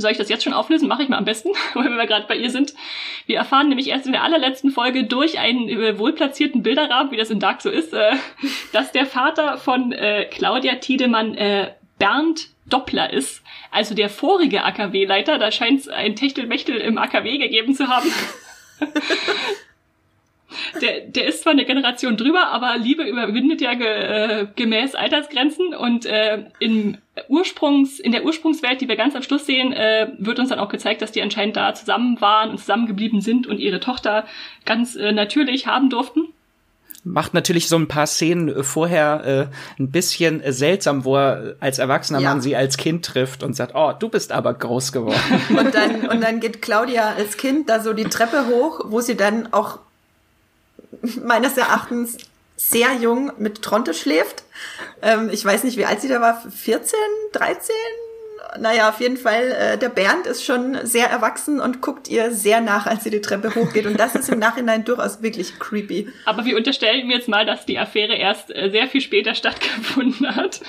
Soll 0.00 0.12
ich 0.12 0.18
das 0.18 0.28
jetzt 0.28 0.44
schon 0.44 0.52
auflösen? 0.52 0.88
Mache 0.88 1.02
ich 1.02 1.08
mal 1.08 1.18
am 1.18 1.24
besten, 1.24 1.50
weil 1.74 1.90
wir 1.90 2.06
gerade 2.06 2.26
bei 2.26 2.36
ihr 2.36 2.50
sind. 2.50 2.74
Wir 3.26 3.38
erfahren 3.38 3.68
nämlich 3.68 3.88
erst 3.88 4.06
in 4.06 4.12
der 4.12 4.22
allerletzten 4.22 4.70
Folge 4.70 5.04
durch 5.04 5.38
einen 5.38 5.68
äh, 5.68 5.98
wohlplatzierten 5.98 6.62
Bilderrahmen, 6.62 7.12
wie 7.12 7.16
das 7.16 7.30
in 7.30 7.40
Dark 7.40 7.62
so 7.62 7.70
ist, 7.70 7.92
äh, 7.92 8.12
dass 8.72 8.92
der 8.92 9.06
Vater 9.06 9.58
von 9.58 9.92
äh, 9.92 10.26
Claudia 10.26 10.76
Tiedemann 10.76 11.34
äh, 11.34 11.72
Bernd 11.98 12.48
Doppler 12.68 13.12
ist, 13.12 13.42
also 13.70 13.94
der 13.94 14.08
vorige 14.08 14.64
AKW-Leiter. 14.64 15.38
Da 15.38 15.50
scheint 15.50 15.80
es 15.80 15.88
ein 15.88 16.14
Techtelmechtel 16.14 16.76
im 16.76 16.98
AKW 16.98 17.38
gegeben 17.38 17.74
zu 17.74 17.88
haben. 17.88 18.10
der, 20.80 21.00
der 21.00 21.26
ist 21.26 21.42
zwar 21.42 21.52
eine 21.52 21.64
Generation 21.64 22.16
drüber, 22.16 22.48
aber 22.48 22.76
Liebe 22.78 23.04
überwindet 23.04 23.60
ja 23.60 23.74
ge, 23.74 23.86
äh, 23.86 24.46
gemäß 24.56 24.94
Altersgrenzen 24.94 25.74
und 25.74 26.06
äh, 26.06 26.44
im 26.58 26.98
Ursprungs, 27.28 28.00
in 28.00 28.12
der 28.12 28.24
Ursprungswelt, 28.24 28.80
die 28.80 28.88
wir 28.88 28.96
ganz 28.96 29.14
am 29.14 29.22
Schluss 29.22 29.46
sehen, 29.46 29.72
äh, 29.72 30.08
wird 30.18 30.38
uns 30.38 30.48
dann 30.48 30.58
auch 30.58 30.68
gezeigt, 30.68 31.02
dass 31.02 31.12
die 31.12 31.22
anscheinend 31.22 31.56
da 31.56 31.74
zusammen 31.74 32.20
waren 32.20 32.50
und 32.50 32.58
zusammengeblieben 32.58 33.20
sind 33.20 33.46
und 33.46 33.58
ihre 33.58 33.80
Tochter 33.80 34.26
ganz 34.64 34.96
äh, 34.96 35.12
natürlich 35.12 35.66
haben 35.66 35.90
durften 35.90 36.28
macht 37.04 37.34
natürlich 37.34 37.68
so 37.68 37.76
ein 37.76 37.88
paar 37.88 38.06
Szenen 38.06 38.48
äh, 38.48 38.62
vorher 38.62 39.50
äh, 39.78 39.82
ein 39.82 39.90
bisschen 39.90 40.42
äh, 40.42 40.52
seltsam, 40.52 41.04
wo 41.04 41.16
er 41.16 41.56
als 41.60 41.78
erwachsener 41.78 42.20
ja. 42.20 42.30
Mann 42.30 42.40
sie 42.40 42.56
als 42.56 42.76
Kind 42.76 43.04
trifft 43.04 43.42
und 43.42 43.54
sagt, 43.54 43.74
oh, 43.74 43.92
du 43.98 44.08
bist 44.08 44.32
aber 44.32 44.54
groß 44.54 44.92
geworden. 44.92 45.20
und 45.50 45.74
dann, 45.74 46.08
und 46.08 46.22
dann 46.22 46.40
geht 46.40 46.62
Claudia 46.62 47.14
als 47.16 47.36
Kind 47.36 47.68
da 47.68 47.80
so 47.80 47.92
die 47.92 48.04
Treppe 48.04 48.46
hoch, 48.48 48.80
wo 48.86 49.00
sie 49.00 49.16
dann 49.16 49.52
auch 49.52 49.78
meines 51.22 51.56
Erachtens 51.56 52.18
sehr 52.56 52.92
jung 53.00 53.32
mit 53.38 53.62
Tronte 53.62 53.94
schläft. 53.94 54.44
Ähm, 55.02 55.30
ich 55.32 55.44
weiß 55.44 55.64
nicht, 55.64 55.78
wie 55.78 55.86
alt 55.86 56.00
sie 56.00 56.08
da 56.08 56.20
war, 56.20 56.42
14, 56.50 56.98
13? 57.32 57.74
Naja, 58.58 58.88
auf 58.88 59.00
jeden 59.00 59.16
Fall, 59.16 59.52
äh, 59.52 59.78
der 59.78 59.88
Bernd 59.88 60.26
ist 60.26 60.44
schon 60.44 60.76
sehr 60.82 61.08
erwachsen 61.08 61.60
und 61.60 61.80
guckt 61.80 62.08
ihr 62.08 62.32
sehr 62.32 62.60
nach, 62.60 62.86
als 62.86 63.04
sie 63.04 63.10
die 63.10 63.20
Treppe 63.20 63.54
hochgeht. 63.54 63.86
Und 63.86 63.98
das 63.98 64.14
ist 64.14 64.28
im 64.28 64.38
Nachhinein 64.38 64.84
durchaus 64.84 65.22
wirklich 65.22 65.58
creepy. 65.58 66.08
Aber 66.26 66.44
wir 66.44 66.56
unterstellen 66.56 67.06
mir 67.06 67.16
jetzt 67.16 67.28
mal, 67.28 67.46
dass 67.46 67.64
die 67.64 67.78
Affäre 67.78 68.14
erst 68.14 68.54
äh, 68.54 68.70
sehr 68.70 68.88
viel 68.88 69.00
später 69.00 69.34
stattgefunden 69.34 70.34
hat. 70.34 70.60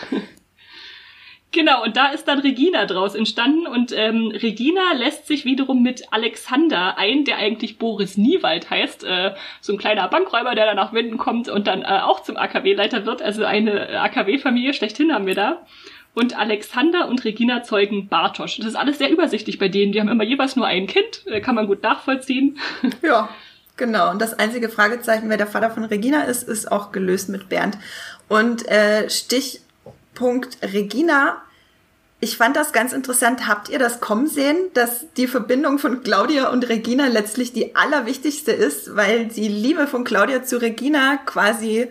Genau, 1.53 1.83
und 1.83 1.97
da 1.97 2.07
ist 2.07 2.29
dann 2.29 2.39
Regina 2.39 2.85
draus 2.85 3.13
entstanden 3.13 3.67
und 3.67 3.91
ähm, 3.93 4.31
Regina 4.33 4.93
lässt 4.95 5.27
sich 5.27 5.43
wiederum 5.43 5.83
mit 5.83 6.03
Alexander 6.11 6.97
ein, 6.97 7.25
der 7.25 7.37
eigentlich 7.37 7.77
Boris 7.77 8.15
Niewald 8.15 8.69
heißt, 8.69 9.03
äh, 9.03 9.33
so 9.59 9.73
ein 9.73 9.77
kleiner 9.77 10.07
Bankräuber, 10.07 10.55
der 10.55 10.65
dann 10.65 10.77
nach 10.77 10.93
Winden 10.93 11.17
kommt 11.17 11.49
und 11.49 11.67
dann 11.67 11.81
äh, 11.81 11.99
auch 12.03 12.23
zum 12.23 12.37
AKW-Leiter 12.37 13.05
wird, 13.05 13.21
also 13.21 13.43
eine 13.43 13.99
AKW-Familie 13.99 14.73
schlechthin 14.73 15.13
haben 15.13 15.25
wir 15.25 15.35
da. 15.35 15.65
Und 16.13 16.37
Alexander 16.37 17.09
und 17.09 17.23
Regina 17.25 17.63
zeugen 17.63 18.07
Bartosch. 18.07 18.57
Das 18.57 18.67
ist 18.67 18.75
alles 18.75 18.97
sehr 18.97 19.09
übersichtlich 19.09 19.59
bei 19.59 19.67
denen. 19.67 19.91
Die 19.91 19.99
haben 19.99 20.09
immer 20.09 20.25
jeweils 20.25 20.55
nur 20.55 20.67
ein 20.67 20.87
Kind, 20.87 21.25
äh, 21.25 21.41
kann 21.41 21.55
man 21.55 21.67
gut 21.67 21.83
nachvollziehen. 21.83 22.59
Ja, 23.01 23.27
genau. 23.75 24.11
Und 24.11 24.21
das 24.21 24.39
einzige 24.39 24.69
Fragezeichen, 24.69 25.29
wer 25.29 25.37
der 25.37 25.47
Vater 25.47 25.71
von 25.71 25.83
Regina 25.83 26.23
ist, 26.23 26.47
ist 26.47 26.71
auch 26.71 26.93
gelöst 26.93 27.27
mit 27.27 27.49
Bernd. 27.49 27.77
Und 28.29 28.65
äh, 28.69 29.09
Stich 29.09 29.59
Punkt 30.21 30.59
Regina. 30.61 31.41
Ich 32.19 32.37
fand 32.37 32.55
das 32.55 32.73
ganz 32.73 32.93
interessant. 32.93 33.47
Habt 33.47 33.69
ihr 33.69 33.79
das 33.79 33.99
kommen 33.99 34.27
sehen, 34.27 34.55
dass 34.75 35.11
die 35.17 35.25
Verbindung 35.25 35.79
von 35.79 36.03
Claudia 36.03 36.51
und 36.51 36.69
Regina 36.69 37.07
letztlich 37.07 37.53
die 37.53 37.75
allerwichtigste 37.75 38.51
ist, 38.51 38.95
weil 38.95 39.25
die 39.25 39.47
Liebe 39.47 39.87
von 39.87 40.03
Claudia 40.03 40.43
zu 40.43 40.61
Regina 40.61 41.17
quasi 41.25 41.87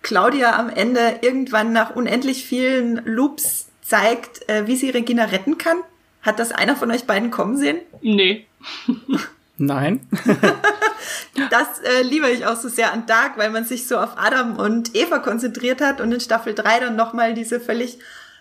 Claudia 0.00 0.58
am 0.58 0.70
Ende 0.70 1.18
irgendwann 1.20 1.74
nach 1.74 1.94
unendlich 1.94 2.46
vielen 2.46 3.04
Loops 3.04 3.68
zeigt, 3.82 4.48
äh, 4.48 4.66
wie 4.66 4.76
sie 4.76 4.88
Regina 4.88 5.26
retten 5.26 5.58
kann? 5.58 5.76
Hat 6.22 6.38
das 6.38 6.50
einer 6.50 6.76
von 6.76 6.90
euch 6.90 7.04
beiden 7.04 7.30
kommen 7.30 7.58
sehen? 7.58 7.76
Nee. 8.00 8.46
Nein. 9.58 10.00
das 11.50 11.80
äh, 11.80 12.02
liebe 12.02 12.30
ich 12.30 12.46
auch 12.46 12.56
so 12.56 12.68
sehr 12.68 12.92
an 12.92 13.06
Dark, 13.06 13.36
weil 13.36 13.50
man 13.50 13.64
sich 13.64 13.86
so 13.86 13.98
auf 13.98 14.10
Adam 14.16 14.56
und 14.56 14.94
Eva 14.94 15.18
konzentriert 15.18 15.80
hat 15.80 16.00
und 16.00 16.12
in 16.12 16.20
Staffel 16.20 16.54
3 16.54 16.80
dann 16.80 16.96
nochmal 16.96 17.34
diese 17.34 17.60
völlig 17.60 17.98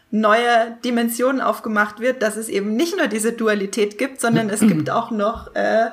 neue 0.09 0.77
Dimension 0.85 1.41
aufgemacht 1.41 1.99
wird, 1.99 2.21
dass 2.21 2.37
es 2.37 2.47
eben 2.47 2.75
nicht 2.75 2.95
nur 2.97 3.07
diese 3.07 3.33
Dualität 3.33 3.97
gibt, 3.97 4.21
sondern 4.21 4.49
es 4.49 4.61
gibt 4.61 4.89
auch 4.89 5.11
noch 5.11 5.53
äh, 5.53 5.87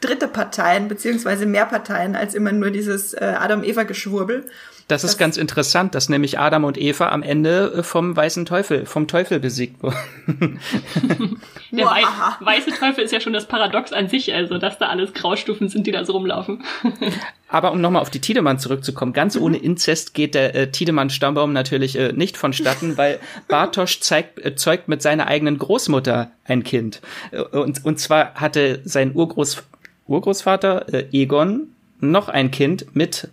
dritte 0.00 0.26
Parteien, 0.26 0.88
beziehungsweise 0.88 1.46
mehr 1.46 1.66
Parteien 1.66 2.16
als 2.16 2.34
immer 2.34 2.52
nur 2.52 2.70
dieses 2.70 3.14
äh, 3.14 3.34
Adam-Eva-Geschwurbel. 3.38 4.46
Das 4.90 5.04
ist 5.04 5.18
ganz 5.18 5.36
interessant, 5.36 5.94
dass 5.94 6.08
nämlich 6.08 6.38
Adam 6.40 6.64
und 6.64 6.76
Eva 6.76 7.10
am 7.10 7.22
Ende 7.22 7.72
äh, 7.76 7.82
vom 7.84 8.16
weißen 8.16 8.44
Teufel, 8.44 8.86
vom 8.86 9.06
Teufel 9.06 9.38
besiegt 9.38 9.80
wurden. 9.82 9.96
Der 11.70 11.86
Wei 11.86 12.02
weiße 12.40 12.70
Teufel 12.72 13.04
ist 13.04 13.12
ja 13.12 13.20
schon 13.20 13.32
das 13.32 13.46
Paradox 13.46 13.92
an 13.92 14.08
sich, 14.08 14.34
also 14.34 14.58
dass 14.58 14.78
da 14.78 14.88
alles 14.88 15.14
Graustufen 15.14 15.68
sind, 15.68 15.86
die 15.86 15.92
da 15.92 16.04
so 16.04 16.14
rumlaufen. 16.14 16.64
Aber 17.48 17.70
um 17.70 17.80
nochmal 17.80 18.02
auf 18.02 18.10
die 18.10 18.20
Tiedemann 18.20 18.58
zurückzukommen, 18.58 19.12
ganz 19.12 19.36
ohne 19.36 19.58
Inzest 19.58 20.12
geht 20.14 20.34
der 20.34 20.54
äh, 20.56 20.70
Tiedemann-Stammbaum 20.70 21.52
natürlich 21.52 21.96
äh, 21.96 22.12
nicht 22.12 22.36
vonstatten, 22.36 22.98
weil 22.98 23.20
Bartosch 23.46 24.00
zeigt, 24.00 24.44
äh, 24.44 24.56
zeugt 24.56 24.88
mit 24.88 25.02
seiner 25.02 25.28
eigenen 25.28 25.58
Großmutter 25.58 26.32
ein 26.44 26.64
Kind. 26.64 27.00
Äh, 27.30 27.42
und, 27.42 27.84
und 27.84 28.00
zwar 28.00 28.34
hatte 28.34 28.80
sein 28.84 29.12
Urgroß, 29.14 29.62
Urgroßvater 30.08 30.92
äh, 30.92 31.06
Egon 31.12 31.68
noch 32.00 32.28
ein 32.28 32.50
Kind 32.50 32.96
mit 32.96 33.28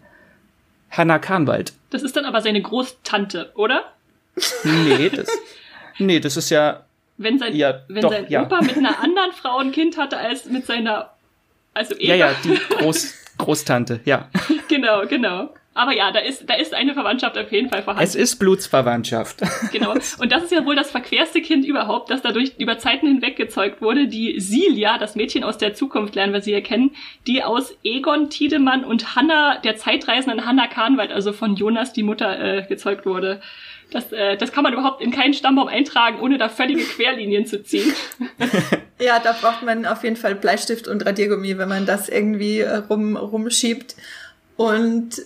Hannah 0.90 1.20
Kahnwald. 1.20 1.74
Das 1.90 2.04
ist 2.04 2.16
dann 2.16 2.26
aber 2.26 2.42
seine 2.42 2.62
Großtante, 2.62 3.52
oder? 3.56 3.94
Nee, 4.64 5.10
das, 5.10 5.28
nee, 5.98 6.20
das 6.20 6.38
ist 6.38 6.50
ja. 6.50 6.84
Wenn 7.18 7.40
sein, 7.40 7.56
ja, 7.56 7.82
wenn 7.88 8.02
doch, 8.02 8.12
sein 8.12 8.26
ja. 8.30 8.44
Opa 8.44 8.62
mit 8.62 8.78
einer 8.78 9.00
anderen 9.00 9.32
Frau 9.32 9.58
ein 9.58 9.72
Kind 9.72 9.98
hatte 9.98 10.18
als 10.18 10.46
mit 10.46 10.66
seiner, 10.66 11.12
also 11.74 11.96
Eva. 11.96 12.14
Ja, 12.14 12.16
ja, 12.16 12.36
die 12.44 12.60
Groß, 12.76 13.14
Großtante, 13.38 14.02
ja. 14.06 14.30
Genau, 14.68 15.06
genau. 15.08 15.50
Aber 15.78 15.94
ja, 15.94 16.12
da 16.12 16.20
ist, 16.20 16.50
da 16.50 16.56
ist 16.56 16.74
eine 16.74 16.96
Verwandtschaft 16.96 17.38
auf 17.38 17.52
jeden 17.52 17.70
Fall 17.70 17.84
vorhanden. 17.84 18.04
Es 18.04 18.16
ist 18.16 18.38
Blutsverwandtschaft. 18.38 19.42
Genau. 19.72 19.92
Und 19.92 20.32
das 20.32 20.44
ist 20.44 20.52
ja 20.52 20.66
wohl 20.66 20.76
das 20.76 20.90
verquerste 20.90 21.42
Kind 21.42 21.66
überhaupt, 21.66 22.10
das 22.10 22.22
dadurch 22.22 22.54
über 22.58 22.80
Zeiten 22.80 23.06
hinweg 23.06 23.36
gezeugt 23.36 23.82
wurde. 23.82 24.08
Die 24.08 24.40
Silja, 24.40 24.98
das 24.98 25.16
Mädchen 25.16 25.44
aus 25.44 25.58
der 25.58 25.74
Zukunft, 25.74 26.16
lernen 26.16 26.34
wir 26.34 26.42
sie 26.42 26.54
erkennen, 26.54 26.96
die 27.28 27.44
aus 27.44 27.76
Egon 27.84 28.30
Tiedemann 28.30 28.84
und 28.84 29.16
Hanna, 29.16 29.60
der 29.60 29.76
zeitreisenden 29.76 30.46
Hanna 30.46 30.68
Kahnwald, 30.68 31.12
also 31.12 31.34
von 31.34 31.56
Jonas, 31.56 31.94
die 31.94 32.04
Mutter, 32.04 32.40
äh, 32.40 32.66
gezeugt 32.68 33.06
wurde. 33.06 33.42
Das, 33.92 34.12
äh, 34.12 34.38
das 34.38 34.52
kann 34.52 34.64
man 34.64 34.74
überhaupt 34.74 35.02
in 35.02 35.12
keinen 35.12 35.34
Stammbaum 35.34 35.68
eintragen, 35.68 36.20
ohne 36.20 36.38
da 36.38 36.50
völlige 36.50 36.84
Querlinien 36.84 37.46
zu 37.46 37.62
ziehen. 37.62 37.94
ja, 39.00 39.20
da 39.20 39.34
braucht 39.34 39.64
man 39.64 39.86
auf 39.86 40.04
jeden 40.04 40.18
Fall 40.18 40.34
Bleistift 40.34 40.88
und 40.88 41.06
Radiergummi, 41.06 41.58
wenn 41.58 41.70
man 41.70 41.86
das 41.86 42.10
irgendwie 42.10 42.60
äh, 42.60 42.78
rum, 42.78 43.16
rumschiebt. 43.16 43.96
Und 44.56 45.22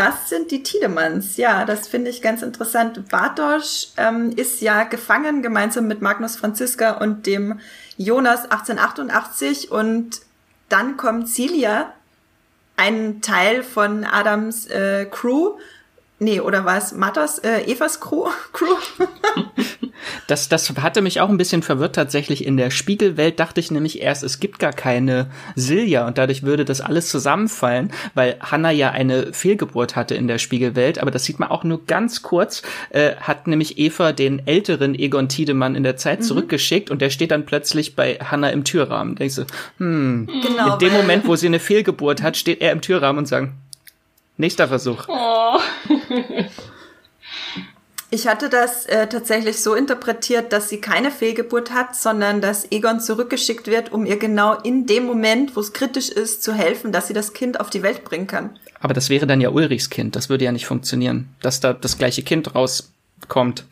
das 0.00 0.30
sind 0.30 0.50
die 0.50 0.62
Tiedemanns. 0.62 1.36
Ja, 1.36 1.66
das 1.66 1.86
finde 1.86 2.08
ich 2.08 2.22
ganz 2.22 2.40
interessant. 2.40 3.10
Bartosch 3.10 3.88
ähm, 3.98 4.30
ist 4.34 4.62
ja 4.62 4.84
gefangen 4.84 5.42
gemeinsam 5.42 5.88
mit 5.88 6.00
Magnus 6.00 6.36
Franziska 6.36 6.92
und 6.92 7.26
dem 7.26 7.60
Jonas 7.98 8.50
1888 8.50 9.70
und 9.70 10.22
dann 10.70 10.96
kommt 10.96 11.28
Celia, 11.28 11.92
ein 12.78 13.20
Teil 13.20 13.62
von 13.62 14.04
Adams 14.04 14.68
äh, 14.68 15.04
Crew. 15.04 15.58
Nee, 16.22 16.40
oder 16.40 16.66
war 16.66 16.76
es 16.76 16.92
Matas, 16.92 17.38
äh, 17.38 17.62
Evas 17.64 17.98
Crew? 17.98 18.28
Crew? 18.52 18.76
Das, 20.26 20.48
das 20.48 20.70
hatte 20.80 21.02
mich 21.02 21.20
auch 21.20 21.28
ein 21.28 21.36
bisschen 21.36 21.62
verwirrt 21.62 21.94
tatsächlich. 21.94 22.46
In 22.46 22.56
der 22.56 22.70
Spiegelwelt 22.70 23.38
dachte 23.38 23.60
ich 23.60 23.70
nämlich 23.70 24.00
erst, 24.00 24.22
es 24.22 24.40
gibt 24.40 24.58
gar 24.58 24.72
keine 24.72 25.30
Silja 25.56 26.06
und 26.06 26.18
dadurch 26.18 26.42
würde 26.42 26.64
das 26.64 26.80
alles 26.80 27.08
zusammenfallen, 27.08 27.92
weil 28.14 28.36
Hannah 28.40 28.70
ja 28.70 28.90
eine 28.90 29.32
Fehlgeburt 29.32 29.96
hatte 29.96 30.14
in 30.14 30.26
der 30.26 30.38
Spiegelwelt. 30.38 30.98
Aber 31.00 31.10
das 31.10 31.24
sieht 31.24 31.38
man 31.38 31.50
auch 31.50 31.64
nur 31.64 31.84
ganz 31.84 32.22
kurz. 32.22 32.62
Äh, 32.90 33.16
hat 33.16 33.46
nämlich 33.46 33.78
Eva 33.78 34.12
den 34.12 34.46
älteren 34.46 34.94
Egon 34.94 35.28
Tiedemann 35.28 35.74
in 35.74 35.82
der 35.82 35.96
Zeit 35.96 36.20
mhm. 36.20 36.24
zurückgeschickt 36.24 36.90
und 36.90 37.02
der 37.02 37.10
steht 37.10 37.30
dann 37.30 37.44
plötzlich 37.44 37.96
bei 37.96 38.14
Hannah 38.14 38.50
im 38.50 38.64
Türrahmen. 38.64 39.16
Denkst 39.16 39.36
du, 39.36 39.44
hm, 39.78 40.28
genau, 40.42 40.74
in 40.74 40.78
dem 40.78 40.92
Moment, 40.92 41.26
wo 41.26 41.36
sie 41.36 41.46
eine 41.46 41.60
Fehlgeburt 41.60 42.22
hat, 42.22 42.36
steht 42.36 42.62
er 42.62 42.72
im 42.72 42.80
Türrahmen 42.80 43.18
und 43.18 43.26
sagt, 43.26 43.50
nächster 44.40 44.68
Versuch. 44.68 45.06
Oh. 45.08 45.58
Ich 48.12 48.26
hatte 48.26 48.48
das 48.48 48.86
äh, 48.86 49.06
tatsächlich 49.06 49.62
so 49.62 49.76
interpretiert, 49.76 50.52
dass 50.52 50.68
sie 50.68 50.80
keine 50.80 51.12
Fehlgeburt 51.12 51.70
hat, 51.70 51.94
sondern 51.94 52.40
dass 52.40 52.70
Egon 52.72 52.98
zurückgeschickt 52.98 53.68
wird, 53.68 53.92
um 53.92 54.04
ihr 54.04 54.18
genau 54.18 54.54
in 54.54 54.86
dem 54.86 55.04
Moment, 55.04 55.54
wo 55.54 55.60
es 55.60 55.72
kritisch 55.72 56.08
ist, 56.08 56.42
zu 56.42 56.52
helfen, 56.52 56.90
dass 56.90 57.06
sie 57.06 57.14
das 57.14 57.34
Kind 57.34 57.60
auf 57.60 57.70
die 57.70 57.84
Welt 57.84 58.02
bringen 58.02 58.26
kann. 58.26 58.58
Aber 58.80 58.94
das 58.94 59.10
wäre 59.10 59.28
dann 59.28 59.40
ja 59.40 59.50
Ulrichs 59.50 59.90
Kind. 59.90 60.16
Das 60.16 60.28
würde 60.28 60.44
ja 60.44 60.50
nicht 60.50 60.66
funktionieren, 60.66 61.28
dass 61.40 61.60
da 61.60 61.72
das 61.72 61.98
gleiche 61.98 62.24
Kind 62.24 62.52
rauskommt. 62.52 63.64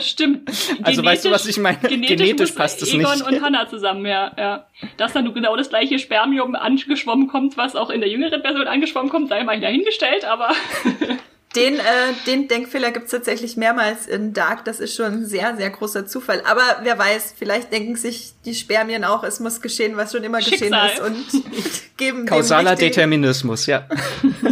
Stimmt. 0.00 0.50
also 0.82 1.04
weißt 1.04 1.24
du, 1.24 1.30
was 1.30 1.46
ich 1.46 1.58
meine? 1.58 1.78
Genetisch, 1.78 2.16
genetisch 2.16 2.52
passt 2.52 2.82
es 2.82 2.92
nicht. 2.92 3.00
Egon 3.00 3.22
und 3.22 3.42
Hannah 3.42 3.68
zusammen, 3.68 4.06
ja, 4.06 4.32
ja. 4.36 4.66
Dass 4.96 5.12
dann 5.12 5.32
genau 5.32 5.56
das 5.56 5.68
gleiche 5.68 5.98
Spermium 5.98 6.54
angeschwommen 6.54 7.28
kommt, 7.28 7.56
was 7.56 7.76
auch 7.76 7.90
in 7.90 8.00
der 8.00 8.10
jüngeren 8.10 8.42
Version 8.42 8.66
angeschwommen 8.66 9.10
kommt, 9.10 9.28
sei 9.28 9.44
mal 9.44 9.60
dahingestellt, 9.60 10.24
aber 10.24 10.50
Den, 11.56 11.76
äh, 11.76 11.82
den 12.26 12.48
Denkfehler 12.48 12.90
gibt's 12.90 13.10
tatsächlich 13.10 13.56
mehrmals 13.56 14.06
in 14.06 14.34
Dark. 14.34 14.66
Das 14.66 14.78
ist 14.78 14.94
schon 14.94 15.06
ein 15.06 15.24
sehr, 15.24 15.56
sehr 15.56 15.70
großer 15.70 16.06
Zufall. 16.06 16.42
Aber 16.44 16.60
wer 16.82 16.98
weiß, 16.98 17.34
vielleicht 17.36 17.72
denken 17.72 17.96
sich 17.96 18.34
die 18.44 18.54
Spermien 18.54 19.04
auch, 19.04 19.24
es 19.24 19.40
muss 19.40 19.62
geschehen, 19.62 19.96
was 19.96 20.12
schon 20.12 20.22
immer 20.22 20.42
Schicksal. 20.42 20.90
geschehen 20.90 21.24
ist 21.24 21.34
und 21.34 21.44
geben 21.96 22.26
Kausaler 22.26 22.76
Determinismus, 22.76 23.64
ja. 23.66 23.88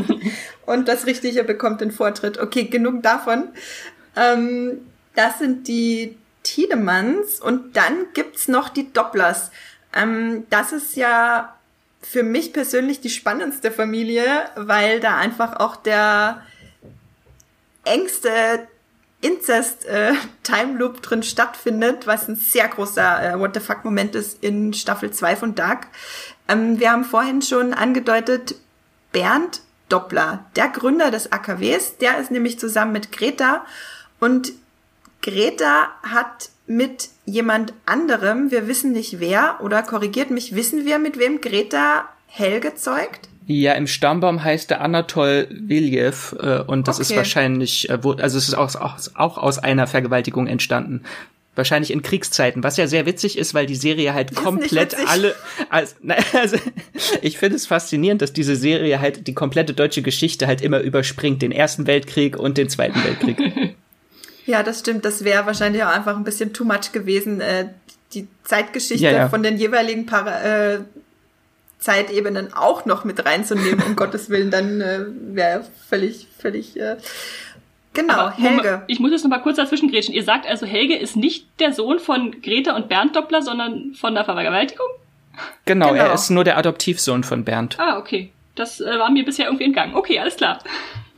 und 0.67 0.89
das 0.89 1.05
Richtige 1.05 1.45
bekommt 1.45 1.83
den 1.83 1.91
Vortritt. 1.91 2.39
Okay, 2.39 2.65
genug 2.65 3.03
davon. 3.03 3.49
Ähm, 4.17 4.81
das 5.15 5.39
sind 5.39 5.69
die 5.69 6.17
Tiedemanns 6.43 7.41
und 7.41 7.77
dann 7.77 8.07
gibt's 8.15 8.49
noch 8.49 8.69
die 8.69 8.93
Dopplers. 8.93 9.51
Ähm, 9.95 10.47
das 10.51 10.73
ist 10.73 10.97
ja 10.97 11.55
für 12.03 12.23
mich 12.23 12.53
persönlich 12.53 13.01
die 13.01 13.11
spannendste 13.11 13.71
Familie, 13.71 14.25
weil 14.57 15.01
da 15.01 15.17
einfach 15.17 15.57
auch 15.59 15.77
der 15.77 16.43
engste 17.85 18.69
Incest 19.21 19.87
äh, 19.87 20.13
Loop 20.77 21.01
drin 21.01 21.23
stattfindet, 21.23 22.07
was 22.07 22.29
ein 22.29 22.37
sehr 22.37 22.69
großer 22.69 23.35
äh, 23.35 23.41
What 23.41 23.55
the 23.55 23.61
fuck 23.61 23.85
Moment 23.85 24.15
ist 24.15 24.45
in 24.45 24.75
Staffel 24.75 25.11
2 25.11 25.37
von 25.37 25.55
Dark. 25.55 25.87
Ähm, 26.47 26.79
wir 26.79 26.93
haben 26.93 27.05
vorhin 27.05 27.41
schon 27.41 27.73
angedeutet, 27.73 28.55
Bernd 29.13 29.63
Doppler, 29.89 30.45
der 30.57 30.69
Gründer 30.69 31.11
des 31.11 31.33
AKWs, 31.33 31.99
der 31.99 32.19
ist 32.19 32.31
nämlich 32.31 32.59
zusammen 32.59 32.93
mit 32.93 33.13
Greta 33.13 33.65
und 34.21 34.53
Greta 35.25 35.89
hat 36.03 36.51
mit 36.67 37.09
jemand 37.25 37.73
anderem, 37.87 38.51
wir 38.51 38.69
wissen 38.69 38.93
nicht 38.93 39.21
wer, 39.21 39.59
oder 39.63 39.83
korrigiert 39.83 40.31
mich, 40.31 40.55
wissen 40.55 40.85
wir, 40.85 40.99
mit 40.99 41.19
wem 41.19 41.41
Greta 41.41 42.05
Helge 42.27 42.75
zeugt? 42.75 43.29
Ja, 43.47 43.73
im 43.73 43.87
Stammbaum 43.87 44.45
heißt 44.45 44.71
der 44.71 44.83
Anatol 44.83 45.49
Viljev 45.51 46.35
äh, 46.39 46.61
und 46.61 46.89
das 46.89 46.97
okay. 46.97 47.03
ist 47.03 47.17
wahrscheinlich, 47.17 47.89
äh, 47.89 48.03
wo, 48.05 48.13
also 48.13 48.37
es 48.37 48.49
ist 48.49 48.55
auch, 48.55 48.75
auch, 48.77 48.99
auch 49.15 49.39
aus 49.39 49.59
einer 49.59 49.87
Vergewaltigung 49.87 50.47
entstanden. 50.47 51.05
Wahrscheinlich 51.55 51.93
in 51.93 52.03
Kriegszeiten, 52.03 52.63
was 52.63 52.77
ja 52.77 52.87
sehr 52.87 53.07
witzig 53.07 53.39
ist, 53.39 53.55
weil 53.55 53.67
die 53.67 53.77
Serie 53.77 54.13
halt 54.13 54.33
das 54.33 54.43
komplett 54.43 54.97
alle. 55.09 55.35
Also, 55.71 55.95
also 56.39 56.57
ich 57.23 57.39
finde 57.39 57.57
es 57.57 57.67
faszinierend, 57.67 58.21
dass 58.21 58.33
diese 58.33 58.57
Serie 58.57 59.01
halt 59.01 59.27
die 59.27 59.35
komplette 59.35 59.73
deutsche 59.73 60.03
Geschichte 60.03 60.47
halt 60.47 60.61
immer 60.61 60.81
überspringt, 60.81 61.41
den 61.41 61.53
Ersten 61.53 61.87
Weltkrieg 61.87 62.37
und 62.37 62.59
den 62.59 62.69
Zweiten 62.69 63.03
Weltkrieg. 63.05 63.39
Ja, 64.47 64.63
das 64.63 64.81
stimmt. 64.81 65.05
Das 65.05 65.25
wäre 65.25 65.47
wahrscheinlich 65.47 65.83
auch 65.83 65.89
einfach 65.89 66.17
ein 66.17 66.25
bisschen 66.25 66.53
too 66.53 66.65
much 66.65 66.93
gewesen, 66.93 67.41
äh, 67.41 67.69
die 68.13 68.29
Zeitgeschichte 68.45 69.05
ja, 69.05 69.13
ja. 69.13 69.29
von 69.29 69.43
den 69.43 69.57
jeweiligen 69.57 70.07
Para 70.07 70.43
äh, 70.43 70.81
Zeitebenen 71.79 72.55
auch 72.55 72.87
noch 72.87 73.05
mit 73.05 73.25
reinzunehmen, 73.25 73.83
um 73.87 73.97
Gottes 73.97 74.31
Willen, 74.31 74.51
dann 74.51 74.81
äh, 74.81 75.01
wäre 75.35 75.65
völlig, 75.89 76.27
völlig. 76.39 76.81
Äh, 76.81 76.97
genau, 77.93 78.15
Aber, 78.15 78.37
Helge. 78.37 78.83
Ich 78.87 79.01
muss 79.01 79.11
jetzt 79.11 79.23
noch 79.23 79.31
mal 79.31 79.41
kurz 79.43 79.57
dazwischen 79.57 79.91
grätschen. 79.91 80.15
Ihr 80.15 80.25
sagt 80.25 80.47
also, 80.47 80.65
Helge 80.67 80.97
ist 80.97 81.17
nicht 81.17 81.47
der 81.61 81.73
Sohn 81.73 81.99
von 81.99 82.41
Greta 82.41 82.75
und 82.75 82.89
Bernd 82.89 83.15
Doppler, 83.17 83.43
sondern 83.43 83.95
von 83.95 84.15
der 84.15 84.25
Vergewaltigung? 84.25 84.87
Genau, 85.67 85.91
genau, 85.91 85.99
er 85.99 86.15
ist 86.15 86.31
nur 86.31 86.45
der 86.45 86.57
Adoptivsohn 86.57 87.25
von 87.25 87.45
Bernd. 87.45 87.79
Ah, 87.79 87.99
okay. 87.99 88.31
Das 88.55 88.81
äh, 88.81 88.99
war 88.99 89.11
mir 89.11 89.25
bisher 89.25 89.47
irgendwie 89.47 89.65
entgangen. 89.65 89.95
Okay, 89.95 90.19
alles 90.19 90.37
klar. 90.37 90.61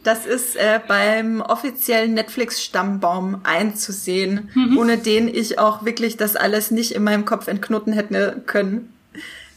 Das 0.06 0.24
ist 0.24 0.54
äh, 0.54 0.78
beim 0.86 1.40
offiziellen 1.40 2.14
Netflix-Stammbaum 2.14 3.40
einzusehen, 3.42 4.50
mhm. 4.54 4.78
ohne 4.78 4.98
den 4.98 5.26
ich 5.26 5.58
auch 5.58 5.84
wirklich 5.84 6.16
das 6.16 6.36
alles 6.36 6.70
nicht 6.70 6.92
in 6.92 7.02
meinem 7.02 7.24
Kopf 7.24 7.48
entknoten 7.48 7.92
hätte 7.92 8.40
können. 8.46 8.92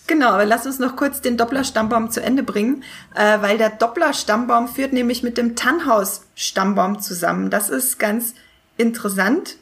Genau, 0.08 0.30
aber 0.30 0.46
lass 0.46 0.66
uns 0.66 0.80
noch 0.80 0.96
kurz 0.96 1.22
den 1.22 1.38
Doppler-Stammbaum 1.38 2.10
zu 2.10 2.24
Ende 2.24 2.42
bringen, 2.42 2.84
äh, 3.14 3.38
weil 3.42 3.60
der 3.60 3.70
Doppler-Stammbaum 3.70 4.68
führt 4.68 4.92
nämlich 4.92 5.22
mit 5.22 5.38
dem 5.38 5.56
Tannhaus-Stammbaum 5.56 7.00
zusammen. 7.00 7.52
Das 7.52 7.70
ist 7.70 8.00
ganz 8.00 8.34
interessant, 8.76 9.58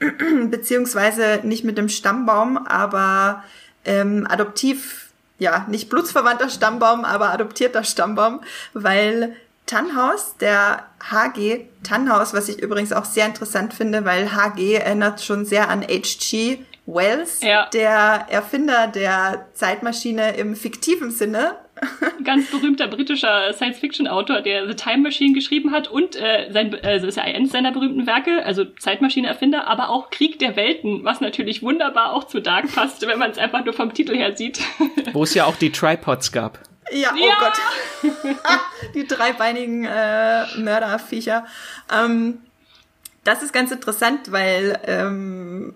beziehungsweise 0.50 1.40
nicht 1.42 1.62
mit 1.62 1.76
dem 1.76 1.90
Stammbaum, 1.90 2.56
aber 2.56 3.44
ähm, 3.84 4.26
adoptiv, 4.30 5.10
ja, 5.38 5.66
nicht 5.68 5.90
blutsverwandter 5.90 6.48
Stammbaum, 6.48 7.04
aber 7.04 7.32
adoptierter 7.32 7.84
Stammbaum, 7.84 8.40
weil 8.72 9.36
Tannhaus, 9.66 10.36
der 10.38 10.86
HG 11.10 11.66
Tannhaus, 11.82 12.34
was 12.34 12.48
ich 12.48 12.60
übrigens 12.60 12.92
auch 12.92 13.04
sehr 13.04 13.26
interessant 13.26 13.74
finde, 13.74 14.04
weil 14.04 14.32
HG 14.34 14.74
erinnert 14.74 15.22
schon 15.22 15.44
sehr 15.44 15.68
an 15.68 15.82
HG 15.82 16.58
Wells, 16.84 17.40
ja. 17.42 17.68
der 17.72 18.26
Erfinder 18.28 18.88
der 18.88 19.46
Zeitmaschine 19.54 20.36
im 20.36 20.56
fiktiven 20.56 21.10
Sinne. 21.10 21.56
Ganz 22.24 22.50
berühmter 22.50 22.86
britischer 22.88 23.52
Science-Fiction-Autor, 23.52 24.40
der 24.40 24.68
The 24.68 24.74
Time 24.74 24.98
Machine 24.98 25.32
geschrieben 25.32 25.72
hat 25.72 25.88
und 25.88 26.16
äh, 26.16 26.48
sein, 26.50 26.76
also 26.82 27.06
ist 27.06 27.16
ja 27.16 27.24
eines 27.24 27.50
seiner 27.50 27.72
berühmten 27.72 28.06
Werke, 28.06 28.44
also 28.44 28.64
Zeitmaschine-Erfinder, 28.64 29.66
aber 29.66 29.90
auch 29.90 30.10
Krieg 30.10 30.38
der 30.38 30.54
Welten, 30.56 31.04
was 31.04 31.20
natürlich 31.20 31.62
wunderbar 31.62 32.12
auch 32.12 32.24
zu 32.24 32.40
Dark 32.40 32.72
passt, 32.74 33.06
wenn 33.06 33.18
man 33.18 33.30
es 33.30 33.38
einfach 33.38 33.64
nur 33.64 33.74
vom 33.74 33.94
Titel 33.94 34.16
her 34.16 34.36
sieht. 34.36 34.60
Wo 35.12 35.22
es 35.22 35.34
ja 35.34 35.44
auch 35.44 35.56
die 35.56 35.70
Tripods 35.70 36.30
gab. 36.30 36.58
Ja, 36.90 37.14
oh 37.14 37.16
ja. 37.16 37.34
Gott. 37.38 38.12
die 38.94 39.06
dreibeinigen 39.06 39.84
äh, 39.84 40.46
Mörderviecher. 40.58 41.46
Ähm, 41.90 42.40
das 43.24 43.42
ist 43.42 43.52
ganz 43.52 43.70
interessant, 43.70 44.32
weil 44.32 44.78
ähm, 44.84 45.74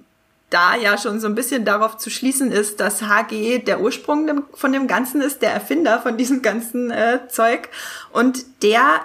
da 0.50 0.76
ja 0.76 0.98
schon 0.98 1.20
so 1.20 1.26
ein 1.26 1.34
bisschen 1.34 1.64
darauf 1.64 1.96
zu 1.96 2.10
schließen 2.10 2.52
ist, 2.52 2.80
dass 2.80 3.02
HG 3.02 3.60
der 3.60 3.80
Ursprung 3.80 4.44
von 4.54 4.72
dem 4.72 4.86
Ganzen 4.86 5.20
ist, 5.20 5.42
der 5.42 5.52
Erfinder 5.52 6.00
von 6.00 6.16
diesem 6.16 6.42
ganzen 6.42 6.90
äh, 6.90 7.28
Zeug. 7.28 7.68
Und 8.12 8.44
der 8.62 9.00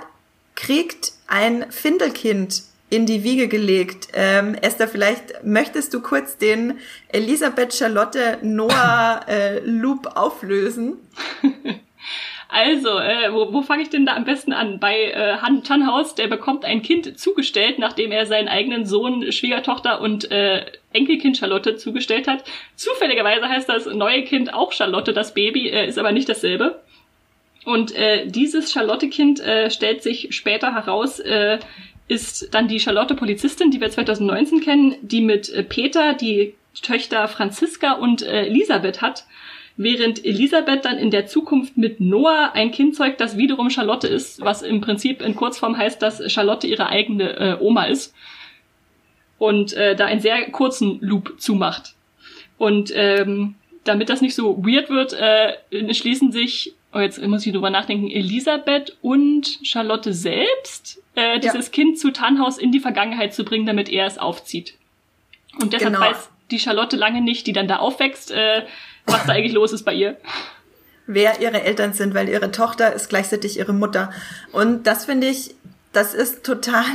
kriegt 0.55 1.13
ein 1.27 1.71
Findelkind 1.71 2.63
in 2.89 3.05
die 3.05 3.23
Wiege 3.23 3.47
gelegt. 3.47 4.09
Ähm, 4.13 4.53
Esther, 4.55 4.87
vielleicht 4.87 5.43
möchtest 5.43 5.93
du 5.93 6.01
kurz 6.01 6.37
den 6.37 6.79
Elisabeth 7.07 7.73
Charlotte 7.73 8.39
Noah 8.41 9.21
äh, 9.27 9.59
Loop 9.59 10.15
auflösen? 10.15 10.97
Also, 12.49 12.99
äh, 12.99 13.31
wo, 13.31 13.53
wo 13.53 13.61
fange 13.61 13.83
ich 13.83 13.89
denn 13.89 14.05
da 14.05 14.15
am 14.15 14.25
besten 14.25 14.51
an? 14.51 14.79
Bei 14.79 15.11
äh, 15.11 15.37
Han 15.37 15.63
Tannhaus, 15.63 16.15
der 16.15 16.27
bekommt 16.27 16.65
ein 16.65 16.81
Kind 16.81 17.17
zugestellt, 17.17 17.79
nachdem 17.79 18.11
er 18.11 18.25
seinen 18.25 18.49
eigenen 18.49 18.85
Sohn, 18.85 19.31
Schwiegertochter 19.31 20.01
und 20.01 20.29
äh, 20.31 20.65
Enkelkind 20.91 21.37
Charlotte 21.37 21.77
zugestellt 21.77 22.27
hat. 22.27 22.43
Zufälligerweise 22.75 23.47
heißt 23.47 23.69
das 23.69 23.85
neue 23.85 24.23
Kind 24.23 24.53
auch 24.53 24.73
Charlotte, 24.73 25.13
das 25.13 25.33
Baby, 25.33 25.69
äh, 25.69 25.87
ist 25.87 25.97
aber 25.97 26.11
nicht 26.11 26.27
dasselbe. 26.27 26.81
Und 27.63 27.95
äh, 27.95 28.25
dieses 28.27 28.73
Charlotte-Kind 28.73 29.39
äh, 29.39 29.69
stellt 29.69 30.03
sich 30.03 30.29
später 30.31 30.73
heraus, 30.73 31.19
äh, 31.19 31.59
ist 32.07 32.53
dann 32.53 32.67
die 32.67 32.79
Charlotte 32.79 33.15
Polizistin, 33.15 33.71
die 33.71 33.79
wir 33.79 33.89
2019 33.89 34.59
kennen, 34.61 34.95
die 35.01 35.21
mit 35.21 35.49
äh, 35.49 35.63
Peter 35.63 36.13
die 36.13 36.55
Töchter 36.81 37.27
Franziska 37.27 37.93
und 37.93 38.21
äh, 38.21 38.45
Elisabeth 38.47 39.01
hat 39.01 39.25
während 39.77 40.23
Elisabeth 40.25 40.85
dann 40.85 40.97
in 40.97 41.11
der 41.11 41.25
Zukunft 41.27 41.77
mit 41.77 41.99
Noah 41.99 42.51
ein 42.53 42.71
Kind 42.71 42.95
zeugt, 42.95 43.21
das 43.21 43.37
wiederum 43.37 43.69
Charlotte 43.69 44.07
ist, 44.07 44.41
was 44.41 44.61
im 44.61 44.81
Prinzip 44.81 45.21
in 45.21 45.35
Kurzform 45.35 45.77
heißt, 45.77 46.01
dass 46.01 46.31
Charlotte 46.31 46.67
ihre 46.67 46.87
eigene 46.87 47.37
äh, 47.37 47.57
Oma 47.59 47.85
ist 47.85 48.13
und 49.37 49.73
äh, 49.73 49.95
da 49.95 50.05
einen 50.05 50.21
sehr 50.21 50.51
kurzen 50.51 50.99
Loop 51.01 51.39
zumacht. 51.39 51.95
Und 52.57 52.91
ähm, 52.95 53.55
damit 53.83 54.09
das 54.09 54.21
nicht 54.21 54.35
so 54.35 54.63
weird 54.63 54.89
wird, 54.89 55.13
äh, 55.13 55.93
schließen 55.93 56.31
sich, 56.31 56.75
oh 56.93 56.99
jetzt 56.99 57.19
muss 57.25 57.45
ich 57.45 57.51
drüber 57.51 57.71
nachdenken, 57.71 58.11
Elisabeth 58.11 58.97
und 59.01 59.59
Charlotte 59.63 60.13
selbst, 60.13 61.01
äh, 61.15 61.39
dieses 61.39 61.67
ja. 61.67 61.71
Kind 61.71 61.97
zu 61.97 62.11
Tannhaus 62.11 62.57
in 62.57 62.71
die 62.71 62.79
Vergangenheit 62.79 63.33
zu 63.33 63.43
bringen, 63.43 63.65
damit 63.65 63.89
er 63.89 64.05
es 64.05 64.17
aufzieht. 64.17 64.75
Und 65.59 65.73
deshalb 65.73 65.93
genau. 65.93 66.05
weiß 66.05 66.29
die 66.51 66.59
Charlotte 66.59 66.95
lange 66.95 67.21
nicht, 67.21 67.47
die 67.47 67.53
dann 67.53 67.67
da 67.67 67.77
aufwächst, 67.77 68.31
äh, 68.31 68.63
was 69.11 69.25
da 69.25 69.33
eigentlich 69.33 69.53
los 69.53 69.73
ist 69.73 69.83
bei 69.83 69.93
ihr. 69.93 70.17
Wer 71.07 71.41
ihre 71.41 71.63
Eltern 71.63 71.93
sind, 71.93 72.13
weil 72.13 72.29
ihre 72.29 72.51
Tochter 72.51 72.93
ist 72.93 73.09
gleichzeitig 73.09 73.57
ihre 73.57 73.73
Mutter. 73.73 74.11
Und 74.51 74.87
das 74.87 75.05
finde 75.05 75.27
ich 75.27 75.55
das 75.93 76.13
ist 76.13 76.43
total 76.43 76.85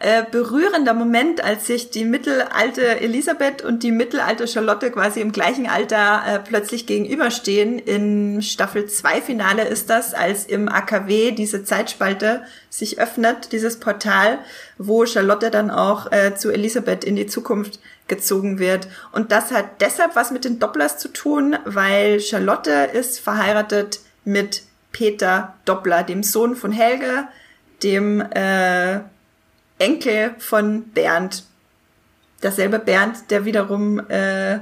äh, 0.00 0.22
berührender 0.30 0.94
Moment, 0.94 1.44
als 1.44 1.66
sich 1.66 1.90
die 1.90 2.06
mittelalte 2.06 3.00
Elisabeth 3.00 3.62
und 3.62 3.82
die 3.82 3.92
mittelalte 3.92 4.48
Charlotte 4.48 4.90
quasi 4.90 5.20
im 5.20 5.32
gleichen 5.32 5.68
Alter 5.68 6.22
äh, 6.26 6.38
plötzlich 6.38 6.86
gegenüberstehen. 6.86 7.78
In 7.78 8.40
Staffel 8.40 8.86
2 8.86 9.20
Finale 9.20 9.64
ist 9.64 9.90
das, 9.90 10.14
als 10.14 10.46
im 10.46 10.68
AKW 10.68 11.32
diese 11.32 11.62
Zeitspalte 11.62 12.42
sich 12.70 12.98
öffnet, 12.98 13.52
dieses 13.52 13.80
Portal, 13.80 14.38
wo 14.78 15.04
Charlotte 15.04 15.50
dann 15.50 15.70
auch 15.70 16.10
äh, 16.10 16.34
zu 16.34 16.50
Elisabeth 16.50 17.04
in 17.04 17.16
die 17.16 17.26
Zukunft 17.26 17.80
gezogen 18.08 18.58
wird. 18.58 18.88
Und 19.12 19.32
das 19.32 19.50
hat 19.50 19.80
deshalb 19.80 20.16
was 20.16 20.30
mit 20.30 20.44
den 20.44 20.58
Dopplers 20.58 20.98
zu 20.98 21.08
tun, 21.08 21.56
weil 21.64 22.20
Charlotte 22.20 22.70
ist 22.92 23.20
verheiratet 23.20 24.00
mit 24.24 24.62
Peter 24.92 25.54
Doppler, 25.64 26.02
dem 26.02 26.22
Sohn 26.22 26.56
von 26.56 26.72
Helge, 26.72 27.28
dem 27.82 28.20
äh, 28.20 29.00
Enkel 29.78 30.34
von 30.38 30.84
Bernd. 30.90 31.44
Dasselbe 32.40 32.78
Bernd, 32.78 33.30
der 33.30 33.44
wiederum 33.44 34.00
äh, 34.08 34.58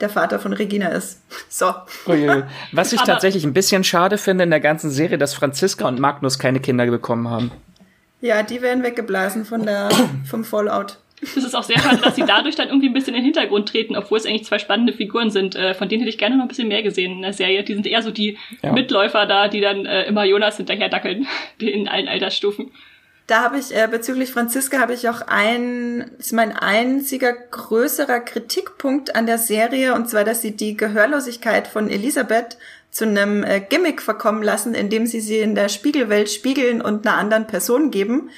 der 0.00 0.08
Vater 0.08 0.38
von 0.38 0.52
Regina 0.52 0.88
ist. 0.88 1.20
So. 1.48 1.72
Uiui. 2.06 2.44
Was 2.72 2.92
ich 2.92 3.00
tatsächlich 3.02 3.44
ein 3.44 3.52
bisschen 3.52 3.84
schade 3.84 4.18
finde 4.18 4.44
in 4.44 4.50
der 4.50 4.60
ganzen 4.60 4.90
Serie, 4.90 5.18
dass 5.18 5.34
Franziska 5.34 5.86
und 5.86 6.00
Magnus 6.00 6.38
keine 6.38 6.60
Kinder 6.60 6.86
bekommen 6.86 7.28
haben. 7.28 7.52
Ja, 8.20 8.42
die 8.42 8.62
werden 8.62 8.82
weggeblasen 8.82 9.44
von 9.44 9.64
der, 9.64 9.90
vom 10.24 10.44
Fallout. 10.44 10.98
Das 11.34 11.44
ist 11.44 11.54
auch 11.54 11.62
sehr 11.62 11.78
schade, 11.78 12.00
dass 12.02 12.16
sie 12.16 12.24
dadurch 12.26 12.56
dann 12.56 12.68
irgendwie 12.68 12.88
ein 12.88 12.92
bisschen 12.92 13.14
in 13.14 13.20
den 13.20 13.24
Hintergrund 13.24 13.68
treten, 13.68 13.96
obwohl 13.96 14.18
es 14.18 14.26
eigentlich 14.26 14.44
zwei 14.44 14.58
spannende 14.58 14.92
Figuren 14.92 15.30
sind. 15.30 15.54
Äh, 15.54 15.74
von 15.74 15.88
denen 15.88 16.00
hätte 16.00 16.10
ich 16.10 16.18
gerne 16.18 16.36
noch 16.36 16.44
ein 16.44 16.48
bisschen 16.48 16.68
mehr 16.68 16.82
gesehen 16.82 17.12
in 17.12 17.22
der 17.22 17.32
Serie. 17.32 17.62
Die 17.62 17.74
sind 17.74 17.86
eher 17.86 18.02
so 18.02 18.10
die 18.10 18.38
ja. 18.60 18.72
Mitläufer 18.72 19.26
da, 19.26 19.46
die 19.46 19.60
dann 19.60 19.86
äh, 19.86 20.04
immer 20.04 20.24
Jonas 20.24 20.56
hinterher 20.56 20.88
dackeln, 20.88 21.26
in 21.60 21.86
allen 21.86 22.08
Altersstufen. 22.08 22.72
Da 23.28 23.42
habe 23.42 23.58
ich 23.58 23.74
äh, 23.74 23.86
bezüglich 23.88 24.32
Franziska 24.32 24.80
habe 24.80 24.94
ich 24.94 25.08
auch 25.08 25.22
ein, 25.28 26.10
ist 26.18 26.32
mein 26.32 26.56
einziger 26.56 27.32
größerer 27.32 28.18
Kritikpunkt 28.18 29.14
an 29.14 29.26
der 29.26 29.38
Serie 29.38 29.94
und 29.94 30.10
zwar, 30.10 30.24
dass 30.24 30.42
sie 30.42 30.56
die 30.56 30.76
Gehörlosigkeit 30.76 31.68
von 31.68 31.88
Elisabeth 31.88 32.58
zu 32.90 33.06
einem 33.06 33.44
äh, 33.44 33.60
Gimmick 33.60 34.02
verkommen 34.02 34.42
lassen, 34.42 34.74
indem 34.74 35.06
sie 35.06 35.20
sie 35.20 35.38
in 35.38 35.54
der 35.54 35.68
Spiegelwelt 35.68 36.30
spiegeln 36.30 36.82
und 36.82 37.06
einer 37.06 37.16
anderen 37.16 37.46
Person 37.46 37.92
geben. 37.92 38.30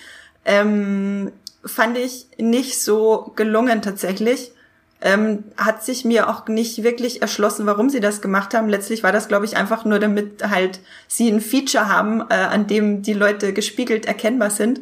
Ähm, 0.44 1.32
fand 1.66 1.98
ich 1.98 2.26
nicht 2.38 2.80
so 2.80 3.32
gelungen 3.36 3.82
tatsächlich. 3.82 4.52
Ähm, 5.00 5.44
hat 5.58 5.84
sich 5.84 6.04
mir 6.04 6.30
auch 6.30 6.46
nicht 6.48 6.82
wirklich 6.82 7.20
erschlossen, 7.20 7.66
warum 7.66 7.90
sie 7.90 8.00
das 8.00 8.22
gemacht 8.22 8.54
haben. 8.54 8.70
Letztlich 8.70 9.02
war 9.02 9.12
das, 9.12 9.28
glaube 9.28 9.44
ich, 9.44 9.56
einfach 9.56 9.84
nur, 9.84 9.98
damit 9.98 10.48
halt 10.48 10.80
sie 11.08 11.28
ein 11.28 11.42
Feature 11.42 11.88
haben, 11.88 12.22
äh, 12.30 12.34
an 12.34 12.66
dem 12.66 13.02
die 13.02 13.12
Leute 13.12 13.52
gespiegelt 13.52 14.06
erkennbar 14.06 14.50
sind. 14.50 14.80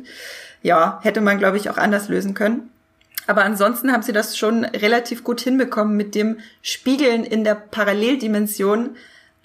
Ja, 0.62 1.00
hätte 1.02 1.20
man, 1.20 1.38
glaube 1.38 1.56
ich, 1.56 1.70
auch 1.70 1.76
anders 1.76 2.08
lösen 2.08 2.34
können. 2.34 2.70
Aber 3.26 3.44
ansonsten 3.44 3.92
haben 3.92 4.02
sie 4.02 4.12
das 4.12 4.36
schon 4.36 4.64
relativ 4.64 5.24
gut 5.24 5.40
hinbekommen 5.40 5.96
mit 5.96 6.14
dem 6.14 6.38
Spiegeln 6.60 7.24
in 7.24 7.44
der 7.44 7.54
Paralleldimension. 7.54 8.96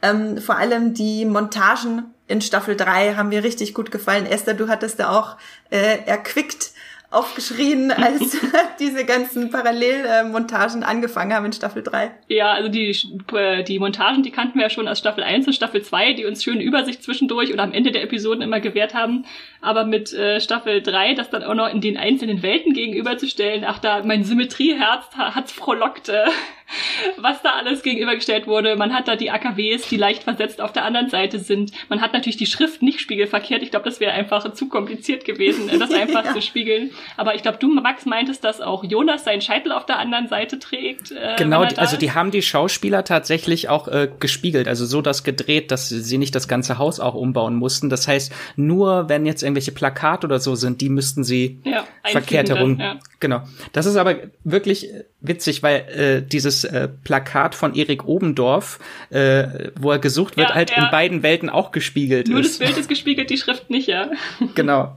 Ähm, 0.01 0.37
vor 0.39 0.57
allem 0.57 0.93
die 0.93 1.25
Montagen 1.25 2.13
in 2.27 2.41
Staffel 2.41 2.75
3 2.75 3.15
haben 3.15 3.29
mir 3.29 3.43
richtig 3.43 3.73
gut 3.73 3.91
gefallen. 3.91 4.25
Esther, 4.25 4.53
du 4.53 4.67
hattest 4.67 4.99
da 4.99 5.09
auch 5.09 5.37
äh, 5.69 5.99
erquickt 6.05 6.71
aufgeschrien, 7.09 7.91
als 7.91 8.37
diese 8.79 9.05
ganzen 9.05 9.49
Parallelmontagen 9.49 10.83
angefangen 10.83 11.33
haben 11.33 11.45
in 11.45 11.53
Staffel 11.53 11.83
3. 11.83 12.11
Ja, 12.27 12.51
also 12.51 12.69
die, 12.69 12.95
äh, 13.33 13.63
die 13.63 13.79
Montagen, 13.79 14.23
die 14.23 14.31
kannten 14.31 14.55
wir 14.55 14.63
ja 14.63 14.69
schon 14.69 14.87
aus 14.87 14.99
Staffel 14.99 15.23
1 15.23 15.47
und 15.47 15.53
Staffel 15.53 15.81
2, 15.81 16.13
die 16.13 16.25
uns 16.25 16.43
schöne 16.43 16.63
Übersicht 16.63 17.03
zwischendurch 17.03 17.53
oder 17.53 17.63
am 17.63 17.73
Ende 17.73 17.91
der 17.91 18.03
Episoden 18.03 18.41
immer 18.41 18.59
gewährt 18.59 18.93
haben. 18.93 19.25
Aber 19.61 19.85
mit 19.85 20.13
äh, 20.13 20.39
Staffel 20.41 20.81
3, 20.81 21.13
das 21.13 21.29
dann 21.29 21.43
auch 21.43 21.55
noch 21.55 21.71
in 21.71 21.81
den 21.81 21.97
einzelnen 21.97 22.41
Welten 22.41 22.73
gegenüberzustellen, 22.73 23.63
ach 23.65 23.79
da, 23.79 24.03
mein 24.03 24.23
Symmetrieherz 24.23 25.05
hat's 25.17 25.51
frohlockt. 25.51 26.09
Äh 26.09 26.25
was 27.17 27.41
da 27.41 27.51
alles 27.51 27.81
gegenübergestellt 27.81 28.47
wurde. 28.47 28.75
Man 28.75 28.93
hat 28.93 29.07
da 29.07 29.15
die 29.15 29.31
AKWs, 29.31 29.87
die 29.87 29.97
leicht 29.97 30.23
versetzt 30.23 30.61
auf 30.61 30.73
der 30.73 30.83
anderen 30.83 31.09
Seite 31.09 31.39
sind. 31.39 31.71
Man 31.89 32.01
hat 32.01 32.13
natürlich 32.13 32.37
die 32.37 32.45
Schrift 32.45 32.81
nicht 32.81 32.99
spiegelverkehrt. 32.99 33.63
Ich 33.63 33.71
glaube, 33.71 33.85
das 33.85 33.99
wäre 33.99 34.11
einfach 34.11 34.53
zu 34.53 34.67
kompliziert 34.67 35.25
gewesen, 35.25 35.69
das 35.79 35.91
einfach 35.93 36.25
ja. 36.25 36.33
zu 36.33 36.41
spiegeln. 36.41 36.91
Aber 37.15 37.35
ich 37.35 37.41
glaube, 37.41 37.57
du, 37.59 37.73
Max, 37.73 38.05
meintest, 38.05 38.43
dass 38.43 38.61
auch 38.61 38.83
Jonas 38.83 39.23
seinen 39.23 39.41
Scheitel 39.41 39.71
auf 39.71 39.85
der 39.85 39.99
anderen 39.99 40.27
Seite 40.27 40.59
trägt. 40.59 41.11
Äh, 41.11 41.35
genau, 41.37 41.61
also 41.61 41.97
die 41.97 42.11
haben 42.11 42.31
die 42.31 42.41
Schauspieler 42.41 43.03
tatsächlich 43.03 43.69
auch 43.69 43.87
äh, 43.87 44.09
gespiegelt, 44.19 44.67
also 44.67 44.85
so 44.85 45.01
das 45.01 45.23
gedreht, 45.23 45.71
dass 45.71 45.89
sie 45.89 46.17
nicht 46.17 46.35
das 46.35 46.47
ganze 46.47 46.77
Haus 46.77 46.99
auch 46.99 47.15
umbauen 47.15 47.55
mussten. 47.55 47.89
Das 47.89 48.07
heißt, 48.07 48.31
nur 48.55 49.09
wenn 49.09 49.25
jetzt 49.25 49.43
irgendwelche 49.43 49.71
Plakate 49.71 50.27
oder 50.27 50.39
so 50.39 50.55
sind, 50.55 50.81
die 50.81 50.89
müssten 50.89 51.23
sie 51.23 51.59
ja, 51.63 51.85
verkehrt 52.03 52.49
herum. 52.49 52.79
Ja. 52.79 52.99
Genau. 53.19 53.41
Das 53.71 53.85
ist 53.85 53.95
aber 53.95 54.15
wirklich 54.43 54.89
witzig, 55.21 55.63
weil 55.63 55.75
äh, 55.89 56.21
dieses 56.21 56.56
äh, 56.63 56.87
Plakat 56.87 57.55
von 57.55 57.75
Erik 57.75 58.07
Obendorf, 58.07 58.79
äh, 59.09 59.69
wo 59.79 59.91
er 59.91 59.99
gesucht 59.99 60.37
wird, 60.37 60.49
ja, 60.49 60.55
halt 60.55 60.71
ja. 60.71 60.85
in 60.85 60.91
beiden 60.91 61.23
Welten 61.23 61.49
auch 61.49 61.71
gespiegelt 61.71 62.27
Nur 62.27 62.39
ist. 62.39 62.59
Nur 62.59 62.67
das 62.67 62.73
Bild 62.75 62.77
ist 62.77 62.89
gespiegelt, 62.89 63.29
die 63.29 63.37
Schrift 63.37 63.69
nicht, 63.69 63.87
ja. 63.87 64.09
Genau. 64.55 64.95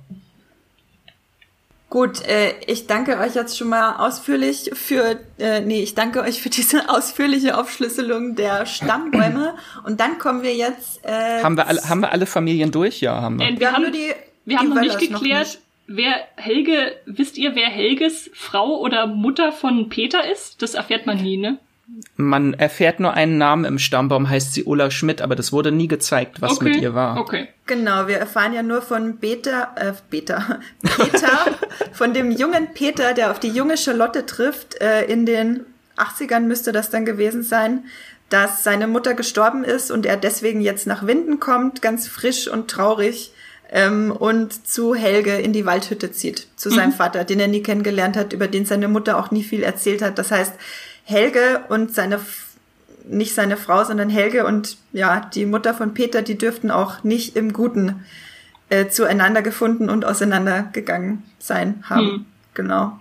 Gut, 1.91 2.25
äh, 2.25 2.55
ich 2.69 2.87
danke 2.87 3.19
euch 3.19 3.35
jetzt 3.35 3.59
schon 3.59 3.69
mal 3.69 3.97
ausführlich 3.97 4.71
für, 4.75 5.19
äh, 5.41 5.61
nee, 5.61 5.83
ich 5.83 5.97
danke 5.97 6.21
euch 6.23 6.41
für 6.41 6.49
diese 6.49 6.89
ausführliche 6.89 7.59
Aufschlüsselung 7.59 8.37
der 8.37 8.65
Stammbäume. 8.65 9.55
Und 9.85 9.99
dann 9.99 10.19
kommen 10.19 10.43
wir 10.43 10.55
jetzt. 10.55 11.05
Äh, 11.05 11.43
haben 11.43 11.57
wir 11.57 11.67
alle, 11.67 11.83
haben 11.89 12.01
wir 12.01 12.13
alle 12.13 12.27
Familien 12.27 12.71
durch? 12.71 13.01
Ja, 13.01 13.21
haben 13.21 13.41
wir. 13.41 13.47
Äh, 13.47 13.53
wir, 13.55 13.61
wir 13.61 13.73
haben 13.73 13.83
nur 13.83 13.91
die. 13.91 13.99
Wir 13.99 14.15
die 14.47 14.57
haben 14.57 14.69
noch 14.69 14.81
nicht 14.81 15.01
geklärt. 15.01 15.21
Noch 15.21 15.39
nicht 15.41 15.59
wer 15.91 16.15
Helge, 16.37 16.97
wisst 17.05 17.37
ihr, 17.37 17.55
wer 17.55 17.69
Helges 17.69 18.31
Frau 18.33 18.79
oder 18.79 19.07
Mutter 19.07 19.53
von 19.53 19.89
Peter 19.89 20.31
ist? 20.31 20.63
Das 20.63 20.75
erfährt 20.75 21.07
man 21.07 21.21
nie, 21.21 21.37
ne? 21.37 21.59
Man 22.17 22.55
erfährt 22.55 23.01
nur 23.01 23.15
einen 23.15 23.37
Namen 23.37 23.65
im 23.65 23.81
Stammbaum, 23.81 24.31
heißt 24.31 24.55
sie 24.55 24.63
Ulla 24.63 24.93
Schmidt, 24.93 25.21
aber 25.21 25.35
das 25.35 25.53
wurde 25.53 25.73
nie 25.73 25.89
gezeigt, 25.89 26.41
was 26.41 26.53
okay. 26.53 26.65
mit 26.67 26.77
ihr 26.81 26.95
war. 26.95 27.19
Okay. 27.19 27.49
Genau, 27.67 28.07
wir 28.07 28.19
erfahren 28.19 28.53
ja 28.53 28.63
nur 28.63 28.81
von 28.81 29.17
Beta, 29.17 29.75
äh, 29.75 29.93
Beta, 30.09 30.61
Peter, 30.83 31.47
von 31.93 32.15
dem 32.15 32.31
jungen 32.31 32.69
Peter, 32.75 33.13
der 33.13 33.33
auf 33.33 33.41
die 33.41 33.49
junge 33.49 33.77
Charlotte 33.77 34.25
trifft, 34.25 34.81
äh, 34.81 35.05
in 35.07 35.27
den 35.27 35.67
80ern 35.97 36.41
müsste 36.41 36.71
das 36.71 36.91
dann 36.91 37.05
gewesen 37.05 37.43
sein, 37.43 37.85
dass 38.29 38.63
seine 38.63 38.87
Mutter 38.87 39.15
gestorben 39.15 39.65
ist 39.65 39.91
und 39.91 40.07
er 40.07 40.17
deswegen 40.17 40.61
jetzt 40.61 40.87
nach 40.87 41.05
Winden 41.05 41.41
kommt, 41.41 41.83
ganz 41.83 42.07
frisch 42.07 42.47
und 42.47 42.71
traurig 42.71 43.33
ähm, 43.71 44.11
und 44.11 44.67
zu 44.67 44.95
Helge 44.95 45.37
in 45.37 45.53
die 45.53 45.67
Waldhütte 45.67 46.13
zieht, 46.13 46.49
zu 46.57 46.71
mhm. 46.71 46.75
seinem 46.75 46.93
Vater, 46.93 47.25
den 47.25 47.41
er 47.41 47.49
nie 47.49 47.63
kennengelernt 47.63 48.17
hat, 48.17 48.33
über 48.33 48.49
den 48.49 48.67
seine 48.67 48.89
Mutter 48.89 49.19
auch 49.19 49.31
nie 49.31 49.45
viel 49.45 49.63
erzählt 49.63 50.03
hat. 50.03 50.19
Das 50.19 50.31
heißt, 50.31 50.53
Helge 51.05 51.63
und 51.69 51.95
seine 51.95 52.21
nicht 53.05 53.35
seine 53.35 53.57
Frau, 53.57 53.83
sondern 53.85 54.11
Helge 54.11 54.45
und 54.45 54.77
ja, 54.93 55.29
die 55.35 55.47
Mutter 55.47 55.75
von 55.75 55.95
Peter, 55.95 56.23
die 56.23 56.39
dürften 56.39 56.71
auch 56.71 57.03
nicht 57.03 57.35
im 57.35 57.53
Guten 57.53 58.05
äh, 58.69 58.89
zueinander 58.89 59.43
gefunden 59.43 59.89
und 59.89 60.05
auseinandergegangen 60.05 61.23
sein 61.39 61.83
haben. 61.89 62.07
Mhm. 62.07 62.27
Genau. 62.55 62.99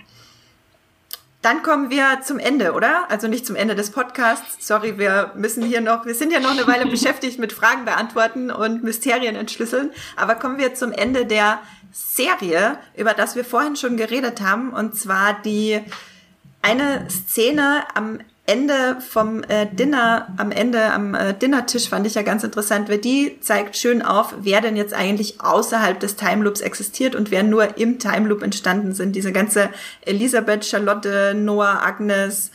Dann 1.41 1.63
kommen 1.63 1.89
wir 1.89 2.19
zum 2.21 2.37
Ende, 2.37 2.73
oder? 2.73 3.09
Also 3.09 3.29
nicht 3.29 3.45
zum 3.45 3.55
Ende 3.55 3.73
des 3.73 3.91
Podcasts. 3.91 4.57
Sorry, 4.59 4.97
wir 4.97 5.31
müssen 5.35 5.63
hier 5.63 5.79
noch, 5.79 6.05
wir 6.05 6.13
sind 6.13 6.33
ja 6.33 6.41
noch 6.41 6.51
eine 6.51 6.67
Weile 6.67 6.85
beschäftigt 6.91 7.39
mit 7.39 7.53
Fragen 7.53 7.85
beantworten 7.85 8.51
und 8.51 8.83
Mysterien 8.83 9.35
entschlüsseln. 9.35 9.91
Aber 10.17 10.35
kommen 10.35 10.57
wir 10.57 10.75
zum 10.75 10.91
Ende 10.91 11.25
der 11.25 11.59
Serie, 11.93 12.77
über 12.97 13.13
das 13.13 13.37
wir 13.37 13.45
vorhin 13.45 13.77
schon 13.77 13.95
geredet 13.95 14.41
haben. 14.41 14.71
Und 14.71 14.95
zwar 14.95 15.41
die 15.41 15.79
eine 16.61 17.09
Szene 17.09 17.83
am 17.95 18.19
Ende 18.49 18.97
vom 18.99 19.43
äh, 19.43 19.67
Dinner, 19.71 20.27
am 20.37 20.51
Ende 20.51 20.91
am 20.91 21.13
äh, 21.13 21.35
Dinnertisch 21.35 21.87
fand 21.87 22.07
ich 22.07 22.15
ja 22.15 22.23
ganz 22.23 22.43
interessant, 22.43 22.89
weil 22.89 22.97
die 22.97 23.39
zeigt 23.41 23.77
schön 23.77 24.01
auf, 24.01 24.33
wer 24.41 24.59
denn 24.59 24.75
jetzt 24.75 24.91
eigentlich 24.91 25.39
außerhalb 25.39 25.99
des 25.99 26.15
Time 26.15 26.43
Loops 26.43 26.61
existiert 26.61 27.15
und 27.15 27.29
wer 27.29 27.43
nur 27.43 27.77
im 27.77 27.99
Time 27.99 28.27
Loop 28.27 28.41
entstanden 28.41 28.95
sind. 28.95 29.15
Diese 29.15 29.31
ganze 29.31 29.69
Elisabeth, 30.01 30.65
Charlotte, 30.65 31.35
Noah, 31.35 31.83
Agnes, 31.83 32.49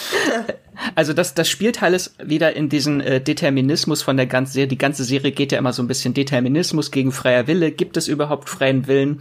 also 0.94 1.12
das, 1.12 1.34
das 1.34 1.48
spielt 1.48 1.82
alles 1.82 2.14
wieder 2.22 2.54
in 2.54 2.68
diesen 2.68 3.00
äh, 3.00 3.20
Determinismus 3.20 4.02
von 4.02 4.16
der 4.16 4.26
ganzen 4.26 4.52
Serie. 4.52 4.68
Die 4.68 4.78
ganze 4.78 5.04
Serie 5.04 5.32
geht 5.32 5.52
ja 5.52 5.58
immer 5.58 5.72
so 5.72 5.82
ein 5.82 5.88
bisschen 5.88 6.14
Determinismus 6.14 6.90
gegen 6.90 7.12
freier 7.12 7.46
Wille. 7.46 7.70
Gibt 7.70 7.96
es 7.96 8.08
überhaupt 8.08 8.48
freien 8.48 8.86
Willen? 8.86 9.20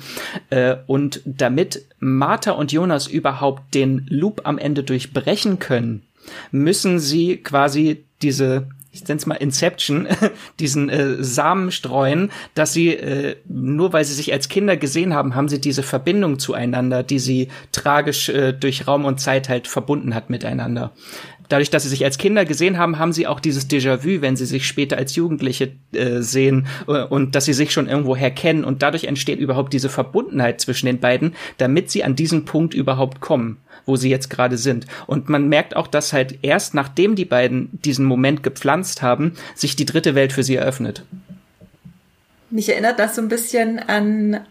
Äh, 0.50 0.78
und 0.88 1.22
damit 1.26 1.86
Martha 2.00 2.52
und 2.52 2.72
Jonas 2.72 3.08
überhaupt 3.08 3.74
den 3.74 4.06
Loop 4.10 4.42
am 4.44 4.58
Ende 4.58 4.84
durchbrechen 4.84 5.60
können, 5.60 6.04
müssen 6.52 7.00
sie 7.00 7.38
quasi 7.38 8.04
diese 8.22 8.68
ich 8.96 9.08
nenne 9.08 9.18
es 9.18 9.26
mal 9.26 9.36
Inception, 9.36 10.08
diesen 10.60 10.90
äh, 10.90 11.22
Samen 11.22 11.72
streuen, 11.72 12.32
dass 12.54 12.72
sie, 12.74 12.90
äh, 12.90 13.36
nur 13.48 13.92
weil 13.94 14.06
sie 14.06 14.14
sich 14.14 14.32
als 14.32 14.48
Kinder 14.48 14.78
gesehen 14.78 15.14
haben, 15.14 15.36
haben 15.36 15.50
sie 15.50 15.60
diese 15.60 15.84
Verbindung 15.84 16.40
zueinander, 16.40 17.04
die 17.04 17.20
sie 17.20 17.50
tragisch 17.72 18.30
äh, 18.30 18.54
durch 18.54 18.88
Raum 18.88 19.06
und 19.06 19.20
Zeit 19.20 19.50
halt 19.50 19.68
verbunden 19.68 20.16
hat 20.16 20.30
miteinander. 20.30 20.94
Dadurch, 21.50 21.70
dass 21.70 21.84
sie 21.84 21.90
sich 21.90 22.04
als 22.04 22.18
Kinder 22.18 22.46
gesehen 22.46 22.78
haben, 22.80 22.98
haben 22.98 23.14
sie 23.14 23.28
auch 23.28 23.40
dieses 23.40 23.70
Déjà-vu, 23.70 24.22
wenn 24.22 24.36
sie 24.36 24.48
sich 24.48 24.66
später 24.66 24.98
als 24.98 25.16
Jugendliche 25.16 25.74
äh, 25.92 26.22
sehen 26.22 26.66
äh, 26.88 27.04
und 27.04 27.36
dass 27.36 27.46
sie 27.46 27.54
sich 27.54 27.72
schon 27.72 27.88
irgendwoher 27.88 28.32
kennen 28.32 28.64
und 28.64 28.82
dadurch 28.82 29.04
entsteht 29.04 29.40
überhaupt 29.40 29.74
diese 29.74 29.90
Verbundenheit 29.90 30.62
zwischen 30.62 30.88
den 30.88 31.00
beiden, 31.00 31.36
damit 31.58 31.92
sie 31.92 32.04
an 32.04 32.16
diesen 32.16 32.46
Punkt 32.46 32.74
überhaupt 32.74 33.20
kommen 33.20 33.58
wo 33.86 33.96
sie 33.96 34.10
jetzt 34.10 34.30
gerade 34.30 34.58
sind. 34.58 34.86
Und 35.08 35.30
man 35.30 35.48
merkt 35.48 35.76
auch, 35.76 35.88
dass 35.88 36.14
halt 36.14 36.40
erst 36.42 36.74
nachdem 36.74 37.16
die 37.16 37.26
beiden 37.26 37.70
diesen 37.72 38.06
Moment 38.06 38.44
gepflanzt 38.44 39.02
haben, 39.02 39.34
sich 39.56 39.76
die 39.76 39.86
dritte 39.86 40.16
Welt 40.16 40.34
für 40.34 40.44
sie 40.44 40.56
eröffnet. 40.56 41.04
Mich 42.50 42.70
erinnert 42.70 43.00
das 43.00 43.16
so 43.16 43.22
ein 43.22 43.30
bisschen 43.30 43.80
an 43.80 44.42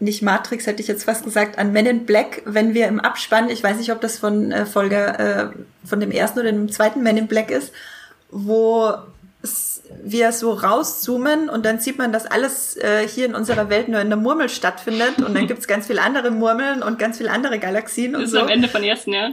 nicht 0.00 0.22
Matrix, 0.22 0.66
hätte 0.66 0.80
ich 0.80 0.88
jetzt 0.88 1.04
fast 1.04 1.24
gesagt, 1.24 1.58
an 1.58 1.72
Men 1.72 1.86
in 1.86 2.06
Black, 2.06 2.42
wenn 2.46 2.72
wir 2.72 2.88
im 2.88 3.00
Abspann, 3.00 3.50
ich 3.50 3.62
weiß 3.62 3.76
nicht, 3.76 3.92
ob 3.92 4.00
das 4.00 4.18
von 4.18 4.50
äh, 4.50 4.64
Folge, 4.64 4.96
äh, 4.96 5.86
von 5.86 6.00
dem 6.00 6.10
ersten 6.10 6.40
oder 6.40 6.50
dem 6.50 6.72
zweiten 6.72 7.02
Men 7.02 7.18
in 7.18 7.26
Black 7.26 7.50
ist, 7.50 7.72
wo 8.30 8.94
wir 10.02 10.32
so 10.32 10.52
rauszoomen 10.52 11.48
und 11.48 11.64
dann 11.64 11.78
sieht 11.80 11.98
man, 11.98 12.12
dass 12.12 12.26
alles 12.26 12.76
äh, 12.76 13.06
hier 13.06 13.26
in 13.26 13.34
unserer 13.34 13.68
Welt 13.70 13.88
nur 13.88 14.00
in 14.00 14.08
der 14.08 14.16
Murmel 14.18 14.48
stattfindet 14.48 15.18
und 15.18 15.34
dann 15.34 15.46
gibt's 15.48 15.66
ganz 15.66 15.86
viele 15.86 16.02
andere 16.02 16.30
Murmeln 16.30 16.82
und 16.82 16.98
ganz 16.98 17.18
viele 17.18 17.30
andere 17.30 17.58
Galaxien 17.58 18.14
und 18.14 18.22
das 18.22 18.30
so. 18.30 18.38
ist 18.38 18.42
am 18.42 18.48
Ende 18.48 18.68
von 18.68 18.82
ersten, 18.82 19.12
ja. 19.12 19.30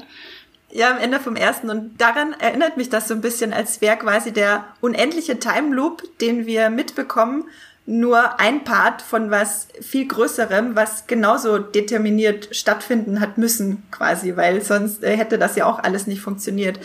Ja, 0.69 0.91
am 0.91 0.97
Ende 0.97 1.19
vom 1.19 1.37
ersten. 1.37 1.69
Und 1.69 1.99
daran 1.99 2.35
erinnert 2.39 2.75
mich 2.75 2.89
das 2.89 3.07
so 3.07 3.13
ein 3.13 3.21
bisschen, 3.21 3.53
als 3.53 3.79
wäre 3.79 3.97
quasi 3.97 4.33
der 4.33 4.65
unendliche 4.81 5.39
Time 5.39 5.73
Loop, 5.73 6.03
den 6.19 6.45
wir 6.45 6.69
mitbekommen, 6.69 7.45
nur 7.85 8.37
ein 8.41 8.65
Part 8.65 9.01
von 9.01 9.31
was 9.31 9.69
viel 9.81 10.07
Größerem, 10.09 10.75
was 10.75 11.07
genauso 11.07 11.57
determiniert 11.57 12.49
stattfinden 12.51 13.21
hat 13.21 13.37
müssen, 13.37 13.83
quasi, 13.91 14.35
weil 14.35 14.61
sonst 14.61 15.03
äh, 15.03 15.15
hätte 15.15 15.39
das 15.39 15.55
ja 15.55 15.65
auch 15.65 15.79
alles 15.79 16.05
nicht 16.05 16.19
funktioniert. 16.19 16.79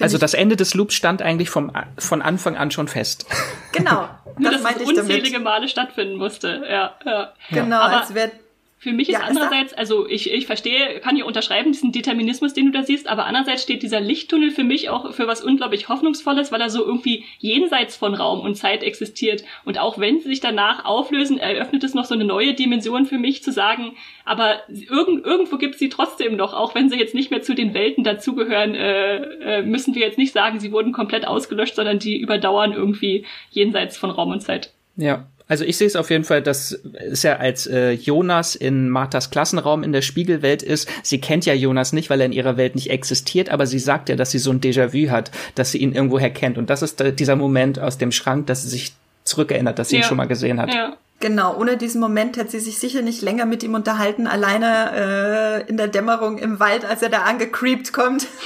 Also 0.00 0.18
das 0.18 0.34
Ende 0.34 0.56
des 0.56 0.74
Loops 0.74 0.94
stand 0.94 1.22
eigentlich 1.22 1.50
vom, 1.50 1.72
von 1.98 2.22
Anfang 2.22 2.56
an 2.56 2.70
schon 2.70 2.88
fest. 2.88 3.26
Genau. 3.72 4.08
Nur, 4.38 4.52
das 4.52 4.62
dass 4.62 4.76
es 4.76 4.88
unzählige 4.88 5.32
damit. 5.32 5.44
Male 5.44 5.68
stattfinden 5.68 6.16
musste. 6.16 6.62
Ja, 6.68 6.94
ja. 7.04 7.32
Genau, 7.50 7.80
Aber 7.80 8.00
als 8.00 8.14
wäre 8.14 8.30
für 8.80 8.92
mich 8.92 9.08
ist 9.08 9.14
ja, 9.14 9.22
andererseits, 9.22 9.74
also 9.74 10.08
ich, 10.08 10.32
ich 10.32 10.46
verstehe, 10.46 11.00
kann 11.00 11.16
hier 11.16 11.26
unterschreiben, 11.26 11.72
diesen 11.72 11.90
Determinismus, 11.90 12.54
den 12.54 12.66
du 12.66 12.72
da 12.72 12.84
siehst, 12.84 13.08
aber 13.08 13.26
andererseits 13.26 13.64
steht 13.64 13.82
dieser 13.82 14.00
Lichttunnel 14.00 14.52
für 14.52 14.62
mich 14.62 14.88
auch 14.88 15.12
für 15.12 15.26
was 15.26 15.42
unglaublich 15.42 15.88
Hoffnungsvolles, 15.88 16.52
weil 16.52 16.60
er 16.60 16.70
so 16.70 16.84
irgendwie 16.84 17.24
jenseits 17.38 17.96
von 17.96 18.14
Raum 18.14 18.40
und 18.40 18.54
Zeit 18.54 18.84
existiert. 18.84 19.42
Und 19.64 19.78
auch 19.78 19.98
wenn 19.98 20.20
sie 20.20 20.28
sich 20.28 20.38
danach 20.38 20.84
auflösen, 20.84 21.38
eröffnet 21.38 21.82
es 21.82 21.94
noch 21.94 22.04
so 22.04 22.14
eine 22.14 22.24
neue 22.24 22.54
Dimension 22.54 23.06
für 23.06 23.18
mich 23.18 23.42
zu 23.42 23.50
sagen, 23.50 23.96
aber 24.24 24.60
irgend, 24.68 25.26
irgendwo 25.26 25.56
gibt 25.56 25.74
es 25.74 25.80
sie 25.80 25.88
trotzdem 25.88 26.36
noch, 26.36 26.54
auch 26.54 26.76
wenn 26.76 26.88
sie 26.88 26.98
jetzt 26.98 27.14
nicht 27.14 27.32
mehr 27.32 27.42
zu 27.42 27.56
den 27.56 27.74
Welten 27.74 28.04
dazugehören, 28.04 28.76
äh, 28.76 29.16
äh, 29.58 29.62
müssen 29.62 29.96
wir 29.96 30.02
jetzt 30.02 30.18
nicht 30.18 30.32
sagen, 30.32 30.60
sie 30.60 30.70
wurden 30.70 30.92
komplett 30.92 31.26
ausgelöscht, 31.26 31.74
sondern 31.74 31.98
die 31.98 32.20
überdauern 32.20 32.72
irgendwie 32.72 33.24
jenseits 33.50 33.98
von 33.98 34.10
Raum 34.10 34.30
und 34.30 34.40
Zeit. 34.40 34.72
Ja, 34.96 35.26
also 35.48 35.64
ich 35.64 35.78
sehe 35.78 35.86
es 35.86 35.96
auf 35.96 36.10
jeden 36.10 36.24
Fall, 36.24 36.42
dass 36.42 36.78
es 37.10 37.22
ja 37.22 37.36
als 37.36 37.66
äh, 37.66 37.92
Jonas 37.92 38.54
in 38.54 38.90
Marthas 38.90 39.30
Klassenraum 39.30 39.82
in 39.82 39.92
der 39.92 40.02
Spiegelwelt 40.02 40.62
ist. 40.62 40.88
Sie 41.02 41.20
kennt 41.20 41.46
ja 41.46 41.54
Jonas 41.54 41.94
nicht, 41.94 42.10
weil 42.10 42.20
er 42.20 42.26
in 42.26 42.32
ihrer 42.32 42.58
Welt 42.58 42.74
nicht 42.74 42.90
existiert, 42.90 43.48
aber 43.48 43.66
sie 43.66 43.78
sagt 43.78 44.10
ja, 44.10 44.16
dass 44.16 44.30
sie 44.30 44.38
so 44.38 44.50
ein 44.50 44.60
Déjà-vu 44.60 45.10
hat, 45.10 45.30
dass 45.54 45.72
sie 45.72 45.78
ihn 45.78 45.94
irgendwoher 45.94 46.30
kennt. 46.30 46.58
Und 46.58 46.68
das 46.68 46.82
ist 46.82 47.02
dieser 47.18 47.36
Moment 47.36 47.78
aus 47.78 47.96
dem 47.96 48.12
Schrank, 48.12 48.46
dass 48.46 48.62
sie 48.62 48.68
sich 48.68 48.92
zurückerinnert, 49.24 49.78
dass 49.78 49.88
sie 49.88 49.96
ja. 49.96 50.02
ihn 50.02 50.06
schon 50.06 50.18
mal 50.18 50.28
gesehen 50.28 50.60
hat. 50.60 50.72
Ja. 50.72 50.96
Genau, 51.20 51.56
ohne 51.56 51.76
diesen 51.76 52.00
Moment 52.00 52.36
hätte 52.36 52.50
sie 52.50 52.60
sich 52.60 52.78
sicher 52.78 53.02
nicht 53.02 53.22
länger 53.22 53.44
mit 53.44 53.64
ihm 53.64 53.74
unterhalten, 53.74 54.28
alleine 54.28 55.64
äh, 55.66 55.68
in 55.68 55.76
der 55.76 55.88
Dämmerung 55.88 56.38
im 56.38 56.60
Wald, 56.60 56.84
als 56.84 57.02
er 57.02 57.08
da 57.08 57.22
angecreept 57.22 57.92
kommt. 57.92 58.28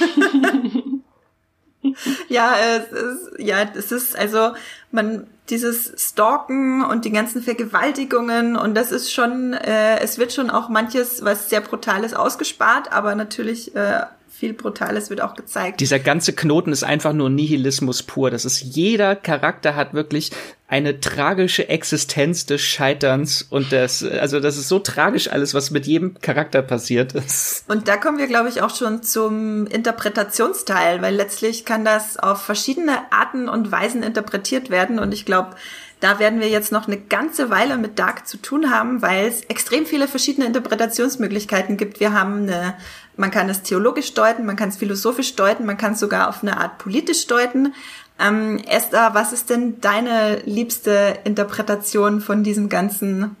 ja, 2.29 2.55
es 2.57 2.91
ist, 2.91 3.39
ja, 3.39 3.57
es 3.75 3.91
ist 3.91 4.17
also 4.17 4.53
man 4.93 5.27
dieses 5.49 5.93
Stalken 5.97 6.83
und 6.83 7.05
die 7.05 7.11
ganzen 7.11 7.41
Vergewaltigungen 7.41 8.55
und 8.55 8.75
das 8.75 8.91
ist 8.91 9.11
schon, 9.11 9.53
äh, 9.53 9.99
es 9.99 10.17
wird 10.17 10.31
schon 10.31 10.49
auch 10.49 10.69
manches, 10.69 11.23
was 11.23 11.49
sehr 11.49 11.61
brutales 11.61 12.13
ausgespart, 12.13 12.91
aber 12.91 13.15
natürlich 13.15 13.75
äh, 13.75 14.01
viel 14.33 14.53
Brutales 14.53 15.11
wird 15.11 15.21
auch 15.21 15.35
gezeigt. 15.35 15.79
Dieser 15.79 15.99
ganze 15.99 16.33
Knoten 16.33 16.71
ist 16.71 16.83
einfach 16.83 17.13
nur 17.13 17.29
Nihilismus 17.29 18.01
pur. 18.01 18.31
Das 18.31 18.45
ist 18.45 18.61
jeder 18.61 19.15
Charakter 19.15 19.75
hat 19.75 19.93
wirklich 19.93 20.31
eine 20.67 20.99
tragische 20.99 21.69
Existenz 21.69 22.47
des 22.47 22.61
Scheiterns 22.61 23.43
und 23.43 23.71
das, 23.71 24.03
also 24.03 24.39
das 24.39 24.57
ist 24.57 24.69
so 24.69 24.79
tragisch 24.79 25.29
alles, 25.31 25.53
was 25.53 25.69
mit 25.69 25.85
jedem 25.85 26.19
Charakter 26.19 26.63
passiert 26.63 27.13
ist. 27.13 27.63
Und 27.69 27.87
da 27.87 27.95
kommen 27.95 28.17
wir, 28.17 28.25
glaube 28.25 28.49
ich, 28.49 28.63
auch 28.63 28.75
schon 28.75 29.03
zum 29.03 29.67
Interpretationsteil, 29.67 31.03
weil 31.03 31.15
letztlich 31.15 31.63
kann 31.63 31.85
das 31.85 32.17
auf 32.17 32.41
verschiedene 32.41 33.11
Arten 33.11 33.47
und 33.47 33.71
Weisen 33.71 34.01
interpretiert 34.01 34.71
werden 34.71 34.97
und 34.97 35.13
ich 35.13 35.25
glaube, 35.25 35.55
da 36.03 36.19
werden 36.19 36.41
wir 36.41 36.49
jetzt 36.49 36.73
noch 36.73 36.85
eine 36.85 36.97
ganze 36.97 37.49
Weile 37.49 37.77
mit 37.77 37.97
Dark 37.97 38.27
zu 38.27 38.35
tun 38.35 38.69
haben, 38.69 39.01
weil 39.01 39.25
es 39.25 39.45
extrem 39.45 39.85
viele 39.85 40.09
verschiedene 40.09 40.45
Interpretationsmöglichkeiten 40.45 41.77
gibt. 41.77 42.01
Wir 42.01 42.11
haben 42.11 42.41
eine, 42.41 42.75
man 43.15 43.31
kann 43.31 43.49
es 43.49 43.63
theologisch 43.63 44.13
deuten, 44.13 44.45
man 44.45 44.55
kann 44.55 44.69
es 44.69 44.77
philosophisch 44.77 45.35
deuten, 45.35 45.65
man 45.65 45.77
kann 45.77 45.93
es 45.93 45.99
sogar 45.99 46.29
auf 46.29 46.41
eine 46.41 46.57
Art 46.57 46.77
politisch 46.77 47.27
deuten. 47.27 47.73
Ähm, 48.19 48.59
Esther, 48.67 49.11
was 49.13 49.33
ist 49.33 49.49
denn 49.49 49.81
deine 49.81 50.41
liebste 50.45 51.19
Interpretation 51.23 52.21
von 52.21 52.43
diesem 52.43 52.69
ganzen 52.69 53.35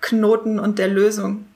Knoten 0.00 0.58
und 0.58 0.78
der 0.78 0.88
Lösung? 0.88 1.46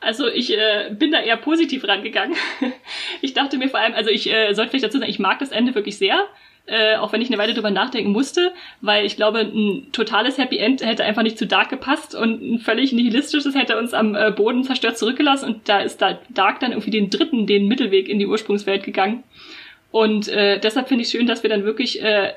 Also 0.00 0.26
ich 0.26 0.52
äh, 0.52 0.90
bin 0.98 1.12
da 1.12 1.20
eher 1.20 1.36
positiv 1.36 1.84
rangegangen. 1.86 2.36
ich 3.20 3.34
dachte 3.34 3.56
mir 3.56 3.68
vor 3.68 3.80
allem, 3.80 3.94
also 3.94 4.10
ich 4.10 4.28
äh, 4.28 4.52
sollte 4.52 4.70
vielleicht 4.70 4.84
dazu 4.84 4.98
sagen, 4.98 5.10
ich 5.10 5.20
mag 5.20 5.38
das 5.38 5.50
Ende 5.50 5.74
wirklich 5.74 5.96
sehr. 5.96 6.26
Äh, 6.66 6.96
auch 6.96 7.12
wenn 7.12 7.20
ich 7.20 7.28
eine 7.28 7.38
Weile 7.38 7.54
drüber 7.54 7.72
nachdenken 7.72 8.12
musste, 8.12 8.52
weil 8.80 9.04
ich 9.04 9.16
glaube, 9.16 9.40
ein 9.40 9.88
totales 9.90 10.38
Happy 10.38 10.58
End 10.58 10.80
hätte 10.80 11.02
einfach 11.02 11.24
nicht 11.24 11.36
zu 11.36 11.44
Dark 11.44 11.70
gepasst 11.70 12.14
und 12.14 12.40
ein 12.40 12.58
völlig 12.60 12.92
nihilistisches 12.92 13.56
hätte 13.56 13.76
uns 13.76 13.92
am 13.92 14.14
äh, 14.14 14.30
Boden 14.30 14.62
zerstört 14.62 14.96
zurückgelassen 14.96 15.46
und 15.46 15.68
da 15.68 15.80
ist 15.80 16.00
da 16.00 16.20
Dark 16.28 16.60
dann 16.60 16.70
irgendwie 16.70 16.92
den 16.92 17.10
dritten, 17.10 17.48
den 17.48 17.66
Mittelweg 17.66 18.08
in 18.08 18.20
die 18.20 18.28
Ursprungswelt 18.28 18.84
gegangen. 18.84 19.24
Und 19.90 20.28
äh, 20.28 20.60
deshalb 20.60 20.86
finde 20.86 21.02
ich 21.02 21.10
schön, 21.10 21.26
dass 21.26 21.42
wir 21.42 21.50
dann 21.50 21.64
wirklich 21.64 22.00
äh, 22.00 22.32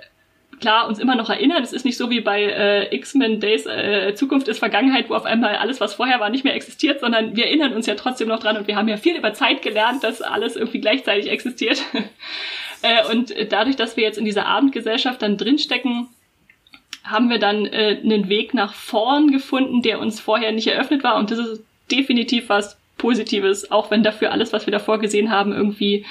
klar 0.59 0.87
uns 0.87 0.99
immer 0.99 1.15
noch 1.15 1.29
erinnern. 1.29 1.63
Es 1.63 1.73
ist 1.73 1.85
nicht 1.85 1.97
so 1.97 2.09
wie 2.09 2.21
bei 2.21 2.43
äh, 2.43 2.95
X-Men 2.95 3.39
Days 3.39 3.65
äh, 3.65 4.13
Zukunft 4.15 4.47
ist 4.47 4.59
Vergangenheit, 4.59 5.09
wo 5.09 5.15
auf 5.15 5.25
einmal 5.25 5.55
alles, 5.55 5.79
was 5.79 5.93
vorher 5.93 6.19
war, 6.19 6.29
nicht 6.29 6.43
mehr 6.43 6.55
existiert, 6.55 6.99
sondern 6.99 7.35
wir 7.35 7.45
erinnern 7.45 7.73
uns 7.73 7.85
ja 7.85 7.95
trotzdem 7.95 8.27
noch 8.27 8.39
dran 8.39 8.57
und 8.57 8.67
wir 8.67 8.75
haben 8.75 8.87
ja 8.87 8.97
viel 8.97 9.15
über 9.15 9.33
Zeit 9.33 9.61
gelernt, 9.61 10.03
dass 10.03 10.21
alles 10.21 10.55
irgendwie 10.55 10.81
gleichzeitig 10.81 11.29
existiert. 11.29 11.81
Äh, 12.81 13.09
und 13.09 13.33
dadurch, 13.49 13.77
dass 13.77 13.97
wir 13.97 14.03
jetzt 14.03 14.19
in 14.19 14.25
dieser 14.25 14.45
Abendgesellschaft 14.45 15.19
dann 15.21 15.37
drinstecken, 15.37 16.07
haben 17.03 17.29
wir 17.29 17.39
dann 17.39 17.65
äh, 17.65 17.99
einen 18.03 18.29
Weg 18.29 18.53
nach 18.53 18.73
vorn 18.73 19.31
gefunden, 19.31 19.81
der 19.81 19.99
uns 19.99 20.19
vorher 20.19 20.51
nicht 20.51 20.67
eröffnet 20.67 21.03
war. 21.03 21.15
Und 21.17 21.31
das 21.31 21.39
ist 21.39 21.63
definitiv 21.91 22.49
was 22.49 22.77
Positives, 22.97 23.71
auch 23.71 23.91
wenn 23.91 24.03
dafür 24.03 24.31
alles, 24.31 24.53
was 24.53 24.65
wir 24.65 24.71
davor 24.71 24.99
gesehen 24.99 25.31
haben, 25.31 25.53
irgendwie 25.53 26.05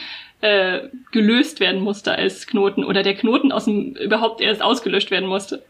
äh, 0.44 0.90
gelöst 1.10 1.58
werden 1.58 1.80
musste 1.80 2.12
als 2.12 2.46
Knoten 2.46 2.84
oder 2.84 3.02
der 3.02 3.14
Knoten 3.14 3.50
aus 3.50 3.64
dem 3.64 3.96
überhaupt 3.96 4.42
erst 4.42 4.60
ausgelöscht 4.60 5.10
werden 5.10 5.26
musste. 5.26 5.64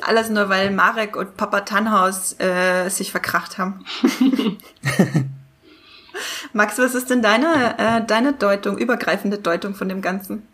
Alles 0.00 0.30
nur, 0.30 0.48
weil 0.48 0.70
Marek 0.70 1.16
und 1.16 1.36
Papa 1.36 1.62
Tannhaus 1.62 2.38
äh, 2.38 2.88
sich 2.88 3.10
verkracht 3.10 3.58
haben. 3.58 3.84
Max, 6.52 6.78
was 6.78 6.94
ist 6.94 7.10
denn 7.10 7.20
deine, 7.20 7.74
äh, 7.78 8.06
deine 8.06 8.32
Deutung, 8.32 8.78
übergreifende 8.78 9.38
Deutung 9.38 9.74
von 9.74 9.88
dem 9.88 10.02
Ganzen? 10.02 10.46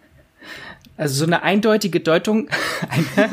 Also 0.96 1.16
so 1.16 1.24
eine 1.24 1.42
eindeutige 1.42 1.98
Deutung. 1.98 2.48
eine, 2.88 3.32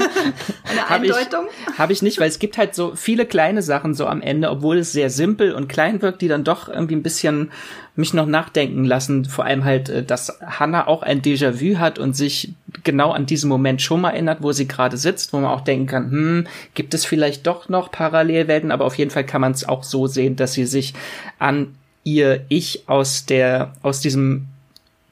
eine 0.63 0.89
Eindeutung? 0.89 1.45
Habe 1.45 1.49
ich, 1.71 1.79
hab 1.79 1.89
ich 1.91 2.01
nicht, 2.01 2.19
weil 2.19 2.27
es 2.27 2.39
gibt 2.39 2.57
halt 2.57 2.73
so 2.73 2.95
viele 2.95 3.25
kleine 3.25 3.61
Sachen 3.61 3.93
so 3.93 4.07
am 4.07 4.21
Ende, 4.21 4.49
obwohl 4.49 4.79
es 4.79 4.91
sehr 4.91 5.11
simpel 5.11 5.53
und 5.53 5.67
klein 5.67 6.01
wirkt, 6.01 6.21
die 6.21 6.27
dann 6.27 6.43
doch 6.43 6.69
irgendwie 6.69 6.95
ein 6.95 7.03
bisschen 7.03 7.51
mich 7.95 8.13
noch 8.15 8.25
nachdenken 8.25 8.83
lassen. 8.83 9.25
Vor 9.25 9.45
allem 9.45 9.63
halt, 9.63 9.89
äh, 9.89 10.03
dass 10.03 10.39
Hannah 10.41 10.87
auch 10.87 11.03
ein 11.03 11.21
Déjà-vu 11.21 11.77
hat 11.77 11.99
und 11.99 12.15
sich 12.15 12.53
genau 12.83 13.11
an 13.11 13.27
diesen 13.27 13.49
Moment 13.49 13.81
schon 13.81 14.01
mal 14.01 14.11
erinnert, 14.11 14.41
wo 14.41 14.51
sie 14.53 14.67
gerade 14.67 14.97
sitzt, 14.97 15.31
wo 15.33 15.37
man 15.37 15.51
auch 15.51 15.61
denken 15.61 15.85
kann, 15.85 16.11
hm, 16.11 16.47
gibt 16.73 16.95
es 16.95 17.05
vielleicht 17.05 17.45
doch 17.45 17.69
noch 17.69 17.91
Parallelwelten, 17.91 18.71
aber 18.71 18.85
auf 18.85 18.95
jeden 18.95 19.11
Fall 19.11 19.25
kann 19.25 19.41
man 19.41 19.51
es 19.51 19.67
auch 19.67 19.83
so 19.83 20.07
sehen, 20.07 20.35
dass 20.35 20.53
sie 20.53 20.65
sich 20.65 20.93
an 21.37 21.75
ihr 22.03 22.45
Ich 22.49 22.89
aus 22.89 23.25
der, 23.27 23.73
aus 23.83 23.99
diesem 23.99 24.47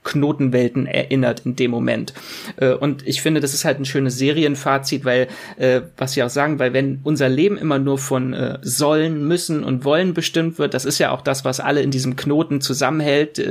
Knotenwelten 0.03 0.87
erinnert 0.87 1.45
in 1.45 1.55
dem 1.55 1.71
Moment. 1.71 2.13
Äh, 2.57 2.73
und 2.73 3.05
ich 3.07 3.21
finde, 3.21 3.41
das 3.41 3.53
ist 3.53 3.65
halt 3.65 3.79
ein 3.79 3.85
schönes 3.85 4.17
Serienfazit, 4.17 5.05
weil, 5.05 5.27
äh, 5.57 5.81
was 5.97 6.13
sie 6.13 6.23
auch 6.23 6.29
sagen, 6.29 6.59
weil 6.59 6.73
wenn 6.73 6.99
unser 7.03 7.29
Leben 7.29 7.57
immer 7.57 7.79
nur 7.79 7.97
von 7.97 8.33
äh, 8.33 8.59
sollen, 8.61 9.27
müssen 9.27 9.63
und 9.63 9.83
wollen 9.83 10.13
bestimmt 10.13 10.57
wird, 10.57 10.73
das 10.73 10.85
ist 10.85 10.99
ja 10.99 11.11
auch 11.11 11.21
das, 11.21 11.45
was 11.45 11.59
alle 11.59 11.81
in 11.81 11.91
diesem 11.91 12.15
Knoten 12.15 12.61
zusammenhält, 12.61 13.41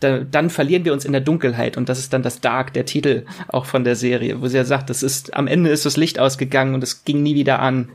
dann 0.00 0.50
verlieren 0.50 0.84
wir 0.84 0.92
uns 0.92 1.04
in 1.04 1.12
der 1.12 1.20
Dunkelheit 1.20 1.76
und 1.76 1.88
das 1.88 1.98
ist 1.98 2.12
dann 2.12 2.22
das 2.22 2.40
Dark, 2.40 2.72
der 2.72 2.84
Titel 2.84 3.24
auch 3.48 3.66
von 3.66 3.84
der 3.84 3.96
Serie, 3.96 4.40
wo 4.40 4.48
sie 4.48 4.56
ja 4.56 4.64
sagt, 4.64 4.90
das 4.90 5.02
ist, 5.02 5.34
am 5.34 5.46
Ende 5.46 5.70
ist 5.70 5.86
das 5.86 5.96
Licht 5.96 6.18
ausgegangen 6.18 6.74
und 6.74 6.82
es 6.82 7.04
ging 7.04 7.22
nie 7.22 7.34
wieder 7.34 7.60
an. 7.60 7.88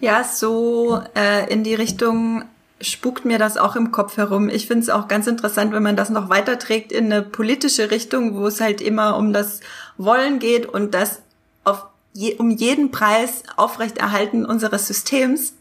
Ja, 0.00 0.24
so 0.24 1.00
äh, 1.14 1.50
in 1.52 1.64
die 1.64 1.74
Richtung 1.74 2.44
spukt 2.90 3.24
mir 3.24 3.38
das 3.38 3.56
auch 3.56 3.76
im 3.76 3.92
Kopf 3.92 4.16
herum. 4.16 4.48
Ich 4.48 4.66
finde 4.66 4.82
es 4.82 4.90
auch 4.90 5.08
ganz 5.08 5.26
interessant, 5.26 5.72
wenn 5.72 5.82
man 5.82 5.96
das 5.96 6.10
noch 6.10 6.28
weiterträgt 6.28 6.92
in 6.92 7.12
eine 7.12 7.22
politische 7.22 7.90
Richtung, 7.90 8.36
wo 8.36 8.46
es 8.46 8.60
halt 8.60 8.80
immer 8.80 9.16
um 9.16 9.32
das 9.32 9.60
Wollen 9.96 10.38
geht 10.38 10.66
und 10.66 10.94
das 10.94 11.20
auf 11.64 11.86
je, 12.12 12.34
um 12.36 12.50
jeden 12.50 12.90
Preis 12.90 13.42
aufrechterhalten 13.56 14.44
unseres 14.44 14.86
Systems, 14.86 15.54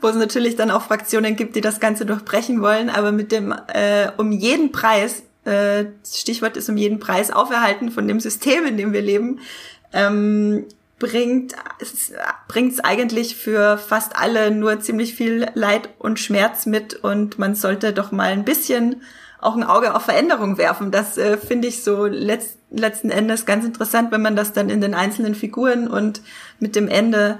wo 0.00 0.08
es 0.08 0.16
natürlich 0.16 0.56
dann 0.56 0.70
auch 0.70 0.82
Fraktionen 0.82 1.36
gibt, 1.36 1.56
die 1.56 1.60
das 1.60 1.80
Ganze 1.80 2.06
durchbrechen 2.06 2.62
wollen, 2.62 2.90
aber 2.90 3.12
mit 3.12 3.32
dem 3.32 3.54
äh, 3.68 4.10
um 4.16 4.32
jeden 4.32 4.72
Preis, 4.72 5.22
äh, 5.44 5.86
Stichwort 6.06 6.56
ist 6.56 6.68
um 6.68 6.76
jeden 6.76 6.98
Preis 6.98 7.30
Auferhalten 7.30 7.90
von 7.90 8.08
dem 8.08 8.20
System, 8.20 8.66
in 8.66 8.76
dem 8.76 8.92
wir 8.92 9.02
leben, 9.02 9.40
ähm, 9.92 10.66
bringt 10.98 11.54
es 11.80 12.12
bringt's 12.48 12.80
eigentlich 12.80 13.36
für 13.36 13.78
fast 13.78 14.16
alle 14.16 14.50
nur 14.50 14.80
ziemlich 14.80 15.14
viel 15.14 15.46
Leid 15.54 15.90
und 15.98 16.18
Schmerz 16.18 16.66
mit 16.66 16.94
und 16.94 17.38
man 17.38 17.54
sollte 17.54 17.92
doch 17.92 18.10
mal 18.10 18.32
ein 18.32 18.44
bisschen 18.44 19.02
auch 19.40 19.54
ein 19.54 19.62
Auge 19.62 19.94
auf 19.94 20.02
Veränderung 20.02 20.58
werfen. 20.58 20.90
Das 20.90 21.16
äh, 21.16 21.36
finde 21.36 21.68
ich 21.68 21.84
so 21.84 22.06
letzt, 22.06 22.58
letzten 22.70 23.10
Endes 23.10 23.46
ganz 23.46 23.64
interessant, 23.64 24.10
wenn 24.10 24.22
man 24.22 24.34
das 24.34 24.52
dann 24.52 24.68
in 24.68 24.80
den 24.80 24.94
einzelnen 24.94 25.34
Figuren 25.34 25.86
und 25.86 26.22
mit 26.58 26.74
dem 26.74 26.88
Ende 26.88 27.38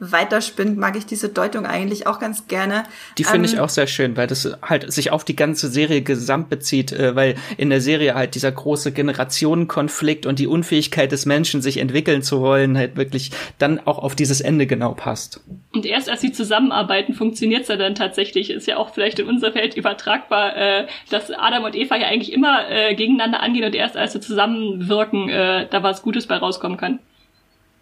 weiterspinnt, 0.00 0.78
mag 0.78 0.96
ich 0.96 1.06
diese 1.06 1.28
Deutung 1.28 1.66
eigentlich 1.66 2.06
auch 2.06 2.20
ganz 2.20 2.46
gerne. 2.46 2.84
Die 3.18 3.24
finde 3.24 3.48
ähm, 3.48 3.54
ich 3.54 3.60
auch 3.60 3.68
sehr 3.68 3.88
schön, 3.88 4.16
weil 4.16 4.28
das 4.28 4.56
halt 4.62 4.92
sich 4.92 5.10
auf 5.10 5.24
die 5.24 5.34
ganze 5.34 5.68
Serie 5.68 6.02
gesamt 6.02 6.50
bezieht, 6.50 6.92
äh, 6.92 7.16
weil 7.16 7.34
in 7.56 7.70
der 7.70 7.80
Serie 7.80 8.14
halt 8.14 8.36
dieser 8.36 8.52
große 8.52 8.92
Generationenkonflikt 8.92 10.26
und 10.26 10.38
die 10.38 10.46
Unfähigkeit 10.46 11.10
des 11.10 11.26
Menschen, 11.26 11.62
sich 11.62 11.78
entwickeln 11.78 12.22
zu 12.22 12.40
wollen, 12.40 12.78
halt 12.78 12.96
wirklich 12.96 13.32
dann 13.58 13.80
auch 13.80 13.98
auf 13.98 14.14
dieses 14.14 14.40
Ende 14.40 14.66
genau 14.68 14.94
passt. 14.94 15.40
Und 15.72 15.84
erst 15.84 16.08
als 16.08 16.20
sie 16.20 16.30
zusammenarbeiten, 16.30 17.14
funktioniert 17.14 17.62
es 17.62 17.68
ja 17.68 17.76
dann 17.76 17.96
tatsächlich. 17.96 18.50
Ist 18.50 18.68
ja 18.68 18.76
auch 18.76 18.94
vielleicht 18.94 19.18
in 19.18 19.26
unser 19.26 19.52
Feld 19.52 19.76
übertragbar, 19.76 20.56
äh, 20.56 20.86
dass 21.10 21.32
Adam 21.32 21.64
und 21.64 21.74
Eva 21.74 21.96
ja 21.96 22.06
eigentlich 22.06 22.32
immer 22.32 22.70
äh, 22.70 22.94
gegeneinander 22.94 23.40
angehen 23.40 23.64
und 23.64 23.74
erst 23.74 23.96
als 23.96 24.12
sie 24.12 24.20
zusammenwirken, 24.20 25.28
äh, 25.28 25.66
da 25.68 25.82
was 25.82 26.02
Gutes 26.02 26.26
bei 26.28 26.36
rauskommen 26.36 26.78
kann. 26.78 27.00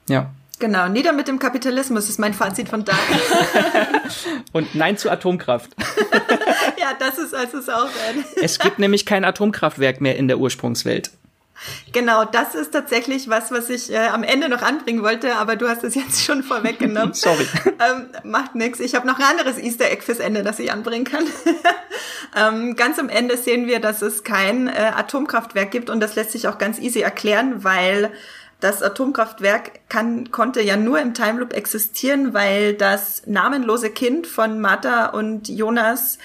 Ja, 0.08 0.30
Genau, 0.58 0.88
nieder 0.88 1.12
mit 1.12 1.28
dem 1.28 1.38
Kapitalismus 1.38 2.08
ist 2.08 2.18
mein 2.18 2.32
Fazit 2.32 2.70
von 2.70 2.84
Dark. 2.84 2.98
Und 4.52 4.74
nein 4.74 4.96
zu 4.96 5.10
Atomkraft. 5.10 5.70
ja, 6.78 6.94
das 6.98 7.18
ist 7.18 7.34
also 7.34 7.58
es 7.58 7.68
auch. 7.68 7.90
es 8.42 8.58
gibt 8.58 8.78
nämlich 8.78 9.04
kein 9.04 9.24
Atomkraftwerk 9.24 10.00
mehr 10.00 10.16
in 10.16 10.28
der 10.28 10.38
Ursprungswelt. 10.38 11.10
Genau, 11.92 12.24
das 12.24 12.54
ist 12.54 12.72
tatsächlich 12.72 13.28
was, 13.30 13.50
was 13.50 13.70
ich 13.70 13.90
äh, 13.90 14.08
am 14.08 14.22
Ende 14.22 14.48
noch 14.48 14.62
anbringen 14.62 15.02
wollte, 15.02 15.36
aber 15.36 15.56
du 15.56 15.68
hast 15.68 15.84
es 15.84 15.94
jetzt 15.94 16.22
schon 16.22 16.42
vorweggenommen. 16.42 17.14
Sorry. 17.14 17.46
Ähm, 17.66 18.08
macht 18.24 18.54
nichts. 18.54 18.78
Ich 18.80 18.94
habe 18.94 19.06
noch 19.06 19.18
ein 19.18 19.24
anderes 19.24 19.58
Easter 19.58 19.90
Egg 19.90 20.02
fürs 20.02 20.18
Ende, 20.18 20.42
das 20.42 20.58
ich 20.58 20.70
anbringen 20.70 21.04
kann. 21.04 21.24
ähm, 22.36 22.76
ganz 22.76 22.98
am 22.98 23.08
Ende 23.08 23.38
sehen 23.38 23.66
wir, 23.66 23.80
dass 23.80 24.02
es 24.02 24.22
kein 24.22 24.68
äh, 24.68 24.92
Atomkraftwerk 24.94 25.70
gibt 25.70 25.88
und 25.88 26.00
das 26.00 26.14
lässt 26.14 26.32
sich 26.32 26.46
auch 26.46 26.58
ganz 26.58 26.78
easy 26.78 27.00
erklären, 27.00 27.64
weil 27.64 28.12
das 28.60 28.82
Atomkraftwerk 28.82 29.80
kann, 29.88 30.30
konnte 30.30 30.62
ja 30.62 30.76
nur 30.76 30.98
im 31.00 31.14
Time 31.14 31.40
Loop 31.40 31.52
existieren, 31.52 32.32
weil 32.32 32.74
das 32.74 33.22
namenlose 33.26 33.90
Kind 33.90 34.26
von 34.26 34.60
Martha 34.60 35.06
und 35.06 35.48
Jonas 35.48 36.18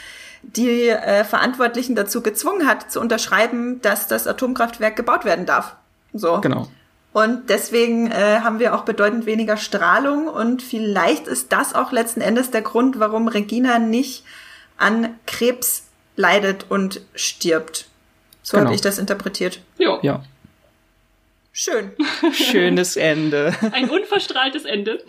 die 0.44 0.88
äh, 0.88 1.24
Verantwortlichen 1.24 1.96
dazu 1.96 2.22
gezwungen 2.22 2.68
hat, 2.68 2.92
zu 2.92 3.00
unterschreiben, 3.00 3.82
dass 3.82 4.08
das 4.08 4.28
Atomkraftwerk 4.28 4.96
gebaut 4.96 5.26
werden 5.26 5.46
darf. 5.46 5.76
So. 6.14 6.42
Genau. 6.42 6.68
Und 7.14 7.50
deswegen 7.50 8.10
äh, 8.10 8.40
haben 8.40 8.60
wir 8.60 8.74
auch 8.74 8.84
bedeutend 8.84 9.26
weniger 9.26 9.58
Strahlung 9.58 10.28
und 10.28 10.62
vielleicht 10.62 11.28
ist 11.28 11.52
das 11.52 11.76
auch 11.76 11.92
letzten 11.92 12.22
Endes 12.22 12.52
der 12.52 12.62
Grund, 12.62 13.00
warum 13.00 13.28
Regina 13.28 13.80
nicht 13.80 14.24
an 14.78 15.16
Krebs 15.28 15.84
leidet 16.16 16.68
und 16.70 17.02
stirbt. 17.14 17.88
So 18.42 18.58
genau. 18.58 18.68
habe 18.68 18.76
ich 18.76 18.82
das 18.82 18.98
interpretiert. 18.98 19.62
Jo. 19.78 20.00
Ja. 20.02 20.24
Schön. 21.64 21.92
Schönes 22.34 22.96
Ende. 22.96 23.54
Ein 23.72 23.92
unverstrahltes 23.92 24.66
Ende. 24.66 25.04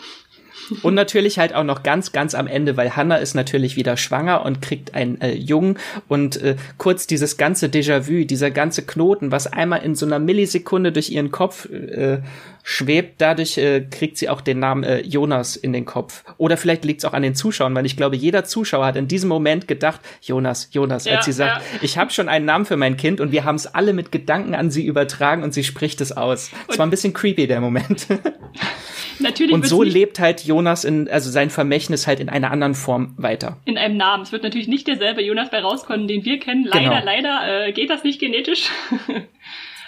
Und 0.82 0.92
natürlich 0.94 1.38
halt 1.38 1.54
auch 1.54 1.64
noch 1.64 1.82
ganz, 1.82 2.12
ganz 2.12 2.34
am 2.34 2.46
Ende, 2.46 2.76
weil 2.76 2.94
Hannah 2.94 3.16
ist 3.16 3.32
natürlich 3.32 3.76
wieder 3.76 3.96
schwanger 3.96 4.44
und 4.44 4.60
kriegt 4.60 4.94
einen 4.94 5.18
äh, 5.22 5.32
Jungen 5.32 5.78
und 6.08 6.36
äh, 6.42 6.56
kurz 6.76 7.06
dieses 7.06 7.38
ganze 7.38 7.68
Déjà-vu, 7.68 8.26
dieser 8.26 8.50
ganze 8.50 8.84
Knoten, 8.84 9.32
was 9.32 9.46
einmal 9.46 9.82
in 9.82 9.94
so 9.94 10.04
einer 10.04 10.18
Millisekunde 10.18 10.92
durch 10.92 11.08
ihren 11.08 11.30
Kopf 11.30 11.70
äh, 11.70 12.18
schwebt, 12.62 13.20
dadurch 13.20 13.58
äh, 13.58 13.80
kriegt 13.80 14.16
sie 14.16 14.28
auch 14.28 14.40
den 14.40 14.58
Namen 14.58 14.84
äh, 14.84 15.00
Jonas 15.00 15.56
in 15.56 15.72
den 15.72 15.84
Kopf. 15.84 16.24
Oder 16.38 16.56
vielleicht 16.56 16.84
liegt 16.84 17.00
es 17.00 17.04
auch 17.04 17.12
an 17.12 17.22
den 17.22 17.34
Zuschauern, 17.34 17.74
weil 17.74 17.86
ich 17.86 17.96
glaube, 17.96 18.16
jeder 18.16 18.44
Zuschauer 18.44 18.86
hat 18.86 18.96
in 18.96 19.08
diesem 19.08 19.28
Moment 19.28 19.66
gedacht, 19.66 20.00
Jonas, 20.20 20.68
Jonas, 20.72 21.04
ja, 21.04 21.16
als 21.16 21.24
sie 21.24 21.32
sagt, 21.32 21.62
ja. 21.62 21.78
ich 21.82 21.98
habe 21.98 22.10
schon 22.10 22.28
einen 22.28 22.44
Namen 22.44 22.64
für 22.64 22.76
mein 22.76 22.96
Kind 22.96 23.20
und 23.20 23.32
wir 23.32 23.44
haben 23.44 23.56
es 23.56 23.66
alle 23.66 23.92
mit 23.92 24.12
Gedanken 24.12 24.54
an 24.54 24.70
sie 24.70 24.86
übertragen 24.86 25.42
und 25.42 25.52
sie 25.52 25.64
spricht 25.64 26.00
es 26.00 26.12
aus. 26.12 26.50
Es 26.68 26.78
war 26.78 26.86
ein 26.86 26.90
bisschen 26.90 27.12
creepy, 27.12 27.46
der 27.46 27.60
Moment. 27.60 28.06
Natürlich 29.18 29.54
und 29.54 29.66
so 29.66 29.82
lebt 29.82 30.18
halt 30.18 30.44
Jonas 30.44 30.84
in, 30.84 31.08
also 31.08 31.30
sein 31.30 31.50
Vermächtnis 31.50 32.06
halt 32.06 32.20
in 32.20 32.28
einer 32.28 32.50
anderen 32.50 32.74
Form 32.74 33.14
weiter. 33.16 33.58
In 33.64 33.78
einem 33.78 33.96
Namen. 33.96 34.22
Es 34.22 34.32
wird 34.32 34.42
natürlich 34.42 34.68
nicht 34.68 34.88
derselbe 34.88 35.22
Jonas 35.22 35.50
bei 35.50 35.60
rauskommen, 35.60 36.08
den 36.08 36.24
wir 36.24 36.38
kennen. 36.38 36.64
Leider, 36.64 36.90
genau. 36.90 37.04
leider 37.04 37.66
äh, 37.66 37.72
geht 37.72 37.90
das 37.90 38.04
nicht 38.04 38.20
genetisch. 38.20 38.70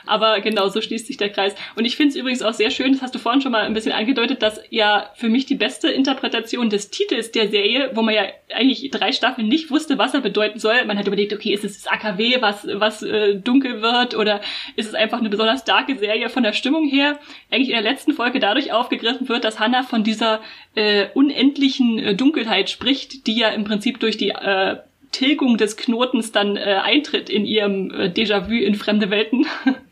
Aber 0.06 0.40
genau, 0.40 0.68
so 0.68 0.81
schließt 0.81 1.06
sich 1.06 1.16
der 1.16 1.31
Kreis. 1.31 1.55
Und 1.76 1.85
ich 1.85 1.97
finde 1.97 2.10
es 2.10 2.16
übrigens 2.16 2.43
auch 2.43 2.52
sehr 2.52 2.70
schön, 2.70 2.93
das 2.93 3.02
hast 3.02 3.14
du 3.14 3.18
vorhin 3.18 3.40
schon 3.40 3.52
mal 3.52 3.62
ein 3.62 3.74
bisschen 3.74 3.93
angedeutet, 3.93 4.43
dass 4.43 4.60
ja 4.70 5.10
für 5.14 5.28
mich 5.28 5.47
die 5.47 5.55
beste 5.55 5.89
Interpretation 5.89 6.70
des 6.70 6.90
Titels 6.90 7.32
der 7.32 7.48
Serie, 7.48 7.90
wo 7.94 8.02
man 8.02 8.14
ja 8.14 8.22
eigentlich 8.55 8.90
drei 8.90 9.12
Staffeln 9.12 9.48
nicht 9.48 9.70
wusste, 9.70 9.98
was 9.98 10.14
er 10.14 10.20
bedeuten 10.20 10.59
soll. 10.59 10.85
Man 10.85 10.98
hat 10.98 11.06
überlegt, 11.06 11.32
okay, 11.32 11.52
ist 11.52 11.64
es 11.64 11.82
das 11.82 11.93
AKW, 11.93 12.40
was, 12.40 12.66
was 12.72 13.02
äh, 13.02 13.36
dunkel 13.36 13.82
wird, 13.82 14.16
oder 14.16 14.40
ist 14.76 14.89
es 14.89 14.94
einfach 14.94 15.18
eine 15.18 15.31
besonders 15.31 15.62
starke 15.62 15.97
Serie 15.97 16.28
von 16.28 16.43
der 16.43 16.52
Stimmung 16.52 16.86
her? 16.89 17.18
Eigentlich 17.51 17.68
in 17.68 17.74
der 17.74 17.82
letzten 17.82 18.12
Folge 18.12 18.40
dadurch 18.40 18.72
aufgegriffen 18.72 19.28
wird, 19.28 19.44
dass 19.44 19.60
Hannah 19.60 19.82
von 19.82 20.05
dieser 20.05 20.40
äh, 20.74 21.06
unendlichen 21.14 21.98
äh, 21.98 22.14
Dunkelheit 22.14 22.70
spricht, 22.70 23.26
die 23.26 23.36
ja 23.36 23.48
im 23.48 23.64
Prinzip 23.64 24.01
durch 24.01 24.16
die 24.16 24.31
äh, 24.31 24.76
Tilgung 25.14 25.56
des 25.56 25.76
Knotens 25.76 26.32
dann 26.32 26.56
äh, 26.56 26.81
eintritt 26.82 27.31
in 27.31 27.44
ihrem 27.47 27.90
äh, 27.93 28.09
Déjà-vu 28.09 28.52
in 28.52 28.74
fremde 28.74 29.10
Welten. 29.10 29.47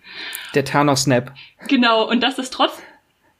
Der 0.55 0.65
Thanos-Snap. 0.65 1.33
Genau, 1.69 2.09
und 2.09 2.23
dass 2.23 2.37
das 2.37 2.51
trotz 2.51 2.83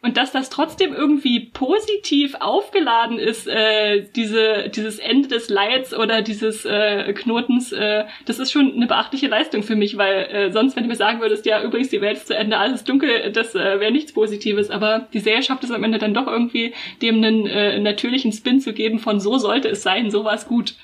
und 0.05 0.17
dass 0.17 0.33
das 0.33 0.51
trotzdem 0.51 0.93
irgendwie 0.93 1.39
positiv 1.39 2.35
aufgeladen 2.41 3.21
ist, 3.21 3.47
äh, 3.47 4.05
diese, 4.17 4.69
dieses 4.69 4.99
Ende 4.99 5.29
des 5.29 5.49
Leids 5.49 5.95
oder 5.95 6.23
dieses 6.23 6.65
äh, 6.65 7.13
Knotens, 7.13 7.71
äh, 7.71 8.05
das 8.27 8.41
ist 8.41 8.51
schon 8.51 8.73
eine 8.75 8.89
beachtliche 8.89 9.29
Leistung 9.29 9.63
für 9.63 9.77
mich, 9.77 9.97
weil 9.97 10.25
äh, 10.25 10.51
sonst, 10.51 10.75
wenn 10.75 10.83
du 10.83 10.89
mir 10.89 10.97
sagen 10.97 11.21
würdest, 11.21 11.47
ja, 11.47 11.63
übrigens, 11.63 11.91
die 11.91 12.01
Welt 12.01 12.17
ist 12.17 12.27
zu 12.27 12.37
Ende, 12.37 12.59
alles 12.59 12.83
dunkel, 12.83 13.31
das 13.31 13.55
äh, 13.55 13.79
wäre 13.79 13.93
nichts 13.93 14.13
Positives. 14.13 14.71
Aber 14.71 15.07
die 15.13 15.21
Serie 15.21 15.45
schafft 15.45 15.63
es 15.63 15.71
am 15.71 15.85
Ende 15.85 15.99
dann 15.99 16.15
doch 16.15 16.27
irgendwie, 16.27 16.75
dem 17.01 17.23
einen 17.23 17.47
äh, 17.47 17.79
natürlichen 17.79 18.33
Spin 18.33 18.61
zu 18.61 18.73
geben 18.73 18.99
von 18.99 19.21
so 19.21 19.39
sollte 19.39 19.69
es 19.69 19.85
sein, 19.85 20.11
so 20.11 20.25
war 20.25 20.35
es 20.35 20.49
gut. 20.49 20.75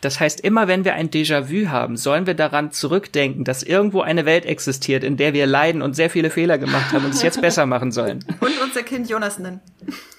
Das 0.00 0.18
heißt, 0.18 0.40
immer 0.40 0.66
wenn 0.66 0.84
wir 0.84 0.94
ein 0.94 1.10
Déjà-vu 1.10 1.68
haben, 1.68 1.96
sollen 1.96 2.26
wir 2.26 2.34
daran 2.34 2.72
zurückdenken, 2.72 3.44
dass 3.44 3.62
irgendwo 3.62 4.00
eine 4.00 4.24
Welt 4.24 4.46
existiert, 4.46 5.04
in 5.04 5.16
der 5.16 5.34
wir 5.34 5.46
leiden 5.46 5.82
und 5.82 5.94
sehr 5.94 6.08
viele 6.08 6.30
Fehler 6.30 6.56
gemacht 6.56 6.92
haben 6.92 7.04
und 7.04 7.14
es 7.14 7.22
jetzt 7.22 7.40
besser 7.40 7.66
machen 7.66 7.92
sollen. 7.92 8.24
Und 8.40 8.52
unser 8.62 8.82
Kind 8.82 9.08
Jonas 9.08 9.38
nennen. 9.38 9.60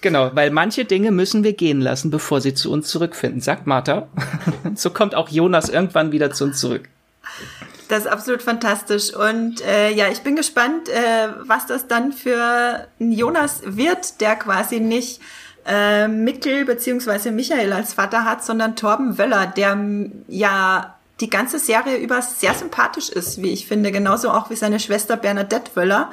Genau, 0.02 0.32
weil 0.34 0.52
manche 0.52 0.86
Dinge 0.86 1.12
müssen 1.12 1.44
wir 1.44 1.53
gehen 1.53 1.82
lassen, 1.82 2.12
bevor 2.12 2.41
sie 2.41 2.53
zu 2.53 2.72
uns 2.72 2.88
zurückfinden, 2.88 3.41
sagt 3.41 3.66
Martha. 3.66 4.08
so 4.76 4.91
kommt 4.91 5.16
auch 5.16 5.30
Jonas 5.30 5.70
irgendwann 5.70 6.12
wieder 6.12 6.32
zu 6.32 6.45
uns 6.45 6.60
zurück. 6.60 6.90
Das 7.88 8.06
ist 8.06 8.08
absolut 8.08 8.41
fantastisch. 8.41 9.14
Und 9.14 9.62
äh, 9.62 9.91
ja, 9.91 10.08
ich 10.10 10.22
bin 10.22 10.36
gespannt, 10.36 10.88
äh, 10.90 11.28
was 11.45 11.66
das 11.66 11.88
dann 11.88 12.14
für 12.14 12.88
ein 12.99 13.12
Jonas 13.12 13.62
wird, 13.66 14.22
der 14.22 14.36
quasi 14.36 14.80
nicht 14.80 15.20
äh, 15.66 16.08
Mikkel 16.08 16.66
beziehungsweise 16.66 17.32
Michael 17.32 17.74
als 17.74 17.94
Vater 17.94 18.26
hat, 18.26 18.44
sondern 18.44 18.76
Torben 18.76 19.18
Wöller, 19.18 19.48
der 19.48 19.78
ja 20.28 20.96
die 21.22 21.30
ganze 21.30 21.60
Serie 21.60 21.98
über 21.98 22.22
sehr 22.22 22.54
sympathisch 22.54 23.10
ist, 23.10 23.42
wie 23.42 23.52
ich 23.52 23.68
finde, 23.68 23.92
genauso 23.92 24.32
auch 24.32 24.50
wie 24.50 24.56
seine 24.56 24.80
Schwester 24.80 25.18
Bernadette 25.18 25.72
Wöller. 25.76 26.12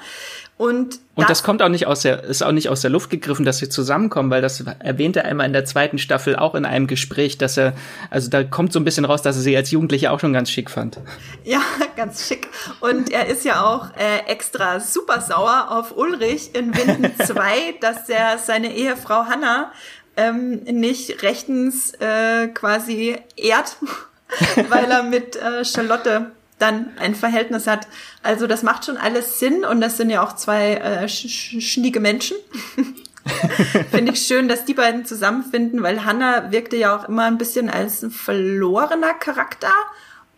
Und, 0.58 0.98
und 1.14 1.30
das, 1.30 1.44
kommt 1.44 1.62
auch 1.62 1.68
nicht 1.68 1.86
aus 1.86 2.00
der, 2.00 2.24
ist 2.24 2.42
auch 2.42 2.50
nicht 2.50 2.68
aus 2.68 2.80
der 2.80 2.90
Luft 2.90 3.10
gegriffen, 3.10 3.44
dass 3.44 3.58
sie 3.58 3.68
zusammenkommen, 3.68 4.28
weil 4.28 4.42
das 4.42 4.64
erwähnt 4.80 5.14
er 5.14 5.24
einmal 5.24 5.46
in 5.46 5.52
der 5.52 5.64
zweiten 5.64 5.98
Staffel 5.98 6.34
auch 6.34 6.56
in 6.56 6.64
einem 6.64 6.88
Gespräch, 6.88 7.38
dass 7.38 7.56
er, 7.56 7.74
also 8.10 8.28
da 8.28 8.42
kommt 8.42 8.72
so 8.72 8.80
ein 8.80 8.84
bisschen 8.84 9.04
raus, 9.04 9.22
dass 9.22 9.36
er 9.36 9.42
sie 9.42 9.56
als 9.56 9.70
Jugendliche 9.70 10.10
auch 10.10 10.18
schon 10.18 10.32
ganz 10.32 10.50
schick 10.50 10.68
fand. 10.68 10.98
Ja, 11.44 11.60
ganz 11.96 12.26
schick. 12.26 12.48
Und 12.80 13.12
er 13.12 13.28
ist 13.28 13.44
ja 13.44 13.64
auch 13.64 13.90
äh, 13.96 14.26
extra 14.26 14.80
super 14.80 15.20
sauer 15.20 15.68
auf 15.70 15.96
Ulrich 15.96 16.56
in 16.56 16.76
Winden 16.76 17.12
2, 17.24 17.76
dass 17.80 18.08
er 18.08 18.38
seine 18.38 18.74
Ehefrau 18.74 19.26
Hanna 19.26 19.70
ähm, 20.16 20.64
nicht 20.64 21.22
rechtens 21.22 21.94
äh, 22.00 22.48
quasi 22.48 23.16
ehrt, 23.36 23.76
weil 24.70 24.90
er 24.90 25.04
mit 25.04 25.36
äh, 25.36 25.64
Charlotte 25.64 26.32
dann 26.58 26.90
ein 26.98 27.14
Verhältnis 27.14 27.66
hat. 27.66 27.86
Also 28.22 28.46
das 28.46 28.62
macht 28.62 28.84
schon 28.84 28.96
alles 28.96 29.38
Sinn 29.38 29.64
und 29.64 29.80
das 29.80 29.96
sind 29.96 30.10
ja 30.10 30.22
auch 30.22 30.34
zwei 30.34 30.74
äh, 30.74 31.08
sch 31.08 31.60
schnieke 31.60 32.00
Menschen. 32.00 32.36
Finde 33.90 34.12
ich 34.12 34.22
schön, 34.22 34.48
dass 34.48 34.64
die 34.64 34.74
beiden 34.74 35.04
zusammenfinden, 35.04 35.82
weil 35.82 36.04
Hannah 36.04 36.50
wirkte 36.50 36.76
ja 36.76 36.96
auch 36.96 37.08
immer 37.08 37.24
ein 37.24 37.36
bisschen 37.38 37.68
als 37.68 38.02
ein 38.02 38.10
verlorener 38.10 39.14
Charakter 39.14 39.72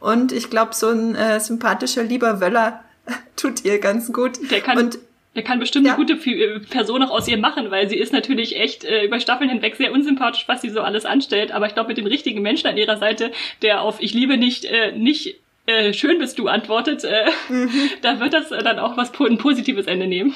und 0.00 0.32
ich 0.32 0.50
glaube, 0.50 0.74
so 0.74 0.88
ein 0.88 1.14
äh, 1.14 1.38
sympathischer 1.38 2.02
lieber 2.02 2.40
Wöller 2.40 2.82
tut 3.36 3.64
ihr 3.64 3.78
ganz 3.78 4.12
gut. 4.12 4.50
Der 4.50 4.60
kann 4.60 4.78
und 4.78 4.98
der 5.36 5.44
kann 5.44 5.60
bestimmt 5.60 5.86
ja. 5.86 5.94
eine 5.94 6.04
gute 6.04 6.14
äh, 6.28 6.58
Person 6.58 7.02
auch 7.04 7.10
aus 7.10 7.28
ihr 7.28 7.38
machen, 7.38 7.70
weil 7.70 7.88
sie 7.88 7.96
ist 7.96 8.12
natürlich 8.12 8.56
echt 8.56 8.82
äh, 8.82 9.04
über 9.04 9.20
Staffeln 9.20 9.48
hinweg 9.48 9.76
sehr 9.76 9.92
unsympathisch, 9.92 10.44
was 10.48 10.60
sie 10.60 10.70
so 10.70 10.80
alles 10.80 11.04
anstellt. 11.04 11.52
Aber 11.52 11.66
ich 11.66 11.74
glaube, 11.74 11.88
mit 11.88 11.98
dem 11.98 12.06
richtigen 12.06 12.42
Menschen 12.42 12.66
an 12.66 12.76
ihrer 12.76 12.96
Seite, 12.96 13.30
der 13.62 13.82
auf 13.82 14.00
Ich 14.00 14.12
liebe 14.12 14.36
nicht, 14.36 14.64
äh, 14.64 14.90
nicht 14.92 15.36
äh, 15.70 15.94
schön 15.94 16.18
bist 16.18 16.38
du 16.38 16.48
antwortet, 16.48 17.04
äh, 17.04 17.30
mhm. 17.48 17.70
da 18.02 18.20
wird 18.20 18.34
das 18.34 18.48
dann 18.48 18.78
auch 18.78 18.96
was 18.96 19.12
ein 19.20 19.38
positives 19.38 19.86
Ende 19.86 20.06
nehmen. 20.06 20.34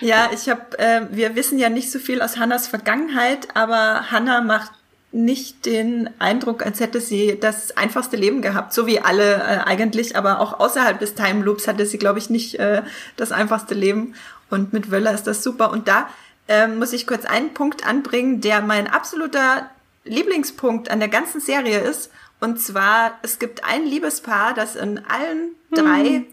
Ja, 0.00 0.30
ich 0.32 0.48
habe, 0.48 0.78
äh, 0.78 1.02
wir 1.10 1.36
wissen 1.36 1.58
ja 1.58 1.68
nicht 1.68 1.90
so 1.90 1.98
viel 1.98 2.20
aus 2.20 2.36
Hannas 2.36 2.66
Vergangenheit, 2.66 3.48
aber 3.54 4.10
Hannah 4.10 4.42
macht 4.42 4.72
nicht 5.12 5.64
den 5.64 6.10
Eindruck, 6.18 6.64
als 6.64 6.80
hätte 6.80 7.00
sie 7.00 7.38
das 7.40 7.76
einfachste 7.76 8.16
Leben 8.16 8.42
gehabt, 8.42 8.74
so 8.74 8.86
wie 8.86 9.00
alle 9.00 9.36
äh, 9.36 9.58
eigentlich, 9.64 10.16
aber 10.16 10.40
auch 10.40 10.60
außerhalb 10.60 10.98
des 10.98 11.14
Time 11.14 11.42
Loops 11.42 11.66
hatte 11.66 11.86
sie, 11.86 11.96
glaube 11.96 12.18
ich, 12.18 12.28
nicht 12.28 12.58
äh, 12.58 12.82
das 13.16 13.32
einfachste 13.32 13.74
Leben. 13.74 14.14
Und 14.50 14.72
mit 14.72 14.90
Wöller 14.90 15.12
ist 15.12 15.26
das 15.26 15.42
super. 15.42 15.70
Und 15.70 15.88
da 15.88 16.08
äh, 16.48 16.68
muss 16.68 16.92
ich 16.92 17.06
kurz 17.06 17.24
einen 17.24 17.54
Punkt 17.54 17.86
anbringen, 17.86 18.40
der 18.40 18.60
mein 18.60 18.86
absoluter 18.86 19.70
Lieblingspunkt 20.04 20.90
an 20.90 21.00
der 21.00 21.08
ganzen 21.08 21.40
Serie 21.40 21.80
ist. 21.80 22.10
Und 22.40 22.60
zwar, 22.60 23.18
es 23.22 23.38
gibt 23.38 23.64
ein 23.64 23.86
Liebespaar, 23.86 24.54
das 24.54 24.76
in 24.76 25.02
allen 25.06 25.54
drei, 25.70 26.04
hm. 26.04 26.26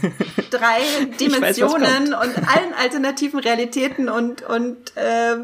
drei 0.50 0.80
Dimensionen 1.18 2.12
weiß, 2.12 2.26
und 2.26 2.48
allen 2.48 2.74
alternativen 2.78 3.40
Realitäten 3.40 4.08
und, 4.08 4.42
und 4.42 4.96
äh, 4.96 5.36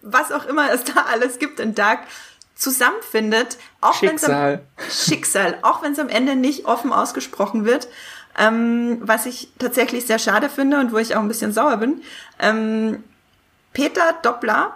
was 0.00 0.32
auch 0.32 0.46
immer 0.46 0.72
es 0.72 0.84
da 0.84 1.02
alles 1.12 1.38
gibt 1.38 1.60
in 1.60 1.74
Dark 1.74 2.00
zusammenfindet. 2.54 3.58
Auch 3.80 3.94
Schicksal. 3.94 4.62
Am, 4.76 4.90
Schicksal, 4.90 5.58
auch 5.62 5.82
wenn 5.82 5.92
es 5.92 5.98
am 5.98 6.08
Ende 6.08 6.36
nicht 6.36 6.64
offen 6.64 6.92
ausgesprochen 6.92 7.64
wird. 7.64 7.88
Ähm, 8.38 8.98
was 9.02 9.26
ich 9.26 9.52
tatsächlich 9.58 10.06
sehr 10.06 10.18
schade 10.18 10.48
finde 10.48 10.78
und 10.78 10.92
wo 10.92 10.96
ich 10.96 11.14
auch 11.14 11.20
ein 11.20 11.28
bisschen 11.28 11.52
sauer 11.52 11.76
bin. 11.76 12.00
Ähm, 12.38 13.04
Peter 13.74 14.14
Doppler 14.22 14.74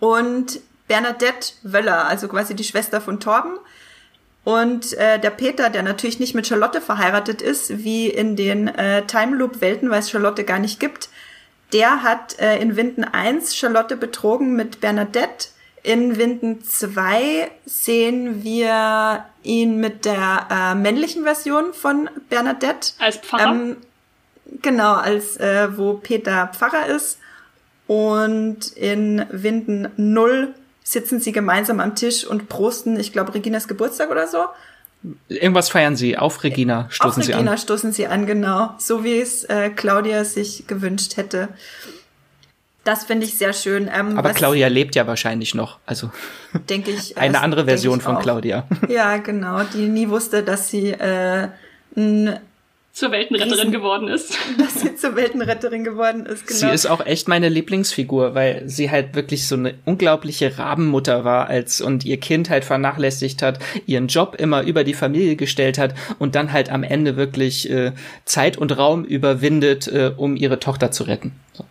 und 0.00 0.60
Bernadette 0.90 1.52
Wöller, 1.62 2.08
also 2.08 2.26
quasi 2.26 2.56
die 2.56 2.64
Schwester 2.64 3.00
von 3.00 3.20
Torben. 3.20 3.58
Und 4.42 4.92
äh, 4.94 5.20
der 5.20 5.30
Peter, 5.30 5.70
der 5.70 5.84
natürlich 5.84 6.18
nicht 6.18 6.34
mit 6.34 6.48
Charlotte 6.48 6.80
verheiratet 6.80 7.40
ist, 7.42 7.84
wie 7.84 8.08
in 8.08 8.34
den 8.34 8.66
äh, 8.66 9.06
Time 9.06 9.36
Loop 9.36 9.60
Welten, 9.60 9.88
weil 9.90 10.00
es 10.00 10.10
Charlotte 10.10 10.42
gar 10.42 10.58
nicht 10.58 10.80
gibt, 10.80 11.08
der 11.72 12.02
hat 12.02 12.40
äh, 12.40 12.58
in 12.58 12.74
Winden 12.74 13.04
1 13.04 13.54
Charlotte 13.54 13.96
betrogen 13.96 14.56
mit 14.56 14.80
Bernadette. 14.80 15.50
In 15.84 16.18
Winden 16.18 16.64
2 16.64 17.48
sehen 17.66 18.42
wir 18.42 19.26
ihn 19.44 19.76
mit 19.76 20.04
der 20.04 20.48
äh, 20.50 20.74
männlichen 20.74 21.22
Version 21.22 21.72
von 21.72 22.10
Bernadette. 22.28 22.94
Als 22.98 23.18
Pfarrer? 23.18 23.52
Ähm, 23.52 23.76
genau, 24.60 24.94
als 24.94 25.36
äh, 25.36 25.68
wo 25.78 25.94
Peter 25.94 26.48
Pfarrer 26.48 26.86
ist. 26.86 27.20
Und 27.86 28.72
in 28.76 29.24
Winden 29.30 29.88
0 29.96 30.52
sitzen 30.90 31.20
sie 31.20 31.30
gemeinsam 31.30 31.78
am 31.78 31.94
Tisch 31.94 32.26
und 32.26 32.48
prosten, 32.48 32.98
ich 32.98 33.12
glaube, 33.12 33.34
Reginas 33.34 33.68
Geburtstag 33.68 34.10
oder 34.10 34.26
so. 34.26 34.46
Irgendwas 35.28 35.70
feiern 35.70 35.94
sie. 35.96 36.18
Auf 36.18 36.42
Regina 36.42 36.88
stoßen 36.90 37.08
Auf 37.08 37.14
sie 37.14 37.20
Regina 37.32 37.38
an. 37.38 37.48
Regina 37.48 37.56
stoßen 37.56 37.92
sie 37.92 38.06
an, 38.08 38.26
genau. 38.26 38.74
So 38.78 39.04
wie 39.04 39.20
es 39.20 39.44
äh, 39.44 39.70
Claudia 39.70 40.24
sich 40.24 40.66
gewünscht 40.66 41.16
hätte. 41.16 41.48
Das 42.82 43.04
finde 43.04 43.24
ich 43.24 43.38
sehr 43.38 43.52
schön. 43.52 43.88
Ähm, 43.94 44.18
Aber 44.18 44.30
Claudia 44.30 44.66
lebt 44.68 44.96
ja 44.96 45.06
wahrscheinlich 45.06 45.54
noch. 45.54 45.78
Also 45.86 46.10
denke 46.68 46.90
ich. 46.90 47.16
eine 47.16 47.40
andere 47.40 47.66
Version 47.66 48.00
von 48.00 48.18
Claudia. 48.18 48.66
Ja, 48.88 49.18
genau. 49.18 49.62
Die 49.72 49.86
nie 49.86 50.08
wusste, 50.08 50.42
dass 50.42 50.70
sie 50.70 50.90
äh, 50.90 51.48
ein 51.96 52.40
zur 53.00 53.12
Weltenretterin 53.12 53.54
Riesen, 53.54 53.72
geworden 53.72 54.08
ist. 54.08 54.38
Dass 54.58 54.80
sie 54.80 54.94
zur 54.94 55.16
Weltenretterin 55.16 55.84
geworden 55.84 56.26
ist, 56.26 56.46
genau. 56.46 56.60
Sie 56.60 56.66
ist 56.68 56.86
auch 56.86 57.04
echt 57.04 57.28
meine 57.28 57.48
Lieblingsfigur, 57.48 58.34
weil 58.34 58.68
sie 58.68 58.90
halt 58.90 59.14
wirklich 59.14 59.48
so 59.48 59.56
eine 59.56 59.74
unglaubliche 59.86 60.58
Rabenmutter 60.58 61.24
war 61.24 61.48
als 61.48 61.80
und 61.80 62.04
ihr 62.04 62.20
Kind 62.20 62.50
halt 62.50 62.64
vernachlässigt 62.64 63.40
hat, 63.40 63.58
ihren 63.86 64.08
Job 64.08 64.36
immer 64.38 64.62
über 64.62 64.84
die 64.84 64.92
Familie 64.92 65.36
gestellt 65.36 65.78
hat 65.78 65.94
und 66.18 66.34
dann 66.34 66.52
halt 66.52 66.68
am 66.70 66.82
Ende 66.82 67.16
wirklich 67.16 67.70
äh, 67.70 67.92
Zeit 68.26 68.58
und 68.58 68.76
Raum 68.76 69.04
überwindet, 69.04 69.88
äh, 69.88 70.12
um 70.14 70.36
ihre 70.36 70.60
Tochter 70.60 70.90
zu 70.90 71.04
retten. 71.04 71.32
So. 71.54 71.64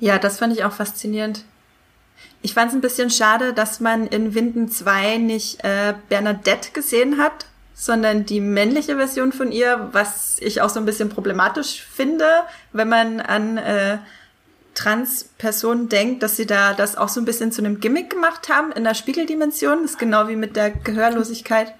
Ja, 0.00 0.18
das 0.18 0.38
fand 0.38 0.52
ich 0.52 0.64
auch 0.64 0.72
faszinierend. 0.72 1.44
Ich 2.42 2.52
fand 2.52 2.68
es 2.68 2.74
ein 2.74 2.82
bisschen 2.82 3.08
schade, 3.08 3.54
dass 3.54 3.80
man 3.80 4.06
in 4.06 4.34
Winden 4.34 4.68
2 4.68 5.16
nicht 5.16 5.64
äh, 5.64 5.94
Bernadette 6.10 6.72
gesehen 6.74 7.16
hat, 7.16 7.46
sondern 7.74 8.24
die 8.24 8.40
männliche 8.40 8.96
Version 8.96 9.32
von 9.32 9.50
ihr, 9.52 9.88
was 9.92 10.38
ich 10.40 10.62
auch 10.62 10.70
so 10.70 10.78
ein 10.78 10.86
bisschen 10.86 11.08
problematisch 11.08 11.82
finde, 11.82 12.24
wenn 12.72 12.88
man 12.88 13.20
an 13.20 13.58
äh, 13.58 13.98
Trans-Personen 14.74 15.88
denkt, 15.88 16.22
dass 16.22 16.36
sie 16.36 16.46
da 16.46 16.72
das 16.72 16.96
auch 16.96 17.08
so 17.08 17.20
ein 17.20 17.24
bisschen 17.24 17.52
zu 17.52 17.62
einem 17.62 17.80
Gimmick 17.80 18.10
gemacht 18.10 18.48
haben 18.48 18.72
in 18.72 18.84
der 18.84 18.94
Spiegeldimension. 18.94 19.82
Das 19.82 19.92
ist 19.92 19.98
genau 19.98 20.28
wie 20.28 20.36
mit 20.36 20.56
der 20.56 20.70
Gehörlosigkeit. 20.70 21.74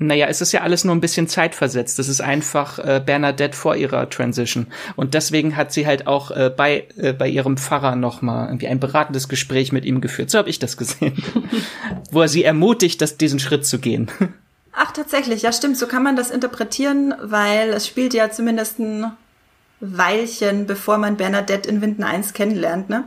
Naja, 0.00 0.28
es 0.28 0.40
ist 0.40 0.52
ja 0.52 0.60
alles 0.60 0.84
nur 0.84 0.94
ein 0.94 1.00
bisschen 1.00 1.26
zeitversetzt. 1.26 1.98
Das 1.98 2.08
ist 2.08 2.20
einfach 2.20 2.78
äh, 2.78 3.02
Bernadette 3.04 3.56
vor 3.56 3.74
ihrer 3.74 4.08
Transition. 4.08 4.68
Und 4.94 5.14
deswegen 5.14 5.56
hat 5.56 5.72
sie 5.72 5.88
halt 5.88 6.06
auch 6.06 6.30
äh, 6.30 6.52
bei, 6.56 6.86
äh, 6.96 7.12
bei 7.12 7.28
ihrem 7.28 7.56
Pfarrer 7.56 7.96
nochmal 7.96 8.46
irgendwie 8.46 8.68
ein 8.68 8.78
beratendes 8.78 9.28
Gespräch 9.28 9.72
mit 9.72 9.84
ihm 9.84 10.00
geführt. 10.00 10.30
So 10.30 10.38
habe 10.38 10.50
ich 10.50 10.60
das 10.60 10.76
gesehen. 10.76 11.20
Wo 12.12 12.20
er 12.20 12.28
sie 12.28 12.44
ermutigt, 12.44 13.02
das, 13.02 13.16
diesen 13.16 13.40
Schritt 13.40 13.66
zu 13.66 13.80
gehen. 13.80 14.08
Ach, 14.80 14.92
tatsächlich, 14.92 15.42
ja 15.42 15.52
stimmt, 15.52 15.76
so 15.76 15.88
kann 15.88 16.04
man 16.04 16.14
das 16.14 16.30
interpretieren, 16.30 17.12
weil 17.20 17.70
es 17.70 17.84
spielt 17.84 18.14
ja 18.14 18.30
zumindest 18.30 18.78
ein 18.78 19.10
Weilchen, 19.80 20.66
bevor 20.66 20.98
man 20.98 21.16
Bernadette 21.16 21.68
in 21.68 21.80
Winden 21.80 22.04
1 22.04 22.32
kennenlernt, 22.32 22.88
ne? 22.88 23.02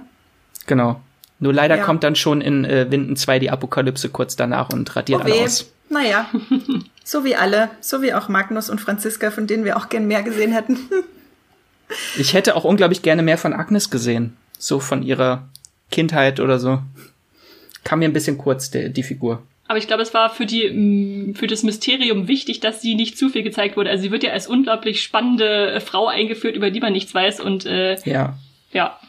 Genau. 0.67 0.99
Nur 1.39 1.53
leider 1.53 1.77
ja. 1.77 1.83
kommt 1.85 2.03
dann 2.03 2.17
schon 2.17 2.41
in 2.41 2.65
äh, 2.65 2.91
Winden 2.91 3.15
2 3.15 3.39
die 3.39 3.49
Apokalypse 3.49 4.09
kurz 4.09 4.35
danach 4.35 4.69
und 4.69 4.93
radiert 4.97 5.21
oh 5.21 5.23
alle 5.23 5.45
aus. 5.45 5.71
Naja, 5.87 6.29
so 7.05 7.23
wie 7.23 7.37
alle, 7.37 7.69
so 7.79 8.01
wie 8.01 8.13
auch 8.13 8.27
Magnus 8.27 8.69
und 8.69 8.81
Franziska, 8.81 9.31
von 9.31 9.47
denen 9.47 9.63
wir 9.63 9.77
auch 9.77 9.87
gern 9.87 10.07
mehr 10.07 10.23
gesehen 10.23 10.51
hätten. 10.51 10.77
ich 12.17 12.33
hätte 12.33 12.57
auch 12.57 12.65
unglaublich 12.65 13.01
gerne 13.01 13.23
mehr 13.23 13.37
von 13.37 13.53
Agnes 13.53 13.89
gesehen. 13.89 14.35
So 14.59 14.81
von 14.81 15.03
ihrer 15.03 15.47
Kindheit 15.89 16.41
oder 16.41 16.59
so. 16.59 16.81
Kam 17.85 17.99
mir 17.99 18.09
ein 18.09 18.13
bisschen 18.13 18.37
kurz, 18.37 18.71
die, 18.71 18.91
die 18.91 19.03
Figur. 19.03 19.41
Aber 19.71 19.77
ich 19.77 19.87
glaube, 19.87 20.03
es 20.03 20.13
war 20.13 20.29
für 20.29 20.45
die, 20.45 20.69
mm, 20.69 21.33
für 21.35 21.47
das 21.47 21.63
Mysterium 21.63 22.27
wichtig, 22.27 22.59
dass 22.59 22.81
sie 22.81 22.93
nicht 22.93 23.17
zu 23.17 23.29
viel 23.29 23.41
gezeigt 23.41 23.77
wurde. 23.77 23.89
Also 23.89 24.01
sie 24.03 24.11
wird 24.11 24.21
ja 24.21 24.33
als 24.33 24.45
unglaublich 24.45 25.01
spannende 25.01 25.71
äh, 25.71 25.79
Frau 25.79 26.07
eingeführt, 26.07 26.57
über 26.57 26.71
die 26.71 26.81
man 26.81 26.91
nichts 26.91 27.15
weiß 27.15 27.39
und 27.39 27.65
äh, 27.65 27.95
ja. 28.03 28.37
ja. 28.73 28.99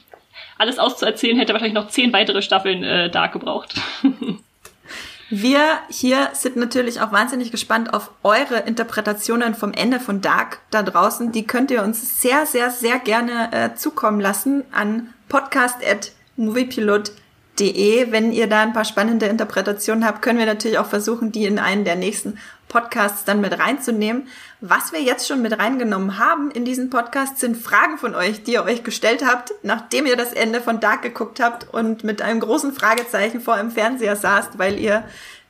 Alles 0.58 0.78
auszuerzählen 0.78 1.36
hätte 1.36 1.52
wahrscheinlich 1.52 1.74
noch 1.74 1.88
zehn 1.88 2.12
weitere 2.12 2.42
Staffeln 2.42 2.84
äh, 2.84 3.10
da 3.10 3.26
gebraucht. 3.26 3.74
Wir 5.30 5.80
hier 5.90 6.28
sind 6.32 6.54
natürlich 6.54 7.00
auch 7.00 7.10
wahnsinnig 7.10 7.50
gespannt 7.50 7.92
auf 7.92 8.12
eure 8.22 8.58
Interpretationen 8.58 9.56
vom 9.56 9.72
Ende 9.72 9.98
von 9.98 10.20
Dark 10.20 10.60
da 10.70 10.84
draußen. 10.84 11.32
Die 11.32 11.44
könnt 11.44 11.72
ihr 11.72 11.82
uns 11.82 12.22
sehr, 12.22 12.46
sehr, 12.46 12.70
sehr 12.70 13.00
gerne 13.00 13.50
äh, 13.50 13.74
zukommen 13.74 14.20
lassen 14.20 14.62
an 14.70 15.12
podcast.moviepilot.de 15.28 17.21
De. 17.58 18.10
Wenn 18.10 18.32
ihr 18.32 18.46
da 18.46 18.62
ein 18.62 18.72
paar 18.72 18.84
spannende 18.84 19.26
Interpretationen 19.26 20.06
habt, 20.06 20.22
können 20.22 20.38
wir 20.38 20.46
natürlich 20.46 20.78
auch 20.78 20.86
versuchen, 20.86 21.32
die 21.32 21.44
in 21.44 21.58
einen 21.58 21.84
der 21.84 21.96
nächsten 21.96 22.38
Podcasts 22.68 23.24
dann 23.24 23.42
mit 23.42 23.58
reinzunehmen. 23.58 24.28
Was 24.60 24.92
wir 24.92 25.02
jetzt 25.02 25.28
schon 25.28 25.42
mit 25.42 25.58
reingenommen 25.58 26.18
haben 26.18 26.50
in 26.50 26.64
diesen 26.64 26.88
Podcast 26.88 27.38
sind 27.38 27.56
Fragen 27.56 27.98
von 27.98 28.14
euch, 28.14 28.42
die 28.42 28.54
ihr 28.54 28.64
euch 28.64 28.82
gestellt 28.82 29.24
habt, 29.26 29.52
nachdem 29.62 30.06
ihr 30.06 30.16
das 30.16 30.32
Ende 30.32 30.62
von 30.62 30.80
Dark 30.80 31.02
geguckt 31.02 31.40
habt 31.40 31.72
und 31.72 32.04
mit 32.04 32.22
einem 32.22 32.40
großen 32.40 32.72
Fragezeichen 32.72 33.40
vor 33.42 33.58
dem 33.58 33.70
Fernseher 33.70 34.16
saßt, 34.16 34.58
weil 34.58 34.78
ihr 34.78 35.04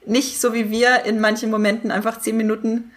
nicht 0.04 0.40
so 0.40 0.52
wie 0.52 0.70
wir 0.70 1.04
in 1.04 1.20
manchen 1.20 1.50
Momenten 1.50 1.92
einfach 1.92 2.18
zehn 2.18 2.36
Minuten 2.36 2.90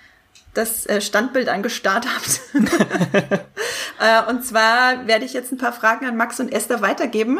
das 0.56 0.88
äh, 0.88 1.02
Standbild 1.02 1.49
angestarrt 1.49 2.07
habt. 2.07 2.41
Äh, 3.98 4.30
und 4.30 4.45
zwar 4.45 5.07
werde 5.07 5.23
ich 5.23 5.32
jetzt 5.32 5.53
ein 5.53 5.57
paar 5.57 5.72
Fragen 5.72 6.06
an 6.06 6.18
Max 6.18 6.41
und 6.41 6.52
Esther 6.52 6.82
weitergeben. 6.82 7.40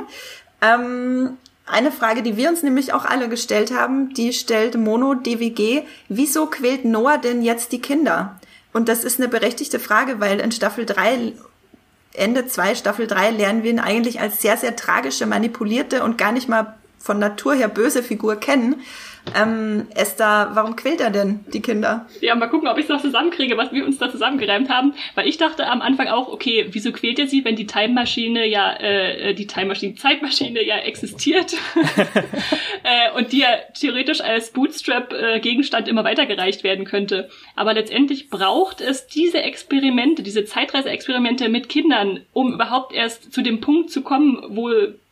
Ähm, 0.62 1.38
eine 1.66 1.92
Frage, 1.92 2.22
die 2.22 2.38
wir 2.38 2.50
uns 2.50 2.64
nämlich 2.64 2.94
auch 2.94 3.06
alle 3.06 3.28
gestellt 3.28 3.72
haben, 3.72 4.14
die 4.14 4.34
stellt 4.34 4.78
Mono 4.78 5.16
DWG. 5.16 5.82
Wieso 6.10 6.46
quält 6.46 6.86
Noah 6.86 7.18
denn 7.18 7.42
jetzt 7.42 7.72
die 7.72 7.82
Kinder? 7.82 8.40
Und 8.72 8.88
das 8.88 9.04
ist 9.04 9.20
eine 9.20 9.30
berechtigte 9.30 9.80
Frage, 9.80 10.20
weil 10.20 10.40
in 10.40 10.52
Staffel 10.52 10.86
3, 10.86 11.34
Ende 12.14 12.48
2, 12.48 12.76
Staffel 12.76 13.08
3 13.08 13.32
lernen 13.32 13.64
wir 13.64 13.72
ihn 13.72 13.80
eigentlich 13.80 14.20
als 14.20 14.42
sehr, 14.42 14.58
sehr 14.58 14.76
tragische, 14.76 15.26
manipulierte 15.26 16.04
und 16.04 16.18
gar 16.18 16.32
nicht 16.32 16.50
mal 16.50 16.76
von 17.00 17.20
Natur 17.20 17.56
her 17.56 17.68
böse 17.68 18.04
Figur 18.04 18.36
kennen. 18.36 18.82
Ähm, 19.34 19.88
Esther, 19.96 20.52
warum 20.54 20.76
quält 20.76 21.02
er 21.02 21.10
denn 21.10 21.44
die 21.54 21.62
Kinder? 21.62 22.08
Ja, 22.22 22.36
mal 22.36 22.48
gucken, 22.48 22.68
ob 22.68 22.78
ich 22.78 22.84
es 22.84 22.90
noch 22.90 23.02
zusammenkriege, 23.02 23.58
was 23.58 23.72
wir 23.72 23.86
uns 23.86 23.98
da 23.98 24.10
zusammengereimt 24.10 24.70
haben. 24.70 24.94
Weil 25.16 25.28
ich 25.28 25.38
dachte 25.38 25.68
am 25.68 25.82
Anfang 25.82 26.08
auch, 26.08 26.28
okay, 26.28 26.68
wieso 26.70 26.92
quält 26.92 27.20
er 27.20 27.28
sie, 27.28 27.44
wenn 27.44 27.56
die 27.56 27.66
Time-Maschine 27.66 28.46
ja, 28.46 28.76
äh, 28.76 29.34
die 29.34 29.48
Time-Maschine, 29.48 29.96
Zeitmaschine 29.96 30.64
ja 30.64 30.78
existiert 30.78 31.56
äh, 32.84 33.12
und 33.18 33.32
die 33.32 33.40
ja 33.40 33.50
theoretisch 33.78 34.22
als 34.22 34.52
Bootstrap-Gegenstand 34.52 35.88
immer 35.88 36.04
weitergereicht 36.04 36.64
werden 36.64 36.86
könnte. 36.86 37.30
Aber 37.56 37.74
letztendlich 37.74 38.30
braucht 38.30 38.82
es 38.82 39.08
diese 39.08 39.42
Experimente, 39.42 40.24
diese 40.24 40.46
Zeitreise-Experimente 40.46 41.50
mit 41.50 41.70
Kindern, 41.70 42.22
um 42.34 42.54
überhaupt 42.54 42.94
erst 42.94 43.34
zu 43.34 43.42
dem 43.42 43.62
Punkt 43.62 43.90
zu 43.90 44.02
kommen, 44.02 44.44
wo 44.50 44.70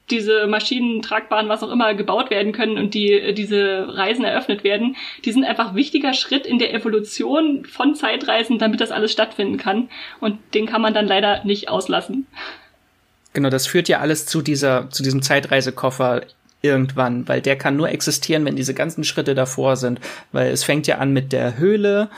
diese 0.09 0.47
Maschinen, 0.47 1.01
tragbaren, 1.01 1.49
was 1.49 1.63
auch 1.63 1.71
immer, 1.71 1.93
gebaut 1.93 2.30
werden 2.30 2.51
können 2.51 2.77
und 2.77 2.93
die 2.93 3.34
diese 3.34 3.88
Reisen 3.89 4.25
eröffnet 4.25 4.63
werden, 4.63 4.95
die 5.23 5.31
sind 5.31 5.45
einfach 5.45 5.75
wichtiger 5.75 6.13
Schritt 6.13 6.45
in 6.45 6.59
der 6.59 6.73
Evolution 6.73 7.65
von 7.65 7.95
Zeitreisen, 7.95 8.59
damit 8.59 8.81
das 8.81 8.91
alles 8.91 9.11
stattfinden 9.11 9.57
kann. 9.57 9.89
Und 10.19 10.39
den 10.53 10.65
kann 10.65 10.81
man 10.81 10.93
dann 10.93 11.07
leider 11.07 11.43
nicht 11.45 11.69
auslassen. 11.69 12.27
Genau, 13.34 13.49
das 13.49 13.65
führt 13.65 13.88
ja 13.88 13.99
alles 13.99 14.25
zu 14.25 14.41
dieser, 14.41 14.89
zu 14.89 15.03
diesem 15.03 15.21
Zeitreisekoffer 15.21 16.23
irgendwann, 16.64 17.27
weil 17.27 17.41
der 17.41 17.57
kann 17.57 17.76
nur 17.76 17.90
existieren, 17.90 18.45
wenn 18.45 18.56
diese 18.56 18.73
ganzen 18.73 19.03
Schritte 19.03 19.35
davor 19.35 19.76
sind, 19.76 19.99
weil 20.31 20.49
es 20.49 20.64
fängt 20.64 20.88
ja 20.88 20.98
an 20.98 21.11
mit 21.11 21.34
der 21.34 21.57
Höhle, 21.57 22.10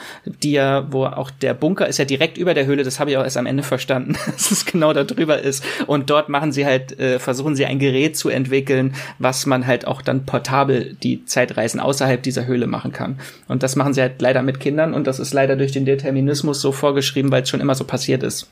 die 0.44 0.52
ja, 0.52 0.86
wo 0.92 1.06
auch 1.06 1.32
der 1.32 1.56
Bunker 1.56 1.88
ist 1.88 1.98
ja 1.98 2.06
direkt 2.06 2.38
über 2.38 2.54
der 2.54 2.68
Höhle, 2.68 2.84
das 2.84 3.00
habe 3.00 3.10
ich 3.10 3.18
auch 3.18 3.24
erst 3.24 3.38
am 3.38 3.48
Ende 3.48 3.64
verstanden, 3.64 4.16
dass 4.28 4.52
es 4.52 4.66
genau 4.66 4.94
da 4.94 5.04
drüber 5.04 5.40
ist. 5.40 5.64
Und 5.88 6.12
dort 6.12 6.30
machen 6.30 6.52
sie 6.52 6.64
halt, 6.64 6.98
äh, 7.00 7.18
versuchen 7.18 7.56
sie 7.56 7.66
ein 7.66 7.80
Gerät 7.80 8.16
zu 8.18 8.30
entwickeln, 8.30 8.94
was 9.18 9.48
man 9.48 9.66
halt 9.66 9.88
auch 9.88 10.04
dann 10.04 10.28
portabel 10.28 10.96
die 11.02 11.26
Zeitreisen 11.26 11.80
außerhalb 11.80 12.22
dieser 12.22 12.46
Höhle 12.46 12.68
machen 12.68 12.92
kann. 12.92 13.20
Und 13.48 13.64
das 13.64 13.76
machen 13.76 13.96
sie 13.96 14.02
halt 14.02 14.22
leider 14.22 14.44
mit 14.44 14.60
Kindern 14.60 14.94
und 14.94 15.08
das 15.08 15.20
ist 15.20 15.34
leider 15.34 15.56
durch 15.56 15.72
den 15.72 15.86
Determinismus 15.86 16.62
so 16.62 16.72
vorgeschrieben, 16.72 17.32
weil 17.32 17.42
es 17.42 17.50
schon 17.50 17.62
immer 17.62 17.74
so 17.76 17.84
passiert 17.84 18.22
ist. 18.22 18.48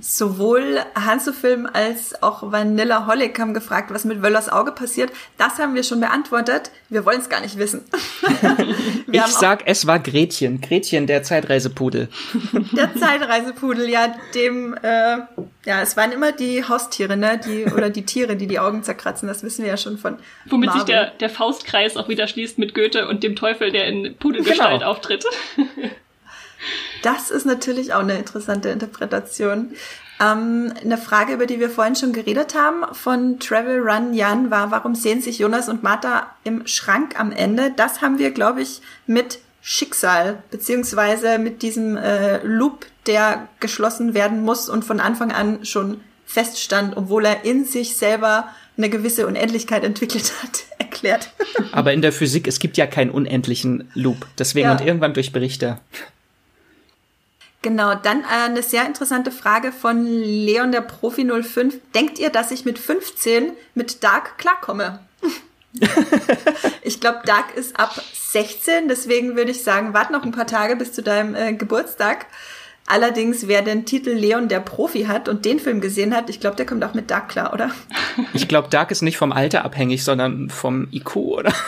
Sowohl 0.00 0.80
Hansofilm 0.94 1.68
als 1.72 2.22
auch 2.22 2.52
Vanilla 2.52 3.06
Holic 3.06 3.38
haben 3.38 3.54
gefragt, 3.54 3.90
was 3.90 4.04
mit 4.04 4.22
Wöllers 4.22 4.48
Auge 4.48 4.72
passiert. 4.72 5.10
Das 5.38 5.58
haben 5.58 5.74
wir 5.74 5.82
schon 5.82 6.00
beantwortet. 6.00 6.70
Wir 6.88 7.04
wollen 7.04 7.20
es 7.20 7.28
gar 7.28 7.40
nicht 7.40 7.58
wissen. 7.58 7.84
ich 9.12 9.26
sag, 9.26 9.62
es 9.66 9.86
war 9.86 9.98
Gretchen. 9.98 10.60
Gretchen, 10.60 11.06
der 11.06 11.22
Zeitreisepudel. 11.22 12.08
Der 12.72 12.94
Zeitreisepudel, 12.94 13.88
ja, 13.88 14.14
dem, 14.34 14.74
äh, 14.74 15.18
ja, 15.64 15.82
es 15.82 15.96
waren 15.96 16.12
immer 16.12 16.32
die 16.32 16.64
Haustiere, 16.64 17.16
ne, 17.16 17.40
die, 17.44 17.64
oder 17.64 17.90
die 17.90 18.04
Tiere, 18.04 18.36
die 18.36 18.46
die 18.46 18.58
Augen 18.58 18.82
zerkratzen. 18.82 19.28
Das 19.28 19.42
wissen 19.42 19.64
wir 19.64 19.70
ja 19.70 19.76
schon 19.76 19.98
von. 19.98 20.18
Womit 20.46 20.68
Marvel. 20.68 20.80
sich 20.80 20.86
der, 20.86 21.10
der 21.10 21.30
Faustkreis 21.30 21.96
auch 21.96 22.08
wieder 22.08 22.28
schließt 22.28 22.58
mit 22.58 22.74
Goethe 22.74 23.08
und 23.08 23.22
dem 23.22 23.36
Teufel, 23.36 23.72
der 23.72 23.86
in 23.86 24.16
Pudelgestalt 24.16 24.80
genau. 24.80 24.90
auftritt. 24.90 25.24
Das 27.02 27.30
ist 27.30 27.46
natürlich 27.46 27.92
auch 27.92 28.00
eine 28.00 28.18
interessante 28.18 28.68
Interpretation. 28.70 29.70
Ähm, 30.20 30.72
eine 30.82 30.98
Frage, 30.98 31.34
über 31.34 31.46
die 31.46 31.60
wir 31.60 31.68
vorhin 31.68 31.96
schon 31.96 32.12
geredet 32.12 32.54
haben, 32.54 32.84
von 32.94 33.38
Travel 33.38 33.80
Run 33.80 34.14
Jan 34.14 34.50
war, 34.50 34.70
warum 34.70 34.94
sehen 34.94 35.20
sich 35.20 35.38
Jonas 35.38 35.68
und 35.68 35.82
Martha 35.82 36.34
im 36.44 36.66
Schrank 36.66 37.18
am 37.20 37.32
Ende? 37.32 37.72
Das 37.76 38.00
haben 38.00 38.18
wir, 38.18 38.30
glaube 38.30 38.62
ich, 38.62 38.80
mit 39.06 39.40
Schicksal, 39.60 40.42
beziehungsweise 40.50 41.38
mit 41.38 41.62
diesem 41.62 41.96
äh, 41.96 42.38
Loop, 42.44 42.86
der 43.06 43.48
geschlossen 43.60 44.14
werden 44.14 44.42
muss 44.42 44.68
und 44.68 44.84
von 44.84 45.00
Anfang 45.00 45.32
an 45.32 45.64
schon 45.64 46.00
feststand, 46.24 46.96
obwohl 46.96 47.24
er 47.24 47.44
in 47.44 47.64
sich 47.64 47.96
selber 47.96 48.48
eine 48.76 48.90
gewisse 48.90 49.26
Unendlichkeit 49.26 49.84
entwickelt 49.84 50.32
hat, 50.42 50.64
erklärt. 50.78 51.30
Aber 51.72 51.92
in 51.92 52.02
der 52.02 52.12
Physik, 52.12 52.46
es 52.46 52.58
gibt 52.58 52.76
ja 52.76 52.86
keinen 52.86 53.10
unendlichen 53.10 53.90
Loop. 53.94 54.26
Deswegen 54.38 54.66
ja. 54.66 54.72
und 54.72 54.80
irgendwann 54.80 55.14
durchbricht 55.14 55.62
er. 55.62 55.80
Genau, 57.66 57.96
dann 57.96 58.20
äh, 58.20 58.44
eine 58.44 58.62
sehr 58.62 58.86
interessante 58.86 59.32
Frage 59.32 59.72
von 59.72 60.06
Leon 60.06 60.70
der 60.70 60.82
Profi 60.82 61.26
05. 61.26 61.74
Denkt 61.96 62.20
ihr, 62.20 62.30
dass 62.30 62.52
ich 62.52 62.64
mit 62.64 62.78
15 62.78 63.54
mit 63.74 64.04
Dark 64.04 64.38
klarkomme? 64.38 65.00
ich 66.82 67.00
glaube, 67.00 67.22
Dark 67.24 67.56
ist 67.56 67.76
ab 67.76 68.00
16, 68.14 68.86
deswegen 68.86 69.34
würde 69.34 69.50
ich 69.50 69.64
sagen, 69.64 69.94
warte 69.94 70.12
noch 70.12 70.22
ein 70.22 70.30
paar 70.30 70.46
Tage 70.46 70.76
bis 70.76 70.92
zu 70.92 71.02
deinem 71.02 71.34
äh, 71.34 71.54
Geburtstag. 71.54 72.26
Allerdings, 72.86 73.48
wer 73.48 73.62
den 73.62 73.84
Titel 73.84 74.10
Leon 74.10 74.48
der 74.48 74.60
Profi 74.60 75.04
hat 75.04 75.28
und 75.28 75.44
den 75.44 75.58
Film 75.58 75.80
gesehen 75.80 76.14
hat, 76.14 76.30
ich 76.30 76.38
glaube, 76.38 76.56
der 76.56 76.66
kommt 76.66 76.84
auch 76.84 76.94
mit 76.94 77.10
Dark 77.10 77.28
klar, 77.28 77.52
oder? 77.52 77.70
Ich 78.32 78.46
glaube, 78.46 78.68
Dark 78.68 78.90
ist 78.90 79.02
nicht 79.02 79.16
vom 79.16 79.32
Alter 79.32 79.64
abhängig, 79.64 80.04
sondern 80.04 80.50
vom 80.50 80.88
IQ, 80.92 81.16
oder? 81.16 81.52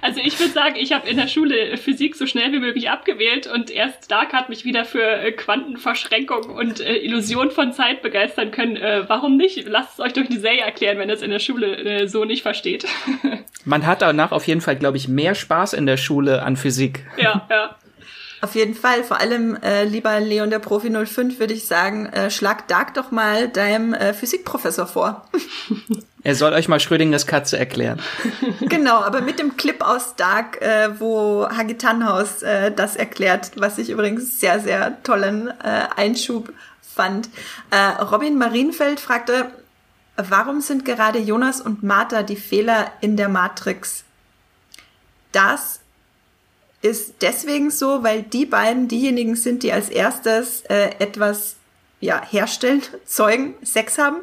Also 0.00 0.20
ich 0.20 0.40
würde 0.40 0.52
sagen, 0.52 0.76
ich 0.78 0.92
habe 0.92 1.06
in 1.06 1.18
der 1.18 1.26
Schule 1.26 1.76
Physik 1.76 2.16
so 2.16 2.26
schnell 2.26 2.50
wie 2.52 2.60
möglich 2.60 2.88
abgewählt 2.88 3.46
und 3.46 3.70
erst 3.70 4.10
Dark 4.10 4.32
hat 4.32 4.48
mich 4.48 4.64
wieder 4.64 4.86
für 4.86 5.02
äh, 5.02 5.32
Quantenverschränkung 5.32 6.44
und 6.44 6.80
äh, 6.80 6.96
Illusion 6.96 7.50
von 7.50 7.74
Zeit 7.74 8.00
begeistern 8.00 8.50
können. 8.50 8.76
Äh, 8.76 9.04
warum 9.06 9.36
nicht? 9.36 9.68
Lasst 9.68 9.94
es 9.94 10.00
euch 10.00 10.14
durch 10.14 10.28
die 10.28 10.38
Serie 10.38 10.62
erklären, 10.62 10.98
wenn 10.98 11.10
ihr 11.10 11.14
es 11.14 11.20
in 11.20 11.30
der 11.30 11.40
Schule 11.40 11.76
äh, 11.76 12.06
so 12.06 12.24
nicht 12.24 12.42
versteht. 12.42 12.86
Man 13.66 13.86
hat 13.86 14.00
danach 14.00 14.32
auf 14.32 14.46
jeden 14.46 14.62
Fall, 14.62 14.76
glaube 14.76 14.96
ich, 14.96 15.08
mehr 15.08 15.34
Spaß 15.34 15.74
in 15.74 15.84
der 15.84 15.98
Schule 15.98 16.42
an 16.42 16.56
Physik. 16.56 17.04
Ja, 17.18 17.46
ja. 17.50 17.76
Auf 18.40 18.54
jeden 18.54 18.74
Fall, 18.74 19.02
vor 19.02 19.18
allem 19.18 19.56
äh, 19.56 19.84
lieber 19.84 20.20
Leon 20.20 20.50
der 20.50 20.60
Profi 20.60 20.90
05 20.90 21.40
würde 21.40 21.54
ich 21.54 21.66
sagen, 21.66 22.06
äh, 22.06 22.30
schlag 22.30 22.68
Dark 22.68 22.94
doch 22.94 23.10
mal 23.10 23.48
deinem 23.48 23.94
äh, 23.94 24.14
Physikprofessor 24.14 24.86
vor. 24.86 25.24
Er 26.24 26.34
soll 26.34 26.52
euch 26.52 26.68
mal 26.68 26.80
Schrödingers 26.80 27.26
Katze 27.26 27.58
erklären. 27.58 28.02
genau, 28.60 28.96
aber 28.96 29.20
mit 29.20 29.38
dem 29.38 29.56
Clip 29.56 29.80
aus 29.80 30.16
Dark, 30.16 30.60
äh, 30.60 31.00
wo 31.00 31.48
Hagi 31.48 31.78
Tannhaus 31.78 32.42
äh, 32.42 32.72
das 32.72 32.96
erklärt, 32.96 33.52
was 33.56 33.78
ich 33.78 33.88
übrigens 33.88 34.40
sehr, 34.40 34.58
sehr 34.60 35.00
tollen 35.04 35.48
äh, 35.48 35.84
Einschub 35.96 36.52
fand. 36.82 37.30
Äh, 37.70 38.02
Robin 38.02 38.36
Marienfeld 38.36 38.98
fragte, 38.98 39.50
warum 40.16 40.60
sind 40.60 40.84
gerade 40.84 41.20
Jonas 41.20 41.60
und 41.60 41.84
Martha 41.84 42.22
die 42.24 42.36
Fehler 42.36 42.90
in 43.00 43.16
der 43.16 43.28
Matrix? 43.28 44.04
Das 45.30 45.80
ist 46.82 47.16
deswegen 47.22 47.70
so, 47.70 48.02
weil 48.02 48.22
die 48.22 48.46
beiden 48.46 48.88
diejenigen 48.88 49.36
sind, 49.36 49.62
die 49.62 49.72
als 49.72 49.88
erstes 49.88 50.62
äh, 50.68 50.90
etwas 50.98 51.56
ja, 52.00 52.22
herstellen, 52.24 52.82
zeugen, 53.04 53.54
Sex 53.62 53.98
haben. 53.98 54.18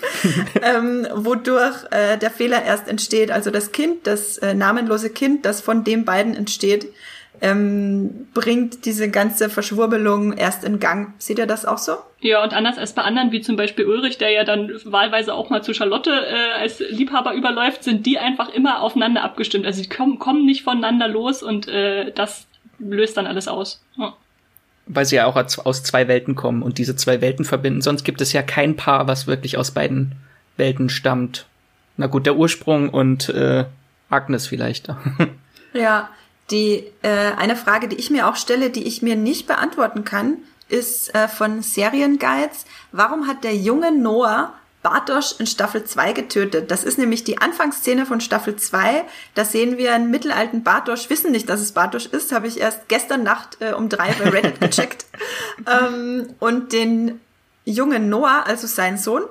ähm, 0.62 1.08
wodurch 1.12 1.84
äh, 1.90 2.18
der 2.18 2.30
Fehler 2.30 2.62
erst 2.62 2.86
entsteht. 2.86 3.30
Also 3.30 3.50
das 3.50 3.72
Kind, 3.72 4.06
das 4.06 4.38
äh, 4.38 4.54
namenlose 4.54 5.10
Kind, 5.10 5.44
das 5.44 5.60
von 5.60 5.82
den 5.82 6.04
beiden 6.04 6.36
entsteht, 6.36 6.92
ähm, 7.40 8.28
bringt 8.34 8.84
diese 8.84 9.10
ganze 9.10 9.48
Verschwurbelung 9.48 10.32
erst 10.32 10.64
in 10.64 10.80
Gang. 10.80 11.14
Seht 11.18 11.38
ihr 11.38 11.46
das 11.46 11.64
auch 11.64 11.78
so? 11.78 11.96
Ja, 12.20 12.42
und 12.42 12.52
anders 12.52 12.78
als 12.78 12.94
bei 12.94 13.02
anderen, 13.02 13.30
wie 13.30 13.40
zum 13.40 13.56
Beispiel 13.56 13.86
Ulrich, 13.86 14.18
der 14.18 14.30
ja 14.30 14.44
dann 14.44 14.72
wahlweise 14.84 15.34
auch 15.34 15.50
mal 15.50 15.62
zu 15.62 15.72
Charlotte 15.72 16.10
äh, 16.10 16.60
als 16.60 16.80
Liebhaber 16.80 17.34
überläuft, 17.34 17.84
sind 17.84 18.06
die 18.06 18.18
einfach 18.18 18.48
immer 18.48 18.82
aufeinander 18.82 19.22
abgestimmt. 19.22 19.66
Also 19.66 19.82
die 19.82 19.88
kommen, 19.88 20.18
kommen 20.18 20.44
nicht 20.44 20.64
voneinander 20.64 21.06
los 21.06 21.42
und 21.42 21.68
äh, 21.68 22.12
das 22.12 22.46
löst 22.78 23.16
dann 23.16 23.26
alles 23.26 23.46
aus. 23.46 23.82
Ja. 23.96 24.14
Weil 24.86 25.04
sie 25.04 25.16
ja 25.16 25.26
auch 25.26 25.36
aus 25.36 25.82
zwei 25.82 26.08
Welten 26.08 26.34
kommen 26.34 26.62
und 26.62 26.78
diese 26.78 26.96
zwei 26.96 27.20
Welten 27.20 27.44
verbinden. 27.44 27.82
Sonst 27.82 28.04
gibt 28.04 28.20
es 28.20 28.32
ja 28.32 28.42
kein 28.42 28.74
Paar, 28.76 29.06
was 29.06 29.26
wirklich 29.26 29.58
aus 29.58 29.70
beiden 29.70 30.12
Welten 30.56 30.88
stammt. 30.88 31.46
Na 31.96 32.06
gut, 32.06 32.26
der 32.26 32.36
Ursprung 32.36 32.88
und 32.88 33.28
äh, 33.28 33.64
Agnes 34.08 34.46
vielleicht. 34.46 34.88
ja, 35.72 36.08
die 36.50 36.84
äh, 37.02 37.32
eine 37.36 37.56
Frage, 37.56 37.88
die 37.88 37.96
ich 37.96 38.10
mir 38.10 38.28
auch 38.28 38.36
stelle, 38.36 38.70
die 38.70 38.86
ich 38.86 39.02
mir 39.02 39.16
nicht 39.16 39.46
beantworten 39.46 40.04
kann, 40.04 40.38
ist 40.68 41.14
äh, 41.14 41.28
von 41.28 41.62
Serienguides. 41.62 42.64
Warum 42.92 43.26
hat 43.26 43.44
der 43.44 43.56
junge 43.56 43.92
Noah 43.92 44.52
Bartosch 44.82 45.34
in 45.38 45.46
Staffel 45.46 45.84
2 45.84 46.12
getötet. 46.12 46.70
Das 46.70 46.84
ist 46.84 46.98
nämlich 46.98 47.24
die 47.24 47.38
Anfangsszene 47.38 48.06
von 48.06 48.20
Staffel 48.20 48.56
2. 48.56 49.04
Da 49.34 49.44
sehen 49.44 49.76
wir 49.76 49.92
einen 49.92 50.10
mittelalten 50.10 50.62
Bartosch, 50.62 51.10
wissen 51.10 51.32
nicht, 51.32 51.48
dass 51.48 51.60
es 51.60 51.72
Bartosch 51.72 52.06
ist, 52.06 52.32
habe 52.32 52.46
ich 52.46 52.60
erst 52.60 52.88
gestern 52.88 53.24
Nacht 53.24 53.58
äh, 53.60 53.72
um 53.72 53.88
drei 53.88 54.12
bei 54.12 54.30
Reddit 54.30 54.60
gecheckt. 54.60 55.06
ähm, 55.66 56.28
und 56.38 56.72
den 56.72 57.20
jungen 57.64 58.08
Noah, 58.08 58.44
also 58.46 58.66
sein 58.66 58.98
Sohn. 58.98 59.24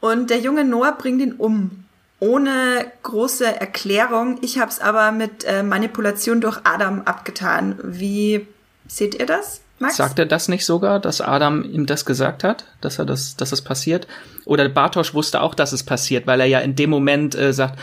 Und 0.00 0.30
der 0.30 0.40
junge 0.40 0.64
Noah 0.64 0.92
bringt 0.92 1.22
ihn 1.22 1.34
um. 1.34 1.84
Ohne 2.20 2.90
große 3.02 3.46
Erklärung. 3.46 4.38
Ich 4.42 4.58
habe 4.58 4.70
es 4.70 4.80
aber 4.80 5.12
mit 5.12 5.44
äh, 5.44 5.62
Manipulation 5.62 6.40
durch 6.40 6.58
Adam 6.64 7.02
abgetan. 7.02 7.78
Wie 7.82 8.46
seht 8.88 9.14
ihr 9.14 9.26
das? 9.26 9.60
Max? 9.78 9.96
Sagt 9.96 10.18
er 10.18 10.26
das 10.26 10.48
nicht 10.48 10.66
sogar, 10.66 10.98
dass 10.98 11.20
Adam 11.20 11.62
ihm 11.62 11.86
das 11.86 12.04
gesagt 12.04 12.42
hat, 12.42 12.64
dass 12.80 12.98
er 12.98 13.04
das, 13.04 13.36
dass 13.36 13.52
es 13.52 13.62
passiert? 13.62 14.08
Oder 14.44 14.68
Bartosch 14.68 15.14
wusste 15.14 15.40
auch, 15.40 15.54
dass 15.54 15.72
es 15.72 15.84
passiert, 15.84 16.26
weil 16.26 16.40
er 16.40 16.46
ja 16.46 16.58
in 16.58 16.74
dem 16.74 16.90
Moment 16.90 17.36
äh, 17.36 17.52
sagt, 17.52 17.78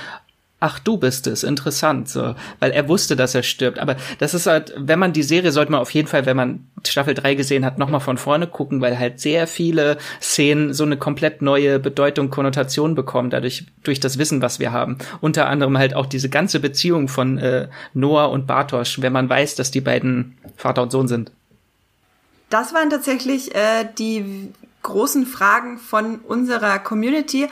ach, 0.59 0.79
du 0.79 0.97
bist 0.97 1.27
es, 1.27 1.43
interessant, 1.43 2.09
so, 2.09 2.33
weil 2.59 2.71
er 2.71 2.87
wusste, 2.87 3.15
dass 3.15 3.35
er 3.35 3.43
stirbt. 3.43 3.77
Aber 3.77 3.97
das 4.19 4.33
ist 4.33 4.47
halt, 4.47 4.73
wenn 4.77 4.99
man 4.99 5.13
die 5.13 5.23
Serie 5.23 5.51
sollte 5.51 5.71
man 5.71 5.81
auf 5.81 5.91
jeden 5.91 6.07
Fall, 6.07 6.25
wenn 6.25 6.37
man 6.37 6.67
Staffel 6.85 7.13
3 7.13 7.35
gesehen 7.35 7.65
hat, 7.65 7.77
nochmal 7.77 7.99
von 7.99 8.17
vorne 8.17 8.47
gucken, 8.47 8.81
weil 8.81 8.97
halt 8.97 9.19
sehr 9.19 9.47
viele 9.47 9.97
Szenen 10.21 10.73
so 10.73 10.83
eine 10.83 10.97
komplett 10.97 11.41
neue 11.41 11.79
Bedeutung, 11.79 12.29
Konnotation 12.29 12.95
bekommen, 12.95 13.29
dadurch, 13.29 13.65
durch 13.83 13.99
das 13.99 14.17
Wissen, 14.17 14.41
was 14.41 14.59
wir 14.59 14.71
haben. 14.71 14.97
Unter 15.21 15.47
anderem 15.47 15.77
halt 15.77 15.93
auch 15.93 16.05
diese 16.05 16.29
ganze 16.29 16.59
Beziehung 16.59 17.09
von 17.09 17.37
äh, 17.37 17.67
Noah 17.93 18.31
und 18.31 18.47
Bartosch, 18.47 19.01
wenn 19.01 19.13
man 19.13 19.29
weiß, 19.29 19.55
dass 19.55 19.71
die 19.71 19.81
beiden 19.81 20.37
Vater 20.55 20.83
und 20.83 20.91
Sohn 20.91 21.07
sind. 21.07 21.31
Das 22.49 22.73
waren 22.73 22.89
tatsächlich 22.89 23.53
äh, 23.53 23.87
die 23.97 24.51
großen 24.83 25.25
Fragen 25.25 25.79
von 25.79 26.19
unserer 26.19 26.79
Community. 26.79 27.49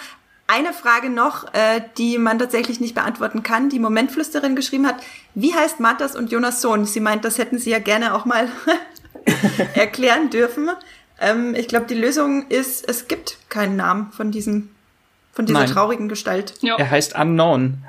Eine 0.54 0.72
Frage 0.72 1.10
noch, 1.10 1.52
äh, 1.56 1.82
die 1.98 2.20
man 2.20 2.38
tatsächlich 2.38 2.80
nicht 2.80 2.94
beantworten 2.94 3.42
kann, 3.42 3.70
die 3.70 3.80
Momentflüsterin 3.80 4.56
geschrieben 4.56 4.86
hat. 4.86 4.98
Wie 5.34 5.56
heißt 5.56 5.80
Matas 5.80 6.16
und 6.16 6.32
Jonas 6.32 6.62
Sohn? 6.62 6.86
Sie 6.86 7.00
meint, 7.00 7.26
das 7.26 7.40
hätten 7.40 7.58
Sie 7.58 7.72
ja 7.72 7.80
gerne 7.80 8.14
auch 8.14 8.26
mal 8.26 8.48
erklären 9.74 10.30
dürfen. 10.30 10.70
Ähm, 11.20 11.56
ich 11.56 11.68
glaube, 11.68 11.88
die 11.88 11.96
Lösung 11.96 12.46
ist, 12.50 12.88
es 12.88 13.08
gibt 13.08 13.40
keinen 13.50 13.78
Namen 13.78 14.12
von 14.12 14.30
diesem, 14.30 14.70
von 15.32 15.48
dieser 15.48 15.62
Nein. 15.62 15.72
traurigen 15.72 16.08
Gestalt. 16.08 16.54
Ja. 16.62 16.76
Er 16.78 16.92
heißt 16.92 17.18
Unknown. 17.18 17.80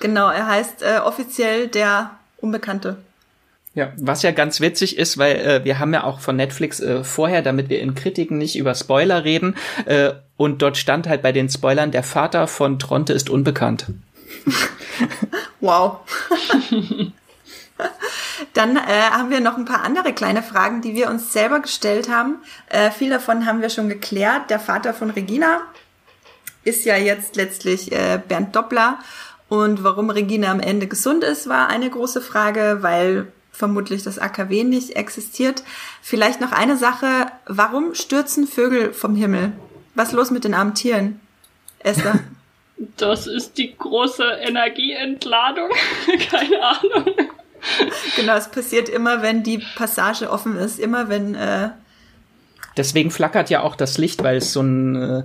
genau, 0.00 0.28
er 0.28 0.46
heißt 0.46 0.82
äh, 0.82 0.98
offiziell 1.02 1.68
der 1.68 2.10
Unbekannte. 2.36 2.98
Ja, 3.76 3.92
was 3.98 4.22
ja 4.22 4.30
ganz 4.30 4.62
witzig 4.62 4.96
ist, 4.96 5.18
weil 5.18 5.36
äh, 5.36 5.64
wir 5.64 5.78
haben 5.78 5.92
ja 5.92 6.04
auch 6.04 6.20
von 6.20 6.34
Netflix 6.34 6.80
äh, 6.80 7.04
vorher, 7.04 7.42
damit 7.42 7.68
wir 7.68 7.78
in 7.80 7.94
Kritiken 7.94 8.38
nicht 8.38 8.56
über 8.56 8.74
Spoiler 8.74 9.22
reden, 9.22 9.54
äh, 9.84 10.12
und 10.38 10.62
dort 10.62 10.78
stand 10.78 11.06
halt 11.06 11.20
bei 11.20 11.30
den 11.30 11.50
Spoilern, 11.50 11.90
der 11.90 12.02
Vater 12.02 12.46
von 12.46 12.78
Tronte 12.78 13.12
ist 13.12 13.28
unbekannt. 13.28 13.84
wow. 15.60 15.98
Dann 18.54 18.78
äh, 18.78 18.80
haben 19.10 19.28
wir 19.28 19.40
noch 19.40 19.58
ein 19.58 19.66
paar 19.66 19.84
andere 19.84 20.14
kleine 20.14 20.42
Fragen, 20.42 20.80
die 20.80 20.94
wir 20.94 21.10
uns 21.10 21.34
selber 21.34 21.60
gestellt 21.60 22.08
haben. 22.08 22.36
Äh, 22.70 22.90
viel 22.90 23.10
davon 23.10 23.44
haben 23.44 23.60
wir 23.60 23.68
schon 23.68 23.90
geklärt. 23.90 24.48
Der 24.48 24.58
Vater 24.58 24.94
von 24.94 25.10
Regina 25.10 25.60
ist 26.64 26.86
ja 26.86 26.96
jetzt 26.96 27.36
letztlich 27.36 27.92
äh, 27.92 28.18
Bernd 28.26 28.56
Doppler. 28.56 29.00
Und 29.50 29.84
warum 29.84 30.08
Regina 30.08 30.50
am 30.50 30.60
Ende 30.60 30.86
gesund 30.86 31.24
ist, 31.24 31.46
war 31.46 31.68
eine 31.68 31.90
große 31.90 32.22
Frage, 32.22 32.78
weil 32.80 33.30
vermutlich 33.56 34.02
das 34.02 34.18
AKW 34.18 34.64
nicht 34.64 34.96
existiert. 34.96 35.62
Vielleicht 36.02 36.40
noch 36.40 36.52
eine 36.52 36.76
Sache. 36.76 37.26
Warum 37.46 37.94
stürzen 37.94 38.46
Vögel 38.46 38.92
vom 38.92 39.16
Himmel? 39.16 39.52
Was 39.94 40.08
ist 40.08 40.14
los 40.14 40.30
mit 40.30 40.44
den 40.44 40.54
armen 40.54 40.74
Tieren? 40.74 41.20
Esther? 41.78 42.20
Das 42.98 43.26
ist 43.26 43.56
die 43.56 43.74
große 43.74 44.22
Energieentladung. 44.22 45.70
Keine 46.30 46.62
Ahnung. 46.62 47.14
Genau, 48.16 48.34
es 48.34 48.50
passiert 48.50 48.90
immer, 48.90 49.22
wenn 49.22 49.42
die 49.42 49.64
Passage 49.76 50.30
offen 50.30 50.58
ist. 50.58 50.78
Immer 50.78 51.08
wenn. 51.08 51.34
Äh 51.34 51.70
Deswegen 52.76 53.10
flackert 53.10 53.48
ja 53.48 53.62
auch 53.62 53.76
das 53.76 53.96
Licht, 53.96 54.22
weil 54.22 54.36
es 54.36 54.52
so 54.52 54.60
ein 54.60 54.94
äh, 54.94 55.22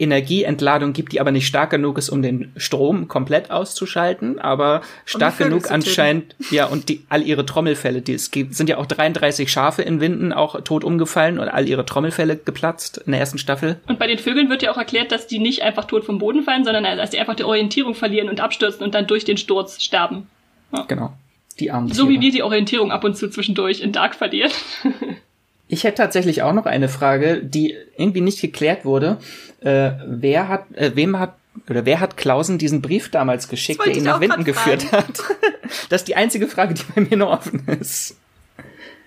Energieentladung 0.00 0.92
gibt, 0.92 1.12
die 1.12 1.20
aber 1.20 1.30
nicht 1.30 1.46
stark 1.46 1.70
genug 1.70 1.98
ist, 1.98 2.08
um 2.08 2.22
den 2.22 2.52
Strom 2.56 3.08
komplett 3.08 3.50
auszuschalten, 3.50 4.38
aber 4.38 4.80
stark 5.04 5.38
genug 5.38 5.70
anscheinend, 5.70 6.34
ja, 6.50 6.66
und 6.66 6.88
die, 6.88 7.04
all 7.08 7.22
ihre 7.22 7.44
Trommelfälle, 7.44 8.02
die 8.02 8.14
es 8.14 8.30
gibt, 8.30 8.54
sind 8.54 8.68
ja 8.68 8.78
auch 8.78 8.86
33 8.86 9.50
Schafe 9.50 9.82
in 9.82 10.00
Winden 10.00 10.32
auch 10.32 10.60
tot 10.62 10.84
umgefallen 10.84 11.38
und 11.38 11.48
all 11.48 11.68
ihre 11.68 11.84
Trommelfälle 11.84 12.36
geplatzt 12.36 13.02
in 13.04 13.12
der 13.12 13.20
ersten 13.20 13.38
Staffel. 13.38 13.80
Und 13.86 13.98
bei 13.98 14.06
den 14.06 14.18
Vögeln 14.18 14.48
wird 14.48 14.62
ja 14.62 14.72
auch 14.72 14.78
erklärt, 14.78 15.12
dass 15.12 15.26
die 15.26 15.38
nicht 15.38 15.62
einfach 15.62 15.84
tot 15.84 16.04
vom 16.04 16.18
Boden 16.18 16.42
fallen, 16.42 16.64
sondern 16.64 16.84
dass 16.96 17.10
die 17.10 17.18
einfach 17.18 17.36
die 17.36 17.44
Orientierung 17.44 17.94
verlieren 17.94 18.28
und 18.28 18.40
abstürzen 18.40 18.82
und 18.82 18.94
dann 18.94 19.06
durch 19.06 19.24
den 19.24 19.36
Sturz 19.36 19.82
sterben. 19.82 20.28
Ja. 20.74 20.82
Genau. 20.82 21.12
Die 21.58 21.70
armen 21.70 21.92
So 21.92 22.08
wie 22.08 22.20
wir 22.20 22.30
die 22.30 22.42
Orientierung 22.42 22.90
ab 22.90 23.04
und 23.04 23.16
zu 23.16 23.28
zwischendurch 23.28 23.80
in 23.80 23.92
Dark 23.92 24.14
verlieren. 24.14 24.50
Ich 25.70 25.84
hätte 25.84 25.98
tatsächlich 25.98 26.42
auch 26.42 26.52
noch 26.52 26.66
eine 26.66 26.88
Frage, 26.88 27.42
die 27.44 27.76
irgendwie 27.96 28.20
nicht 28.20 28.40
geklärt 28.40 28.84
wurde. 28.84 29.18
Äh, 29.60 29.92
wer 30.04 30.48
hat, 30.48 30.64
äh, 30.74 30.90
wem 30.96 31.18
hat 31.18 31.34
oder 31.68 31.84
wer 31.84 32.00
hat 32.00 32.16
Klausen 32.16 32.58
diesen 32.58 32.82
Brief 32.82 33.08
damals 33.10 33.48
geschickt, 33.48 33.84
der 33.86 33.96
ihn 33.96 34.02
nach 34.02 34.20
Winden 34.20 34.42
geführt 34.42 34.90
hat? 34.90 35.22
das 35.88 36.02
ist 36.02 36.08
die 36.08 36.16
einzige 36.16 36.48
Frage, 36.48 36.74
die 36.74 36.82
bei 36.94 37.02
mir 37.02 37.16
noch 37.16 37.30
offen 37.30 37.66
ist. 37.80 38.16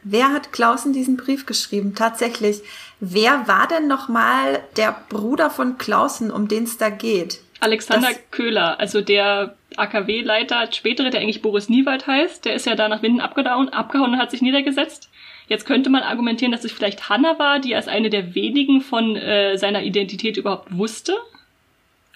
Wer 0.04 0.32
hat 0.32 0.54
Klausen 0.54 0.94
diesen 0.94 1.18
Brief 1.18 1.46
geschrieben? 1.46 1.96
Tatsächlich. 1.96 2.62
Wer 3.02 3.48
war 3.48 3.68
denn 3.68 3.90
nochmal 3.90 4.62
der 4.78 4.96
Bruder 5.10 5.50
von 5.50 5.78
Klausen, 5.78 6.32
um 6.32 6.48
den 6.48 6.64
es 6.64 6.78
da 6.78 6.90
geht? 6.90 7.42
Alexander 7.60 8.08
das 8.10 8.20
Köhler, 8.32 8.80
also 8.80 9.02
der 9.02 9.56
AKW-Leiter, 9.76 10.72
spätere, 10.72 11.10
der 11.10 11.22
eigentlich 11.22 11.42
Boris 11.42 11.68
Niewald 11.68 12.08
heißt, 12.08 12.46
der 12.46 12.56
ist 12.56 12.66
ja 12.66 12.76
da 12.76 12.88
nach 12.88 13.02
Winden 13.02 13.20
abgehauen, 13.20 13.70
abgehauen 13.70 14.14
und 14.14 14.20
hat 14.20 14.32
sich 14.32 14.42
niedergesetzt. 14.42 15.10
Jetzt 15.48 15.66
könnte 15.66 15.90
man 15.90 16.04
argumentieren, 16.04 16.52
dass 16.52 16.64
es 16.64 16.72
vielleicht 16.72 17.10
Hannah 17.10 17.38
war, 17.38 17.60
die 17.60 17.76
als 17.76 17.88
eine 17.88 18.10
der 18.10 18.36
wenigen 18.36 18.82
von 18.82 19.16
äh, 19.16 19.58
seiner 19.58 19.84
Identität 19.84 20.38
überhaupt 20.38 20.76
wusste. 20.76 21.14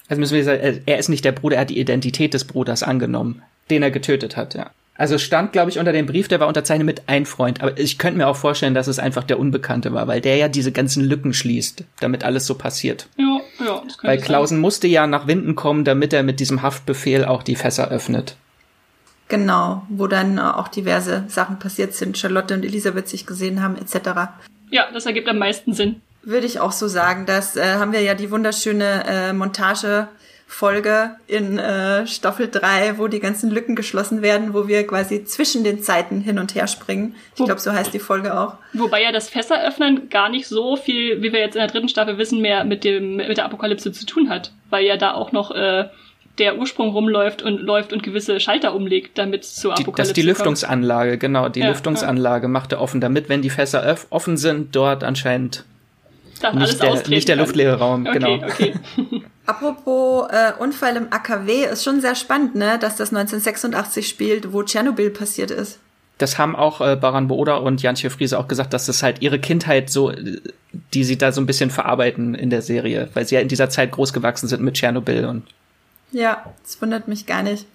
Also 0.10 0.20
müssen 0.20 0.36
wir 0.36 0.44
sagen, 0.44 0.82
er 0.86 0.98
ist 0.98 1.10
nicht 1.10 1.26
der 1.26 1.34
Bruder, 1.34 1.58
er 1.58 1.62
hat 1.62 1.70
die 1.70 1.80
Identität 1.80 2.34
des 2.34 2.46
Bruders 2.46 2.84
angenommen, 2.84 3.42
den 3.70 3.84
er 3.84 3.92
getötet 3.92 4.38
hat, 4.38 4.56
ja. 4.56 4.72
Also 4.98 5.20
stand, 5.20 5.54
glaube 5.54 5.70
ich, 5.70 5.78
unter 5.78 5.92
dem 5.92 6.08
Brief, 6.08 6.28
der 6.28 6.40
war 6.40 6.48
unterzeichnet 6.48 6.86
mit 6.86 7.04
ein 7.06 7.28
Freund. 7.28 7.62
Aber 7.62 7.78
ich 7.78 8.00
könnte 8.00 8.18
mir 8.18 8.28
auch 8.28 8.36
vorstellen, 8.36 8.74
dass 8.74 8.88
es 8.88 8.98
einfach 8.98 9.24
der 9.24 9.40
Unbekannte 9.40 9.94
war, 9.94 10.08
weil 10.08 10.22
der 10.22 10.38
ja 10.38 10.48
diese 10.48 10.72
ganzen 10.72 11.04
Lücken 11.04 11.34
schließt, 11.34 11.84
damit 12.00 12.24
alles 12.24 12.48
so 12.48 12.56
passiert. 12.56 13.08
Ja, 13.18 13.40
ja. 13.64 13.84
Das 13.86 13.98
weil 14.02 14.18
Klausen 14.18 14.56
sein. 14.56 14.62
musste 14.62 14.88
ja 14.88 15.06
nach 15.06 15.28
Winden 15.28 15.56
kommen, 15.56 15.84
damit 15.84 16.14
er 16.14 16.24
mit 16.24 16.40
diesem 16.40 16.64
Haftbefehl 16.64 17.26
auch 17.26 17.44
die 17.44 17.56
Fässer 17.56 17.90
öffnet. 17.92 18.38
Genau, 19.28 19.84
wo 19.90 20.08
dann 20.08 20.38
äh, 20.38 20.42
auch 20.42 20.68
diverse 20.68 21.26
Sachen 21.28 21.60
passiert 21.60 21.94
sind, 21.94 22.18
Charlotte 22.18 22.54
und 22.54 22.64
Elisabeth 22.64 23.10
sich 23.10 23.26
gesehen 23.26 23.62
haben, 23.62 23.76
etc. 23.76 24.32
Ja, 24.70 24.88
das 24.94 25.06
ergibt 25.06 25.28
am 25.28 25.38
meisten 25.38 25.74
Sinn. 25.74 26.02
Würde 26.24 26.46
ich 26.46 26.60
auch 26.60 26.72
so 26.72 26.88
sagen. 26.88 27.26
Das 27.26 27.56
äh, 27.56 27.76
haben 27.76 27.92
wir 27.92 28.02
ja 28.02 28.14
die 28.14 28.32
wunderschöne 28.32 29.04
äh, 29.08 29.34
Montage 29.34 30.08
Folge 30.50 31.12
in 31.28 31.60
äh, 31.60 32.08
Staffel 32.08 32.50
3, 32.50 32.98
wo 32.98 33.10
die 33.10 33.20
ganzen 33.20 33.52
Lücken 33.52 33.76
geschlossen 33.76 34.22
werden, 34.22 34.54
wo 34.54 34.68
wir 34.68 34.88
quasi 34.88 35.26
zwischen 35.26 35.66
den 35.66 35.84
Zeiten 35.84 36.22
hin 36.22 36.40
und 36.40 36.56
her 36.56 36.68
springen. 36.68 37.16
Ich 37.36 37.44
glaube, 37.44 37.60
so 37.60 37.74
heißt 37.74 37.94
die 37.94 38.00
Folge 38.00 38.40
auch. 38.40 38.56
Wobei 38.72 39.04
ja 39.04 39.12
das 39.12 39.30
Fässeröffnen 39.30 40.10
gar 40.10 40.30
nicht 40.30 40.48
so 40.48 40.78
viel, 40.78 41.22
wie 41.22 41.34
wir 41.34 41.42
jetzt 41.42 41.56
in 41.56 41.60
der 41.60 41.68
dritten 41.68 41.90
Staffel 41.90 42.18
wissen, 42.18 42.42
mehr 42.42 42.64
mit 42.64 42.86
dem 42.86 43.18
mit 43.18 43.38
der 43.38 43.44
Apokalypse 43.44 43.92
zu 43.92 44.06
tun 44.06 44.30
hat, 44.30 44.54
weil 44.70 44.86
ja 44.86 44.96
da 44.96 45.14
auch 45.14 45.34
noch 45.34 45.52
äh, 45.52 45.90
der 46.40 46.58
Ursprung 46.58 46.90
rumläuft 46.90 47.42
und 47.42 47.60
läuft 47.60 47.94
und 47.94 48.04
gewisse 48.04 48.40
Schalter 48.40 48.76
umlegt, 48.76 49.18
damit 49.18 49.44
es 49.44 49.56
zur 49.56 49.72
Apokalypse 49.72 49.92
die, 49.92 49.98
Das 49.98 50.08
ist 50.10 50.18
die 50.18 50.22
Lüftungsanlage, 50.22 51.12
kommt. 51.12 51.22
genau. 51.22 51.50
Die 51.50 51.62
ja, 51.62 51.70
Lüftungsanlage 51.70 52.46
ja. 52.46 52.50
macht 52.50 52.72
er 52.72 52.82
offen, 52.82 53.02
damit, 53.02 53.30
wenn 53.30 53.42
die 53.42 53.50
Fässer 53.50 53.98
offen 54.10 54.38
sind, 54.38 54.76
dort 54.76 55.04
anscheinend 55.04 55.66
nicht 56.54 56.82
der, 56.82 57.08
nicht 57.08 57.28
der 57.28 57.36
luftleere 57.36 57.80
Raum, 57.80 58.06
okay, 58.06 58.20
genau. 58.20 58.36
Okay. 58.36 58.74
Apropos 59.46 60.28
äh, 60.30 60.52
Unfall 60.60 60.98
im 60.98 61.08
AKW, 61.10 61.66
ist 61.66 61.84
schon 61.84 62.02
sehr 62.02 62.16
spannend, 62.16 62.56
ne, 62.56 62.78
dass 62.80 62.98
das 62.98 63.10
1986 63.10 64.08
spielt, 64.08 64.54
wo 64.54 64.62
Tschernobyl 64.62 65.10
passiert 65.10 65.52
ist. 65.52 65.80
Das 66.18 66.38
haben 66.38 66.56
auch 66.56 66.82
äh, 66.82 66.96
Baran 66.96 67.28
Booda 67.28 67.56
und 67.56 67.82
Jantje 67.82 68.10
Friese 68.10 68.40
auch 68.40 68.48
gesagt, 68.48 68.74
dass 68.74 68.88
das 68.88 69.04
halt 69.04 69.22
ihre 69.22 69.40
Kindheit 69.40 69.90
so, 69.90 70.12
die 70.94 71.04
sie 71.04 71.18
da 71.18 71.32
so 71.32 71.40
ein 71.42 71.46
bisschen 71.46 71.70
verarbeiten 71.70 72.36
in 72.36 72.50
der 72.50 72.62
Serie, 72.62 73.10
weil 73.14 73.26
sie 73.26 73.36
ja 73.36 73.42
in 73.42 73.48
dieser 73.48 73.70
Zeit 73.70 73.92
groß 73.92 74.14
gewachsen 74.14 74.48
sind 74.48 74.62
mit 74.64 74.76
Tschernobyl 74.76 75.26
und 75.26 75.44
ja, 76.12 76.54
das 76.64 76.82
wundert 76.82 77.08
mich 77.08 77.26
gar 77.26 77.44
nicht. 77.44 77.68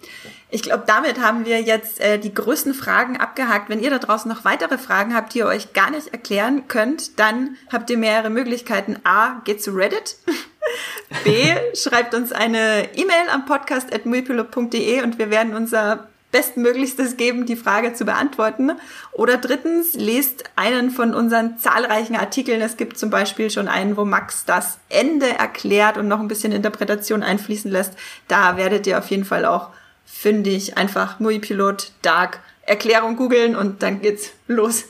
Ich 0.49 0.63
glaube, 0.63 0.83
damit 0.87 1.19
haben 1.19 1.45
wir 1.45 1.61
jetzt 1.61 1.99
äh, 1.99 2.17
die 2.17 2.33
größten 2.33 2.73
Fragen 2.73 3.17
abgehakt. 3.17 3.69
Wenn 3.69 3.81
ihr 3.81 3.89
da 3.89 3.99
draußen 3.99 4.29
noch 4.29 4.43
weitere 4.43 4.77
Fragen 4.77 5.15
habt, 5.15 5.33
die 5.33 5.39
ihr 5.39 5.45
euch 5.45 5.73
gar 5.73 5.91
nicht 5.91 6.07
erklären 6.07 6.67
könnt, 6.67 7.19
dann 7.19 7.57
habt 7.71 7.89
ihr 7.89 7.97
mehrere 7.97 8.29
Möglichkeiten. 8.29 8.97
A, 9.03 9.41
geht 9.43 9.61
zu 9.63 9.71
Reddit. 9.71 10.17
B, 11.23 11.53
schreibt 11.75 12.15
uns 12.15 12.31
eine 12.31 12.89
E-Mail 12.95 13.29
am 13.31 13.45
podcast.mulpilot.de 13.45 15.03
und 15.03 15.19
wir 15.19 15.29
werden 15.29 15.55
unser 15.55 16.07
Bestmöglichstes 16.33 17.15
geben, 17.15 17.45
die 17.45 17.55
Frage 17.55 17.93
zu 17.93 18.03
beantworten. 18.03 18.71
Oder 19.13 19.37
drittens, 19.37 19.93
lest 19.93 20.43
einen 20.57 20.89
von 20.89 21.13
unseren 21.13 21.57
zahlreichen 21.59 22.17
Artikeln. 22.17 22.59
Es 22.59 22.75
gibt 22.75 22.97
zum 22.97 23.09
Beispiel 23.09 23.49
schon 23.49 23.69
einen, 23.69 23.95
wo 23.95 24.03
Max 24.03 24.43
das 24.43 24.79
Ende 24.89 25.29
erklärt 25.29 25.97
und 25.97 26.09
noch 26.09 26.19
ein 26.19 26.27
bisschen 26.27 26.51
Interpretation 26.51 27.23
einfließen 27.23 27.71
lässt. 27.71 27.93
Da 28.27 28.57
werdet 28.57 28.85
ihr 28.87 28.97
auf 28.97 29.09
jeden 29.09 29.23
Fall 29.23 29.45
auch 29.45 29.69
fündig. 30.05 30.77
Einfach 30.77 31.21
Muipilot 31.21 31.91
Dark 32.01 32.41
Erklärung 32.65 33.17
googeln 33.17 33.57
und 33.57 33.83
dann 33.83 34.01
geht's 34.01 34.31
los. 34.47 34.85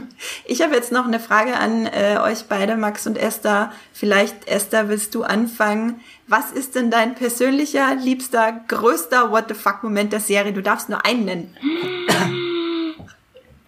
ich 0.46 0.62
habe 0.62 0.74
jetzt 0.74 0.92
noch 0.92 1.06
eine 1.06 1.20
Frage 1.20 1.56
an 1.56 1.86
äh, 1.86 2.18
euch 2.22 2.44
beide, 2.48 2.76
Max 2.76 3.06
und 3.06 3.18
Esther. 3.18 3.70
Vielleicht, 3.92 4.48
Esther, 4.48 4.88
willst 4.88 5.14
du 5.14 5.24
anfangen? 5.24 6.00
Was 6.28 6.52
ist 6.52 6.74
denn 6.74 6.90
dein 6.90 7.14
persönlicher, 7.14 7.94
liebster, 7.94 8.60
größter 8.68 9.32
What 9.32 9.48
the 9.48 9.54
fuck 9.54 9.82
Moment 9.82 10.12
der 10.12 10.20
Serie? 10.20 10.52
Du 10.52 10.62
darfst 10.62 10.90
nur 10.90 11.04
einen 11.04 11.24
nennen. 11.24 11.56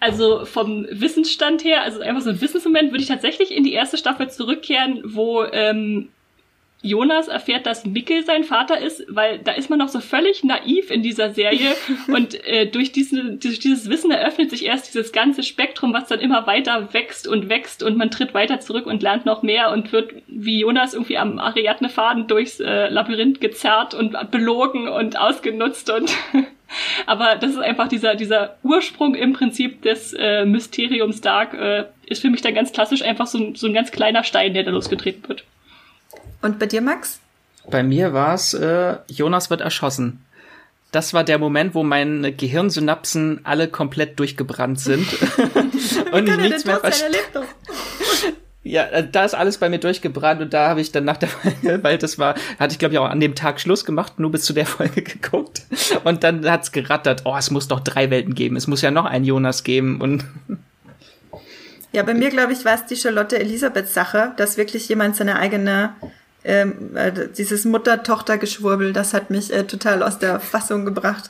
Also 0.03 0.45
vom 0.45 0.87
Wissensstand 0.89 1.63
her, 1.63 1.83
also 1.83 2.01
einfach 2.01 2.23
so 2.23 2.31
ein 2.31 2.41
Wissensmoment, 2.41 2.89
würde 2.89 3.03
ich 3.03 3.07
tatsächlich 3.07 3.55
in 3.55 3.63
die 3.63 3.73
erste 3.73 3.99
Staffel 3.99 4.31
zurückkehren, 4.31 4.99
wo 5.05 5.43
ähm, 5.43 6.09
Jonas 6.83 7.27
erfährt, 7.27 7.67
dass 7.67 7.85
Mikkel 7.85 8.25
sein 8.25 8.43
Vater 8.43 8.79
ist, 8.79 9.05
weil 9.07 9.37
da 9.39 9.51
ist 9.51 9.69
man 9.69 9.77
noch 9.77 9.89
so 9.89 9.99
völlig 9.99 10.43
naiv 10.43 10.89
in 10.89 11.03
dieser 11.03 11.31
Serie 11.31 11.75
und 12.07 12.43
äh, 12.45 12.65
durch, 12.65 12.91
diesen, 12.91 13.39
durch 13.39 13.59
dieses 13.59 13.87
Wissen 13.89 14.09
eröffnet 14.09 14.49
sich 14.49 14.65
erst 14.65 14.87
dieses 14.87 15.11
ganze 15.11 15.43
Spektrum, 15.43 15.93
was 15.93 16.07
dann 16.07 16.19
immer 16.19 16.47
weiter 16.47 16.91
wächst 16.93 17.27
und 17.27 17.49
wächst 17.49 17.83
und 17.83 17.97
man 17.97 18.09
tritt 18.09 18.33
weiter 18.33 18.59
zurück 18.59 18.87
und 18.87 19.03
lernt 19.03 19.25
noch 19.25 19.43
mehr 19.43 19.71
und 19.71 19.91
wird 19.91 20.11
wie 20.27 20.59
Jonas 20.59 20.93
irgendwie 20.95 21.17
am 21.17 21.37
Ariadne-Faden 21.37 22.27
durchs 22.27 22.59
äh, 22.59 22.89
Labyrinth 22.89 23.41
gezerrt 23.41 23.93
und 23.93 24.15
belogen 24.31 24.87
und 24.87 25.19
ausgenutzt 25.19 25.91
und 25.91 26.11
aber 27.05 27.35
das 27.35 27.51
ist 27.51 27.59
einfach 27.59 27.89
dieser 27.89 28.15
dieser 28.15 28.57
Ursprung 28.63 29.13
im 29.13 29.33
Prinzip 29.33 29.83
des 29.83 30.13
äh, 30.13 30.45
Mysteriums 30.45 31.21
Dark 31.21 31.53
äh, 31.53 31.85
ist 32.07 32.21
für 32.23 32.29
mich 32.31 32.41
dann 32.41 32.55
ganz 32.55 32.73
klassisch 32.73 33.03
einfach 33.03 33.27
so 33.27 33.37
ein, 33.37 33.55
so 33.55 33.67
ein 33.67 33.73
ganz 33.73 33.91
kleiner 33.91 34.23
Stein, 34.23 34.53
der 34.53 34.63
da 34.63 34.71
losgetreten 34.71 35.27
wird. 35.27 35.43
Und 36.41 36.59
bei 36.59 36.65
dir, 36.65 36.81
Max? 36.81 37.19
Bei 37.69 37.83
mir 37.83 38.13
war 38.13 38.33
es, 38.33 38.53
äh, 38.53 38.97
Jonas 39.07 39.49
wird 39.49 39.61
erschossen. 39.61 40.25
Das 40.91 41.13
war 41.13 41.23
der 41.23 41.39
Moment, 41.39 41.73
wo 41.73 41.83
meine 41.83 42.33
Gehirnsynapsen 42.33 43.41
alle 43.43 43.69
komplett 43.69 44.19
durchgebrannt 44.19 44.79
sind 44.79 45.07
und 46.11 46.27
ich 46.27 46.37
nichts 46.37 46.65
mehr 46.65 46.79
verstehe. 46.79 47.11
Ja, 48.63 48.83
äh, 48.83 49.07
da 49.09 49.25
ist 49.25 49.33
alles 49.33 49.57
bei 49.57 49.69
mir 49.69 49.79
durchgebrannt 49.79 50.39
und 50.39 50.53
da 50.53 50.69
habe 50.69 50.81
ich 50.81 50.91
dann 50.91 51.03
nach 51.03 51.17
der 51.17 51.29
Folge, 51.29 51.83
weil 51.83 51.97
das 51.97 52.19
war, 52.19 52.35
hatte 52.59 52.73
ich 52.73 52.79
glaube 52.79 52.93
ich 52.93 52.99
auch 52.99 53.09
an 53.09 53.19
dem 53.19 53.33
Tag 53.33 53.59
Schluss 53.59 53.85
gemacht, 53.85 54.19
nur 54.19 54.31
bis 54.31 54.43
zu 54.43 54.53
der 54.53 54.67
Folge 54.67 55.01
geguckt 55.01 55.63
und 56.03 56.23
dann 56.23 56.47
hat's 56.47 56.71
gerattert, 56.71 57.23
oh, 57.25 57.35
es 57.35 57.49
muss 57.49 57.67
doch 57.67 57.79
drei 57.79 58.11
Welten 58.11 58.35
geben, 58.35 58.55
es 58.55 58.67
muss 58.67 58.83
ja 58.83 58.91
noch 58.91 59.05
einen 59.05 59.25
Jonas 59.25 59.63
geben 59.63 59.99
und 59.99 60.25
Ja, 61.91 62.03
bei 62.03 62.13
mir 62.13 62.29
glaube 62.29 62.53
ich 62.53 62.63
war 62.63 62.75
es 62.75 62.85
die 62.85 62.95
Charlotte 62.95 63.37
Elisabeth 63.37 63.89
Sache, 63.89 64.33
dass 64.37 64.57
wirklich 64.57 64.87
jemand 64.87 65.15
seine 65.15 65.37
eigene 65.37 65.93
ähm, 66.43 66.95
äh, 66.95 67.11
dieses 67.37 67.65
Mutter-Tochter-Geschwurbel, 67.65 68.93
das 68.93 69.13
hat 69.13 69.29
mich 69.29 69.53
äh, 69.53 69.65
total 69.65 70.01
aus 70.01 70.17
der 70.17 70.39
Fassung 70.39 70.85
gebracht. 70.85 71.29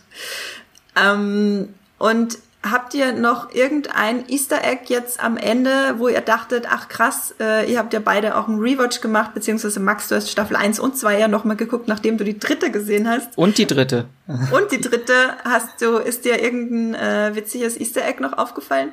Ähm, 0.96 1.70
und 1.98 2.38
habt 2.64 2.94
ihr 2.94 3.12
noch 3.12 3.54
irgendein 3.54 4.30
Easter 4.30 4.64
Egg 4.64 4.84
jetzt 4.88 5.22
am 5.22 5.36
Ende, 5.38 5.96
wo 5.98 6.08
ihr 6.08 6.22
dachtet, 6.22 6.66
ach 6.70 6.88
krass, 6.88 7.34
äh, 7.40 7.70
ihr 7.70 7.80
habt 7.80 7.92
ja 7.94 8.00
beide 8.00 8.38
auch 8.38 8.48
einen 8.48 8.60
Rewatch 8.60 9.02
gemacht, 9.02 9.34
beziehungsweise 9.34 9.80
Max, 9.80 10.08
du 10.08 10.16
hast 10.16 10.30
Staffel 10.30 10.56
1 10.56 10.80
und 10.80 10.98
2 10.98 11.20
ja 11.20 11.28
nochmal 11.28 11.58
geguckt, 11.58 11.88
nachdem 11.88 12.18
du 12.18 12.24
die 12.24 12.38
dritte 12.38 12.72
gesehen 12.72 13.10
hast. 13.10 13.38
Und 13.38 13.58
die 13.58 13.66
dritte. 13.66 14.06
Und 14.28 14.72
die 14.72 14.80
dritte 14.80 15.14
hast 15.44 15.82
du, 15.82 15.98
ist 15.98 16.24
dir 16.24 16.42
irgendein 16.42 17.32
äh, 17.32 17.36
witziges 17.36 17.80
Easter 17.80 18.06
Egg 18.06 18.22
noch 18.22 18.38
aufgefallen? 18.38 18.92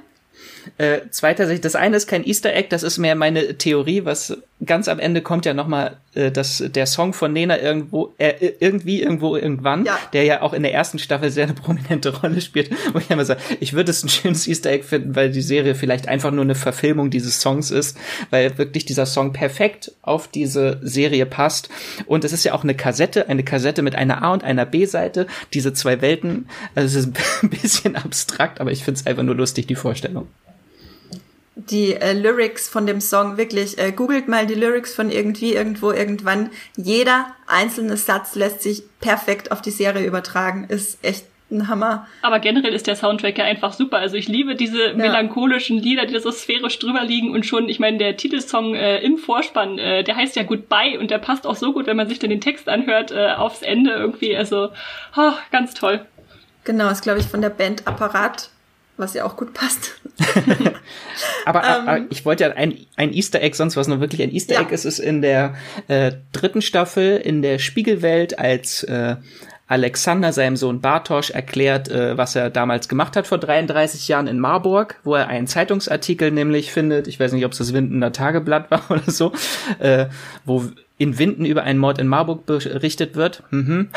Äh, 0.77 1.01
zweiter 1.11 1.47
Sicht, 1.47 1.65
das 1.65 1.75
eine 1.75 1.97
ist 1.97 2.07
kein 2.07 2.27
Easter 2.27 2.55
Egg, 2.55 2.69
das 2.71 2.83
ist 2.83 2.99
mehr 2.99 3.15
meine 3.15 3.57
Theorie, 3.57 4.05
was 4.05 4.37
ganz 4.65 4.89
am 4.89 4.99
Ende 4.99 5.23
kommt 5.23 5.47
ja 5.47 5.55
nochmal 5.55 5.99
äh, 6.15 6.31
das, 6.33 6.63
der 6.67 6.87
Song 6.87 7.13
von 7.13 7.33
Nena 7.33 7.61
irgendwo, 7.61 8.13
äh, 8.19 8.53
irgendwie, 8.59 9.01
irgendwo, 9.03 9.37
irgendwann, 9.37 9.85
ja. 9.85 9.99
der 10.13 10.25
ja 10.25 10.43
auch 10.43 10.53
in 10.53 10.63
der 10.63 10.75
ersten 10.75 10.99
Staffel 10.99 11.31
sehr 11.31 11.45
eine 11.45 11.55
prominente 11.55 12.15
Rolle 12.21 12.41
spielt, 12.41 12.71
wo 12.93 12.99
ich 12.99 13.11
immer 13.11 13.25
sage, 13.25 13.41
ich 13.61 13.73
würde 13.73 13.91
es 13.91 14.03
ein 14.03 14.09
schönes 14.09 14.49
Easter 14.49 14.71
Egg 14.71 14.85
finden, 14.85 15.15
weil 15.15 15.31
die 15.31 15.43
Serie 15.43 15.75
vielleicht 15.75 16.09
einfach 16.09 16.33
nur 16.33 16.45
eine 16.45 16.57
Verfilmung 16.57 17.11
dieses 17.11 17.41
Songs 17.41 17.71
ist, 17.71 17.97
weil 18.31 18.59
wirklich 18.59 18.85
dieser 18.85 19.07
Song 19.07 19.33
perfekt 19.33 19.93
auf 20.03 20.29
diese 20.29 20.81
Serie 20.83 21.27
passt. 21.27 21.69
Und 22.07 22.25
es 22.25 22.33
ist 22.33 22.45
ja 22.45 22.55
auch 22.55 22.65
eine 22.65 22.75
Kassette, 22.75 23.29
eine 23.29 23.45
Kassette 23.45 23.83
mit 23.83 23.95
einer 23.95 24.23
A- 24.23 24.33
und 24.33 24.43
einer 24.43 24.67
B-Seite, 24.67 25.27
diese 25.55 25.73
zwei 25.73 26.01
Welten. 26.01 26.49
Also 26.75 26.99
es 26.99 27.07
ist 27.07 27.17
ein 27.43 27.51
bisschen 27.51 27.97
abstrakt, 27.97 28.61
aber 28.61 28.73
ich 28.73 28.85
finde 28.85 29.01
es 29.01 29.07
einfach 29.07 29.23
nur 29.23 29.37
lustig, 29.37 29.67
die 29.67 29.77
Vorstellung 29.77 30.27
die 31.59 31.95
äh, 31.95 32.13
Lyrics 32.13 32.69
von 32.69 32.87
dem 32.87 33.01
Song 33.01 33.37
wirklich, 33.37 33.79
äh, 33.79 33.91
googelt 33.91 34.29
mal 34.29 34.47
die 34.47 34.55
Lyrics 34.55 34.95
von 34.95 35.11
irgendwie, 35.11 35.55
irgendwo, 35.55 35.91
irgendwann. 35.91 36.51
Jeder 36.77 37.27
einzelne 37.49 37.97
Satz 37.97 38.37
lässt 38.37 38.63
sich 38.63 38.85
perfekt 39.01 39.51
auf 39.51 39.61
die 39.61 39.73
Serie 39.73 40.07
übertragen. 40.07 40.67
Ist 40.69 41.05
echt 41.05 41.27
ein 41.51 41.67
Hammer. 41.67 42.07
Aber 42.23 42.39
generell 42.39 42.75
ist 42.75 42.87
der 42.87 42.95
Soundtrack 42.95 43.39
ja 43.39 43.45
einfach 43.45 43.73
super. 43.73 43.99
Also 43.99 44.17
ich 44.17 44.29
liebe 44.29 44.55
diese 44.55 44.89
ja. 44.89 44.95
melancholischen 44.95 45.79
Lieder, 45.79 46.07
die 46.07 46.15
da 46.15 46.21
so 46.21 46.31
sphärisch 46.31 46.79
drüber 46.79 47.03
liegen 47.03 47.33
und 47.33 47.45
schon, 47.45 47.69
ich 47.69 47.81
meine, 47.81 47.99
der 47.99 48.17
Titelsong 48.17 48.75
äh, 48.75 48.99
im 48.99 49.19
Vorspann, 49.19 49.79
äh, 49.79 50.05
der 50.05 50.15
heißt 50.15 50.37
ja 50.37 50.45
Goodbye 50.45 50.99
und 50.99 51.11
der 51.11 51.19
passt 51.19 51.47
auch 51.47 51.57
so 51.57 51.73
gut, 51.73 51.87
wenn 51.87 51.97
man 51.97 52.09
sich 52.09 52.19
dann 52.21 52.31
den 52.31 52.41
Text 52.41 52.69
anhört, 52.69 53.11
äh, 53.11 53.33
aufs 53.33 53.63
Ende 53.63 53.93
irgendwie. 53.93 54.37
Also, 54.37 54.69
oh, 55.17 55.33
ganz 55.51 55.75
toll. 55.75 56.07
Genau, 56.65 56.89
ist 56.91 57.03
glaube 57.03 57.19
ich 57.19 57.27
von 57.27 57.41
der 57.41 57.51
Band 57.51 57.87
Apparat 57.87 58.51
was 58.99 59.15
ja 59.15 59.25
auch 59.25 59.37
gut 59.37 59.55
passt. 59.55 60.01
aber, 61.45 61.63
ähm, 61.65 61.89
aber, 61.89 62.01
ich 62.11 62.25
wollte 62.25 62.45
ja 62.45 62.51
ein, 62.51 62.77
ein 62.97 63.13
Easter 63.13 63.41
Egg, 63.41 63.57
sonst 63.57 63.77
was 63.77 63.89
nur 63.89 64.01
wirklich 64.01 64.23
ein 64.23 64.33
Easter 64.33 64.55
ja. 64.55 64.63
Egg 64.63 64.75
ist, 64.75 64.85
ist 64.85 64.99
in 64.99 65.23
der 65.23 65.55
äh, 65.87 66.13
dritten 66.33 66.63
Staffel 66.63 67.17
in 67.17 67.43
der 67.43 67.59
Spiegelwelt, 67.59 68.39
als 68.39 68.83
äh, 68.85 69.17
Alexander 69.69 70.33
seinem 70.33 70.57
Sohn 70.57 70.81
Bartosch 70.81 71.31
erklärt, 71.31 71.91
äh, 71.91 72.17
was 72.17 72.35
er 72.35 72.49
damals 72.49 72.89
gemacht 72.89 73.17
hat 73.17 73.27
vor 73.27 73.39
33 73.39 74.09
Jahren 74.09 74.27
in 74.27 74.41
Marburg, 74.41 74.97
wo 75.05 75.15
er 75.15 75.29
einen 75.29 75.47
Zeitungsartikel 75.47 76.31
nämlich 76.31 76.73
findet, 76.73 77.07
ich 77.07 77.21
weiß 77.21 77.33
nicht, 77.33 77.45
ob 77.45 77.53
es 77.53 77.59
das 77.59 77.75
Windener 77.75 78.13
Tageblatt 78.13 78.71
war 78.71 78.91
oder 78.91 79.03
so, 79.07 79.33
äh, 79.79 80.07
wo 80.47 80.65
in 80.97 81.19
Winden 81.19 81.45
über 81.45 81.63
einen 81.63 81.79
Mord 81.79 81.99
in 81.99 82.09
Marburg 82.09 82.47
berichtet 82.47 83.15
wird. 83.15 83.43
Mhm. 83.51 83.91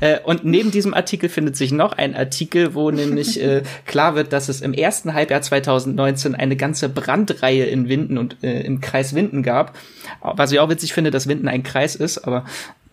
Äh, 0.00 0.18
und 0.20 0.44
neben 0.44 0.70
diesem 0.70 0.94
Artikel 0.94 1.28
findet 1.28 1.56
sich 1.56 1.72
noch 1.72 1.92
ein 1.92 2.14
Artikel, 2.14 2.74
wo 2.74 2.90
nämlich 2.90 3.40
äh, 3.42 3.62
klar 3.86 4.14
wird, 4.14 4.32
dass 4.32 4.48
es 4.48 4.60
im 4.60 4.72
ersten 4.72 5.14
Halbjahr 5.14 5.42
2019 5.42 6.34
eine 6.34 6.56
ganze 6.56 6.88
Brandreihe 6.88 7.64
in 7.64 7.88
Winden 7.88 8.18
und 8.18 8.36
äh, 8.42 8.60
im 8.62 8.80
Kreis 8.80 9.14
Winden 9.14 9.42
gab. 9.42 9.76
Was 10.20 10.52
ich 10.52 10.60
auch 10.60 10.68
witzig 10.68 10.92
finde, 10.92 11.10
dass 11.10 11.28
Winden 11.28 11.48
ein 11.48 11.62
Kreis 11.62 11.96
ist, 11.96 12.18
aber 12.18 12.44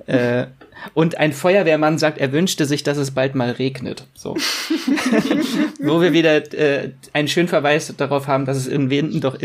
äh, 0.08 0.46
und 0.94 1.18
ein 1.18 1.32
Feuerwehrmann 1.32 1.98
sagt, 2.00 2.18
er 2.18 2.32
wünschte 2.32 2.66
sich, 2.66 2.84
dass 2.84 2.98
es 2.98 3.12
bald 3.12 3.36
mal 3.36 3.52
regnet. 3.52 4.08
So. 4.16 4.36
Wo 5.80 6.02
wir 6.02 6.12
wieder 6.12 6.54
äh, 6.54 6.90
einen 7.14 7.28
schönen 7.28 7.48
Verweis 7.48 7.94
darauf 7.96 8.28
haben, 8.28 8.46
dass 8.46 8.58
es 8.58 8.68
in 8.68 8.90
Winden 8.90 9.22
doch 9.22 9.38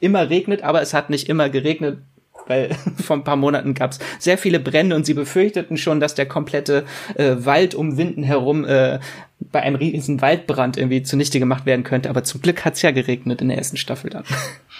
immer 0.00 0.30
regnet, 0.30 0.62
aber 0.62 0.82
es 0.82 0.94
hat 0.94 1.10
nicht 1.10 1.28
immer 1.28 1.48
geregnet, 1.48 1.98
weil 2.46 2.74
vor 3.02 3.16
ein 3.16 3.24
paar 3.24 3.36
Monaten 3.36 3.74
gab 3.74 3.92
es 3.92 3.98
sehr 4.18 4.38
viele 4.38 4.60
Brände 4.60 4.96
und 4.96 5.06
sie 5.06 5.14
befürchteten 5.14 5.76
schon, 5.76 6.00
dass 6.00 6.14
der 6.14 6.26
komplette 6.26 6.84
äh, 7.14 7.36
Wald 7.38 7.74
um 7.74 7.96
Winden 7.96 8.22
herum 8.22 8.64
äh, 8.64 8.98
bei 9.52 9.62
einem 9.62 9.76
riesen 9.76 10.20
Waldbrand 10.20 10.76
irgendwie 10.76 11.02
zunichte 11.02 11.38
gemacht 11.38 11.66
werden 11.66 11.84
könnte. 11.84 12.10
Aber 12.10 12.24
zum 12.24 12.40
Glück 12.40 12.64
hat's 12.64 12.82
ja 12.82 12.90
geregnet 12.90 13.40
in 13.40 13.48
der 13.48 13.58
ersten 13.58 13.76
Staffel 13.76 14.10
dann. 14.10 14.24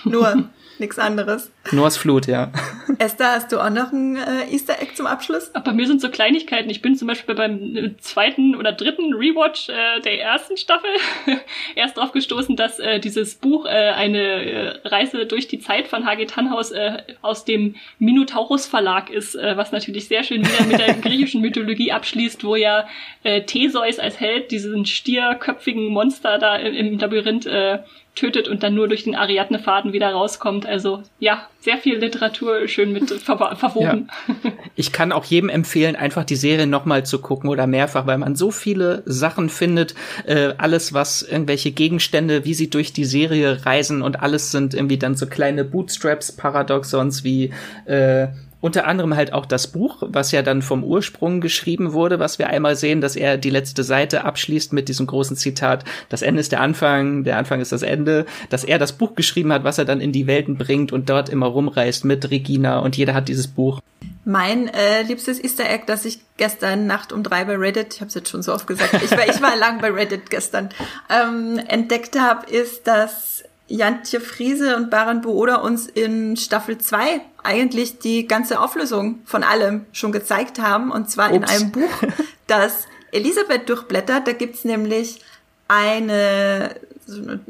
Nur. 0.04 0.48
Nichts 0.78 0.98
anderes. 0.98 1.52
Nur 1.70 1.86
aus 1.86 1.96
Flut, 1.96 2.26
ja. 2.26 2.50
Esther, 2.98 3.32
hast 3.32 3.52
du 3.52 3.60
auch 3.60 3.70
noch 3.70 3.92
ein 3.92 4.16
äh, 4.16 4.52
Easter 4.52 4.80
Egg 4.80 4.94
zum 4.94 5.06
Abschluss? 5.06 5.50
Ach, 5.54 5.62
bei 5.62 5.72
mir 5.72 5.86
sind 5.86 6.00
so 6.00 6.10
Kleinigkeiten. 6.10 6.68
Ich 6.68 6.82
bin 6.82 6.96
zum 6.96 7.06
Beispiel 7.06 7.34
beim 7.34 7.76
äh, 7.76 7.96
zweiten 7.98 8.56
oder 8.56 8.72
dritten 8.72 9.14
Rewatch 9.14 9.68
äh, 9.68 10.00
der 10.00 10.20
ersten 10.20 10.56
Staffel 10.56 10.90
erst 11.76 11.96
drauf 11.96 12.12
gestoßen, 12.12 12.56
dass 12.56 12.80
äh, 12.80 12.98
dieses 12.98 13.36
Buch 13.36 13.66
äh, 13.66 13.68
eine 13.68 14.18
äh, 14.18 14.88
Reise 14.88 15.26
durch 15.26 15.46
die 15.46 15.60
Zeit 15.60 15.86
von 15.86 16.06
H.G. 16.06 16.26
Tannhaus 16.26 16.72
äh, 16.72 16.98
aus 17.22 17.44
dem 17.44 17.76
Minotaurus 17.98 18.66
Verlag 18.66 19.10
ist, 19.10 19.36
äh, 19.36 19.56
was 19.56 19.70
natürlich 19.70 20.08
sehr 20.08 20.24
schön 20.24 20.44
wieder 20.44 20.64
mit 20.66 20.80
der 20.80 20.94
griechischen 21.02 21.40
Mythologie 21.40 21.92
abschließt, 21.92 22.42
wo 22.42 22.56
ja 22.56 22.88
äh, 23.22 23.42
Theseus 23.42 23.98
als 24.00 24.18
Held 24.18 24.50
diesen 24.50 24.86
stierköpfigen 24.86 25.86
Monster 25.86 26.38
da 26.38 26.56
im, 26.56 26.74
im 26.74 26.98
Labyrinth 26.98 27.46
äh, 27.46 27.78
tötet 28.14 28.48
und 28.48 28.62
dann 28.62 28.74
nur 28.74 28.86
durch 28.86 29.04
den 29.04 29.16
Ariadne-Faden 29.16 29.92
wieder 29.92 30.12
rauskommt. 30.12 30.66
Also 30.66 31.02
ja, 31.18 31.48
sehr 31.58 31.78
viel 31.78 31.98
Literatur 31.98 32.68
schön 32.68 32.92
mit 32.92 33.10
ver 33.22 33.56
verwoben. 33.56 34.08
Ja. 34.28 34.52
Ich 34.76 34.92
kann 34.92 35.12
auch 35.12 35.24
jedem 35.24 35.48
empfehlen, 35.48 35.96
einfach 35.96 36.24
die 36.24 36.36
Serie 36.36 36.66
nochmal 36.66 37.04
zu 37.04 37.20
gucken 37.20 37.50
oder 37.50 37.66
mehrfach, 37.66 38.06
weil 38.06 38.18
man 38.18 38.36
so 38.36 38.50
viele 38.50 39.02
Sachen 39.06 39.48
findet. 39.48 39.94
Äh, 40.26 40.54
alles, 40.58 40.92
was 40.92 41.22
irgendwelche 41.22 41.72
Gegenstände, 41.72 42.44
wie 42.44 42.54
sie 42.54 42.70
durch 42.70 42.92
die 42.92 43.04
Serie 43.04 43.66
reisen 43.66 44.02
und 44.02 44.20
alles 44.20 44.50
sind 44.52 44.74
irgendwie 44.74 44.98
dann 44.98 45.16
so 45.16 45.26
kleine 45.26 45.64
Bootstraps, 45.64 46.32
Paradoxons 46.32 47.24
wie 47.24 47.52
äh, 47.86 48.28
unter 48.64 48.86
anderem 48.86 49.14
halt 49.14 49.34
auch 49.34 49.44
das 49.44 49.66
Buch, 49.66 49.98
was 50.00 50.32
ja 50.32 50.40
dann 50.40 50.62
vom 50.62 50.84
Ursprung 50.84 51.42
geschrieben 51.42 51.92
wurde, 51.92 52.18
was 52.18 52.38
wir 52.38 52.46
einmal 52.46 52.76
sehen, 52.76 53.02
dass 53.02 53.14
er 53.14 53.36
die 53.36 53.50
letzte 53.50 53.84
Seite 53.84 54.24
abschließt 54.24 54.72
mit 54.72 54.88
diesem 54.88 55.06
großen 55.06 55.36
Zitat, 55.36 55.84
das 56.08 56.22
Ende 56.22 56.40
ist 56.40 56.50
der 56.50 56.62
Anfang, 56.62 57.24
der 57.24 57.36
Anfang 57.36 57.60
ist 57.60 57.72
das 57.72 57.82
Ende, 57.82 58.24
dass 58.48 58.64
er 58.64 58.78
das 58.78 58.92
Buch 58.92 59.16
geschrieben 59.16 59.52
hat, 59.52 59.64
was 59.64 59.76
er 59.76 59.84
dann 59.84 60.00
in 60.00 60.12
die 60.12 60.26
Welten 60.26 60.56
bringt 60.56 60.92
und 60.92 61.10
dort 61.10 61.28
immer 61.28 61.44
rumreist 61.44 62.06
mit 62.06 62.30
Regina 62.30 62.78
und 62.78 62.96
jeder 62.96 63.12
hat 63.12 63.28
dieses 63.28 63.48
Buch. 63.48 63.82
Mein 64.24 64.68
äh, 64.68 65.02
liebstes 65.02 65.44
Easter 65.44 65.68
Egg, 65.68 65.84
das 65.86 66.06
ich 66.06 66.20
gestern 66.38 66.86
Nacht 66.86 67.12
um 67.12 67.22
drei 67.22 67.44
bei 67.44 67.56
Reddit, 67.56 67.92
ich 67.92 68.00
habe 68.00 68.08
es 68.08 68.14
jetzt 68.14 68.30
schon 68.30 68.42
so 68.42 68.54
oft 68.54 68.66
gesagt, 68.66 68.94
ich 68.94 69.10
war, 69.10 69.28
ich 69.28 69.42
war 69.42 69.56
lang 69.56 69.82
bei 69.82 69.90
Reddit 69.90 70.30
gestern, 70.30 70.70
ähm, 71.10 71.60
entdeckt 71.68 72.18
habe, 72.18 72.50
ist, 72.50 72.86
dass 72.86 73.44
Jantje 73.66 74.20
Friese 74.20 74.76
und 74.76 74.90
Baran 74.90 75.22
Booda 75.22 75.56
uns 75.56 75.86
in 75.86 76.36
Staffel 76.36 76.78
2 76.78 77.20
eigentlich 77.42 77.98
die 77.98 78.26
ganze 78.26 78.60
Auflösung 78.60 79.20
von 79.24 79.42
allem 79.42 79.86
schon 79.92 80.12
gezeigt 80.12 80.60
haben. 80.60 80.90
Und 80.90 81.10
zwar 81.10 81.32
Ups. 81.32 81.36
in 81.36 81.44
einem 81.44 81.72
Buch, 81.72 82.02
das 82.46 82.86
Elisabeth 83.10 83.68
durchblättert. 83.68 84.26
Da 84.26 84.32
gibt's 84.32 84.64
nämlich 84.64 85.20
eine, 85.66 86.74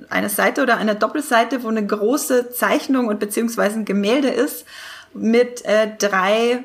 eine 0.08 0.28
Seite 0.28 0.62
oder 0.62 0.76
eine 0.76 0.94
Doppelseite, 0.94 1.62
wo 1.64 1.68
eine 1.68 1.84
große 1.84 2.52
Zeichnung 2.52 3.08
und 3.08 3.18
beziehungsweise 3.18 3.80
ein 3.80 3.84
Gemälde 3.84 4.28
ist 4.28 4.64
mit 5.14 5.64
äh, 5.64 5.90
drei 5.98 6.64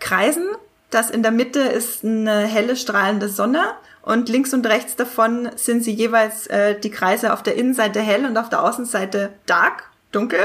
Kreisen. 0.00 0.46
Das 0.90 1.10
in 1.10 1.22
der 1.22 1.32
Mitte 1.32 1.60
ist 1.60 2.04
eine 2.04 2.46
helle 2.46 2.76
strahlende 2.76 3.28
Sonne 3.28 3.74
und 4.06 4.28
links 4.28 4.54
und 4.54 4.64
rechts 4.64 4.94
davon 4.94 5.50
sind 5.56 5.82
sie 5.82 5.92
jeweils 5.92 6.46
äh, 6.46 6.78
die 6.78 6.92
Kreise 6.92 7.32
auf 7.32 7.42
der 7.42 7.56
Innenseite 7.56 8.00
hell 8.00 8.24
und 8.24 8.36
auf 8.36 8.48
der 8.48 8.62
Außenseite 8.62 9.30
dark, 9.46 9.90
dunkel. 10.12 10.38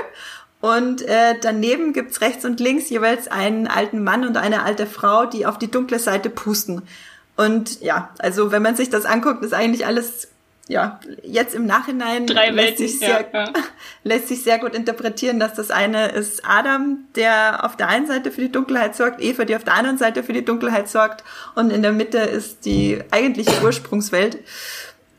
Und 0.62 1.04
äh, 1.04 1.36
daneben 1.40 1.94
gibt's 1.94 2.22
rechts 2.22 2.44
und 2.44 2.60
links 2.60 2.90
jeweils 2.90 3.28
einen 3.28 3.68
alten 3.68 4.04
Mann 4.04 4.26
und 4.26 4.36
eine 4.36 4.64
alte 4.64 4.88
Frau, 4.88 5.28
die 5.28 5.46
auf 5.46 5.60
die 5.60 5.70
dunkle 5.70 6.00
Seite 6.00 6.32
pusten. 6.32 6.82
Und 7.38 7.82
ja, 7.82 8.10
also 8.18 8.52
wenn 8.52 8.64
man 8.64 8.76
sich 8.76 8.90
das 8.90 9.06
anguckt, 9.06 9.44
ist 9.44 9.54
eigentlich 9.54 9.86
alles 9.86 10.30
ja, 10.72 11.02
jetzt 11.22 11.54
im 11.54 11.66
Nachhinein 11.66 12.26
Drei 12.26 12.50
lässt, 12.50 12.78
sich 12.78 12.98
sehr, 12.98 13.30
ja, 13.34 13.44
ja. 13.46 13.54
lässt 14.04 14.30
sich 14.30 14.42
sehr 14.42 14.58
gut 14.58 14.74
interpretieren, 14.74 15.40
dass 15.40 15.54
das 15.54 15.70
eine 15.70 16.08
ist 16.08 16.44
Adam, 16.46 17.00
der 17.16 17.66
auf 17.66 17.76
der 17.76 17.90
einen 17.90 18.08
Seite 18.08 18.32
für 18.32 18.42
die 18.42 18.52
Dunkelheit 18.52 18.96
sorgt, 18.96 19.22
Eva, 19.22 19.44
die 19.44 19.56
auf 19.56 19.66
der 19.66 19.76
anderen 19.76 19.98
Seite 19.98 20.24
für 20.24 20.32
die 20.32 20.46
Dunkelheit 20.46 20.88
sorgt 20.88 21.26
und 21.56 21.72
in 21.72 21.82
der 21.82 21.92
Mitte 21.92 22.20
ist 22.20 22.66
die 22.66 23.00
eigentliche 23.12 23.62
Ursprungswelt, 23.62 24.40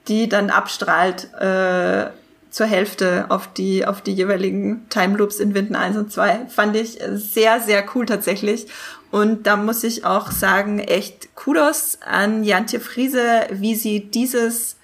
die 0.09 0.27
dann 0.29 0.49
abstrahlt 0.49 1.33
äh, 1.35 2.07
zur 2.51 2.67
Hälfte 2.67 3.27
auf 3.29 3.53
die, 3.53 3.87
auf 3.87 4.01
die 4.01 4.15
jeweiligen 4.15 4.89
Time 4.89 5.19
Loops 5.19 5.39
in 5.39 5.55
Winden 5.55 5.77
1 5.77 5.99
und 5.99 6.13
2. 6.13 6.47
Fand 6.49 6.77
ich 6.77 6.99
sehr, 7.13 7.61
sehr 7.61 7.85
cool 7.95 8.07
tatsächlich. 8.07 8.67
Und 9.11 9.47
da 9.47 9.57
muss 9.57 9.85
ich 9.85 10.07
auch 10.07 10.31
sagen, 10.31 10.79
echt 10.79 11.35
Kudos 11.35 11.99
an 12.01 12.43
Jantje 12.43 12.81
Friese, 12.81 13.47
wie 13.51 13.75
sie 13.75 14.11
dieses 14.11 14.77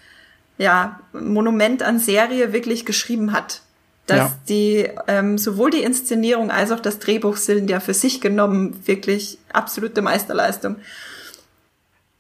ja, 0.59 1.01
Monument 1.13 1.83
an 1.83 1.99
Serie 1.99 2.53
wirklich 2.53 2.85
geschrieben 2.85 3.33
hat. 3.33 3.63
Dass 4.07 4.19
ja. 4.19 4.33
die 4.49 4.89
ähm, 5.07 5.37
sowohl 5.37 5.71
die 5.71 5.83
Inszenierung 5.83 6.51
als 6.51 6.71
auch 6.73 6.81
das 6.81 6.99
Drehbuch 6.99 7.37
sind 7.37 7.69
ja 7.69 7.79
für 7.79 7.93
sich 7.93 8.21
genommen 8.21 8.81
wirklich 8.87 9.39
absolute 9.53 10.01
Meisterleistung. 10.03 10.77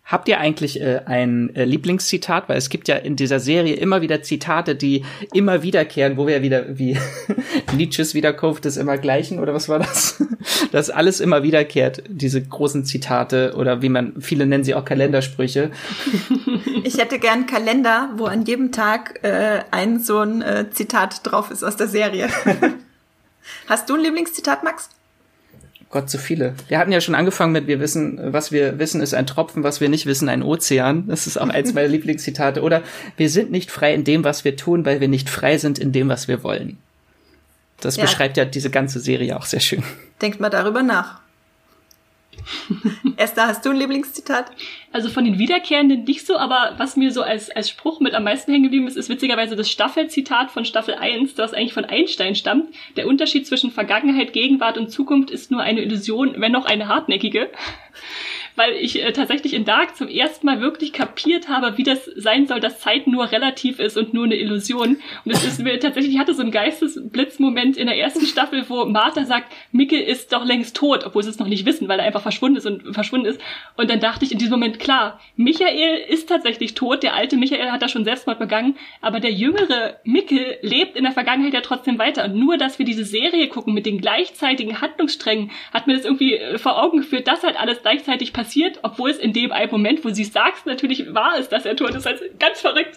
Habt 0.09 0.27
ihr 0.27 0.41
eigentlich 0.41 0.81
äh, 0.81 1.03
ein 1.05 1.55
äh, 1.55 1.67
Lieblingszitat? 1.67 2.49
Weil 2.49 2.57
es 2.57 2.71
gibt 2.71 2.89
ja 2.89 2.97
in 2.97 3.15
dieser 3.15 3.41
Serie 3.41 3.75
immer 3.75 4.01
wieder 4.01 4.23
Zitate, 4.23 4.75
die 4.75 5.05
immer 5.35 5.63
wiederkehren, 5.63 6.17
wo 6.17 6.27
wir 6.27 6.41
wieder, 6.41 6.79
wie 6.79 6.99
Nietzsches 7.77 8.15
Wiederkunft 8.15 8.65
des 8.65 8.79
Immergleichen 8.79 9.39
oder 9.39 9.53
was 9.53 9.69
war 9.69 9.81
das? 9.81 10.25
das 10.73 10.89
alles 10.89 11.21
immer 11.21 11.43
wiederkehrt, 11.43 12.03
diese 12.09 12.43
großen 12.43 12.87
Zitate 12.87 13.53
oder 13.55 13.83
wie 13.83 13.91
man, 13.91 14.15
viele 14.19 14.47
nennen 14.47 14.65
sie 14.65 14.75
auch 14.75 14.87
Kalendersprüche. 14.87 15.73
Ich 16.85 16.97
hätte 16.97 17.19
gern 17.19 17.45
Kalender, 17.45 18.09
wo 18.17 18.25
an 18.25 18.47
jedem 18.47 18.73
Tag 18.73 19.23
äh, 19.23 19.61
ein 19.73 20.01
so 20.01 20.21
ein 20.21 20.41
äh, 20.41 20.71
Zitat 20.71 21.21
drauf 21.25 21.51
ist 21.51 21.63
aus 21.63 21.77
der 21.77 21.89
Serie. 21.89 22.29
Hast 23.67 23.91
du 23.91 23.97
ein 23.97 24.01
Lieblingszitat, 24.01 24.65
Max? 24.65 24.89
Gott, 25.91 26.11
so 26.11 26.19
viele. 26.19 26.55
Wir 26.69 26.79
hatten 26.79 26.93
ja 26.93 27.01
schon 27.01 27.15
angefangen 27.15 27.53
mit, 27.53 27.67
wir 27.67 27.81
wissen, 27.81 28.21
was 28.33 28.53
wir 28.53 28.79
wissen, 28.79 29.01
ist 29.01 29.15
ein 29.15 29.27
Tropfen, 29.27 29.63
was 29.63 29.81
wir 29.81 29.89
nicht 29.89 30.05
wissen, 30.05 30.29
ein 30.29 30.43
Ozean. 30.43 31.07
Das 31.09 31.27
ist 31.27 31.39
auch 31.39 31.49
eins 31.49 31.73
meiner 31.73 31.89
Lieblingszitate. 31.89 32.61
Oder 32.63 32.83
wir 33.17 33.31
sind 33.31 33.51
nicht 33.51 33.71
frei 33.71 33.95
in 33.95 34.05
dem, 34.05 34.23
was 34.23 34.45
wir 34.45 34.57
tun, 34.57 34.85
weil 34.85 35.01
wir 35.01 35.09
nicht 35.09 35.31
frei 35.31 35.57
sind 35.57 35.79
in 35.79 35.93
dem, 35.93 36.09
was 36.09 36.29
wir 36.29 36.43
wollen. 36.43 36.77
Das 37.81 37.97
ja. 37.97 38.03
beschreibt 38.03 38.37
ja 38.37 38.45
diese 38.45 38.71
ganze 38.71 39.01
Serie 39.01 39.37
auch 39.37 39.47
sehr 39.47 39.61
schön. 39.61 39.83
Denkt 40.21 40.41
mal 40.41 40.51
darüber 40.51 40.83
nach. 40.83 41.21
Esther, 43.17 43.47
hast 43.47 43.65
du 43.65 43.71
ein 43.71 43.77
Lieblingszitat? 43.77 44.51
Also 44.93 45.09
von 45.09 45.25
den 45.25 45.39
Wiederkehrenden 45.39 46.05
nicht 46.05 46.27
so, 46.27 46.37
aber 46.37 46.75
was 46.79 46.97
mir 46.97 47.13
so 47.13 47.23
als, 47.23 47.51
als 47.51 47.69
Spruch 47.69 48.01
mit 48.01 48.15
am 48.15 48.25
meisten 48.25 48.53
hängen 48.53 48.65
geblieben 48.65 48.87
ist, 48.87 48.97
ist 48.97 49.09
witzigerweise 49.09 49.57
das 49.57 49.71
Staffelzitat 49.71 50.51
von 50.51 50.65
Staffel 50.65 50.95
1, 50.95 51.35
das 51.35 51.55
eigentlich 51.55 51.75
von 51.75 51.85
Einstein 51.85 52.35
stammt. 52.35 52.75
Der 52.97 53.07
Unterschied 53.07 53.47
zwischen 53.47 53.71
Vergangenheit, 53.71 54.33
Gegenwart 54.33 54.79
und 54.79 54.91
Zukunft 54.91 55.31
ist 55.31 55.51
nur 55.51 55.63
eine 55.63 55.83
Illusion, 55.83 56.35
wenn 56.39 56.53
noch 56.53 56.67
eine 56.67 56.89
hartnäckige 56.89 57.51
weil 58.57 58.73
ich 58.75 59.03
äh, 59.03 59.13
tatsächlich 59.13 59.55
in 59.55 59.65
Dark 59.65 59.97
zum 59.97 60.09
ersten 60.09 60.47
Mal 60.47 60.61
wirklich 60.61 60.93
kapiert 60.93 61.49
habe, 61.49 61.79
wie 61.79 61.83
das 61.83 62.05
sein 62.17 62.47
soll, 62.47 62.61
dass 62.61 62.81
Zeit 62.81 63.07
nur 63.07 63.31
relativ 63.31 63.79
ist 63.79 63.97
und 63.97 64.15
nur 64.15 64.25
eine 64.25 64.37
Illusion. 64.37 64.99
Und 65.25 65.33
es 65.33 65.45
ist 65.45 65.61
mir 65.61 65.79
tatsächlich, 65.79 66.15
ich 66.15 66.19
hatte 66.19 66.35
so 66.35 66.43
einen 66.43 66.51
Geistesblitzmoment 66.51 67.77
in 67.77 67.87
der 67.87 67.99
ersten 67.99 68.27
Staffel, 68.27 68.65
wo 68.69 68.85
Martha 68.85 69.25
sagt, 69.25 69.53
Micke 69.73 70.01
ist 70.01 70.33
doch 70.33 70.45
längst 70.45 70.77
tot, 70.77 71.05
obwohl 71.05 71.23
sie 71.23 71.31
es 71.31 71.39
noch 71.39 71.49
nicht 71.49 71.67
wissen, 71.67 71.89
weil 71.89 72.01
er 72.01 72.07
einfach 72.07 72.23
verschwunden 72.23 72.59
ist 72.59 72.67
und 72.67 72.95
verschwunden 72.95 73.27
ist. 73.27 73.41
Und 73.77 73.91
dann 73.91 74.01
dachte 74.01 74.25
ich 74.25 74.33
in 74.33 74.39
diesem 74.39 74.53
Moment, 74.53 74.79
klar, 74.79 75.21
Michael 75.37 75.99
ist 76.09 76.29
tatsächlich 76.29 76.75
tot, 76.75 77.03
der 77.03 77.15
alte 77.15 77.37
Michael 77.37 77.71
hat 77.71 77.83
da 77.83 77.89
schon 77.89 78.05
Selbstmord 78.05 78.39
begangen, 78.39 78.77
aber 79.01 79.21
der 79.21 79.33
jüngere 79.33 79.99
Micke 80.05 80.59
lebt 80.63 80.97
in 80.97 81.05
der 81.05 81.13
Vergangenheit 81.13 81.55
ja 81.55 81.61
trotzdem 81.61 81.99
weiter. 81.99 82.25
Und 82.25 82.37
nur, 82.37 82.59
dass 82.59 82.79
wir 82.79 82.87
diese 82.87 83.05
Serie 83.05 83.49
gucken 83.49 83.75
mit 83.75 83.87
den 83.87 84.01
gleichzeitigen 84.01 84.81
Handlungssträngen, 84.81 85.51
hat 85.73 85.87
mir 85.87 85.95
das 85.95 86.05
irgendwie 86.05 86.35
äh, 86.35 86.59
vor 86.59 86.83
Augen 86.83 86.99
geführt, 86.99 87.29
dass 87.29 87.43
halt 87.43 87.59
alles 87.59 87.83
gleichzeitig 87.83 88.33
passiert 88.33 88.48
passiert, 88.49 88.79
obwohl 88.83 89.11
es 89.11 89.19
in 89.19 89.33
dem 89.33 89.53
einen 89.53 89.71
Moment, 89.71 90.05
wo 90.05 90.11
sie 90.11 90.23
es 90.23 90.33
sagt, 90.33 90.67
natürlich 90.67 91.15
wahr 91.15 91.39
ist, 91.39 91.53
dass 91.53 91.67
er 91.67 91.77
tot 91.77 91.95
ist. 91.95 92.07
Also 92.07 92.25
ganz 92.39 92.61
verrückt. 92.61 92.97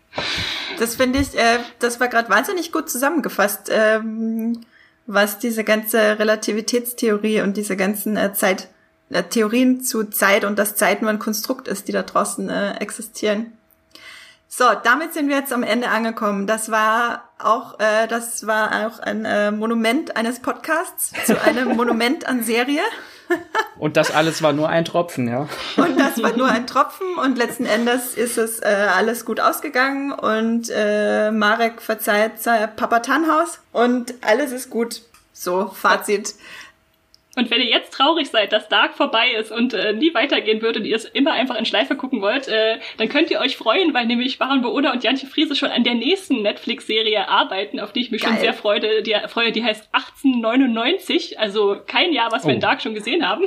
das 0.78 0.96
finde 0.96 1.18
ich, 1.18 1.34
äh, 1.36 1.58
das 1.78 2.00
war 2.00 2.08
gerade 2.08 2.30
wahnsinnig 2.30 2.72
gut 2.72 2.88
zusammengefasst, 2.88 3.70
ähm, 3.70 4.60
was 5.06 5.38
diese 5.38 5.64
ganze 5.64 6.18
Relativitätstheorie 6.18 7.42
und 7.42 7.56
diese 7.56 7.76
ganzen 7.76 8.16
äh, 8.16 8.32
Zeit, 8.32 8.68
äh, 9.10 9.22
Theorien 9.22 9.82
zu 9.82 10.04
Zeit 10.04 10.44
und 10.44 10.58
dass 10.58 10.76
Zeit 10.76 11.02
nur 11.02 11.10
ein 11.10 11.18
Konstrukt 11.18 11.68
ist, 11.68 11.88
die 11.88 11.92
da 11.92 12.02
draußen 12.02 12.48
äh, 12.48 12.76
existieren. 12.78 13.52
So, 14.48 14.64
damit 14.84 15.14
sind 15.14 15.28
wir 15.28 15.36
jetzt 15.36 15.52
am 15.52 15.62
Ende 15.62 15.88
angekommen. 15.88 16.46
Das 16.46 16.70
war 16.70 17.30
auch, 17.38 17.80
äh, 17.80 18.06
das 18.06 18.46
war 18.46 18.86
auch 18.86 18.98
ein 18.98 19.24
äh, 19.24 19.50
Monument 19.50 20.16
eines 20.16 20.40
Podcasts 20.40 21.12
zu 21.26 21.40
einem 21.40 21.68
Monument 21.76 22.26
an 22.26 22.42
Serie. 22.42 22.82
Und 23.78 23.96
das 23.96 24.10
alles 24.10 24.42
war 24.42 24.52
nur 24.52 24.68
ein 24.68 24.84
Tropfen, 24.84 25.28
ja. 25.28 25.48
Und 25.76 25.98
das 25.98 26.22
war 26.22 26.36
nur 26.36 26.48
ein 26.48 26.66
Tropfen 26.66 27.16
und 27.16 27.38
letzten 27.38 27.66
Endes 27.66 28.14
ist 28.14 28.38
es 28.38 28.60
äh, 28.60 28.88
alles 28.94 29.24
gut 29.24 29.40
ausgegangen 29.40 30.12
und 30.12 30.70
äh, 30.74 31.30
Marek 31.30 31.82
verzeiht 31.82 32.42
Papa 32.76 33.00
Tannhaus 33.00 33.60
und 33.72 34.14
alles 34.22 34.52
ist 34.52 34.70
gut. 34.70 35.02
So, 35.32 35.68
Fazit. 35.68 36.34
Und 37.34 37.50
wenn 37.50 37.60
ihr 37.60 37.68
jetzt 37.68 37.94
traurig 37.94 38.28
seid, 38.28 38.52
dass 38.52 38.68
Dark 38.68 38.94
vorbei 38.94 39.30
ist 39.30 39.50
und 39.50 39.72
äh, 39.72 39.94
nie 39.94 40.12
weitergehen 40.12 40.60
wird 40.60 40.76
und 40.76 40.84
ihr 40.84 40.96
es 40.96 41.06
immer 41.06 41.32
einfach 41.32 41.56
in 41.56 41.64
Schleife 41.64 41.96
gucken 41.96 42.20
wollt, 42.20 42.46
äh, 42.46 42.78
dann 42.98 43.08
könnt 43.08 43.30
ihr 43.30 43.40
euch 43.40 43.56
freuen, 43.56 43.94
weil 43.94 44.04
nämlich 44.04 44.38
Baron 44.38 44.60
Beoda 44.60 44.92
und 44.92 45.02
Jantje 45.02 45.26
Friese 45.26 45.56
schon 45.56 45.70
an 45.70 45.82
der 45.82 45.94
nächsten 45.94 46.42
Netflix-Serie 46.42 47.30
arbeiten, 47.30 47.80
auf 47.80 47.94
die 47.94 48.00
ich 48.00 48.10
mich 48.10 48.20
Geil. 48.20 48.32
schon 48.32 48.40
sehr 48.40 48.52
freue. 48.52 49.02
Die, 49.02 49.16
freue. 49.28 49.50
die 49.50 49.64
heißt 49.64 49.88
1899, 49.92 51.38
also 51.38 51.78
kein 51.86 52.12
Jahr, 52.12 52.30
was 52.32 52.44
oh. 52.44 52.48
wir 52.48 52.54
in. 52.56 52.60
Dark 52.60 52.82
schon 52.82 52.92
gesehen 52.92 53.26
haben. 53.26 53.44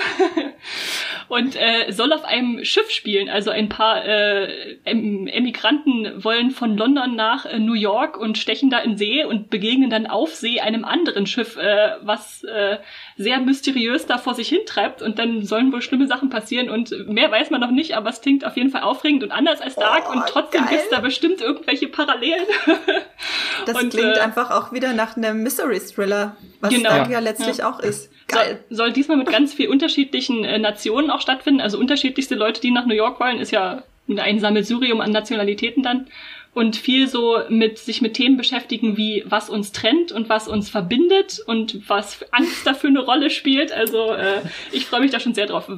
und 1.27 1.55
äh, 1.55 1.91
soll 1.91 2.11
auf 2.11 2.25
einem 2.25 2.65
Schiff 2.65 2.89
spielen. 2.89 3.29
Also 3.29 3.51
ein 3.51 3.69
paar 3.69 4.03
äh, 4.03 4.77
em 4.83 5.27
Emigranten 5.27 6.23
wollen 6.23 6.49
von 6.49 6.75
London 6.75 7.15
nach 7.15 7.45
äh, 7.45 7.59
New 7.59 7.73
York 7.73 8.17
und 8.17 8.39
stechen 8.39 8.71
da 8.71 8.79
in 8.79 8.97
See 8.97 9.23
und 9.23 9.51
begegnen 9.51 9.91
dann 9.91 10.07
auf 10.07 10.33
See 10.33 10.59
einem 10.59 10.85
anderen 10.85 11.27
Schiff, 11.27 11.55
äh, 11.55 11.97
was 12.01 12.43
äh, 12.45 12.77
sehr 13.15 13.39
mysteriös 13.39 13.74
da 14.09 14.17
vor 14.17 14.33
sich 14.33 14.49
hintreibt 14.49 15.01
und 15.01 15.19
dann 15.19 15.45
sollen 15.45 15.71
wohl 15.71 15.81
schlimme 15.81 16.07
Sachen 16.07 16.29
passieren 16.29 16.69
und 16.69 17.07
mehr 17.07 17.31
weiß 17.31 17.49
man 17.49 17.61
noch 17.61 17.71
nicht, 17.71 17.95
aber 17.95 18.09
es 18.09 18.21
klingt 18.21 18.45
auf 18.45 18.55
jeden 18.57 18.69
Fall 18.69 18.81
aufregend 18.81 19.23
und 19.23 19.31
anders 19.31 19.61
als 19.61 19.75
Dark 19.75 20.05
oh, 20.07 20.13
und 20.13 20.23
trotzdem 20.27 20.65
gibt 20.67 20.81
es 20.81 20.89
da 20.89 20.99
bestimmt 20.99 21.41
irgendwelche 21.41 21.87
Parallelen. 21.87 22.45
das 23.65 23.81
und, 23.81 23.89
klingt 23.91 24.17
äh, 24.17 24.21
einfach 24.21 24.51
auch 24.51 24.71
wieder 24.71 24.93
nach 24.93 25.17
einem 25.17 25.43
Mystery-Thriller, 25.43 26.35
was 26.61 26.73
genau. 26.73 26.89
Dark 26.89 27.09
ja 27.09 27.19
letztlich 27.19 27.57
ja. 27.57 27.69
auch 27.69 27.79
ist. 27.79 28.11
Geil. 28.27 28.59
Soll, 28.69 28.77
soll 28.77 28.93
diesmal 28.93 29.17
mit 29.17 29.31
ganz 29.31 29.53
viel 29.53 29.69
unterschiedlichen 29.69 30.43
äh, 30.43 30.57
Nationen 30.57 31.11
auch 31.11 31.21
stattfinden, 31.21 31.61
also 31.61 31.77
unterschiedlichste 31.77 32.35
Leute, 32.35 32.61
die 32.61 32.71
nach 32.71 32.85
New 32.85 32.95
York 32.95 33.19
wollen, 33.19 33.39
ist 33.39 33.51
ja 33.51 33.83
ein 34.07 34.39
Sammelsurium 34.39 35.01
an 35.01 35.11
Nationalitäten 35.11 35.83
dann. 35.83 36.07
Und 36.55 36.77
viel 36.77 37.07
so 37.07 37.39
mit 37.49 37.77
sich 37.77 38.01
mit 38.01 38.13
Themen 38.13 38.37
beschäftigen, 38.37 38.95
wie 38.95 39.23
was 39.27 39.49
uns 39.49 39.73
trennt 39.73 40.13
und 40.13 40.29
was 40.29 40.47
uns 40.47 40.69
verbindet 40.69 41.41
und 41.45 41.87
was 41.87 42.25
Angst 42.31 42.65
dafür 42.65 42.89
eine 42.89 43.01
Rolle 43.01 43.29
spielt. 43.29 43.73
Also 43.73 44.13
äh, 44.13 44.39
ich 44.71 44.85
freue 44.85 45.01
mich 45.01 45.11
da 45.11 45.19
schon 45.19 45.35
sehr 45.35 45.47
drauf. 45.47 45.69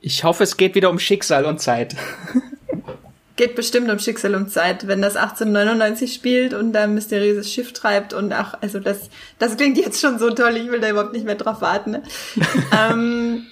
Ich 0.00 0.22
hoffe, 0.22 0.44
es 0.44 0.56
geht 0.56 0.76
wieder 0.76 0.88
um 0.88 1.00
Schicksal 1.00 1.44
und 1.44 1.60
Zeit. 1.60 1.96
Geht 3.36 3.56
bestimmt 3.56 3.90
um 3.90 3.98
Schicksal 3.98 4.36
und 4.36 4.48
Zeit, 4.48 4.86
wenn 4.86 5.02
das 5.02 5.16
1899 5.16 6.14
spielt 6.14 6.54
und 6.54 6.72
da 6.72 6.84
ein 6.84 6.94
mysteriöses 6.94 7.52
Schiff 7.52 7.72
treibt 7.72 8.12
und 8.12 8.32
ach, 8.32 8.54
also 8.60 8.78
das, 8.78 9.10
das 9.40 9.56
klingt 9.56 9.76
jetzt 9.76 10.00
schon 10.00 10.20
so 10.20 10.30
toll, 10.30 10.56
ich 10.56 10.70
will 10.70 10.78
da 10.78 10.88
überhaupt 10.88 11.14
nicht 11.14 11.26
mehr 11.26 11.34
drauf 11.34 11.60
warten. 11.60 11.90
Ne? 11.90 12.02
ähm, 12.78 13.46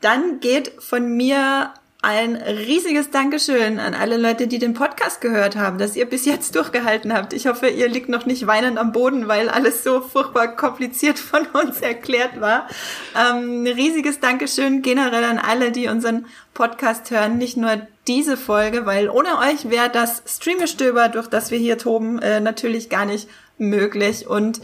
dann 0.00 0.40
geht 0.40 0.72
von 0.78 1.18
mir 1.18 1.74
ein 2.04 2.34
riesiges 2.34 3.10
Dankeschön 3.10 3.78
an 3.78 3.94
alle 3.94 4.16
Leute, 4.16 4.48
die 4.48 4.58
den 4.58 4.74
Podcast 4.74 5.20
gehört 5.20 5.54
haben, 5.54 5.78
dass 5.78 5.94
ihr 5.94 6.04
bis 6.04 6.24
jetzt 6.24 6.54
durchgehalten 6.56 7.12
habt. 7.14 7.32
Ich 7.32 7.46
hoffe, 7.46 7.68
ihr 7.68 7.88
liegt 7.88 8.08
noch 8.08 8.26
nicht 8.26 8.48
weinend 8.48 8.76
am 8.76 8.90
Boden, 8.90 9.28
weil 9.28 9.48
alles 9.48 9.84
so 9.84 10.00
furchtbar 10.00 10.56
kompliziert 10.56 11.18
von 11.20 11.46
uns 11.46 11.80
erklärt 11.80 12.40
war. 12.40 12.66
Ähm, 13.14 13.62
ein 13.62 13.66
riesiges 13.68 14.18
Dankeschön 14.18 14.82
generell 14.82 15.22
an 15.22 15.38
alle, 15.38 15.70
die 15.70 15.86
unseren 15.86 16.26
Podcast 16.54 17.12
hören. 17.12 17.38
Nicht 17.38 17.56
nur 17.56 17.86
diese 18.08 18.36
Folge, 18.36 18.84
weil 18.84 19.08
ohne 19.08 19.38
euch 19.38 19.70
wäre 19.70 19.88
das 19.88 20.24
Streamgestöber, 20.26 21.08
durch 21.08 21.28
das 21.28 21.52
wir 21.52 21.58
hier 21.58 21.78
toben, 21.78 22.18
äh, 22.18 22.40
natürlich 22.40 22.90
gar 22.90 23.04
nicht 23.04 23.28
möglich. 23.58 24.26
Und 24.26 24.60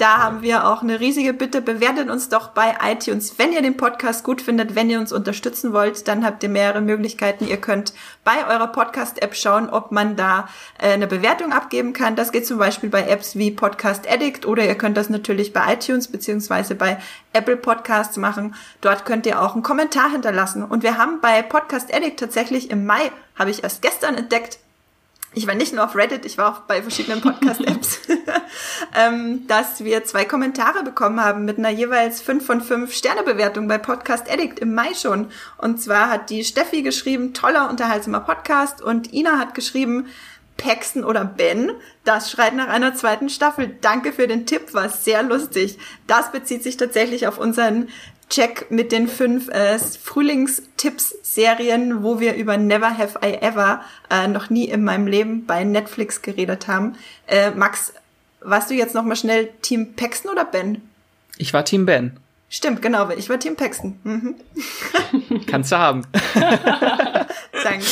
da 0.00 0.18
haben 0.18 0.40
wir 0.40 0.66
auch 0.66 0.80
eine 0.82 0.98
riesige 0.98 1.34
Bitte. 1.34 1.60
Bewertet 1.60 2.08
uns 2.08 2.30
doch 2.30 2.48
bei 2.48 2.74
iTunes. 2.82 3.38
Wenn 3.38 3.52
ihr 3.52 3.60
den 3.60 3.76
Podcast 3.76 4.24
gut 4.24 4.40
findet, 4.40 4.74
wenn 4.74 4.88
ihr 4.88 4.98
uns 4.98 5.12
unterstützen 5.12 5.74
wollt, 5.74 6.08
dann 6.08 6.24
habt 6.24 6.42
ihr 6.42 6.48
mehrere 6.48 6.80
Möglichkeiten. 6.80 7.46
Ihr 7.46 7.58
könnt 7.58 7.92
bei 8.24 8.46
eurer 8.48 8.68
Podcast-App 8.68 9.34
schauen, 9.36 9.68
ob 9.68 9.92
man 9.92 10.16
da 10.16 10.48
äh, 10.78 10.92
eine 10.92 11.06
Bewertung 11.06 11.52
abgeben 11.52 11.92
kann. 11.92 12.16
Das 12.16 12.32
geht 12.32 12.46
zum 12.46 12.56
Beispiel 12.56 12.88
bei 12.88 13.06
Apps 13.06 13.36
wie 13.36 13.50
Podcast 13.50 14.10
Addict 14.10 14.46
oder 14.46 14.64
ihr 14.64 14.74
könnt 14.74 14.96
das 14.96 15.10
natürlich 15.10 15.52
bei 15.52 15.74
iTunes 15.74 16.08
beziehungsweise 16.08 16.74
bei 16.74 16.98
Apple 17.34 17.58
Podcasts 17.58 18.16
machen. 18.16 18.54
Dort 18.80 19.04
könnt 19.04 19.26
ihr 19.26 19.42
auch 19.42 19.52
einen 19.52 19.62
Kommentar 19.62 20.10
hinterlassen. 20.10 20.64
Und 20.64 20.82
wir 20.82 20.96
haben 20.96 21.20
bei 21.20 21.42
Podcast 21.42 21.94
Addict 21.94 22.18
tatsächlich 22.18 22.70
im 22.70 22.86
Mai, 22.86 23.12
habe 23.38 23.50
ich 23.50 23.62
erst 23.62 23.82
gestern 23.82 24.14
entdeckt, 24.14 24.60
ich 25.32 25.46
war 25.46 25.54
nicht 25.54 25.72
nur 25.72 25.84
auf 25.84 25.94
Reddit, 25.94 26.26
ich 26.26 26.38
war 26.38 26.52
auch 26.52 26.60
bei 26.60 26.82
verschiedenen 26.82 27.20
Podcast-Apps, 27.20 28.00
ähm, 28.96 29.46
dass 29.46 29.84
wir 29.84 30.04
zwei 30.04 30.24
Kommentare 30.24 30.82
bekommen 30.82 31.22
haben 31.22 31.44
mit 31.44 31.58
einer 31.58 31.70
jeweils 31.70 32.20
5 32.20 32.44
von 32.44 32.60
5 32.60 32.92
Sternebewertung 32.92 33.68
bei 33.68 33.78
Podcast 33.78 34.30
Addict 34.30 34.58
im 34.58 34.74
Mai 34.74 34.92
schon. 34.94 35.30
Und 35.58 35.80
zwar 35.80 36.10
hat 36.10 36.30
die 36.30 36.44
Steffi 36.44 36.82
geschrieben, 36.82 37.32
toller, 37.32 37.70
unterhaltsamer 37.70 38.20
Podcast 38.20 38.82
und 38.82 39.12
Ina 39.12 39.38
hat 39.38 39.54
geschrieben, 39.54 40.08
Paxton 40.56 41.04
oder 41.04 41.24
Ben, 41.24 41.72
das 42.04 42.30
schreit 42.30 42.54
nach 42.54 42.68
einer 42.68 42.94
zweiten 42.94 43.30
Staffel. 43.30 43.76
Danke 43.80 44.12
für 44.12 44.26
den 44.26 44.46
Tipp, 44.46 44.74
war 44.74 44.90
sehr 44.90 45.22
lustig. 45.22 45.78
Das 46.06 46.32
bezieht 46.32 46.62
sich 46.62 46.76
tatsächlich 46.76 47.26
auf 47.26 47.38
unseren 47.38 47.88
Check 48.30 48.70
mit 48.70 48.92
den 48.92 49.08
fünf 49.08 49.48
äh, 49.48 49.78
Frühlingstipps-Serien, 49.78 52.02
wo 52.02 52.20
wir 52.20 52.36
über 52.36 52.56
Never 52.56 52.96
Have 52.96 53.18
I 53.24 53.34
Ever 53.34 53.82
äh, 54.08 54.28
noch 54.28 54.48
nie 54.50 54.66
in 54.66 54.84
meinem 54.84 55.08
Leben 55.08 55.46
bei 55.46 55.64
Netflix 55.64 56.22
geredet 56.22 56.68
haben. 56.68 56.94
Äh, 57.26 57.50
Max, 57.50 57.92
warst 58.40 58.70
du 58.70 58.74
jetzt 58.74 58.94
noch 58.94 59.04
mal 59.04 59.16
schnell 59.16 59.48
Team 59.62 59.94
Paxton 59.94 60.30
oder 60.30 60.44
Ben? 60.44 60.82
Ich 61.38 61.52
war 61.52 61.64
Team 61.64 61.86
Ben. 61.86 62.16
Stimmt, 62.48 62.82
genau, 62.82 63.08
ich 63.10 63.28
war 63.28 63.38
Team 63.38 63.56
Paxton. 63.56 63.98
Mhm. 64.04 64.34
Kannst 65.46 65.72
du 65.72 65.78
haben. 65.78 66.02
Danke. 67.62 67.84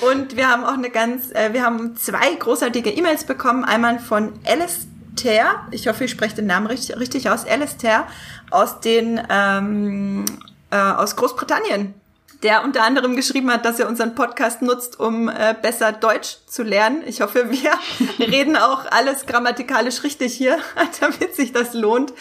Und 0.00 0.36
wir 0.36 0.48
haben 0.48 0.64
auch 0.64 0.74
eine 0.74 0.90
ganz, 0.90 1.30
äh, 1.32 1.52
wir 1.52 1.62
haben 1.62 1.96
zwei 1.96 2.34
großartige 2.34 2.90
E-Mails 2.90 3.24
bekommen. 3.24 3.64
Einmal 3.64 3.98
von 3.98 4.32
Alice 4.44 4.86
Ter, 5.16 5.66
ich 5.70 5.88
hoffe, 5.88 6.04
ich 6.04 6.10
spreche 6.10 6.36
den 6.36 6.46
Namen 6.46 6.66
richtig, 6.66 6.96
richtig 6.98 7.30
aus, 7.30 7.44
Alistair 7.44 8.06
aus 8.50 8.80
den 8.80 9.20
ähm, 9.28 10.24
äh, 10.70 10.76
aus 10.76 11.16
Großbritannien, 11.16 11.94
der 12.42 12.62
unter 12.64 12.82
anderem 12.82 13.16
geschrieben 13.16 13.50
hat, 13.50 13.64
dass 13.64 13.80
er 13.80 13.88
unseren 13.88 14.14
Podcast 14.14 14.62
nutzt, 14.62 15.00
um 15.00 15.28
äh, 15.28 15.54
besser 15.60 15.92
Deutsch 15.92 16.36
zu 16.46 16.62
lernen. 16.62 17.02
Ich 17.06 17.20
hoffe, 17.20 17.50
wir 17.50 17.72
reden 18.26 18.56
auch 18.56 18.86
alles 18.90 19.26
grammatikalisch 19.26 20.02
richtig 20.04 20.34
hier, 20.34 20.58
damit 21.00 21.34
sich 21.34 21.52
das 21.52 21.74
lohnt. 21.74 22.12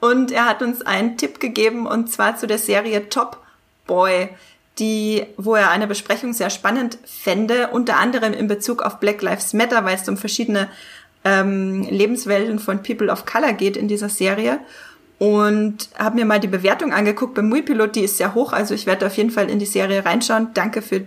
Und 0.00 0.30
er 0.30 0.46
hat 0.46 0.62
uns 0.62 0.82
einen 0.82 1.16
Tipp 1.16 1.40
gegeben 1.40 1.86
und 1.86 2.10
zwar 2.10 2.36
zu 2.36 2.46
der 2.46 2.58
Serie 2.58 3.08
Top 3.08 3.38
Boy 3.86 4.30
die, 4.78 5.26
wo 5.36 5.54
er 5.54 5.70
eine 5.70 5.86
Besprechung 5.86 6.32
sehr 6.32 6.50
spannend 6.50 6.98
fände, 7.04 7.68
unter 7.68 7.96
anderem 7.96 8.32
in 8.32 8.46
Bezug 8.46 8.82
auf 8.82 9.00
Black 9.00 9.22
Lives 9.22 9.52
Matter, 9.52 9.84
weil 9.84 9.96
es 9.96 10.08
um 10.08 10.16
verschiedene 10.16 10.68
ähm, 11.24 11.82
Lebenswelten 11.82 12.58
von 12.58 12.82
People 12.82 13.10
of 13.10 13.26
Color 13.26 13.52
geht 13.52 13.76
in 13.76 13.88
dieser 13.88 14.08
Serie. 14.08 14.60
Und 15.18 15.88
habe 15.98 16.14
mir 16.14 16.24
mal 16.24 16.38
die 16.38 16.46
Bewertung 16.46 16.92
angeguckt 16.92 17.34
beim 17.34 17.48
Muipilot, 17.48 17.96
die 17.96 18.02
ist 18.02 18.18
sehr 18.18 18.34
hoch, 18.34 18.52
also 18.52 18.72
ich 18.72 18.86
werde 18.86 19.06
auf 19.06 19.16
jeden 19.16 19.32
Fall 19.32 19.50
in 19.50 19.58
die 19.58 19.66
Serie 19.66 20.04
reinschauen. 20.04 20.50
Danke 20.54 20.80
für 20.80 21.04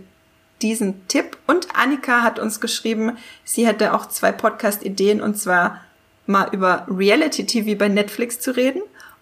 diesen 0.62 1.08
Tipp. 1.08 1.38
Und 1.48 1.68
Annika 1.74 2.22
hat 2.22 2.38
uns 2.38 2.60
geschrieben, 2.60 3.18
sie 3.46 3.66
hätte 3.66 3.94
auch 3.94 4.08
zwei 4.08 4.34
Podcast-Ideen 4.34 5.22
und 5.22 5.38
zwar 5.38 5.82
mal 6.26 6.50
über 6.52 6.86
Reality-TV 6.90 7.78
bei 7.78 7.88
Netflix 7.88 8.42
zu 8.42 8.56
reden 8.56 8.82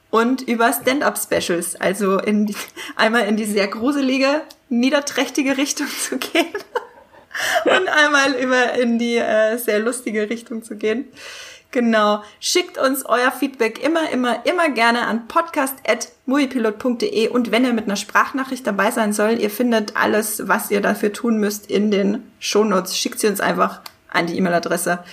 und 0.09 0.41
über 0.41 0.73
Stand-up-Specials, 0.73 1.75
also 1.75 2.17
in 2.17 2.47
die, 2.47 2.55
einmal 2.95 3.27
in 3.27 3.37
die 3.37 3.45
sehr 3.45 3.67
gruselige, 3.67 4.41
niederträchtige 4.69 5.57
Richtung 5.57 5.87
zu 5.99 6.17
gehen 6.17 6.47
und 7.65 7.87
einmal 7.87 8.33
über 8.33 8.73
in 8.73 8.99
die 8.99 9.17
äh, 9.17 9.57
sehr 9.57 9.79
lustige 9.79 10.29
Richtung 10.29 10.63
zu 10.63 10.75
gehen. 10.75 11.05
Genau. 11.71 12.23
Schickt 12.39 12.79
uns 12.79 13.05
euer 13.05 13.31
Feedback 13.31 13.83
immer, 13.83 14.09
immer, 14.09 14.43
immer 14.45 14.69
gerne 14.69 15.05
an 15.05 15.27
podcast.muipilot.de 15.27 17.27
und 17.27 17.51
wenn 17.51 17.63
ihr 17.63 17.73
mit 17.73 17.85
einer 17.85 17.95
Sprachnachricht 17.95 18.65
dabei 18.65 18.89
sein 18.89 19.13
soll, 19.13 19.39
ihr 19.39 19.51
findet 19.51 19.95
alles, 19.95 20.47
was 20.47 20.71
ihr 20.71 20.81
dafür 20.81 21.13
tun 21.13 21.37
müsst 21.37 21.69
in 21.69 21.91
den 21.91 22.23
Shownotes. 22.39 22.97
Schickt 22.97 23.19
sie 23.19 23.27
uns 23.27 23.39
einfach 23.39 23.81
an 24.11 24.25
die 24.25 24.35
E-Mail-Adresse. 24.37 25.03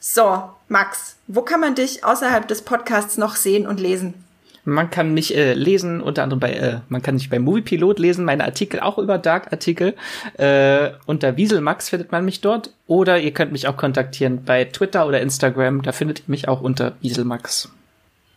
So, 0.00 0.50
Max, 0.68 1.14
wo 1.28 1.42
kann 1.42 1.60
man 1.60 1.76
dich 1.76 2.04
außerhalb 2.04 2.48
des 2.48 2.62
Podcasts 2.62 3.16
noch 3.16 3.36
sehen 3.36 3.68
und 3.68 3.78
lesen? 3.78 4.24
Man 4.68 4.90
kann 4.90 5.14
mich 5.14 5.34
äh, 5.34 5.54
lesen, 5.54 6.02
unter 6.02 6.22
anderem 6.22 6.40
bei, 6.40 6.52
äh, 6.52 6.80
man 6.90 7.00
kann 7.00 7.14
mich 7.14 7.30
bei 7.30 7.38
Moviepilot 7.38 7.98
lesen, 7.98 8.26
meine 8.26 8.44
Artikel 8.44 8.80
auch 8.80 8.98
über 8.98 9.16
Dark-Artikel. 9.16 9.94
Äh, 10.36 10.90
unter 11.06 11.38
Wieselmax 11.38 11.88
findet 11.88 12.12
man 12.12 12.26
mich 12.26 12.42
dort. 12.42 12.74
Oder 12.86 13.18
ihr 13.18 13.32
könnt 13.32 13.50
mich 13.50 13.66
auch 13.66 13.78
kontaktieren 13.78 14.44
bei 14.44 14.64
Twitter 14.64 15.06
oder 15.06 15.22
Instagram. 15.22 15.80
Da 15.80 15.92
findet 15.92 16.18
ihr 16.20 16.24
mich 16.26 16.48
auch 16.48 16.60
unter 16.60 16.96
Wieselmax. 17.00 17.72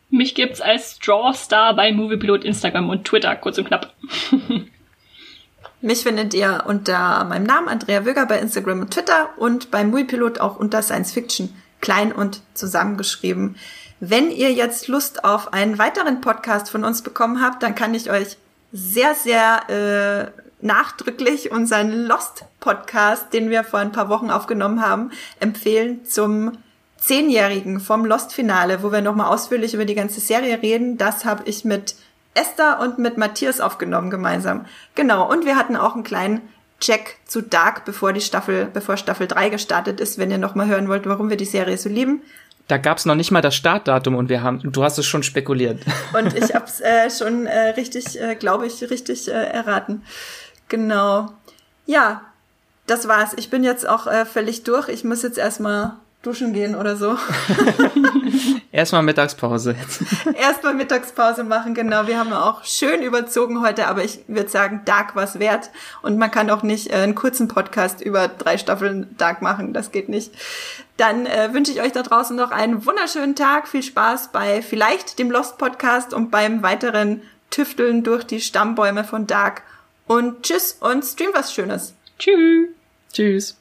Mich 0.10 0.34
gibt's 0.34 0.62
als 0.62 0.99
Drawstar 0.99 1.76
bei 1.76 1.91
Moviepilot, 1.91 2.45
Instagram 2.45 2.90
und 2.90 3.03
Twitter, 3.03 3.36
kurz 3.36 3.58
und 3.58 3.66
knapp. 3.68 3.94
Mich 5.82 6.03
findet 6.03 6.34
ihr 6.34 6.64
unter 6.66 7.26
meinem 7.26 7.44
Namen 7.44 7.68
Andrea 7.68 8.06
Wöger 8.06 8.26
bei 8.26 8.40
Instagram 8.40 8.80
und 8.82 8.94
Twitter 8.94 9.32
und 9.38 9.70
beim 9.70 9.90
Moviepilot 9.90 10.40
auch 10.40 10.56
unter 10.56 10.82
Science 10.82 11.12
Fiction 11.12 11.49
klein 11.82 12.14
und 12.14 12.41
zusammengeschrieben. 12.53 13.58
Wenn 14.03 14.32
ihr 14.32 14.52
jetzt 14.52 14.88
Lust 14.88 15.23
auf 15.23 15.53
einen 15.53 15.78
weiteren 15.78 16.22
Podcast 16.22 16.72
von 16.72 16.84
uns 16.84 17.03
bekommen 17.03 17.40
habt, 17.40 17.61
dann 17.61 17.76
kann 17.76 17.94
ich 17.94 18.10
euch 18.10 18.36
sehr, 18.73 19.14
sehr 19.14 19.69
äh, 19.69 20.41
nachdrücklich 20.60 21.52
unseren 21.52 22.07
Lost-Podcast, 22.07 23.32
den 23.32 23.52
wir 23.52 23.64
vor 23.64 23.78
ein 23.80 23.91
paar 23.91 24.10
Wochen 24.10 24.32
aufgenommen 24.32 24.82
haben, 24.82 25.11
empfehlen 25.40 26.03
zum 26.03 26.53
Zehnjährigen 26.98 27.80
vom 27.80 28.03
Lost-Finale, 28.03 28.82
wo 28.82 28.91
wir 28.91 29.02
nochmal 29.02 29.28
ausführlich 29.28 29.76
über 29.76 29.86
die 29.86 29.94
ganze 29.94 30.19
Serie 30.19 30.64
reden. 30.64 30.98
Das 30.98 31.23
habe 31.23 31.44
ich 31.45 31.64
mit 31.64 31.94
Esther 32.34 32.80
und 32.80 32.98
mit 32.98 33.19
Matthias 33.19 33.60
aufgenommen 33.60 34.10
gemeinsam. 34.10 34.65
Genau, 34.95 35.30
und 35.32 35.45
wir 35.45 35.57
hatten 35.57 35.76
auch 35.76 35.94
einen 35.94 36.03
kleinen 36.03 36.41
Check 36.80 37.19
zu 37.28 37.44
Dark, 37.44 37.86
bevor 37.86 38.14
die 38.14 38.22
Staffel, 38.22 38.65
bevor 38.65 38.98
Staffel 38.98 39.28
3 39.28 39.49
gestartet 39.49 39.99
ist, 39.99 40.18
wenn 40.18 40.32
ihr 40.32 40.40
nochmal 40.40 40.65
hören 40.65 40.88
wollt, 40.88 41.06
warum 41.06 41.30
wir 41.30 41.38
die 41.38 41.45
Serie 41.45 41.78
so 41.78 41.88
lieben. 41.88 42.23
Da 42.68 42.78
gab's 42.78 43.06
noch 43.06 43.16
nicht 43.16 43.32
mal 43.32 43.42
das 43.42 43.56
Startdatum 43.56 44.16
und 44.16 44.30
wir 44.30 44.44
haben, 44.44 44.60
du 44.64 44.84
hast 44.84 44.98
es 44.98 45.06
schon 45.06 45.24
spekuliert. 45.24 45.84
Und 46.14 46.34
ich 46.38 46.54
hab's 46.56 46.80
äh, 46.80 47.10
schon 47.10 47.46
äh, 47.46 47.70
richtig, 47.70 48.20
äh, 48.20 48.36
glaube 48.36 48.66
ich, 48.66 48.90
richtig 48.90 49.28
äh, 49.28 49.32
erraten. 49.32 50.04
Genau. 50.70 51.34
Ja, 51.86 52.22
das 52.88 53.08
war's. 53.08 53.34
Ich 53.36 53.50
bin 53.50 53.64
jetzt 53.64 53.88
auch 53.88 54.08
äh, 54.08 54.26
völlig 54.26 54.64
durch. 54.64 54.88
Ich 54.88 55.04
muss 55.04 55.22
jetzt 55.24 55.38
erstmal 55.38 55.94
duschen 56.22 56.53
gehen 56.53 56.76
oder 56.76 56.95
so. 56.95 57.18
Erstmal 58.72 59.03
Mittagspause 59.03 59.76
jetzt. 59.80 60.02
Erstmal 60.35 60.76
Mittagspause 60.76 61.43
machen, 61.43 61.73
genau. 61.73 62.07
Wir 62.07 62.19
haben 62.19 62.31
auch 62.31 62.64
schön 62.64 63.02
überzogen 63.02 63.61
heute, 63.61 63.88
aber 63.88 64.03
ich 64.03 64.19
würde 64.27 64.49
sagen, 64.49 64.81
Dark 64.85 65.15
war's 65.15 65.39
wert. 65.39 65.72
Und 66.02 66.18
man 66.18 66.31
kann 66.31 66.49
auch 66.49 66.64
nicht 66.64 66.91
äh, 66.91 66.95
einen 66.95 67.15
kurzen 67.15 67.48
Podcast 67.48 68.02
über 68.02 68.27
drei 68.27 68.57
Staffeln 68.57 69.15
Dark 69.18 69.41
machen. 69.41 69.73
Das 69.73 69.91
geht 69.91 70.10
nicht. 70.10 70.34
Dann 70.98 71.26
äh, 71.26 71.53
wünsche 71.53 71.72
ich 71.72 71.81
euch 71.81 71.91
da 71.91 72.03
draußen 72.03 72.35
noch 72.35 72.52
einen 72.52 72.85
wunderschönen 72.85 73.35
Tag. 73.35 73.68
Viel 73.68 73.84
Spaß 73.84 74.30
bei 74.31 74.61
vielleicht 74.61 75.18
dem 75.19 75.31
Lost 75.31 75.57
Podcast 75.57 76.14
und 76.14 76.30
beim 76.30 76.61
weiteren 76.61 77.22
Tüfteln 77.49 78.03
durch 78.03 78.23
die 78.23 78.41
Stammbäume 78.41 79.03
von 79.03 79.27
Dark. 79.27 79.64
Und 80.07 80.43
tschüss 80.43 80.77
und 80.80 81.03
stream 81.03 81.31
was 81.34 81.53
Schönes. 81.53 81.93
Tschüss. 82.19 82.69
Tschüss. 83.11 83.61